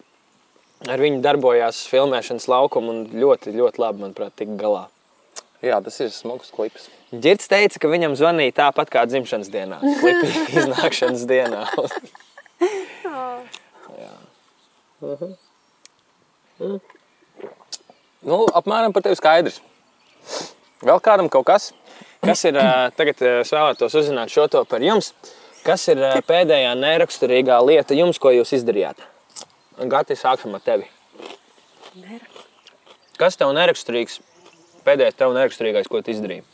ar 0.90 1.06
viņu 1.06 1.22
darbojās 1.22 1.86
filmēšanas 1.92 2.50
laukumu 2.50 2.96
un 2.96 3.06
ļoti, 3.14 3.54
ļoti 3.54 3.86
labi, 3.86 4.08
manuprāt, 4.08 4.34
tika 4.42 4.58
galā. 4.58 4.88
Jā, 5.66 5.80
tas 5.82 5.98
ir 6.04 6.12
smags 6.14 6.52
klips. 6.54 6.90
Girts 7.12 7.50
teica, 7.50 7.80
ka 7.82 7.90
viņam 7.90 8.14
zvanīja 8.20 8.54
tāpat 8.60 8.92
kā 8.94 9.06
dzimšanas 9.10 9.50
dienā, 9.54 9.80
klipa 10.02 10.28
iznākšanas 10.62 11.26
dienā. 11.30 11.66
Nu, 18.28 18.42
apmēram 18.58 18.92
par 18.92 19.04
tevi 19.06 19.16
skaidrs. 19.16 19.60
Vēl 20.82 21.00
kādam 21.06 21.30
kaut 21.32 21.46
kas? 21.48 21.70
Kas 22.24 22.44
ir, 22.50 22.58
eh, 22.58 22.90
tagad 22.98 23.22
eh, 23.22 23.40
es 23.44 23.52
vēlētos 23.54 23.94
uzzināt 23.98 24.34
šo 24.34 24.48
to 24.52 24.64
par 24.66 24.84
jums. 24.84 25.14
Kas 25.64 25.86
ir 25.92 26.02
eh, 26.02 26.18
pēdējā 26.26 26.74
neraksturīgā 26.80 27.60
lieta 27.66 27.96
jums, 27.98 28.20
ko 28.20 28.34
jūs 28.34 28.56
izdarījāt? 28.58 29.04
Gati, 29.88 30.18
sāksim 30.18 30.58
ar 30.58 30.64
tevi. 30.66 30.90
Kas 33.22 33.38
tev 33.38 33.54
neraksturīgs? 33.56 34.20
Pēdējais 34.88 35.18
tev 35.20 35.34
neraksturīgais, 35.36 35.88
ko 35.92 36.00
tu 36.00 36.14
izdarīji? 36.14 36.46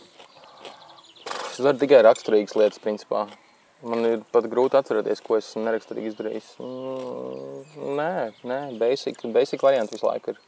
Es 1.54 1.60
varu 1.62 1.78
tikai 1.78 2.00
raksturīgas 2.02 2.56
lietas, 2.58 2.82
principā. 2.82 3.28
Man 3.86 4.08
ir 4.08 4.24
pat 4.34 4.48
grūti 4.50 4.80
atcerēties, 4.80 5.22
ko 5.22 5.38
es 5.38 5.52
esmu 5.52 5.68
neraksturīgi 5.68 6.10
izdarījis. 6.10 6.48
Mm, 6.64 7.94
Nē, 8.00 8.14
nē, 8.50 8.60
basic, 8.80 9.22
basic 9.36 9.62
varianti 9.62 9.94
visu 9.94 10.08
laiku 10.08 10.34
ir. 10.34 10.42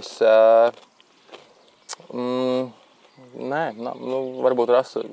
Es, 0.00 0.08
uh, 0.24 0.72
mm, 2.10 2.72
nē, 3.38 3.62
nā, 3.76 3.94
nu, 4.00 4.22
varbūt 4.42 4.72
rasu. 4.74 5.04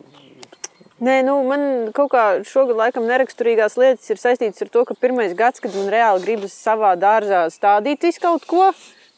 Nē, 1.03 1.19
nu, 1.27 1.37
man 1.45 1.91
kaut 1.95 2.09
kā 2.15 2.23
šogad 2.47 2.79
laikam 2.79 3.05
neraksturīgās 3.07 3.77
lietas 3.79 4.09
ir 4.09 4.17
saistītas 4.19 4.65
ar 4.65 4.71
to, 4.73 4.87
ka 4.87 4.97
pirmais 4.97 5.37
gads, 5.37 5.61
kad 5.61 5.77
man 5.77 5.93
reāli 5.93 6.25
gribas 6.25 6.57
savā 6.57 6.95
dārzā 6.99 7.45
stādīt 7.53 8.07
visu 8.07 8.23
kaut 8.23 8.49
ko, 8.49 8.71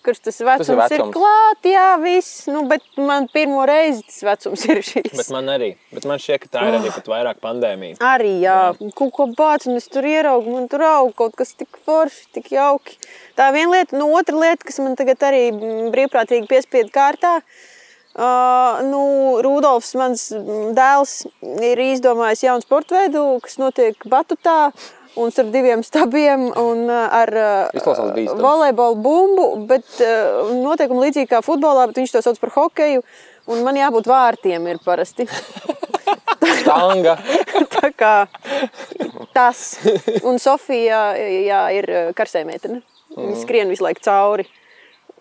kurš 0.05 0.19
tas 0.27 0.39
vecums 0.41 0.67
tas 0.67 0.71
ir, 0.71 0.79
vecums. 0.79 1.09
ir 1.09 1.15
klāt, 1.15 1.67
jā, 1.71 1.87
viss. 2.01 2.45
Nu, 2.51 2.63
bet 2.69 2.85
man 2.99 3.27
pirmo 3.31 3.63
reizi 3.69 4.03
tas 4.07 4.21
vecums 4.27 4.65
ir 4.69 4.81
šis. 4.85 5.11
Bet 5.17 5.31
man 5.33 5.49
arī. 5.53 5.71
Bet 5.93 6.07
man 6.09 6.21
šķiet, 6.21 6.45
ka 6.45 6.53
tā 6.57 6.67
ir 6.69 6.77
arī 6.79 6.93
pat 6.93 7.09
vairāk 7.13 7.41
pandēmija. 7.43 7.99
Arī, 8.11 8.35
jā, 8.43 8.59
jā. 8.71 8.91
kaut 8.97 9.13
ko 9.17 9.27
bāc, 9.37 9.67
un 9.69 9.79
es 9.79 9.89
tur 9.91 10.07
ieraugu, 10.07 10.55
man 10.55 10.69
tur 10.71 10.85
aug 10.87 11.13
kaut 11.17 11.35
kas 11.39 11.53
tik 11.57 11.81
forši, 11.87 12.29
tik 12.37 12.53
jauki. 12.55 12.97
Tā 13.39 13.51
viena 13.55 13.77
lieta, 13.77 13.97
nu 13.99 14.11
otra 14.17 14.37
lieta, 14.37 14.65
kas 14.67 14.81
man 14.83 14.97
tagad 14.99 15.21
arī 15.31 15.47
brīvprātīgi 15.93 16.49
piespiedu 16.51 16.93
kārtā. 16.95 17.39
Uh, 18.11 18.81
nu, 18.83 19.03
Rudolfs, 19.39 19.93
mans 19.95 20.25
dēls, 20.75 21.13
ir 21.63 21.79
izdomājis 21.79 22.43
jaunu 22.43 22.65
sporta 22.65 22.97
veidu, 22.97 23.23
kas 23.45 23.55
notiek 23.61 24.03
Batutā. 24.11 24.73
Un 25.19 25.31
starp 25.33 25.49
diviem 25.51 25.81
stabiem 25.83 26.45
un 26.55 26.85
uh, 26.87 27.01
ar 27.11 27.31
bīstami. 28.15 28.39
volejbola 28.39 28.95
bumbu, 28.95 29.47
bet 29.67 29.99
uh, 29.99 30.53
noteikumi 30.55 31.07
līdzīgi 31.07 31.27
kā 31.33 31.41
futbolā, 31.43 31.89
bet 31.89 31.99
viņš 31.99 32.15
to 32.15 32.21
sauc 32.23 32.39
par 32.39 32.53
hokeju. 32.55 33.03
Un 33.51 33.65
man 33.65 33.75
jābūt 33.75 34.07
vārtiem 34.07 34.69
ir 34.71 34.79
parasti. 34.85 35.27
Tanga. 36.67 37.17
Tā 37.75 37.91
kā 37.97 38.15
tas. 39.35 39.81
Un 40.23 40.39
Sofija 40.39 41.11
jā, 41.17 41.61
ir 41.75 41.91
karsē 42.17 42.45
meitene. 42.47 42.81
Viņa 43.11 43.37
skrien 43.41 43.71
visu 43.71 43.83
laiku 43.83 44.03
cauri. 44.05 44.47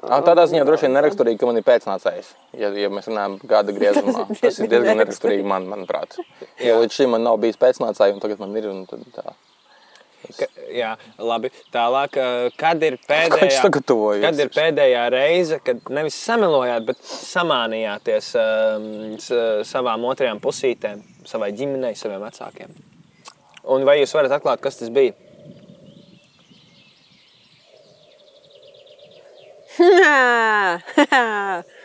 Ah, 0.00 0.22
Tādā 0.24 0.46
ziņā 0.48 0.62
droši 0.64 0.86
vien 0.86 0.94
neraksturīgi, 0.96 1.36
ka 1.40 1.48
man 1.48 1.58
ir 1.60 1.64
pēcnācējs. 1.66 2.30
Ja, 2.56 2.70
ja 2.72 2.88
mēs 2.92 3.10
runājam 3.10 3.36
par 3.42 3.50
gada 3.50 3.74
griezumā, 3.76 4.24
tas 4.40 4.60
ir 4.62 4.70
diezgan 4.72 4.96
neraksturīgi 5.02 5.44
man, 5.44 5.66
manuprāt. 5.68 6.16
Jo 6.62 6.78
līdz 6.80 6.96
šim 6.96 7.12
man 7.16 7.26
nav 7.26 7.36
bijis 7.42 7.60
pēcnācēji, 7.60 8.16
un 8.16 8.22
tagad 8.22 8.40
man 8.40 8.56
ir. 8.56 8.70
tad 8.88 9.04
Tā. 9.18 9.34
Ka, 10.36 10.46
jā, 10.74 10.90
labi. 11.18 11.50
Tālāk, 11.74 12.18
kad 12.60 12.82
ir 12.86 12.96
pēdējā, 13.10 13.62
kad 14.24 14.42
ir 14.44 14.52
pēdējā 14.54 15.04
reize, 15.14 15.60
kad 15.64 15.82
nevis 15.92 16.18
samilojāt, 16.26 16.86
bet 16.90 17.00
samānījāties 17.06 18.30
s- 18.36 19.32
savām 19.70 20.06
otrajām 20.10 20.40
pusītēm, 20.44 21.02
savai 21.28 21.50
ģimenei, 21.56 21.94
saviem 21.98 22.22
vecākiem? 22.26 22.70
Un 23.70 23.84
vai 23.88 23.98
jūs 24.00 24.14
varat 24.16 24.32
atklāt, 24.38 24.60
kas 24.64 24.80
tas 24.80 24.90
bija? 24.94 25.12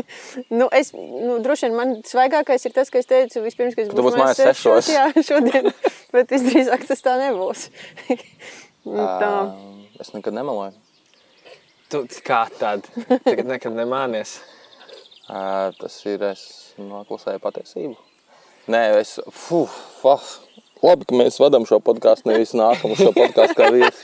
nu, 0.58 0.68
es, 0.74 0.92
nu, 0.94 1.38
droši 1.44 1.68
vien 1.68 1.76
man 1.76 1.94
svaigākais 2.06 2.66
ir 2.68 2.74
tas, 2.76 2.90
ka 2.92 3.00
es 3.02 3.08
teicu, 3.10 3.42
vispirms, 3.44 3.76
ka 3.76 3.84
es 3.84 3.90
būšu 3.92 4.18
mājās 4.18 4.40
sešos. 4.40 4.90
Jā, 4.96 5.08
šodien, 5.26 5.70
bet 6.14 6.32
visdrīzāk 6.32 6.86
tas 6.90 7.04
tā 7.04 7.18
nebūs. 7.22 7.68
Nu, 8.82 8.98
tā. 8.98 9.28
Es 10.02 10.08
nekad 10.10 10.34
nemeloju. 10.34 10.72
Tu, 11.86 12.00
kā 12.26 12.40
tad? 12.58 12.88
Tagad 13.22 13.46
nekad 13.46 13.76
nemānies. 13.76 14.40
Ā, 15.30 15.70
Tas 15.78 16.00
ir 16.10 16.24
es 16.32 16.42
noklusēju 16.82 17.38
patiesību. 17.44 17.94
Nē, 18.74 18.80
es. 18.98 19.20
Fuh, 19.30 19.70
fuh. 20.00 20.26
Labi, 20.82 21.06
ka 21.06 21.14
mēs 21.14 21.38
vadām 21.38 21.62
šo 21.68 21.78
podkāstu, 21.78 22.32
nevis 22.32 22.56
nākam 22.58 22.96
uz 22.96 22.98
šo 23.04 23.12
podkāstu 23.14 23.54
kā 23.60 23.70
viesi. 23.70 24.02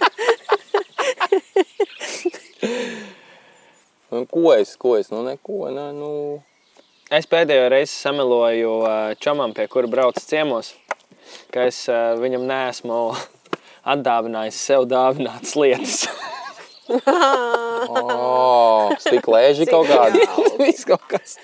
Nu, 4.11 4.25
ko 4.27 4.55
es, 4.57 4.73
ko 4.81 4.95
es, 4.97 5.11
nu 5.13 5.21
neko, 5.27 5.69
ne, 5.75 5.91
nu. 5.93 6.11
Es 7.13 7.27
pēdējo 7.29 7.67
reizi 7.73 7.93
samiloju 7.93 8.71
uh, 8.81 8.93
čomam, 9.21 9.53
pie 9.57 9.67
kura 9.69 9.89
braucu 9.89 10.23
ciemos, 10.25 10.73
ka 11.53 11.67
es 11.69 11.83
uh, 11.93 12.15
viņam 12.21 12.47
nesmu 12.49 13.01
atdāvinājis 13.93 14.63
sev 14.71 14.89
dāvinātas 14.91 15.57
lietas. 15.61 16.07
Oh, 16.89 18.89
stik 18.97 19.27
lēži 19.29 19.67
kaut 19.69 19.91
kādi. 19.91 20.23
Viss 20.57 20.87
kaut 20.89 21.03
kas. 21.11 21.35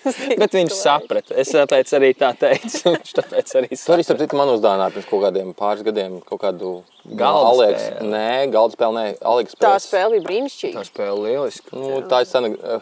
Bet 0.40 0.54
viņš 0.56 0.72
saprata. 0.72 1.34
Es 1.36 1.50
tāpēc 1.52 1.90
arī 1.98 2.08
tā 2.16 2.30
teicu. 2.38 2.80
Viņš 2.94 3.10
tāpēc 3.18 3.52
arī 3.60 3.68
Tu 3.68 3.74
arī, 3.74 3.76
saprata. 3.76 4.06
starp 4.08 4.22
citu, 4.22 4.38
man 4.40 4.54
uzdāvināja 4.54 4.94
pirms 4.94 5.10
kaut 5.10 5.20
kādiem 5.26 5.50
pāris 5.58 5.84
gadiem 5.84 6.14
kaut 6.24 6.40
kādu 6.46 6.70
Galda 7.04 7.50
Aleks- 7.52 7.82
spēli. 7.84 8.08
Nē, 8.14 8.28
galda 8.54 8.76
spēle, 8.78 8.94
nē, 8.96 9.18
Aleks 9.20 9.58
tā 9.60 9.74
spēle. 9.74 9.82
spēle 9.84 10.14
bija 10.16 10.24
brīnišķīga. 10.28 10.78
Tā 10.78 10.84
spēle 10.88 11.18
lieliski. 11.26 11.74
Nu, 11.76 11.98
tā 12.08 12.22
ir 12.24 12.30
sena 12.30 12.48
uh, 12.54 12.80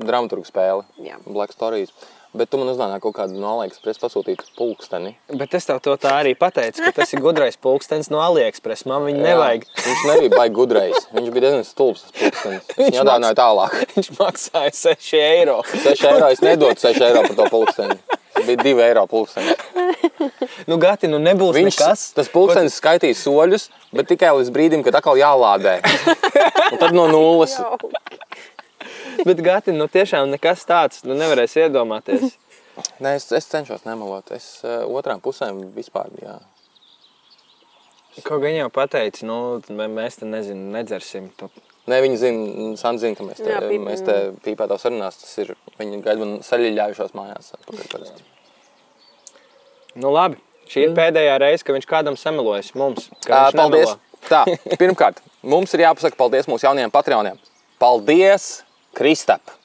dramaturga 0.00 0.48
spēle. 0.48 0.86
Jā. 1.04 1.18
Black 1.28 1.52
Stories. 1.52 1.92
Bet 2.30 2.46
tu 2.46 2.60
man 2.60 2.68
uzdāvināji 2.70 3.02
kaut 3.02 3.16
kādu 3.16 3.40
no 3.42 3.56
AliExpress 3.58 3.98
pasūtītu 3.98 4.52
pulksteni. 4.54 5.16
Bet 5.34 5.50
es 5.58 5.64
tev 5.66 5.80
to 5.82 5.96
tā 5.98 6.12
arī 6.20 6.36
pateicu, 6.38 6.78
ka 6.86 6.92
tas 7.00 7.10
ir 7.12 7.18
gudrais 7.24 7.56
pulkstenis 7.58 8.06
no 8.14 8.20
AliExpress. 8.22 8.86
Man 8.86 9.02
viņu 9.08 9.18
nevajag. 9.24 9.64
Viņš 9.82 10.04
nebija 10.06 10.36
baigi 10.38 10.54
gudrais. 10.54 11.08
Viņš 11.10 11.32
bija 11.34 11.42
diezgan 11.48 11.66
stulbs. 11.66 12.04
Viņš 12.14 12.78
Viņu 12.78 13.02
uzdāvināju 13.02 13.38
tālāk. 13.42 13.74
Viņš 13.96 14.10
maksāja 14.20 14.70
6 14.78 15.10
eiro. 15.18 15.58
6 15.74 16.06
eiro. 16.12 16.30
Es 16.30 16.40
nedotu 16.46 16.86
6 16.86 17.02
eiro 17.08 17.26
par 17.26 17.34
to 17.42 17.48
pulksteni. 17.50 17.98
Tas 18.30 18.46
bija 18.46 18.62
2 18.62 18.86
eiro 18.86 19.04
pulkstenis. 19.10 19.66
Nu, 20.70 20.76
Gati, 20.80 21.08
nu 21.10 21.18
nebūs 21.22 21.54
Viņš, 21.56 21.76
nekas. 21.78 22.02
tas 22.16 22.28
pulkstenis 22.32 22.76
skaitīja 22.80 23.16
soļus, 23.18 23.68
bet 23.96 24.08
tikai 24.10 24.30
līdz 24.38 24.50
brīdim, 24.54 24.82
kad 24.86 24.94
atkal 25.00 25.18
jālādē. 25.20 25.78
Un 26.72 26.78
tad 26.80 26.94
no 26.96 27.06
nulles. 27.10 27.56
Bet, 29.26 29.40
Gati, 29.44 29.72
nu 29.76 29.84
tiešām 29.92 30.30
nekas 30.32 30.62
tāds, 30.68 31.02
nu 31.04 31.12
nevarēs 31.18 31.52
iedomāties. 31.60 32.30
Nē, 33.04 33.16
es, 33.18 33.26
es 33.36 33.48
cenšos 33.50 33.82
nemelot. 33.84 34.30
Es 34.32 34.46
uh, 34.64 34.86
otrām 34.88 35.20
pusēm 35.20 35.58
vispār. 35.76 36.08
Jā. 36.22 36.38
Kaut 38.24 38.40
gan 38.42 38.54
jau 38.56 38.68
pateici, 38.72 39.26
nu, 39.28 39.60
mē- 39.76 39.90
mēs 39.92 40.16
te 40.22 40.28
nezinu, 40.28 40.70
nedzersim. 40.74 41.28
Tu. 41.40 41.50
Nē, 41.90 41.98
viņi 42.04 42.16
zina, 42.20 42.94
zina, 43.00 43.16
ka 43.18 43.26
mēs 43.28 43.40
te, 43.42 43.50
Jā, 43.52 43.60
pīp- 43.64 43.84
mēs 43.86 44.02
te 44.06 44.16
pīpētā 44.46 44.76
sarunās. 44.80 45.20
Tas 45.22 45.36
ir, 45.44 45.52
viņi 45.80 46.00
gaida 46.04 46.24
man 46.24 46.38
saļļājušos 46.46 47.14
mājās. 47.16 47.52
parasti. 47.92 48.24
Nu, 49.98 50.12
labi. 50.14 50.38
Šī 50.70 50.84
ir 50.86 50.92
pēdējā 50.94 51.34
reize, 51.42 51.64
kad 51.66 51.74
viņš 51.74 51.86
kādam 51.90 52.16
samelojas 52.18 52.70
mums. 52.78 53.08
ka 53.24 53.34
Ā, 53.34 53.46
viņš 53.48 53.58
Paldies! 53.58 53.94
Tā, 54.28 54.44
pirmkārt, 54.80 55.18
mums 55.42 55.72
ir 55.74 55.82
jāpasaka 55.86 56.18
paldies 56.18 56.46
mūsu 56.50 56.68
jaunajiem 56.68 56.92
patroniem. 56.94 57.40
Paldies, 57.80 58.60
Kristap! 58.94 59.56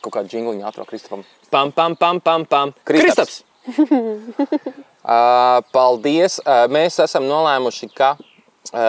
Kaut 0.00 0.14
kāda 0.14 0.30
jingliņa 0.32 0.70
atrod 0.70 0.88
Kristapam. 0.88 1.26
Pam, 1.52 1.72
pam, 1.74 1.96
pam, 1.98 2.20
pam, 2.22 2.46
pam. 2.48 2.72
Kristaps. 2.88 3.42
Uh, 3.66 5.60
paldies! 5.76 6.38
Uh, 6.46 6.64
mēs 6.72 6.96
esam 7.04 7.26
nolēmuši, 7.28 7.90
ka, 7.92 8.14
uh, 8.16 8.80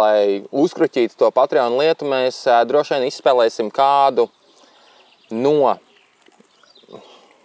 lai 0.00 0.18
uzkruķītu 0.50 1.20
to 1.20 1.30
Patreon 1.36 1.78
lietu, 1.78 2.08
mēs 2.10 2.42
uh, 2.48 2.64
droši 2.66 2.96
vien 2.96 3.06
izspēlēsim 3.12 3.70
kādu 3.74 4.26
no 5.30 5.76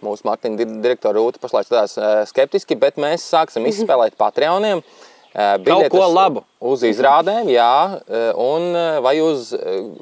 mūsu 0.04 0.26
marketinga 0.28 0.64
di- 0.64 0.80
direktora 0.84 1.18
Rūta 1.18 1.40
pašlaik 1.42 1.68
skatās 1.68 1.96
uh, 2.00 2.24
skeptiski, 2.28 2.76
bet 2.80 2.96
mēs 3.00 3.24
sāksim 3.30 3.66
izspēlēt 3.70 4.16
Patreoniem. 4.20 4.82
uh, 4.82 5.56
biļetes 5.62 5.92
ko 5.94 6.06
labu. 6.10 6.44
Uz 6.60 6.82
izrādēm, 6.88 7.48
jā, 7.52 7.70
uh, 8.00 8.30
un 8.40 8.74
vai 9.04 9.16
uz 9.24 9.52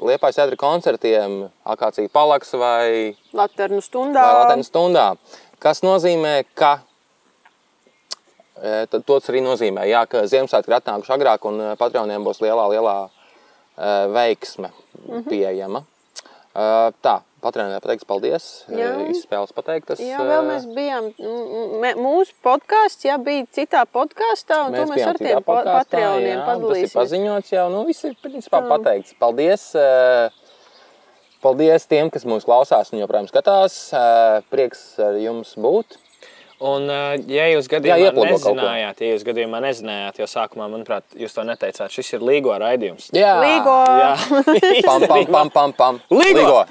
Liepājas 0.01 0.39
teātra 0.41 0.57
koncertiem, 0.59 1.49
Akācija 1.65 2.09
Palaks 2.11 2.53
vai 2.57 3.15
Latvijas 3.33 3.87
stundā. 3.91 4.23
vai 4.25 4.43
Latvijas 4.43 4.71
stundā. 4.71 5.07
Kas 5.59 5.81
nozīmē, 5.83 6.43
ka 6.55 6.79
tas 8.89 9.29
arī 9.31 9.39
nozīmē, 9.39 9.85
jā, 9.87 10.01
ka 10.09 10.25
Ziemassvētku 10.27 10.67
ir 10.67 10.75
atnākuši 10.81 11.13
agrāk 11.15 11.45
un 11.47 11.61
patroniem 11.79 12.25
būs 12.27 12.41
lielā, 12.43 12.65
lielā 12.73 12.95
veiksme 14.11 14.71
pieejama. 15.29 15.85
E, 16.55 16.91
Tā, 17.05 17.15
patroniem 17.43 17.79
pateiks 17.79 18.03
paldies. 18.09 18.45
Jā. 18.73 18.89
Izspēles 19.13 19.53
pateiktas. 19.55 19.99
Jā, 20.03 20.17
vēl 20.25 20.47
mēs 20.49 20.65
bijām. 20.75 21.11
Mūsu 22.01 22.33
podkāsts, 22.43 23.05
jā, 23.07 23.15
bija 23.21 23.45
citā 23.55 23.85
podkāstā, 23.87 24.65
un 24.67 24.75
to 24.75 24.85
mēs 24.89 25.05
ar 25.07 25.19
tiem 25.21 25.43
pa- 25.43 25.61
patroniem 25.63 26.25
Tas 26.25 26.41
ir 26.41 26.45
padalīsimies. 26.49 26.97
paziņots 26.97 27.53
jau, 27.53 27.69
nu 27.71 27.85
viss 27.87 28.03
ir 28.09 28.15
principā 28.23 28.63
pateikts. 28.67 29.13
Paldies! 29.19 29.69
e, 29.75 30.29
Paldies 31.39 31.85
tiem, 31.87 32.09
kas 32.11 32.25
mūs 32.27 32.43
klausās 32.43 32.89
un 32.91 32.99
joprojām 32.99 33.29
skatās. 33.29 33.75
Prieks 34.51 34.81
ar 34.99 35.13
jums 35.23 35.53
būt. 35.55 35.95
Un, 36.59 36.89
uh, 36.91 37.13
ja 37.31 37.45
jūs 37.53 37.69
gadījumā 37.71 38.09
Jā, 38.11 38.11
nezinājāt, 38.11 38.97
ja 38.99 39.13
jūs 39.13 39.23
gadījumā 39.23 39.61
nezinājāt, 39.63 40.17
jo 40.19 40.25
sākumā, 40.27 40.65
manuprāt, 40.67 41.05
jūs 41.15 41.31
to 41.37 41.45
neteicāt, 41.47 41.93
šis 41.95 42.17
ir 42.17 42.25
līgo 42.27 42.51
raidījums. 42.59 43.07
Jā, 43.15 43.37
Līgo! 43.39 43.75
Jā, 43.95 44.09
Pam, 44.89 45.05
pam, 45.07 45.23
pam, 45.31 45.53
pam, 45.55 45.73
pam. 45.79 46.01
Ligo! 46.11 46.63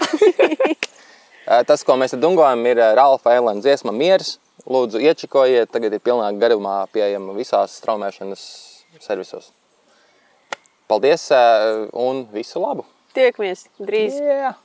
Eh, 1.48 1.62
Tas, 1.64 1.80
ko 1.80 1.94
mēs 1.96 2.12
dungojam, 2.20 2.60
ir 2.68 2.76
eh, 2.76 2.90
Ralfa 2.92 3.32
Eilēna 3.32 3.64
dziesma 3.64 3.88
Mieres. 3.96 4.34
Lūdzu, 4.68 5.00
iečikojiet, 5.00 5.70
tagad 5.72 5.94
ir 5.96 6.02
pilnā 6.04 6.26
garumā 6.36 6.82
pieejama 6.92 7.32
visās 7.32 7.78
straumēšanas 7.80 8.42
servisos. 9.00 9.48
Paldies 10.92 11.24
eh, 11.32 11.86
un 11.96 12.26
visu 12.36 12.60
labu! 12.60 12.84
Tiekamies 13.16 13.64
drīz! 13.80 14.20
Yeah. 14.20 14.60